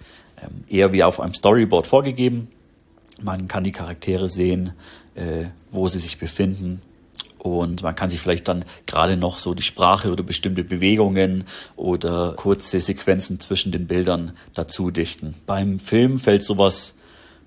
ähm, 0.42 0.64
eher 0.68 0.92
wie 0.92 1.02
auf 1.02 1.20
einem 1.20 1.34
Storyboard 1.34 1.86
vorgegeben. 1.86 2.48
Man 3.22 3.48
kann 3.48 3.64
die 3.64 3.72
Charaktere 3.72 4.28
sehen, 4.28 4.72
äh, 5.14 5.46
wo 5.70 5.88
sie 5.88 5.98
sich 5.98 6.18
befinden 6.18 6.80
und 7.42 7.82
man 7.82 7.96
kann 7.96 8.08
sich 8.08 8.20
vielleicht 8.20 8.46
dann 8.46 8.64
gerade 8.86 9.16
noch 9.16 9.36
so 9.36 9.52
die 9.52 9.64
Sprache 9.64 10.12
oder 10.12 10.22
bestimmte 10.22 10.62
Bewegungen 10.62 11.42
oder 11.74 12.34
kurze 12.36 12.80
Sequenzen 12.80 13.40
zwischen 13.40 13.72
den 13.72 13.88
Bildern 13.88 14.30
dazu 14.54 14.92
dichten. 14.92 15.34
Beim 15.44 15.80
Film 15.80 16.20
fällt 16.20 16.44
sowas, 16.44 16.94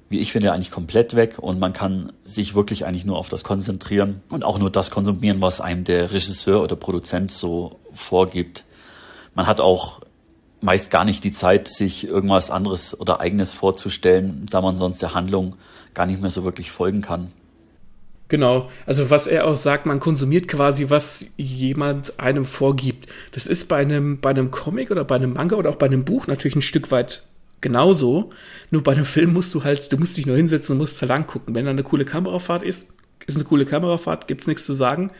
wie 0.09 0.19
ich 0.19 0.33
finde, 0.33 0.51
eigentlich 0.51 0.71
komplett 0.71 1.15
weg 1.15 1.39
und 1.39 1.59
man 1.59 1.71
kann 1.71 2.11
sich 2.25 2.55
wirklich 2.55 2.85
eigentlich 2.85 3.05
nur 3.05 3.17
auf 3.17 3.29
das 3.29 3.45
konzentrieren 3.45 4.21
und 4.27 4.43
auch 4.43 4.59
nur 4.59 4.69
das 4.69 4.91
konsumieren, 4.91 5.41
was 5.41 5.61
einem 5.61 5.85
der 5.85 6.11
Regisseur 6.11 6.61
oder 6.61 6.75
Produzent 6.75 7.31
so 7.31 7.79
vorgibt. 7.93 8.65
Man 9.33 9.47
hat 9.47 9.61
auch 9.61 10.01
meist 10.59 10.91
gar 10.91 11.05
nicht 11.05 11.23
die 11.23 11.31
Zeit, 11.31 11.69
sich 11.69 12.05
irgendwas 12.05 12.51
anderes 12.51 12.99
oder 12.99 13.21
eigenes 13.21 13.53
vorzustellen, 13.53 14.45
da 14.49 14.59
man 14.59 14.75
sonst 14.75 15.01
der 15.01 15.13
Handlung 15.13 15.55
gar 15.93 16.05
nicht 16.05 16.19
mehr 16.19 16.31
so 16.31 16.43
wirklich 16.43 16.69
folgen 16.69 17.01
kann. 17.01 17.31
Genau, 18.27 18.71
also 18.87 19.11
was 19.11 19.27
er 19.27 19.45
auch 19.45 19.55
sagt, 19.55 19.85
man 19.85 19.99
konsumiert 19.99 20.47
quasi, 20.47 20.89
was 20.89 21.27
jemand 21.37 22.19
einem 22.19 22.45
vorgibt. 22.45 23.07
Das 23.33 23.45
ist 23.45 23.65
bei 23.65 23.77
einem, 23.77 24.19
bei 24.19 24.31
einem 24.31 24.49
Comic 24.49 24.89
oder 24.89 25.03
bei 25.03 25.15
einem 25.15 25.33
Manga 25.33 25.55
oder 25.55 25.69
auch 25.69 25.75
bei 25.75 25.85
einem 25.85 26.05
Buch 26.05 26.25
natürlich 26.25 26.55
ein 26.55 26.63
Stück 26.63 26.89
weit 26.89 27.23
genauso. 27.61 28.31
Nur 28.71 28.83
bei 28.83 28.93
einem 28.93 29.05
Film 29.05 29.33
musst 29.33 29.53
du 29.53 29.63
halt, 29.63 29.91
du 29.91 29.97
musst 29.97 30.17
dich 30.17 30.25
nur 30.25 30.37
hinsetzen 30.37 30.73
und 30.73 30.79
musst 30.79 30.99
halt 31.01 31.09
lang 31.09 31.27
gucken. 31.27 31.53
Wenn 31.53 31.65
da 31.65 31.71
eine 31.71 31.83
coole 31.83 32.05
Kamerafahrt 32.05 32.63
ist, 32.63 32.87
ist 33.27 33.35
eine 33.35 33.45
coole 33.45 33.65
Kamerafahrt, 33.65 34.27
gibt's 34.27 34.47
nichts 34.47 34.65
zu 34.65 34.73
sagen. 34.73 35.11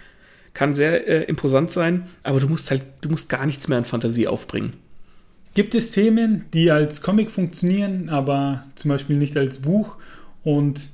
Kann 0.53 0.73
sehr 0.73 1.07
äh, 1.07 1.23
imposant 1.23 1.69
sein, 1.69 2.07
aber 2.23 2.39
du 2.39 2.47
musst 2.47 2.71
halt, 2.71 2.81
du 3.01 3.09
musst 3.09 3.29
gar 3.29 3.45
nichts 3.45 3.67
mehr 3.67 3.77
an 3.77 3.85
Fantasie 3.85 4.27
aufbringen. 4.27 4.73
Gibt 5.53 5.75
es 5.75 5.91
Themen, 5.91 6.45
die 6.53 6.71
als 6.71 7.01
Comic 7.01 7.29
funktionieren, 7.29 8.09
aber 8.09 8.65
zum 8.75 8.89
Beispiel 8.89 9.15
nicht 9.15 9.37
als 9.37 9.59
Buch 9.59 9.97
und 10.43 10.89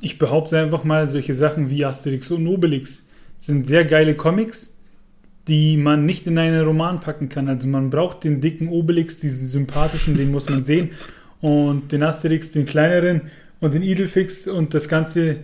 ich 0.00 0.18
behaupte 0.18 0.58
einfach 0.58 0.84
mal, 0.84 1.08
solche 1.08 1.34
Sachen 1.34 1.70
wie 1.70 1.84
Asterix 1.84 2.30
und 2.30 2.46
Obelix 2.46 3.06
sind 3.36 3.66
sehr 3.66 3.84
geile 3.84 4.14
Comics, 4.14 4.74
die 5.48 5.76
man 5.76 6.04
nicht 6.06 6.26
in 6.26 6.38
einen 6.38 6.64
Roman 6.64 7.00
packen 7.00 7.28
kann. 7.28 7.48
Also 7.48 7.66
man 7.66 7.90
braucht 7.90 8.24
den 8.24 8.40
dicken 8.40 8.68
Obelix, 8.68 9.18
diesen 9.18 9.46
sympathischen, 9.46 10.16
den 10.16 10.30
muss 10.30 10.48
man 10.48 10.62
sehen. 10.62 10.90
Und 11.40 11.92
den 11.92 12.02
Asterix, 12.02 12.52
den 12.52 12.66
kleineren 12.66 13.22
und 13.60 13.74
den 13.74 13.82
Idelfix 13.82 14.46
und 14.46 14.74
das 14.74 14.88
ganze, 14.88 15.36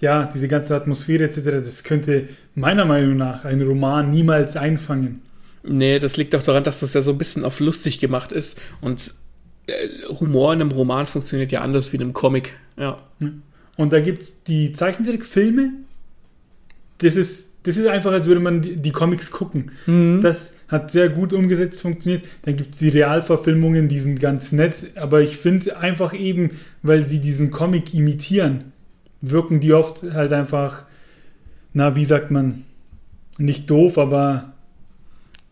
ja, 0.00 0.24
diese 0.32 0.48
ganze 0.48 0.76
Atmosphäre 0.76 1.24
etc., 1.24 1.40
das 1.44 1.84
könnte 1.84 2.28
meiner 2.54 2.84
Meinung 2.84 3.16
nach 3.16 3.44
ein 3.44 3.60
Roman 3.62 4.10
niemals 4.10 4.56
einfangen. 4.56 5.22
Nee, 5.64 5.98
das 5.98 6.16
liegt 6.16 6.34
auch 6.34 6.42
daran, 6.42 6.64
dass 6.64 6.80
das 6.80 6.94
ja 6.94 7.02
so 7.02 7.12
ein 7.12 7.18
bisschen 7.18 7.44
auf 7.44 7.60
lustig 7.60 8.00
gemacht 8.00 8.32
ist 8.32 8.60
und 8.80 9.14
äh, 9.66 9.88
Humor 10.20 10.52
in 10.52 10.60
einem 10.60 10.72
Roman 10.72 11.06
funktioniert 11.06 11.52
ja 11.52 11.60
anders 11.60 11.92
wie 11.92 11.96
in 11.96 12.02
einem 12.02 12.12
Comic, 12.12 12.54
ja. 12.76 12.98
Und 13.76 13.92
da 13.92 14.00
gibt 14.00 14.22
es 14.22 14.42
die 14.44 14.72
Zeichentrickfilme. 14.72 15.70
Das 16.98 17.16
ist 17.16 17.52
das 17.64 17.76
ist 17.76 17.86
einfach, 17.86 18.12
als 18.12 18.26
würde 18.26 18.40
man 18.40 18.62
die, 18.62 18.76
die 18.76 18.90
Comics 18.90 19.30
gucken. 19.30 19.70
Mhm. 19.86 20.20
Das 20.22 20.54
hat 20.68 20.90
sehr 20.90 21.08
gut 21.08 21.32
umgesetzt, 21.32 21.80
funktioniert. 21.80 22.24
Dann 22.42 22.56
gibt 22.56 22.74
es 22.74 22.80
die 22.80 22.88
Realverfilmungen, 22.88 23.88
die 23.88 24.00
sind 24.00 24.20
ganz 24.20 24.52
nett, 24.52 24.92
aber 24.96 25.20
ich 25.20 25.36
finde 25.36 25.76
einfach 25.76 26.12
eben, 26.12 26.52
weil 26.82 27.06
sie 27.06 27.20
diesen 27.20 27.50
Comic 27.50 27.94
imitieren, 27.94 28.72
wirken 29.20 29.60
die 29.60 29.72
oft 29.72 30.02
halt 30.12 30.32
einfach, 30.32 30.84
na, 31.72 31.94
wie 31.94 32.04
sagt 32.04 32.30
man, 32.30 32.64
nicht 33.38 33.70
doof, 33.70 33.98
aber. 33.98 34.52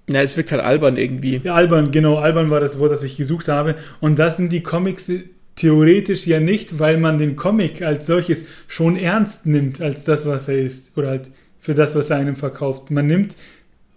Ja, 0.08 0.22
es 0.22 0.36
wirkt 0.36 0.50
halt 0.50 0.62
albern 0.62 0.96
irgendwie. 0.96 1.40
Ja, 1.44 1.54
albern, 1.54 1.92
genau, 1.92 2.18
albern 2.18 2.50
war 2.50 2.58
das 2.58 2.80
Wort, 2.80 2.90
das 2.90 3.04
ich 3.04 3.16
gesucht 3.16 3.46
habe. 3.46 3.76
Und 4.00 4.18
das 4.18 4.36
sind 4.36 4.52
die 4.52 4.62
Comics 4.62 5.10
theoretisch 5.61 6.26
ja 6.26 6.40
nicht, 6.40 6.78
weil 6.78 6.96
man 6.96 7.18
den 7.18 7.36
Comic 7.36 7.82
als 7.82 8.06
solches 8.06 8.46
schon 8.66 8.96
ernst 8.96 9.46
nimmt, 9.46 9.80
als 9.80 10.04
das, 10.04 10.26
was 10.26 10.48
er 10.48 10.58
ist. 10.58 10.96
Oder 10.96 11.08
halt 11.11 11.30
für 11.58 11.74
das, 11.74 11.94
was 11.94 12.11
er 12.11 12.16
einem 12.16 12.36
verkauft. 12.36 12.90
Man 12.90 13.06
nimmt 13.06 13.36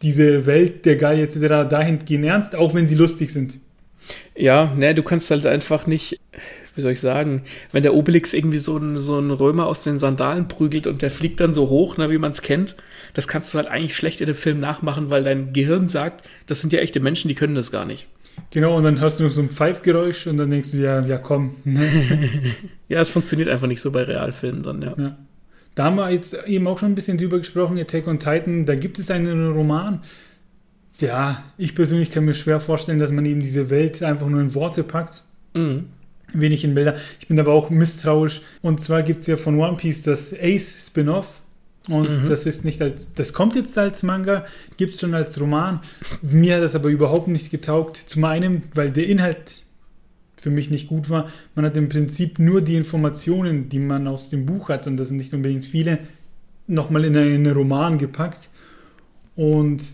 diese 0.02 0.46
Welt 0.46 0.86
der 0.86 0.98
Geil 0.98 1.20
etc. 1.20 1.70
dahingehend 1.70 2.26
ernst, 2.26 2.56
auch 2.56 2.76
wenn 2.76 2.88
sie 2.88 2.96
lustig 2.96 3.32
sind. 3.32 3.60
Ja, 4.36 4.74
ne, 4.76 4.94
du 4.94 5.02
kannst 5.02 5.32
halt 5.32 5.46
einfach 5.46 5.88
nicht, 5.88 6.20
wie 6.76 6.82
soll 6.82 6.92
ich 6.92 7.00
sagen, 7.00 7.44
wenn 7.72 7.84
der 7.84 7.94
Obelix 7.94 8.34
irgendwie 8.34 8.58
so 8.58 8.76
einen 8.76 9.00
so 9.00 9.18
Römer 9.18 9.68
aus 9.68 9.86
den 9.86 9.98
Sandalen 9.98 10.50
prügelt 10.50 10.88
und 10.88 11.02
der 11.02 11.12
fliegt 11.12 11.40
dann 11.40 11.54
so 11.54 11.70
hoch, 11.70 11.98
ne, 11.98 12.10
wie 12.10 12.18
man 12.18 12.32
es 12.32 12.42
kennt, 12.42 12.76
das 13.14 13.30
kannst 13.30 13.54
du 13.54 13.58
halt 13.58 13.70
eigentlich 13.70 13.96
schlecht 13.96 14.20
in 14.20 14.28
dem 14.28 14.36
Film 14.36 14.60
nachmachen, 14.60 15.10
weil 15.10 15.24
dein 15.24 15.54
Gehirn 15.54 15.88
sagt, 15.88 16.28
das 16.48 16.60
sind 16.60 16.74
ja 16.74 16.80
echte 16.80 17.00
Menschen, 17.00 17.30
die 17.30 17.36
können 17.36 17.56
das 17.56 17.72
gar 17.72 17.86
nicht. 17.86 18.08
Genau, 18.52 18.78
und 18.78 18.84
dann 18.84 19.02
hast 19.02 19.20
du 19.20 19.24
noch 19.24 19.32
so 19.32 19.42
ein 19.42 19.50
Pfeifgeräusch 19.50 20.28
und 20.28 20.38
dann 20.38 20.52
denkst 20.52 20.72
du, 20.72 20.78
ja, 20.78 21.04
ja, 21.06 21.18
komm. 21.18 21.56
ja, 22.88 23.02
es 23.02 23.10
funktioniert 23.10 23.50
einfach 23.50 23.68
nicht 23.68 23.82
so 23.82 23.92
bei 23.92 24.04
Realfilmen 24.04 24.62
dann, 24.62 24.82
ja. 24.82 24.94
ja. 24.98 25.18
Da 25.76 25.86
haben 25.86 25.96
wir 25.96 26.12
jetzt 26.12 26.36
eben 26.46 26.68
auch 26.68 26.78
schon 26.78 26.92
ein 26.92 26.96
bisschen 26.96 27.18
drüber 27.18 27.40
gesprochen, 27.40 27.80
Attack 27.80 28.08
on 28.08 28.20
Titan. 28.20 28.66
Da 28.66 28.76
gibt 28.76 29.00
es 29.00 29.10
einen 29.10 29.52
Roman. 29.54 30.02
Ja, 31.00 31.44
ich 31.58 31.74
persönlich 31.74 32.12
kann 32.12 32.26
mir 32.26 32.36
schwer 32.36 32.60
vorstellen, 32.60 33.00
dass 33.00 33.12
man 33.12 33.26
eben 33.26 33.42
diese 33.42 33.70
Welt 33.70 34.04
einfach 34.04 34.28
nur 34.28 34.42
in 34.42 34.54
Worte 34.54 34.84
packt. 34.84 35.24
Mhm. 35.54 35.86
Wenig 36.34 36.64
in 36.64 36.76
Bilder. 36.76 36.98
Ich 37.20 37.28
bin 37.28 37.40
aber 37.40 37.54
auch 37.54 37.70
misstrauisch. 37.70 38.42
Und 38.62 38.82
zwar 38.82 39.04
gibt 39.04 39.22
es 39.22 39.28
ja 39.28 39.38
von 39.38 39.60
One 39.60 39.78
Piece 39.78 40.04
das 40.04 40.34
Ace 40.34 40.88
Spin-off. 40.88 41.42
Und 41.90 42.24
mhm. 42.24 42.30
das 42.30 42.46
ist 42.46 42.64
nicht 42.64 42.82
als, 42.82 43.14
das 43.14 43.34
kommt 43.34 43.56
jetzt 43.56 43.78
als 43.78 44.04
Manga, 44.04 44.46
gibt 44.78 44.94
es 44.94 45.02
schon 45.02 45.14
als 45.14 45.40
Roman. 45.40 45.82
Mir 46.22 46.56
hat 46.56 46.64
das 46.64 46.76
aber 46.76 46.90
überhaupt 46.90 47.28
nicht 47.28 47.52
getaugt. 47.52 47.98
Zum 47.98 48.24
einen, 48.24 48.64
weil 48.74 48.92
der 48.92 49.08
Inhalt 49.08 49.64
für 50.44 50.50
mich 50.50 50.70
nicht 50.70 50.88
gut 50.88 51.10
war. 51.10 51.30
Man 51.56 51.66
hat 51.66 51.78
im 51.78 51.90
Prinzip 51.90 52.40
nur 52.40 52.62
die 52.62 52.76
Informationen, 52.76 53.70
die 53.70 53.80
man 53.80 54.08
aus 54.08 54.30
dem 54.30 54.46
Buch 54.46 54.70
hat, 54.70 54.88
und 54.88 54.98
das 54.98 55.08
sind 55.08 55.18
nicht 55.18 55.34
unbedingt 55.34 55.66
viele, 55.66 56.00
nochmal 56.68 57.06
in 57.06 57.16
einen 57.16 57.52
Roman 57.52 57.98
gepackt. 57.98 58.50
Und 59.36 59.94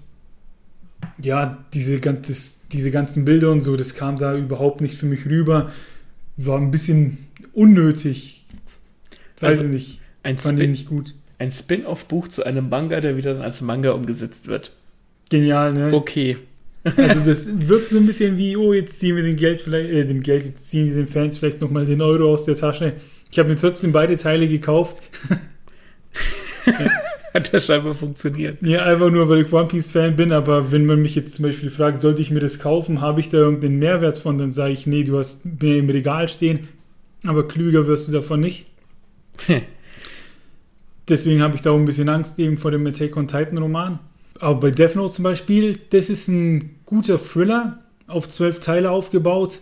ja, 1.22 1.64
diese, 1.74 2.00
das, 2.00 2.62
diese 2.72 2.92
ganzen 2.92 3.26
Bilder 3.26 3.52
und 3.52 3.62
so, 3.62 3.78
das 3.78 3.94
kam 3.94 4.18
da 4.18 4.36
überhaupt 4.36 4.82
nicht 4.82 4.96
für 4.96 5.06
mich 5.06 5.26
rüber. 5.26 5.72
War 6.38 6.58
ein 6.58 6.72
bisschen 6.72 7.20
unnötig. 7.54 8.46
Weiß 9.40 9.60
also 9.60 9.64
ich 9.66 9.70
nicht. 9.70 10.02
Ein 10.24 10.38
Fand 10.38 10.60
ich 10.60 10.70
nicht 10.70 10.90
gut. 10.90 11.14
Ein 11.40 11.52
Spin-off-Buch 11.52 12.28
zu 12.28 12.44
einem 12.44 12.70
Manga, 12.70 13.02
der 13.02 13.18
wieder 13.18 13.34
dann 13.34 13.42
als 13.42 13.62
Manga 13.62 13.92
umgesetzt 13.92 14.48
wird. 14.48 14.74
Genial, 15.30 15.74
ne? 15.74 15.94
Okay. 15.94 16.38
Also 16.84 17.20
das 17.26 17.48
wirkt 17.68 17.90
so 17.90 17.98
ein 17.98 18.06
bisschen 18.06 18.38
wie, 18.38 18.56
oh, 18.58 18.74
jetzt 18.74 19.00
ziehen 19.00 19.16
wir 19.16 19.24
den 19.24 19.36
Geld 19.36 19.62
vielleicht, 19.62 19.90
äh, 19.90 20.06
dem 20.06 20.22
Geld, 20.22 20.46
jetzt 20.46 20.70
ziehen 20.70 20.88
wir 20.88 20.96
den 20.96 21.08
Fans 21.08 21.38
vielleicht 21.38 21.62
nochmal 21.62 21.86
den 21.86 22.02
Euro 22.02 22.34
aus 22.34 22.46
der 22.46 22.56
Tasche. 22.56 22.94
Ich 23.32 23.40
habe 23.40 23.50
mir 23.50 23.58
trotzdem 23.58 23.92
beide 23.92 24.18
Teile 24.18 24.48
gekauft. 24.48 25.02
Hat 27.34 27.54
ja 27.54 27.60
scheinbar 27.60 27.94
funktioniert. 27.94 28.58
Ja, 28.62 28.86
einfach 28.86 29.12
nur, 29.12 29.30
weil 29.30 29.46
ich 29.46 29.54
One 29.54 29.68
Piece 29.68 29.92
Fan 29.92 30.16
bin, 30.16 30.32
aber 30.32 30.72
wenn 30.72 30.86
man 30.86 31.02
mich 31.02 31.14
jetzt 31.16 31.36
zum 31.36 31.46
Beispiel 31.46 31.70
fragt, 31.70 32.02
sollte 32.02 32.22
ich 32.22 32.32
mir 32.32 32.40
das 32.40 32.58
kaufen, 32.60 33.02
habe 33.02 33.20
ich 33.20 33.30
da 33.30 33.38
irgendeinen 33.38 33.78
Mehrwert 33.78 34.18
von, 34.18 34.38
dann 34.40 34.52
sage 34.52 34.74
ich, 34.74 34.88
nee, 34.88 35.04
du 35.04 35.18
hast 35.18 35.46
mehr 35.46 35.78
im 35.78 35.90
Regal 35.90 36.28
stehen, 36.28 36.68
aber 37.24 37.48
klüger 37.48 37.86
wirst 37.86 38.08
du 38.08 38.12
davon 38.12 38.40
nicht. 38.40 38.66
Deswegen 41.10 41.42
habe 41.42 41.56
ich 41.56 41.62
da 41.62 41.72
auch 41.72 41.78
ein 41.78 41.86
bisschen 41.86 42.10
Angst 42.10 42.38
eben 42.40 42.58
vor 42.58 42.72
dem 42.72 42.86
Attack 42.86 43.18
on 43.18 43.28
Titan 43.28 43.58
Roman. 43.58 44.00
Aber 44.40 44.60
bei 44.60 44.72
Death 44.72 44.96
Note 44.96 45.16
zum 45.16 45.24
Beispiel, 45.24 45.78
das 45.90 46.10
ist 46.10 46.28
ein 46.28 46.76
guter 46.86 47.22
Thriller, 47.22 47.80
auf 48.08 48.28
zwölf 48.28 48.60
Teile 48.60 48.92
aufgebaut. 48.92 49.60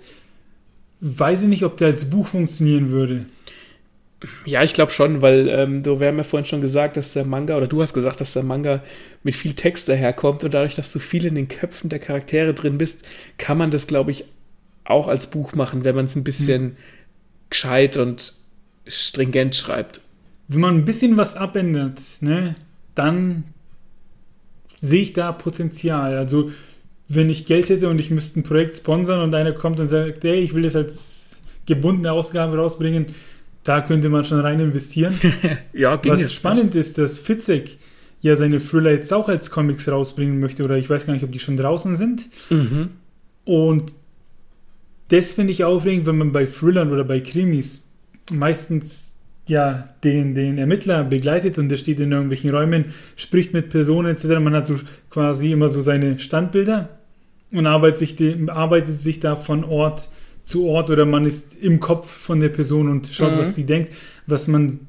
Weiß 0.99 1.43
ich 1.43 1.47
nicht, 1.47 1.63
ob 1.63 1.77
der 1.77 1.87
als 1.87 2.05
Buch 2.05 2.27
funktionieren 2.27 2.91
würde. 2.91 3.25
Ja, 4.45 4.63
ich 4.63 4.73
glaube 4.73 4.91
schon, 4.91 5.21
weil 5.21 5.47
ähm, 5.47 5.83
du, 5.83 5.99
wir 5.99 6.07
haben 6.07 6.17
ja 6.17 6.23
vorhin 6.23 6.45
schon 6.45 6.61
gesagt, 6.61 6.97
dass 6.97 7.13
der 7.13 7.23
Manga, 7.23 7.55
oder 7.55 7.67
du 7.67 7.81
hast 7.81 7.93
gesagt, 7.93 8.19
dass 8.19 8.33
der 8.33 8.43
Manga 8.43 8.83
mit 9.21 9.35
viel 9.35 9.53
Text 9.53 9.89
daherkommt 9.89 10.43
und 10.43 10.53
dadurch, 10.53 10.75
dass 10.75 10.91
du 10.91 10.97
viel 10.97 11.25
in 11.25 11.35
den 11.35 11.47
Köpfen 11.47 11.89
der 11.89 11.99
Charaktere 11.99 12.53
drin 12.55 12.79
bist, 12.79 13.05
kann 13.37 13.59
man 13.59 13.69
das, 13.69 13.85
glaube 13.85 14.09
ich, 14.09 14.25
auch 14.85 15.07
als 15.07 15.27
Buch 15.27 15.53
machen, 15.53 15.85
wenn 15.85 15.95
man 15.95 16.05
es 16.05 16.15
ein 16.15 16.23
bisschen 16.23 16.61
hm. 16.63 16.77
gescheit 17.49 17.97
und 17.97 18.33
stringent 18.87 19.55
schreibt. 19.55 20.01
Wenn 20.47 20.61
man 20.61 20.75
ein 20.75 20.85
bisschen 20.85 21.17
was 21.17 21.35
abändert, 21.35 22.01
ne, 22.21 22.55
dann 22.95 23.43
sehe 24.77 25.01
ich 25.01 25.13
da 25.13 25.31
Potenzial. 25.31 26.17
Also, 26.17 26.51
wenn 27.09 27.29
ich 27.29 27.45
Geld 27.45 27.69
hätte 27.69 27.89
und 27.89 27.99
ich 27.99 28.11
müsste 28.11 28.39
ein 28.39 28.43
Projekt 28.43 28.75
sponsern 28.75 29.21
und 29.21 29.33
einer 29.33 29.53
kommt 29.53 29.79
und 29.79 29.87
sagt, 29.87 30.23
hey, 30.23 30.39
ich 30.39 30.53
will 30.53 30.63
das 30.63 30.75
als 30.75 31.37
gebundene 31.65 32.11
Ausgabe 32.11 32.57
rausbringen, 32.57 33.07
da 33.63 33.81
könnte 33.81 34.09
man 34.09 34.23
schon 34.23 34.39
rein 34.39 34.59
investieren. 34.59 35.19
ja, 35.73 35.99
Was 36.05 36.21
es, 36.21 36.33
spannend 36.33 36.73
ja. 36.73 36.81
ist, 36.81 36.97
dass 36.97 37.17
Fitzek 37.19 37.77
ja 38.21 38.35
seine 38.35 38.59
Thriller 38.59 38.91
jetzt 38.91 39.11
auch 39.13 39.27
als 39.27 39.51
Comics 39.51 39.87
rausbringen 39.87 40.39
möchte, 40.39 40.63
oder 40.63 40.77
ich 40.77 40.89
weiß 40.89 41.05
gar 41.05 41.13
nicht, 41.13 41.23
ob 41.23 41.31
die 41.31 41.39
schon 41.39 41.57
draußen 41.57 41.95
sind. 41.97 42.27
Mhm. 42.49 42.89
Und 43.45 43.93
das 45.09 45.31
finde 45.31 45.53
ich 45.53 45.63
aufregend, 45.63 46.07
wenn 46.07 46.17
man 46.17 46.31
bei 46.31 46.45
Thrillern 46.45 46.91
oder 46.91 47.03
bei 47.03 47.19
Krimis 47.19 47.87
meistens 48.31 49.06
ja 49.49 49.89
den, 50.03 50.35
den 50.35 50.57
Ermittler 50.57 51.03
begleitet 51.03 51.57
und 51.57 51.69
der 51.69 51.77
steht 51.77 51.99
in 51.99 52.11
irgendwelchen 52.11 52.49
Räumen, 52.49 52.85
spricht 53.15 53.53
mit 53.53 53.69
Personen 53.69 54.09
etc. 54.09 54.25
Man 54.39 54.53
hat 54.53 54.67
so 54.67 54.79
quasi 55.09 55.51
immer 55.51 55.69
so 55.69 55.81
seine 55.81 56.19
Standbilder 56.19 56.89
und 57.51 57.65
arbeitet 57.65 57.97
sich, 57.97 58.15
die, 58.15 58.49
arbeitet 58.49 58.99
sich 58.99 59.19
da 59.19 59.35
von 59.35 59.63
Ort 59.63 60.09
zu 60.43 60.67
Ort 60.67 60.89
oder 60.89 61.05
man 61.05 61.25
ist 61.25 61.55
im 61.61 61.79
Kopf 61.79 62.09
von 62.09 62.39
der 62.39 62.49
Person 62.49 62.89
und 62.89 63.09
schaut, 63.11 63.33
mhm. 63.33 63.39
was 63.39 63.55
sie 63.55 63.65
denkt, 63.65 63.91
was 64.25 64.47
man 64.47 64.79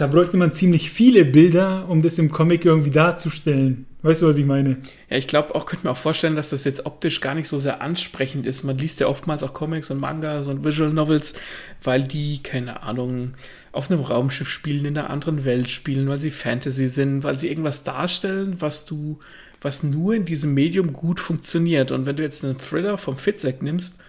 da 0.00 0.06
bräuchte 0.06 0.38
man 0.38 0.50
ziemlich 0.50 0.90
viele 0.90 1.26
Bilder, 1.26 1.86
um 1.86 2.00
das 2.00 2.18
im 2.18 2.30
Comic 2.30 2.64
irgendwie 2.64 2.90
darzustellen. 2.90 3.84
Weißt 4.02 4.22
du, 4.22 4.28
was 4.28 4.38
ich 4.38 4.46
meine? 4.46 4.78
Ja, 5.10 5.18
ich 5.18 5.28
glaube 5.28 5.54
auch, 5.54 5.66
könnte 5.66 5.86
mir 5.86 5.92
auch 5.92 5.96
vorstellen, 5.96 6.34
dass 6.34 6.50
das 6.50 6.64
jetzt 6.64 6.86
optisch 6.86 7.20
gar 7.20 7.34
nicht 7.34 7.48
so 7.48 7.58
sehr 7.58 7.82
ansprechend 7.82 8.46
ist. 8.46 8.64
Man 8.64 8.78
liest 8.78 9.00
ja 9.00 9.08
oftmals 9.08 9.42
auch 9.42 9.52
Comics 9.52 9.90
und 9.90 10.00
Mangas 10.00 10.48
und 10.48 10.64
Visual 10.64 10.90
Novels, 10.90 11.34
weil 11.82 12.04
die, 12.04 12.42
keine 12.42 12.82
Ahnung, 12.82 13.32
auf 13.72 13.90
einem 13.90 14.00
Raumschiff 14.00 14.48
spielen, 14.48 14.86
in 14.86 14.96
einer 14.96 15.10
anderen 15.10 15.44
Welt 15.44 15.68
spielen, 15.68 16.08
weil 16.08 16.18
sie 16.18 16.30
Fantasy 16.30 16.88
sind, 16.88 17.24
weil 17.24 17.38
sie 17.38 17.48
irgendwas 17.48 17.84
darstellen, 17.84 18.56
was 18.60 18.86
du, 18.86 19.18
was 19.60 19.82
nur 19.82 20.14
in 20.14 20.24
diesem 20.24 20.54
Medium 20.54 20.94
gut 20.94 21.20
funktioniert. 21.20 21.92
Und 21.92 22.06
wenn 22.06 22.16
du 22.16 22.22
jetzt 22.22 22.42
einen 22.42 22.58
Thriller 22.58 22.96
vom 22.96 23.18
Fitzek 23.18 23.60
nimmst, 23.60 24.02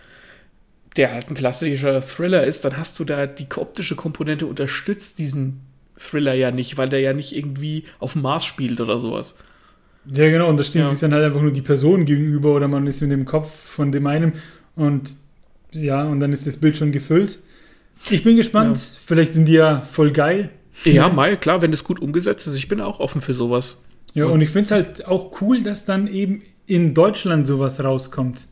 der 0.96 1.12
halt 1.12 1.30
ein 1.30 1.36
klassischer 1.36 2.02
Thriller 2.02 2.46
ist, 2.46 2.64
dann 2.64 2.78
hast 2.78 2.98
du 2.98 3.04
da 3.04 3.28
die 3.28 3.48
optische 3.58 3.98
Komponente 3.98 4.46
unterstützt 4.46 5.20
diesen 5.20 5.62
Thriller 5.98 6.34
ja 6.34 6.52
nicht, 6.52 6.78
weil 6.78 6.88
der 6.88 7.02
ja 7.02 7.12
nicht 7.12 7.36
irgendwie 7.36 7.84
auf 8.00 8.14
dem 8.14 8.22
Mars 8.22 8.46
spielt 8.46 8.80
oder 8.80 8.98
sowas. 8.98 9.38
Ja, 10.06 10.30
genau, 10.30 10.50
und 10.50 10.58
da 10.58 10.64
stehen 10.64 10.82
ja. 10.82 10.88
sich 10.88 11.00
dann 11.00 11.14
halt 11.14 11.24
einfach 11.24 11.42
nur 11.42 11.52
die 11.52 11.62
Personen 11.62 12.06
gegenüber 12.06 12.56
oder 12.56 12.68
man 12.68 12.88
ist 12.88 13.02
in 13.02 13.10
dem 13.10 13.26
Kopf 13.26 13.54
von 13.54 13.92
dem 13.92 14.08
einen 14.08 14.34
und 14.76 15.16
ja, 15.74 16.04
und 16.04 16.20
dann 16.20 16.34
ist 16.34 16.48
das 16.48 16.58
Bild 16.58 16.76
schon 16.76 16.92
gefüllt. 16.92 17.40
Ich 18.10 18.24
bin 18.24 18.36
gespannt, 18.36 18.78
ja. 18.78 18.84
vielleicht 19.06 19.34
sind 19.34 19.48
die 19.48 19.54
ja 19.54 19.82
voll 19.82 20.12
geil. 20.12 20.50
Ja, 20.86 21.10
mal, 21.10 21.38
klar, 21.38 21.62
wenn 21.62 21.72
das 21.72 21.84
gut 21.84 22.02
umgesetzt 22.02 22.48
ist, 22.48 22.56
ich 22.56 22.68
bin 22.68 22.82
auch 22.82 23.00
offen 23.00 23.22
für 23.22 23.34
sowas. 23.34 23.84
Ja, 24.14 24.26
und, 24.26 24.34
und 24.34 24.42
ich 24.42 24.50
finde 24.50 24.66
es 24.66 24.72
halt 24.72 25.06
auch 25.06 25.40
cool, 25.42 25.62
dass 25.62 25.86
dann 25.86 26.08
eben 26.08 26.42
in 26.66 26.94
Deutschland 26.94 27.46
sowas 27.46 27.84
rauskommt. 27.84 28.48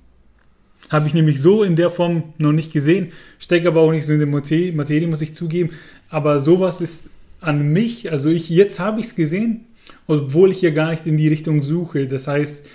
Habe 0.89 1.08
ich 1.08 1.14
nämlich 1.14 1.41
so 1.41 1.64
in 1.64 1.76
der 1.76 1.89
Form 1.89 2.34
noch 2.38 2.52
nicht 2.52 2.74
gesehen. 2.74 3.12
Stecke 3.38 3.68
aber 3.68 3.82
auch 3.82 3.91
nicht 3.91 4.06
so 4.06 4.14
in 4.14 4.20
der 4.20 4.28
Materie, 4.28 5.08
muss 5.08 5.22
ich 5.22 5.34
zugeben. 5.34 5.72
Aber 6.10 6.39
sowas 6.39 6.82
ist 6.82 7.10
an 7.41 7.72
mich, 7.72 8.12
also 8.12 8.30
ich, 8.30 8.50
jetzt 8.50 8.80
habe 8.80 9.00
ich 9.00 9.08
es 9.08 9.16
gesehen, 9.16 9.66
obwohl 10.10 10.51
ich 10.51 10.62
ja 10.64 10.72
gar 10.72 10.89
nicht 10.89 11.05
in 11.05 11.18
die 11.18 11.28
Richtung 11.28 11.62
suche. 11.62 12.07
Das 12.07 12.28
heißt, 12.28 12.66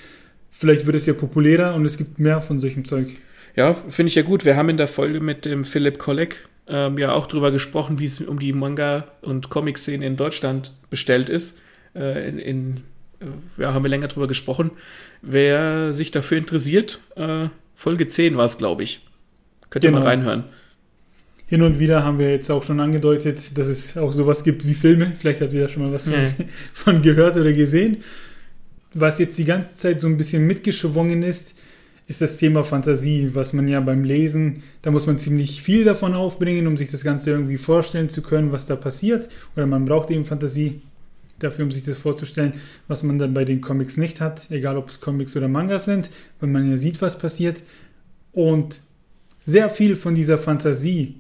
vielleicht 0.51 0.87
wird 0.87 0.97
es 0.97 1.05
ja 1.05 1.15
populärer 1.15 1.75
und 1.75 1.85
es 1.85 1.99
gibt 1.99 2.21
mehr 2.21 2.41
von 2.41 2.61
solchem 2.61 2.85
Zeug. 2.85 3.09
Ja, 3.57 3.73
finde 3.75 4.09
ich 4.09 4.15
ja 4.15 4.23
gut. 4.23 4.45
Wir 4.45 4.57
haben 4.57 4.69
in 4.69 4.77
der 4.77 4.87
Folge 4.87 5.19
mit 5.21 5.45
dem 5.45 5.65
Philipp 5.65 5.99
Kolleg 5.99 6.49
ähm, 6.69 6.97
ja 6.97 7.13
auch 7.13 7.27
drüber 7.27 7.51
gesprochen, 7.51 7.99
wie 7.99 8.05
es 8.05 8.21
um 8.21 8.39
die 8.39 8.53
Manga- 8.53 9.09
und 9.21 9.51
Comic-Szene 9.51 10.07
in 10.07 10.17
Deutschland 10.17 10.73
bestellt 10.91 11.29
ist. 11.29 11.59
Äh, 11.97 12.29
in, 12.29 12.39
in 12.39 12.77
äh, 13.21 13.63
ja, 13.63 13.75
haben 13.75 13.85
wir 13.85 13.91
länger 13.91 14.07
drüber 14.07 14.29
gesprochen. 14.29 14.71
Wer 15.21 15.93
sich 15.93 16.13
dafür 16.13 16.39
interessiert, 16.39 17.01
äh, 17.17 17.49
Folge 17.75 18.07
10 18.07 18.37
war 18.37 18.47
es, 18.47 18.59
glaube 18.59 18.85
ich. 18.85 19.01
Könnt 19.71 19.85
ihr 19.85 19.91
genau. 19.91 20.03
mal 20.03 20.09
reinhören. 20.09 20.45
Hin 21.47 21.63
und 21.63 21.79
wieder 21.79 22.05
haben 22.05 22.19
wir 22.19 22.31
jetzt 22.31 22.51
auch 22.51 22.63
schon 22.63 22.81
angedeutet, 22.81 23.57
dass 23.59 23.67
es 23.67 23.97
auch 23.97 24.13
sowas 24.13 24.45
gibt 24.45 24.67
wie 24.67 24.75
Filme. 24.75 25.13
Vielleicht 25.19 25.41
habt 25.41 25.53
ihr 25.53 25.63
da 25.63 25.69
schon 25.69 25.83
mal 25.83 25.93
was 25.93 26.05
von, 26.05 26.15
von 26.73 27.03
gehört 27.03 27.37
oder 27.37 27.53
gesehen. 27.53 27.99
Was 28.95 29.19
jetzt 29.19 29.37
die 29.39 29.45
ganze 29.45 29.77
Zeit 29.77 30.01
so 30.01 30.07
ein 30.07 30.17
bisschen 30.17 30.47
mitgeschwungen 30.47 31.23
ist, 31.23 31.55
ist 32.07 32.21
das 32.21 32.37
Thema 32.37 32.65
Fantasie, 32.65 33.31
was 33.33 33.53
man 33.53 33.67
ja 33.67 33.81
beim 33.81 34.05
Lesen, 34.05 34.63
da 34.83 34.91
muss 34.91 35.07
man 35.07 35.19
ziemlich 35.19 35.63
viel 35.63 35.85
davon 35.85 36.15
aufbringen, 36.15 36.67
um 36.67 36.77
sich 36.77 36.91
das 36.91 37.03
Ganze 37.03 37.31
irgendwie 37.31 37.57
vorstellen 37.57 38.09
zu 38.09 38.23
können, 38.23 38.53
was 38.53 38.67
da 38.67 38.77
passiert. 38.77 39.29
Oder 39.57 39.67
man 39.67 39.87
braucht 39.87 40.11
eben 40.11 40.25
Fantasie 40.25 40.83
dafür, 41.39 41.65
um 41.65 41.71
sich 41.71 41.83
das 41.83 41.99
vorzustellen, 41.99 42.55
was 42.89 43.03
man 43.03 43.19
dann 43.19 43.35
bei 43.35 43.45
den 43.45 43.61
Comics 43.61 43.97
nicht 43.97 44.21
hat, 44.21 44.51
egal 44.51 44.77
ob 44.77 44.91
es 44.91 45.01
Comics 45.01 45.35
oder 45.37 45.49
Mangas 45.49 45.87
sind, 45.87 46.11
weil 46.41 46.51
man 46.51 46.71
ja 46.71 46.77
sieht, 46.77 47.01
was 47.01 47.19
passiert. 47.19 47.63
Und 48.33 48.81
sehr 49.41 49.71
viel 49.71 49.97
von 49.97 50.15
dieser 50.15 50.39
Fantasie 50.39 51.17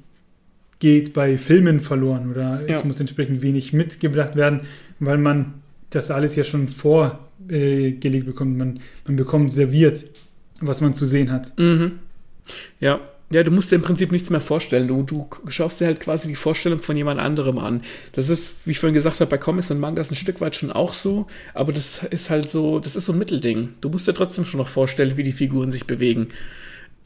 geht 0.79 1.13
bei 1.13 1.39
Filmen 1.39 1.81
verloren 1.81 2.31
oder 2.31 2.63
Ja. 2.69 2.77
es 2.77 2.85
muss 2.85 3.01
entsprechend 3.01 3.43
wenig 3.43 3.73
mitgebracht 3.73 4.37
werden, 4.37 4.61
weil 5.01 5.19
man 5.19 5.55
das 5.91 6.11
alles 6.11 6.37
ja 6.37 6.45
schon 6.45 6.69
vorgelegt 6.69 8.27
bekommt. 8.27 8.57
Man, 8.59 8.81
man 9.07 9.17
bekommt 9.17 9.53
serviert, 9.53 10.05
was 10.61 10.81
man 10.81 10.95
zu 10.95 11.07
sehen 11.07 11.31
hat. 11.31 11.57
Mhm. 11.59 11.93
Ja. 12.81 13.01
Ja, 13.31 13.43
du 13.43 13.51
musst 13.51 13.73
dir 13.73 13.77
im 13.77 13.83
Prinzip 13.83 14.13
nichts 14.13 14.29
mehr 14.31 14.41
vorstellen. 14.41 14.87
Du, 14.87 15.03
du 15.03 15.27
schaust 15.49 15.81
dir 15.81 15.87
halt 15.87 15.99
quasi 15.99 16.29
die 16.29 16.35
Vorstellung 16.37 16.81
von 16.83 16.95
jemand 16.97 17.19
anderem 17.19 17.59
an. 17.59 17.81
Das 18.13 18.29
ist, 18.29 18.53
wie 18.65 18.73
ich 18.73 18.79
vorhin 18.79 18.95
gesagt 18.95 19.19
habe, 19.21 19.31
bei 19.31 19.39
Comics 19.39 19.71
und 19.71 19.81
Mangas 19.81 20.11
ein 20.11 20.15
Stück 20.15 20.41
weit 20.43 20.55
schon 20.55 20.71
auch 20.71 20.93
so, 20.95 21.27
aber 21.55 21.73
das 21.73 22.05
ist 22.05 22.29
halt 22.31 22.51
so, 22.51 22.79
das 22.81 22.97
ist 22.97 23.07
so 23.07 23.13
ein 23.13 23.19
Mittelding. 23.19 23.71
Du 23.81 23.89
musst 23.89 24.07
dir 24.07 24.15
trotzdem 24.15 24.45
schon 24.45 24.59
noch 24.59 24.69
vorstellen, 24.69 25.17
wie 25.17 25.23
die 25.23 25.33
Figuren 25.33 25.73
sich 25.73 25.87
bewegen. 25.87 26.29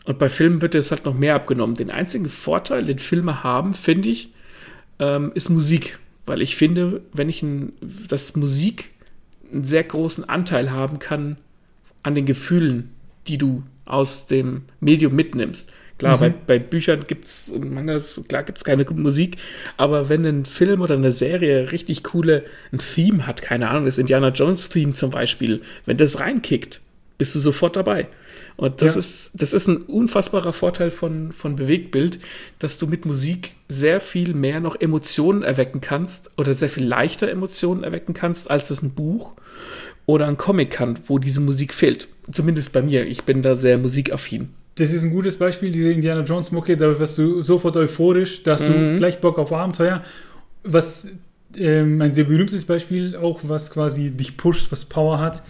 Und 0.08 0.18
bei 0.18 0.30
Filmen 0.30 0.62
wird 0.62 0.74
es 0.74 0.90
halt 0.90 1.04
noch 1.04 1.12
mehr 1.12 1.34
abgenommen. 1.34 1.76
Den 1.76 1.90
einzigen 1.90 2.30
Vorteil, 2.30 2.82
den 2.86 2.98
Filme 2.98 3.44
haben, 3.44 3.74
finde 3.74 4.08
ich, 4.08 4.30
ähm, 4.98 5.32
ist 5.34 5.50
Musik. 5.50 5.98
Weil 6.24 6.40
ich 6.40 6.56
finde, 6.56 7.02
wenn 7.12 7.28
ich 7.28 7.42
ein, 7.42 7.72
dass 8.08 8.34
Musik 8.34 8.88
einen 9.52 9.64
sehr 9.64 9.84
großen 9.84 10.26
Anteil 10.26 10.70
haben 10.70 10.98
kann 10.98 11.36
an 12.02 12.14
den 12.14 12.24
Gefühlen, 12.24 12.88
die 13.26 13.36
du 13.36 13.64
aus 13.84 14.26
dem 14.26 14.62
Medium 14.80 15.14
mitnimmst. 15.14 15.74
Klar, 15.98 16.16
Mhm. 16.16 16.20
bei, 16.20 16.30
bei 16.30 16.58
Büchern 16.58 17.04
gibt's 17.06 17.50
und 17.50 17.70
Mangas, 17.70 18.18
klar 18.28 18.44
gibt's 18.44 18.64
keine 18.64 18.84
Musik, 18.84 19.36
aber 19.76 20.08
wenn 20.08 20.24
ein 20.24 20.46
Film 20.46 20.80
oder 20.80 20.94
eine 20.94 21.12
Serie 21.12 21.70
richtig 21.70 22.02
coole 22.02 22.44
ein 22.72 22.78
Theme 22.78 23.26
hat, 23.26 23.42
keine 23.42 23.68
Ahnung, 23.68 23.84
das 23.84 23.98
Indiana 23.98 24.28
Jones 24.28 24.70
Theme 24.70 24.94
zum 24.94 25.10
Beispiel, 25.10 25.60
wenn 25.84 25.98
das 25.98 26.18
reinkickt, 26.18 26.80
bist 27.18 27.34
du 27.34 27.40
sofort 27.40 27.76
dabei. 27.76 28.06
Und 28.58 28.82
das 28.82 28.94
Ja. 28.96 28.98
ist, 28.98 29.30
das 29.34 29.52
ist 29.54 29.68
ein 29.68 29.76
unfassbarer 29.78 30.52
Vorteil 30.52 30.90
von, 30.90 31.30
von 31.32 31.54
Bewegtbild, 31.54 32.18
dass 32.58 32.76
du 32.76 32.88
mit 32.88 33.06
Musik 33.06 33.54
sehr 33.68 34.00
viel 34.00 34.34
mehr 34.34 34.58
noch 34.58 34.78
Emotionen 34.80 35.44
erwecken 35.44 35.80
kannst 35.80 36.32
oder 36.36 36.52
sehr 36.54 36.68
viel 36.68 36.84
leichter 36.84 37.28
Emotionen 37.30 37.84
erwecken 37.84 38.14
kannst, 38.14 38.50
als 38.50 38.70
es 38.70 38.82
ein 38.82 38.90
Buch 38.94 39.32
oder 40.06 40.26
ein 40.26 40.36
Comic 40.36 40.72
kann, 40.72 40.98
wo 41.06 41.18
diese 41.20 41.40
Musik 41.40 41.72
fehlt. 41.72 42.08
Zumindest 42.32 42.72
bei 42.72 42.82
mir. 42.82 43.06
Ich 43.06 43.22
bin 43.22 43.42
da 43.42 43.54
sehr 43.54 43.78
musikaffin. 43.78 44.48
Das 44.74 44.92
ist 44.92 45.04
ein 45.04 45.10
gutes 45.12 45.36
Beispiel, 45.36 45.70
diese 45.70 45.92
Indiana 45.92 46.22
Jones 46.24 46.50
Mucke, 46.50 46.76
da 46.76 46.98
wirst 46.98 47.16
du 47.18 47.42
sofort 47.42 47.76
euphorisch, 47.76 48.42
da 48.42 48.54
hast 48.54 48.66
du 48.66 48.72
Mhm. 48.72 48.96
gleich 48.96 49.20
Bock 49.20 49.38
auf 49.38 49.52
Abenteuer. 49.52 50.02
Was 50.64 51.10
ähm, 51.56 52.00
ein 52.02 52.12
sehr 52.12 52.24
berühmtes 52.24 52.64
Beispiel 52.64 53.14
auch, 53.16 53.40
was 53.44 53.70
quasi 53.70 54.10
dich 54.10 54.36
pusht, 54.36 54.70
was 54.72 54.84
Power 54.84 55.20
hat, 55.20 55.42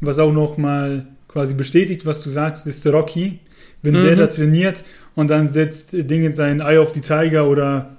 was 0.00 0.18
auch 0.18 0.32
noch 0.32 0.58
mal 0.58 1.06
quasi 1.38 1.54
bestätigt, 1.54 2.04
was 2.04 2.20
du 2.24 2.30
sagst, 2.30 2.66
ist 2.66 2.84
Rocky. 2.88 3.38
Wenn 3.80 3.94
der 3.94 4.14
Mhm. 4.14 4.18
da 4.18 4.26
trainiert 4.26 4.82
und 5.14 5.28
dann 5.28 5.50
setzt 5.50 5.92
Ding 5.92 6.24
in 6.24 6.34
sein 6.34 6.58
Eye 6.60 6.78
of 6.78 6.92
the 6.94 7.00
Tiger 7.00 7.46
oder 7.48 7.96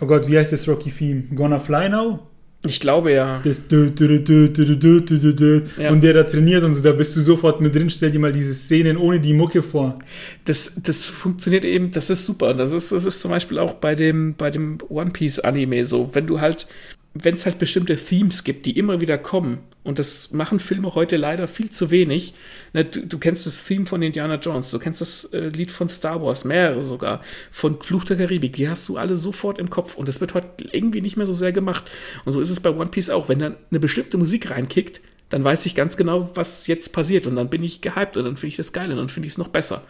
oh 0.00 0.06
Gott, 0.06 0.26
wie 0.26 0.36
heißt 0.36 0.52
das 0.52 0.66
Rocky-Theme? 0.66 1.22
Gonna 1.36 1.60
Fly 1.60 1.88
Now? 1.88 2.18
Ich 2.66 2.80
glaube 2.80 3.12
ja. 3.12 3.40
Das 3.44 3.68
dö, 3.68 3.90
dö, 3.90 4.18
dö. 4.18 5.62
Ja. 5.78 5.90
und 5.92 6.02
der 6.02 6.14
da 6.14 6.24
trainiert 6.24 6.64
und 6.64 6.74
so, 6.74 6.82
da 6.82 6.90
bist 6.90 7.14
du 7.16 7.20
sofort 7.20 7.60
mit 7.60 7.74
drin. 7.76 7.88
Stell 7.90 8.10
dir 8.10 8.18
mal 8.18 8.32
diese 8.32 8.52
Szenen 8.54 8.96
ohne 8.96 9.20
die 9.20 9.34
Mucke 9.34 9.62
vor. 9.62 10.00
Das, 10.46 10.72
das 10.82 11.04
funktioniert 11.04 11.64
eben, 11.64 11.92
das 11.92 12.10
ist 12.10 12.24
super. 12.24 12.52
Das 12.54 12.72
ist, 12.72 12.90
das 12.90 13.04
ist 13.04 13.20
zum 13.22 13.30
Beispiel 13.30 13.58
auch 13.60 13.74
bei 13.74 13.94
dem, 13.94 14.34
bei 14.34 14.50
dem 14.50 14.78
One 14.88 15.10
Piece 15.12 15.38
Anime 15.38 15.84
so. 15.84 16.10
Wenn 16.12 16.26
du 16.26 16.40
halt, 16.40 16.66
wenn 17.14 17.34
es 17.34 17.44
halt 17.44 17.58
bestimmte 17.58 17.96
Themes 17.96 18.44
gibt, 18.44 18.66
die 18.66 18.78
immer 18.78 19.00
wieder 19.00 19.18
kommen, 19.18 19.58
und 19.82 19.98
das 19.98 20.32
machen 20.32 20.58
Filme 20.58 20.94
heute 20.94 21.16
leider 21.16 21.48
viel 21.48 21.70
zu 21.70 21.90
wenig. 21.90 22.34
Ne, 22.74 22.84
du, 22.84 23.06
du 23.06 23.18
kennst 23.18 23.46
das 23.46 23.64
Theme 23.64 23.86
von 23.86 24.02
Indiana 24.02 24.34
Jones, 24.34 24.70
du 24.70 24.78
kennst 24.78 25.00
das 25.00 25.24
äh, 25.32 25.48
Lied 25.48 25.72
von 25.72 25.88
Star 25.88 26.22
Wars, 26.22 26.44
mehrere 26.44 26.82
sogar, 26.82 27.22
von 27.50 27.80
Fluch 27.80 28.04
der 28.04 28.18
Karibik, 28.18 28.52
die 28.54 28.68
hast 28.68 28.88
du 28.88 28.98
alle 28.98 29.16
sofort 29.16 29.58
im 29.58 29.70
Kopf 29.70 29.94
und 29.94 30.06
das 30.06 30.20
wird 30.20 30.34
heute 30.34 30.68
irgendwie 30.70 31.00
nicht 31.00 31.16
mehr 31.16 31.26
so 31.26 31.32
sehr 31.32 31.52
gemacht. 31.52 31.90
Und 32.26 32.32
so 32.32 32.40
ist 32.40 32.50
es 32.50 32.60
bei 32.60 32.70
One 32.70 32.90
Piece 32.90 33.08
auch. 33.08 33.30
Wenn 33.30 33.38
dann 33.38 33.56
eine 33.70 33.80
bestimmte 33.80 34.18
Musik 34.18 34.50
reinkickt, 34.50 35.00
dann 35.30 35.44
weiß 35.44 35.64
ich 35.64 35.74
ganz 35.74 35.96
genau, 35.96 36.30
was 36.34 36.66
jetzt 36.66 36.92
passiert 36.92 37.26
und 37.26 37.36
dann 37.36 37.48
bin 37.48 37.62
ich 37.62 37.80
gehypt 37.80 38.18
und 38.18 38.24
dann 38.24 38.36
finde 38.36 38.48
ich 38.48 38.56
das 38.56 38.74
geil 38.74 38.90
und 38.90 38.98
dann 38.98 39.08
finde 39.08 39.28
ich 39.28 39.32
es 39.32 39.38
noch 39.38 39.48
besser. 39.48 39.82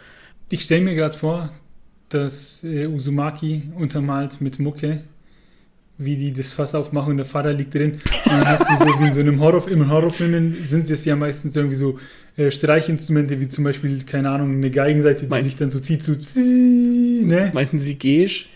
Ich 0.50 0.62
stelle 0.62 0.82
mir 0.82 0.94
gerade 0.94 1.16
vor, 1.16 1.52
dass 2.10 2.62
äh, 2.62 2.86
Uzumaki 2.86 3.64
untermalt 3.74 4.40
mit 4.40 4.60
Mucke, 4.60 5.02
wie 6.01 6.16
die 6.16 6.32
das 6.32 6.53
Fass 6.53 6.74
aufmachen 6.74 7.12
und 7.12 7.16
der 7.18 7.26
Vater 7.26 7.53
liegt 7.53 7.74
drin. 7.74 7.98
Und 8.24 8.32
dann 8.32 8.46
hast 8.48 8.62
du 8.68 8.76
so 8.78 8.86
wie 9.01 9.07
in 9.07 9.12
so 9.12 9.20
einem 9.20 9.38
Horror, 9.40 9.70
im 9.70 9.88
Horrorfilmen 9.90 10.57
sind 10.64 10.88
es 10.90 11.05
ja 11.05 11.14
meistens 11.14 11.55
irgendwie 11.57 11.76
so 11.76 11.98
äh, 12.36 12.51
Streichinstrumente, 12.51 13.38
wie 13.38 13.48
zum 13.48 13.64
Beispiel, 13.64 14.03
keine 14.05 14.30
Ahnung, 14.30 14.55
eine 14.55 14.70
Geigenseite, 14.70 15.26
die 15.26 15.30
Mein- 15.30 15.44
sich 15.44 15.57
dann 15.57 15.70
so 15.70 15.78
zieht, 15.78 16.03
so 16.03 16.14
psi, 16.14 17.22
ne? 17.26 17.51
Meinten 17.53 17.78
Sie 17.78 17.98
Geisch? 17.98 18.48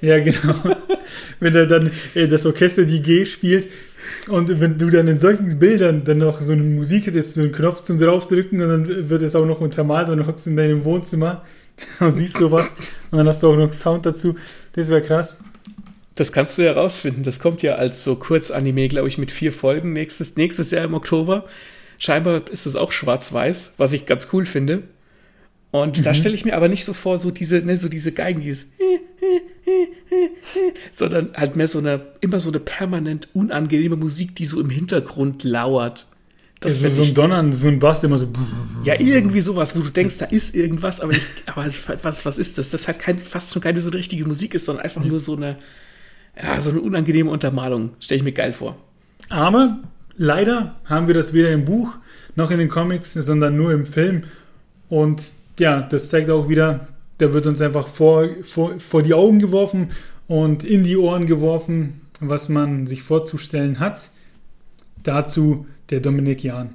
Ja, 0.00 0.18
genau. 0.20 0.54
wenn 1.40 1.54
er 1.54 1.66
dann 1.66 1.90
äh, 2.14 2.28
das 2.28 2.46
Orchester 2.46 2.84
die 2.84 3.02
G 3.02 3.24
spielt 3.26 3.68
und 4.28 4.60
wenn 4.60 4.78
du 4.78 4.90
dann 4.90 5.08
in 5.08 5.18
solchen 5.18 5.58
Bildern 5.58 6.04
dann 6.04 6.18
noch 6.18 6.40
so 6.40 6.52
eine 6.52 6.62
Musik 6.62 7.06
hättest, 7.06 7.34
so 7.34 7.40
einen 7.40 7.52
Knopf 7.52 7.82
zum 7.82 7.98
draufdrücken 7.98 8.60
und 8.60 8.68
dann 8.68 9.08
wird 9.08 9.22
es 9.22 9.34
auch 9.34 9.46
noch 9.46 9.60
untermalt 9.60 10.08
und 10.10 10.18
du 10.18 10.26
hockst 10.26 10.46
in 10.46 10.56
deinem 10.56 10.84
Wohnzimmer 10.84 11.42
und 12.00 12.14
siehst 12.16 12.36
sowas 12.36 12.74
und 13.10 13.18
dann 13.18 13.26
hast 13.26 13.42
du 13.42 13.48
auch 13.48 13.56
noch 13.56 13.72
Sound 13.72 14.06
dazu. 14.06 14.36
Das 14.74 14.90
wäre 14.90 15.02
krass. 15.02 15.38
Das 16.14 16.32
kannst 16.32 16.58
du 16.58 16.62
ja 16.62 16.72
rausfinden. 16.72 17.24
Das 17.24 17.40
kommt 17.40 17.62
ja 17.62 17.74
als 17.74 18.04
so 18.04 18.14
Kurzanime, 18.16 18.88
glaube 18.88 19.08
ich, 19.08 19.18
mit 19.18 19.32
vier 19.32 19.52
Folgen 19.52 19.92
nächstes, 19.92 20.36
nächstes 20.36 20.70
Jahr 20.70 20.84
im 20.84 20.94
Oktober. 20.94 21.44
Scheinbar 21.98 22.42
ist 22.50 22.66
es 22.66 22.76
auch 22.76 22.92
schwarz-weiß, 22.92 23.74
was 23.78 23.92
ich 23.92 24.06
ganz 24.06 24.28
cool 24.32 24.46
finde. 24.46 24.84
Und 25.70 26.06
da 26.06 26.14
stelle 26.14 26.36
ich 26.36 26.44
mir 26.44 26.54
aber 26.56 26.68
nicht 26.68 26.84
so 26.84 26.92
vor, 26.92 27.18
so 27.18 27.32
diese, 27.32 27.56
ne, 27.62 27.76
so 27.78 27.88
diese 27.88 28.12
Geigen, 28.12 28.40
dieses, 28.40 28.70
sondern 30.92 31.32
halt 31.34 31.56
mehr 31.56 31.66
so 31.66 31.80
eine, 31.80 32.00
immer 32.20 32.38
so 32.38 32.50
eine 32.50 32.60
permanent 32.60 33.28
unangenehme 33.32 33.96
Musik, 33.96 34.36
die 34.36 34.46
so 34.46 34.60
im 34.60 34.70
Hintergrund 34.70 35.42
lauert. 35.42 36.06
Das 36.60 36.78
fänd 36.78 36.94
so 36.94 37.02
ich, 37.02 37.08
ein 37.08 37.14
Donnern, 37.14 37.52
so 37.52 37.66
ein 37.66 37.80
Bass, 37.80 38.00
der 38.00 38.08
immer 38.08 38.18
so. 38.18 38.28
ja, 38.84 38.98
irgendwie 39.00 39.40
sowas, 39.40 39.74
wo 39.74 39.80
du 39.80 39.90
denkst, 39.90 40.18
da 40.18 40.26
ist 40.26 40.54
irgendwas, 40.54 41.00
aber, 41.00 41.12
ich, 41.12 41.26
aber 41.46 41.66
was, 42.02 42.24
was 42.24 42.38
ist 42.38 42.56
das? 42.56 42.70
Das 42.70 42.86
hat 42.86 43.00
kein, 43.00 43.18
fast 43.18 43.52
schon 43.52 43.60
keine 43.60 43.80
so 43.80 43.90
eine 43.90 43.98
richtige 43.98 44.24
Musik 44.24 44.54
ist, 44.54 44.66
sondern 44.66 44.84
einfach 44.84 45.04
nur 45.04 45.18
so 45.18 45.34
eine, 45.36 45.58
ja, 46.40 46.60
so 46.60 46.70
eine 46.70 46.80
unangenehme 46.80 47.30
Untermalung. 47.30 47.90
Stelle 48.00 48.18
ich 48.18 48.24
mir 48.24 48.32
geil 48.32 48.52
vor. 48.52 48.76
Aber 49.28 49.78
leider 50.16 50.76
haben 50.84 51.06
wir 51.06 51.14
das 51.14 51.32
weder 51.32 51.52
im 51.52 51.64
Buch 51.64 51.94
noch 52.36 52.50
in 52.50 52.58
den 52.58 52.68
Comics, 52.68 53.12
sondern 53.14 53.56
nur 53.56 53.72
im 53.72 53.86
Film. 53.86 54.24
Und 54.88 55.32
ja, 55.58 55.82
das 55.82 56.10
zeigt 56.10 56.30
auch 56.30 56.48
wieder, 56.48 56.88
da 57.18 57.32
wird 57.32 57.46
uns 57.46 57.60
einfach 57.60 57.88
vor, 57.88 58.28
vor, 58.42 58.78
vor 58.78 59.02
die 59.02 59.14
Augen 59.14 59.38
geworfen 59.38 59.90
und 60.26 60.64
in 60.64 60.84
die 60.84 60.96
Ohren 60.96 61.26
geworfen, 61.26 62.00
was 62.20 62.48
man 62.48 62.86
sich 62.86 63.02
vorzustellen 63.02 63.78
hat. 63.78 64.10
Dazu 65.02 65.66
der 65.90 66.00
Dominik 66.00 66.42
Jahn. 66.42 66.74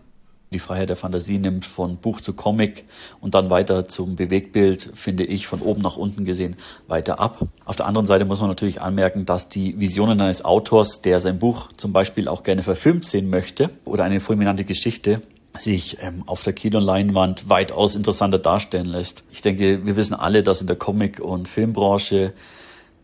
Die 0.51 0.59
Freiheit 0.59 0.89
der 0.89 0.95
Fantasie 0.95 1.37
nimmt 1.37 1.65
von 1.65 1.97
Buch 1.97 2.21
zu 2.21 2.33
Comic 2.33 2.85
und 3.21 3.35
dann 3.35 3.49
weiter 3.49 3.85
zum 3.85 4.15
Bewegtbild, 4.15 4.91
finde 4.95 5.23
ich, 5.23 5.45
von 5.45 5.61
oben 5.61 5.81
nach 5.81 5.95
unten 5.95 6.25
gesehen, 6.25 6.55
weiter 6.87 7.19
ab. 7.19 7.47
Auf 7.65 7.75
der 7.75 7.85
anderen 7.85 8.07
Seite 8.07 8.25
muss 8.25 8.39
man 8.39 8.49
natürlich 8.49 8.81
anmerken, 8.81 9.25
dass 9.25 9.49
die 9.49 9.79
Visionen 9.79 10.19
eines 10.21 10.43
Autors, 10.43 11.01
der 11.01 11.19
sein 11.19 11.37
Buch 11.37 11.67
zum 11.77 11.93
Beispiel 11.93 12.27
auch 12.27 12.43
gerne 12.43 12.63
verfilmt 12.63 13.05
sehen 13.05 13.29
möchte 13.29 13.69
oder 13.85 14.03
eine 14.03 14.19
fulminante 14.19 14.63
Geschichte, 14.65 15.21
sich 15.57 15.97
ähm, 16.01 16.23
auf 16.25 16.43
der 16.43 16.53
Kinoleinwand 16.53 17.49
weitaus 17.49 17.95
interessanter 17.95 18.39
darstellen 18.39 18.85
lässt. 18.85 19.23
Ich 19.31 19.41
denke, 19.41 19.85
wir 19.85 19.95
wissen 19.95 20.13
alle, 20.13 20.41
dass 20.41 20.61
in 20.61 20.67
der 20.67 20.75
Comic- 20.75 21.19
und 21.19 21.47
Filmbranche 21.47 22.33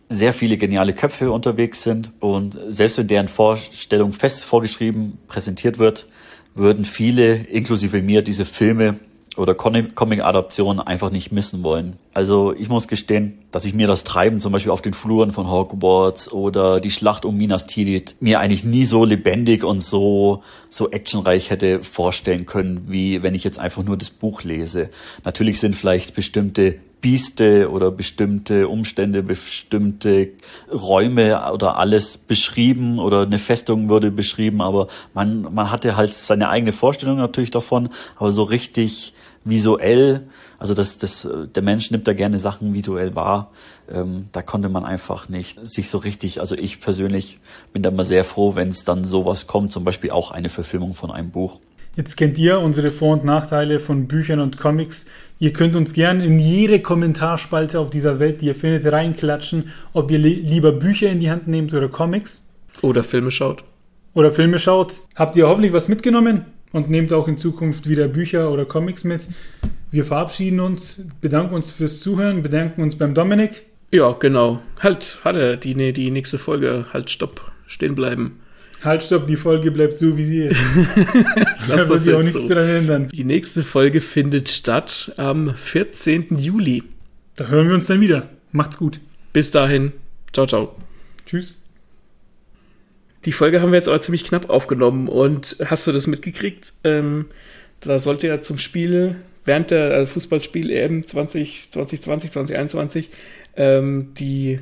sehr 0.09 0.33
viele 0.33 0.57
geniale 0.57 0.93
Köpfe 0.93 1.31
unterwegs 1.31 1.83
sind 1.83 2.11
und 2.19 2.57
selbst 2.69 2.97
wenn 2.97 3.07
deren 3.07 3.27
Vorstellung 3.27 4.13
fest 4.13 4.45
vorgeschrieben 4.45 5.17
präsentiert 5.27 5.79
wird, 5.79 6.07
würden 6.55 6.85
viele, 6.85 7.35
inklusive 7.35 8.01
mir, 8.01 8.21
diese 8.21 8.45
Filme 8.45 8.99
oder 9.37 9.53
Comic-Adaptionen 9.53 10.79
einfach 10.79 11.11
nicht 11.11 11.31
missen 11.31 11.61
wollen. 11.63 11.97
Also 12.13 12.53
ich 12.57 12.69
muss 12.69 12.87
gestehen, 12.87 13.39
dass 13.51 13.65
ich 13.65 13.73
mir 13.73 13.85
das 13.85 14.05
Treiben 14.05 14.39
zum 14.39 14.53
Beispiel 14.53 14.71
auf 14.71 14.81
den 14.81 14.93
Fluren 14.93 15.31
von 15.31 15.51
Hogwarts 15.51 16.31
oder 16.31 16.79
die 16.79 16.91
Schlacht 16.91 17.25
um 17.25 17.35
Minas 17.35 17.67
Tirith 17.67 18.15
mir 18.21 18.39
eigentlich 18.39 18.63
nie 18.63 18.85
so 18.85 19.03
lebendig 19.03 19.65
und 19.65 19.81
so, 19.81 20.41
so 20.69 20.89
actionreich 20.89 21.49
hätte 21.49 21.83
vorstellen 21.83 22.45
können, 22.45 22.85
wie 22.87 23.23
wenn 23.23 23.35
ich 23.35 23.43
jetzt 23.43 23.59
einfach 23.59 23.83
nur 23.83 23.97
das 23.97 24.09
Buch 24.09 24.43
lese. 24.43 24.89
Natürlich 25.25 25.59
sind 25.59 25.75
vielleicht 25.75 26.15
bestimmte 26.15 26.75
Bieste 27.05 27.69
oder 27.69 27.91
bestimmte 27.91 28.67
Umstände, 28.67 29.21
bestimmte 29.21 30.29
Räume 30.73 31.39
oder 31.53 31.77
alles 31.77 32.17
beschrieben 32.17 32.97
oder 32.97 33.21
eine 33.21 33.37
Festung 33.37 33.89
wurde 33.89 34.09
beschrieben, 34.09 34.59
aber 34.59 34.87
man, 35.13 35.53
man 35.53 35.69
hatte 35.69 35.97
halt 35.97 36.15
seine 36.15 36.49
eigene 36.49 36.71
Vorstellung 36.71 37.17
natürlich 37.17 37.51
davon, 37.51 37.89
aber 38.15 38.31
so 38.31 38.41
richtig 38.41 39.13
visuell, 39.43 40.21
also 40.57 40.73
das, 40.73 40.97
das, 40.97 41.29
der 41.53 41.61
Mensch 41.61 41.91
nimmt 41.91 42.07
da 42.07 42.13
gerne 42.13 42.39
Sachen 42.39 42.73
visuell 42.73 43.15
wahr, 43.15 43.51
ähm, 43.87 44.25
da 44.31 44.41
konnte 44.41 44.69
man 44.69 44.83
einfach 44.83 45.29
nicht 45.29 45.63
sich 45.63 45.91
so 45.91 45.99
richtig, 45.99 46.39
also 46.39 46.55
ich 46.55 46.81
persönlich 46.81 47.37
bin 47.71 47.83
da 47.83 47.89
immer 47.89 48.05
sehr 48.05 48.23
froh, 48.23 48.55
wenn 48.55 48.69
es 48.69 48.83
dann 48.83 49.03
sowas 49.03 49.45
kommt, 49.45 49.71
zum 49.71 49.83
Beispiel 49.83 50.09
auch 50.09 50.31
eine 50.31 50.49
Verfilmung 50.49 50.95
von 50.95 51.11
einem 51.11 51.29
Buch. 51.29 51.59
Jetzt 51.95 52.17
kennt 52.17 52.37
ihr 52.37 52.59
unsere 52.59 52.91
Vor- 52.91 53.13
und 53.13 53.23
Nachteile 53.23 53.79
von 53.79 54.07
Büchern 54.07 54.41
und 54.41 54.57
Comics. 54.57 55.05
Ihr 55.37 55.51
könnt 55.51 55.75
uns 55.75 55.93
gern 55.93 56.21
in 56.21 56.39
jede 56.39 56.79
Kommentarspalte 56.79 57.79
auf 57.79 57.89
dieser 57.89 58.19
Welt, 58.19 58.41
die 58.41 58.47
ihr 58.47 58.55
findet, 58.55 58.91
reinklatschen, 58.91 59.69
ob 59.91 60.09
ihr 60.09 60.19
li 60.19 60.35
lieber 60.35 60.71
Bücher 60.71 61.09
in 61.09 61.19
die 61.19 61.29
Hand 61.29 61.47
nehmt 61.47 61.73
oder 61.73 61.89
Comics. 61.89 62.41
Oder 62.81 63.03
Filme 63.03 63.31
schaut. 63.31 63.63
Oder 64.13 64.31
Filme 64.31 64.59
schaut. 64.59 65.03
Habt 65.15 65.35
ihr 65.35 65.47
hoffentlich 65.47 65.73
was 65.73 65.89
mitgenommen 65.89 66.45
und 66.71 66.89
nehmt 66.89 67.11
auch 67.11 67.27
in 67.27 67.35
Zukunft 67.35 67.89
wieder 67.89 68.07
Bücher 68.07 68.49
oder 68.49 68.65
Comics 68.65 69.03
mit. 69.03 69.27
Wir 69.91 70.05
verabschieden 70.05 70.61
uns, 70.61 71.01
bedanken 71.19 71.53
uns 71.53 71.69
fürs 71.69 71.99
Zuhören, 71.99 72.41
bedanken 72.41 72.81
uns 72.81 72.97
beim 72.97 73.13
Dominik. 73.13 73.63
Ja, 73.91 74.13
genau. 74.13 74.61
Halt, 74.79 75.19
hatte 75.23 75.57
die, 75.57 75.75
nee, 75.75 75.91
die 75.91 76.11
nächste 76.11 76.37
Folge. 76.39 76.85
Halt, 76.93 77.09
stopp, 77.09 77.51
stehen 77.67 77.95
bleiben. 77.95 78.39
Halt, 78.85 79.03
stopp, 79.03 79.25
die 79.25 79.35
Folge 79.35 79.71
bleibt 79.71 79.97
so, 79.97 80.15
wie 80.15 80.25
sie 80.25 80.41
ist. 80.43 80.59
Da 81.67 81.89
wird 81.89 81.99
sich 81.99 82.13
auch 82.13 82.21
nichts 82.21 82.33
so. 82.33 82.47
dran 82.47 82.69
ändern. 82.69 83.09
Die 83.09 83.23
nächste 83.23 83.63
Folge 83.63 83.99
findet 83.99 84.49
statt 84.49 85.11
am 85.17 85.55
14. 85.55 86.37
Juli. 86.37 86.83
Da 87.35 87.47
hören 87.47 87.67
wir 87.67 87.73
uns 87.73 87.87
dann 87.87 87.99
wieder. 87.99 88.29
Macht's 88.51 88.77
gut. 88.77 88.99
Bis 89.33 89.49
dahin, 89.49 89.91
ciao, 90.31 90.45
ciao. 90.45 90.75
Tschüss. 91.25 91.57
Die 93.25 93.31
Folge 93.31 93.59
haben 93.59 93.71
wir 93.71 93.77
jetzt 93.77 93.87
aber 93.87 93.99
ziemlich 93.99 94.23
knapp 94.23 94.51
aufgenommen 94.51 95.07
und 95.07 95.57
hast 95.65 95.87
du 95.87 95.91
das 95.91 96.05
mitgekriegt? 96.05 96.73
Ähm, 96.83 97.25
da 97.79 97.97
sollte 97.97 98.27
ja 98.27 98.41
zum 98.41 98.59
Spiel, 98.59 99.15
während 99.45 99.71
der 99.71 100.05
Fußballspiel 100.05 100.69
EM 100.69 101.05
20, 101.07 101.71
2020, 101.71 102.31
2021, 102.31 103.09
ähm, 103.57 104.13
die 104.13 104.59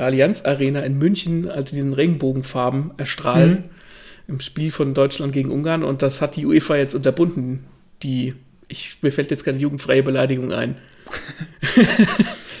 Allianz 0.00 0.44
Arena 0.44 0.80
in 0.80 0.98
München, 0.98 1.48
also 1.50 1.74
diesen 1.74 1.92
Regenbogenfarben 1.92 2.92
erstrahlen 2.96 3.50
Mhm. 3.50 4.34
im 4.34 4.40
Spiel 4.40 4.70
von 4.70 4.94
Deutschland 4.94 5.32
gegen 5.32 5.50
Ungarn 5.50 5.82
und 5.82 6.02
das 6.02 6.20
hat 6.20 6.36
die 6.36 6.46
UEFA 6.46 6.76
jetzt 6.76 6.94
unterbunden. 6.94 7.64
Die, 8.02 8.34
ich, 8.68 8.98
mir 9.02 9.10
fällt 9.10 9.30
jetzt 9.30 9.44
keine 9.44 9.58
jugendfreie 9.58 10.02
Beleidigung 10.02 10.52
ein. 10.52 10.76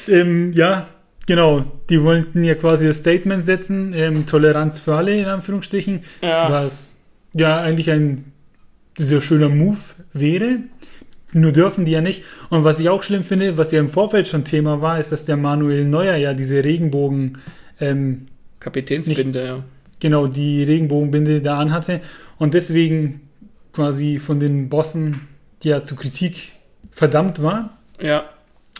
Ähm, 0.08 0.52
ja, 0.54 0.88
genau. 1.26 1.60
Die 1.90 2.02
wollten 2.02 2.42
ja 2.42 2.54
quasi 2.54 2.86
das 2.86 2.96
Statement 2.98 3.44
setzen, 3.44 3.92
ähm, 3.94 4.24
Toleranz 4.26 4.78
für 4.78 4.94
alle 4.94 5.14
in 5.18 5.26
Anführungsstrichen, 5.26 6.00
Ja. 6.22 6.50
was 6.50 6.94
ja 7.34 7.60
eigentlich 7.60 7.90
ein 7.90 8.24
sehr 8.96 9.20
schöner 9.20 9.50
Move 9.50 9.76
wäre. 10.14 10.60
Nur 11.32 11.52
dürfen 11.52 11.84
die 11.84 11.92
ja 11.92 12.00
nicht. 12.00 12.22
Und 12.48 12.64
was 12.64 12.80
ich 12.80 12.88
auch 12.88 13.02
schlimm 13.02 13.24
finde, 13.24 13.58
was 13.58 13.70
ja 13.70 13.80
im 13.80 13.90
Vorfeld 13.90 14.28
schon 14.28 14.44
Thema 14.44 14.80
war, 14.80 14.98
ist, 14.98 15.12
dass 15.12 15.24
der 15.24 15.36
Manuel 15.36 15.84
Neuer 15.84 16.16
ja 16.16 16.34
diese 16.34 16.64
Regenbogen, 16.64 17.38
ähm, 17.80 18.26
Kapitänsbinde, 18.60 19.44
ja. 19.44 19.64
genau, 20.00 20.26
die 20.26 20.64
Regenbogenbinde 20.64 21.42
da 21.42 21.58
anhatte 21.58 22.00
und 22.38 22.54
deswegen 22.54 23.20
quasi 23.72 24.18
von 24.18 24.40
den 24.40 24.68
Bossen 24.68 25.28
ja 25.62 25.84
zu 25.84 25.96
Kritik 25.96 26.52
verdammt 26.92 27.42
war. 27.42 27.78
Ja, 28.00 28.24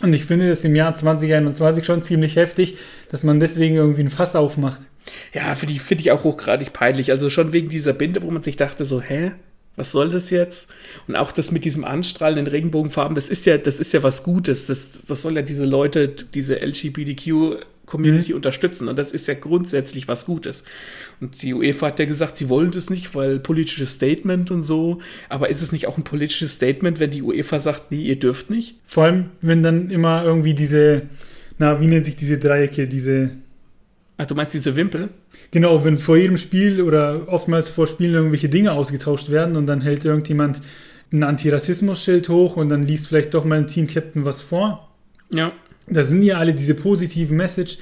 Und 0.01 0.15
ich 0.15 0.25
finde 0.25 0.49
das 0.49 0.65
im 0.65 0.75
Jahr 0.75 0.95
2021 0.95 1.85
schon 1.85 2.03
ziemlich 2.03 2.37
heftig, 2.37 2.77
dass 3.11 3.25
man 3.25 3.41
deswegen 3.41 3.77
irgendwie 3.77 4.03
ein 4.03 4.11
Fass 4.11 4.37
aufmacht. 4.37 4.81
Ja, 5.33 5.55
finde 5.55 5.75
ich, 5.75 5.83
find 5.83 6.01
ich 6.01 6.13
auch 6.13 6.25
hochgradig 6.25 6.73
peinlich. 6.73 7.11
Also 7.11 7.31
schon 7.31 7.53
wegen 7.53 7.69
dieser 7.69 7.93
Binde, 7.93 8.23
wo 8.23 8.31
man 8.31 8.43
sich 8.43 8.57
dachte, 8.57 8.85
so, 8.85 9.01
hä? 9.01 9.33
Was 9.79 9.93
soll 9.93 10.11
das 10.11 10.31
jetzt? 10.31 10.71
Und 11.07 11.15
auch 11.15 11.31
das 11.31 11.53
mit 11.53 11.65
diesem 11.65 11.85
Anstrahlen 11.85 12.39
in 12.39 12.47
Regenbogenfarben, 12.49 13.15
das 13.15 13.29
ist 13.29 13.47
ja, 13.47 13.59
das 13.59 13.79
ist 13.79 13.93
ja 13.93 14.03
was 14.03 14.25
Gutes. 14.25 14.67
Das, 14.67 15.07
das 15.07 15.23
soll 15.23 15.37
ja 15.37 15.43
diese 15.43 15.65
Leute, 15.65 16.09
diese 16.09 16.57
LGBTQ-Community 16.61 18.35
unterstützen. 18.35 18.89
Und 18.89 18.99
das 18.99 19.13
ist 19.13 19.29
ja 19.29 19.35
grundsätzlich 19.35 20.09
was 20.09 20.27
Gutes. 20.27 20.65
Und 21.21 21.41
die 21.41 21.55
UEFA 21.55 21.87
hat 21.87 22.01
ja 22.01 22.07
gesagt, 22.07 22.39
sie 22.39 22.49
wollen 22.49 22.73
das 22.73 22.91
nicht, 22.91 23.15
weil 23.15 23.39
politisches 23.39 23.93
Statement 23.93 24.51
und 24.51 24.63
so. 24.63 24.99
Aber 25.29 25.49
ist 25.49 25.63
es 25.63 25.71
nicht 25.71 25.87
auch 25.87 25.97
ein 25.97 26.03
politisches 26.03 26.55
Statement, 26.55 26.99
wenn 26.99 27.11
die 27.11 27.23
UEFA 27.23 27.61
sagt, 27.61 27.93
nee, 27.93 28.03
ihr 28.03 28.19
dürft 28.19 28.51
nicht? 28.51 28.81
Vor 28.85 29.05
allem, 29.05 29.27
wenn 29.43 29.63
dann 29.63 29.91
immer 29.91 30.25
irgendwie 30.25 30.55
diese, 30.55 31.03
na, 31.59 31.81
wie 31.81 31.87
nennt 31.87 32.05
sich 32.05 32.17
diese 32.17 32.39
Dreiecke, 32.39 32.89
diese, 32.89 33.31
Ach, 34.21 34.27
du 34.27 34.35
meinst 34.35 34.53
diese 34.53 34.75
Wimpel? 34.75 35.11
Genau, 35.51 35.85
wenn 35.85 35.97
vor 35.97 36.17
jedem 36.17 36.37
Spiel 36.37 36.83
oder 36.83 37.29
oftmals 37.29 37.69
vor 37.69 37.87
Spielen 37.87 38.15
irgendwelche 38.15 38.49
Dinge 38.49 38.73
ausgetauscht 38.73 39.31
werden 39.31 39.57
und 39.57 39.67
dann 39.67 39.81
hält 39.81 40.05
irgendjemand 40.05 40.61
ein 41.13 41.23
Antirassismus-Schild 41.23 42.29
hoch 42.29 42.57
und 42.57 42.69
dann 42.69 42.83
liest 42.83 43.09
vielleicht 43.09 43.35
doch 43.35 43.45
mal 43.45 43.59
ein 43.59 43.67
Team-Captain 43.67 44.25
was 44.25 44.43
vor. 44.43 44.89
Ja. 45.31 45.53
Da 45.87 46.05
sind 46.05 46.23
ja 46.23 46.37
alle 46.37 46.55
diese 46.55 46.75
positiven 46.75 47.37
Message, 47.37 47.79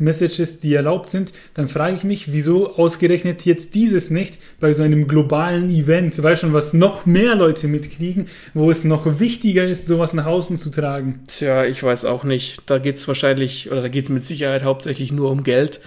Messages, 0.00 0.60
die 0.60 0.74
erlaubt 0.74 1.10
sind, 1.10 1.32
dann 1.54 1.68
frage 1.68 1.94
ich 1.94 2.04
mich, 2.04 2.32
wieso 2.32 2.74
ausgerechnet 2.76 3.44
jetzt 3.44 3.74
dieses 3.74 4.10
nicht 4.10 4.38
bei 4.58 4.72
so 4.72 4.82
einem 4.82 5.06
globalen 5.06 5.68
Event, 5.68 6.22
weil 6.22 6.38
schon 6.38 6.54
was 6.54 6.72
noch 6.72 7.04
mehr 7.04 7.34
Leute 7.34 7.68
mitkriegen, 7.68 8.26
wo 8.54 8.70
es 8.70 8.84
noch 8.84 9.20
wichtiger 9.20 9.66
ist, 9.66 9.86
sowas 9.86 10.14
nach 10.14 10.24
außen 10.24 10.56
zu 10.56 10.70
tragen. 10.70 11.20
Tja, 11.26 11.66
ich 11.66 11.82
weiß 11.82 12.06
auch 12.06 12.24
nicht. 12.24 12.62
Da 12.64 12.78
geht 12.78 12.96
es 12.96 13.06
wahrscheinlich, 13.06 13.70
oder 13.70 13.82
da 13.82 13.88
geht 13.88 14.04
es 14.04 14.10
mit 14.10 14.24
Sicherheit 14.24 14.64
hauptsächlich 14.64 15.12
nur 15.12 15.30
um 15.30 15.44
Geld. 15.44 15.80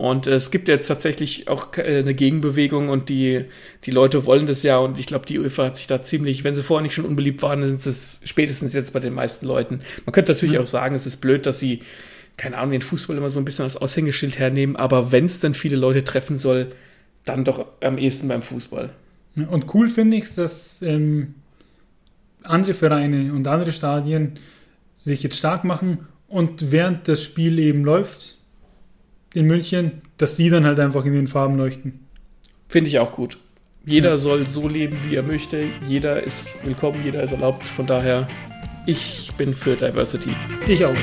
Und 0.00 0.26
äh, 0.26 0.32
es 0.32 0.50
gibt 0.50 0.68
jetzt 0.68 0.86
tatsächlich 0.86 1.46
auch 1.48 1.76
äh, 1.76 1.98
eine 1.98 2.14
Gegenbewegung 2.14 2.88
und 2.88 3.10
die, 3.10 3.44
die 3.84 3.90
Leute 3.90 4.24
wollen 4.24 4.46
das 4.46 4.62
ja. 4.62 4.78
Und 4.78 4.98
ich 4.98 5.04
glaube, 5.06 5.26
die 5.26 5.38
UEFA 5.38 5.66
hat 5.66 5.76
sich 5.76 5.88
da 5.88 6.00
ziemlich, 6.00 6.42
wenn 6.42 6.54
sie 6.54 6.62
vorher 6.62 6.82
nicht 6.82 6.94
schon 6.94 7.04
unbeliebt 7.04 7.42
waren, 7.42 7.60
dann 7.60 7.68
sind 7.76 7.86
es 7.86 8.22
spätestens 8.24 8.72
jetzt 8.72 8.94
bei 8.94 9.00
den 9.00 9.12
meisten 9.12 9.44
Leuten. 9.44 9.82
Man 10.06 10.12
könnte 10.14 10.32
natürlich 10.32 10.58
auch 10.58 10.64
sagen, 10.64 10.94
es 10.94 11.04
ist 11.04 11.18
blöd, 11.18 11.44
dass 11.44 11.58
sie, 11.58 11.80
keine 12.38 12.56
Ahnung, 12.56 12.72
den 12.72 12.80
Fußball 12.80 13.14
immer 13.14 13.28
so 13.28 13.40
ein 13.40 13.44
bisschen 13.44 13.66
als 13.66 13.76
Aushängeschild 13.76 14.38
hernehmen. 14.38 14.74
Aber 14.74 15.12
wenn 15.12 15.26
es 15.26 15.38
dann 15.40 15.52
viele 15.52 15.76
Leute 15.76 16.02
treffen 16.02 16.38
soll, 16.38 16.68
dann 17.26 17.44
doch 17.44 17.66
am 17.82 17.98
ehesten 17.98 18.26
beim 18.26 18.40
Fußball. 18.40 18.94
Und 19.36 19.74
cool 19.74 19.90
finde 19.90 20.16
ich 20.16 20.24
es, 20.24 20.34
dass 20.34 20.80
ähm, 20.80 21.34
andere 22.42 22.72
Vereine 22.72 23.34
und 23.34 23.46
andere 23.46 23.72
Stadien 23.72 24.38
sich 24.96 25.22
jetzt 25.22 25.36
stark 25.36 25.64
machen 25.64 26.06
und 26.26 26.72
während 26.72 27.06
das 27.06 27.22
Spiel 27.22 27.58
eben 27.58 27.84
läuft 27.84 28.39
in 29.34 29.46
München, 29.46 30.02
dass 30.16 30.36
die 30.36 30.50
dann 30.50 30.64
halt 30.64 30.78
einfach 30.78 31.04
in 31.04 31.12
den 31.12 31.28
Farben 31.28 31.56
leuchten. 31.56 32.00
Finde 32.68 32.88
ich 32.88 32.98
auch 32.98 33.12
gut. 33.12 33.38
Jeder 33.86 34.18
soll 34.18 34.46
so 34.46 34.68
leben, 34.68 34.98
wie 35.04 35.16
er 35.16 35.22
möchte. 35.22 35.64
Jeder 35.86 36.22
ist 36.22 36.64
willkommen, 36.64 37.00
jeder 37.04 37.22
ist 37.22 37.32
erlaubt. 37.32 37.66
Von 37.66 37.86
daher, 37.86 38.28
ich 38.86 39.30
bin 39.38 39.54
für 39.54 39.74
Diversity. 39.74 40.34
Ich 40.66 40.84
auch. 40.84 40.94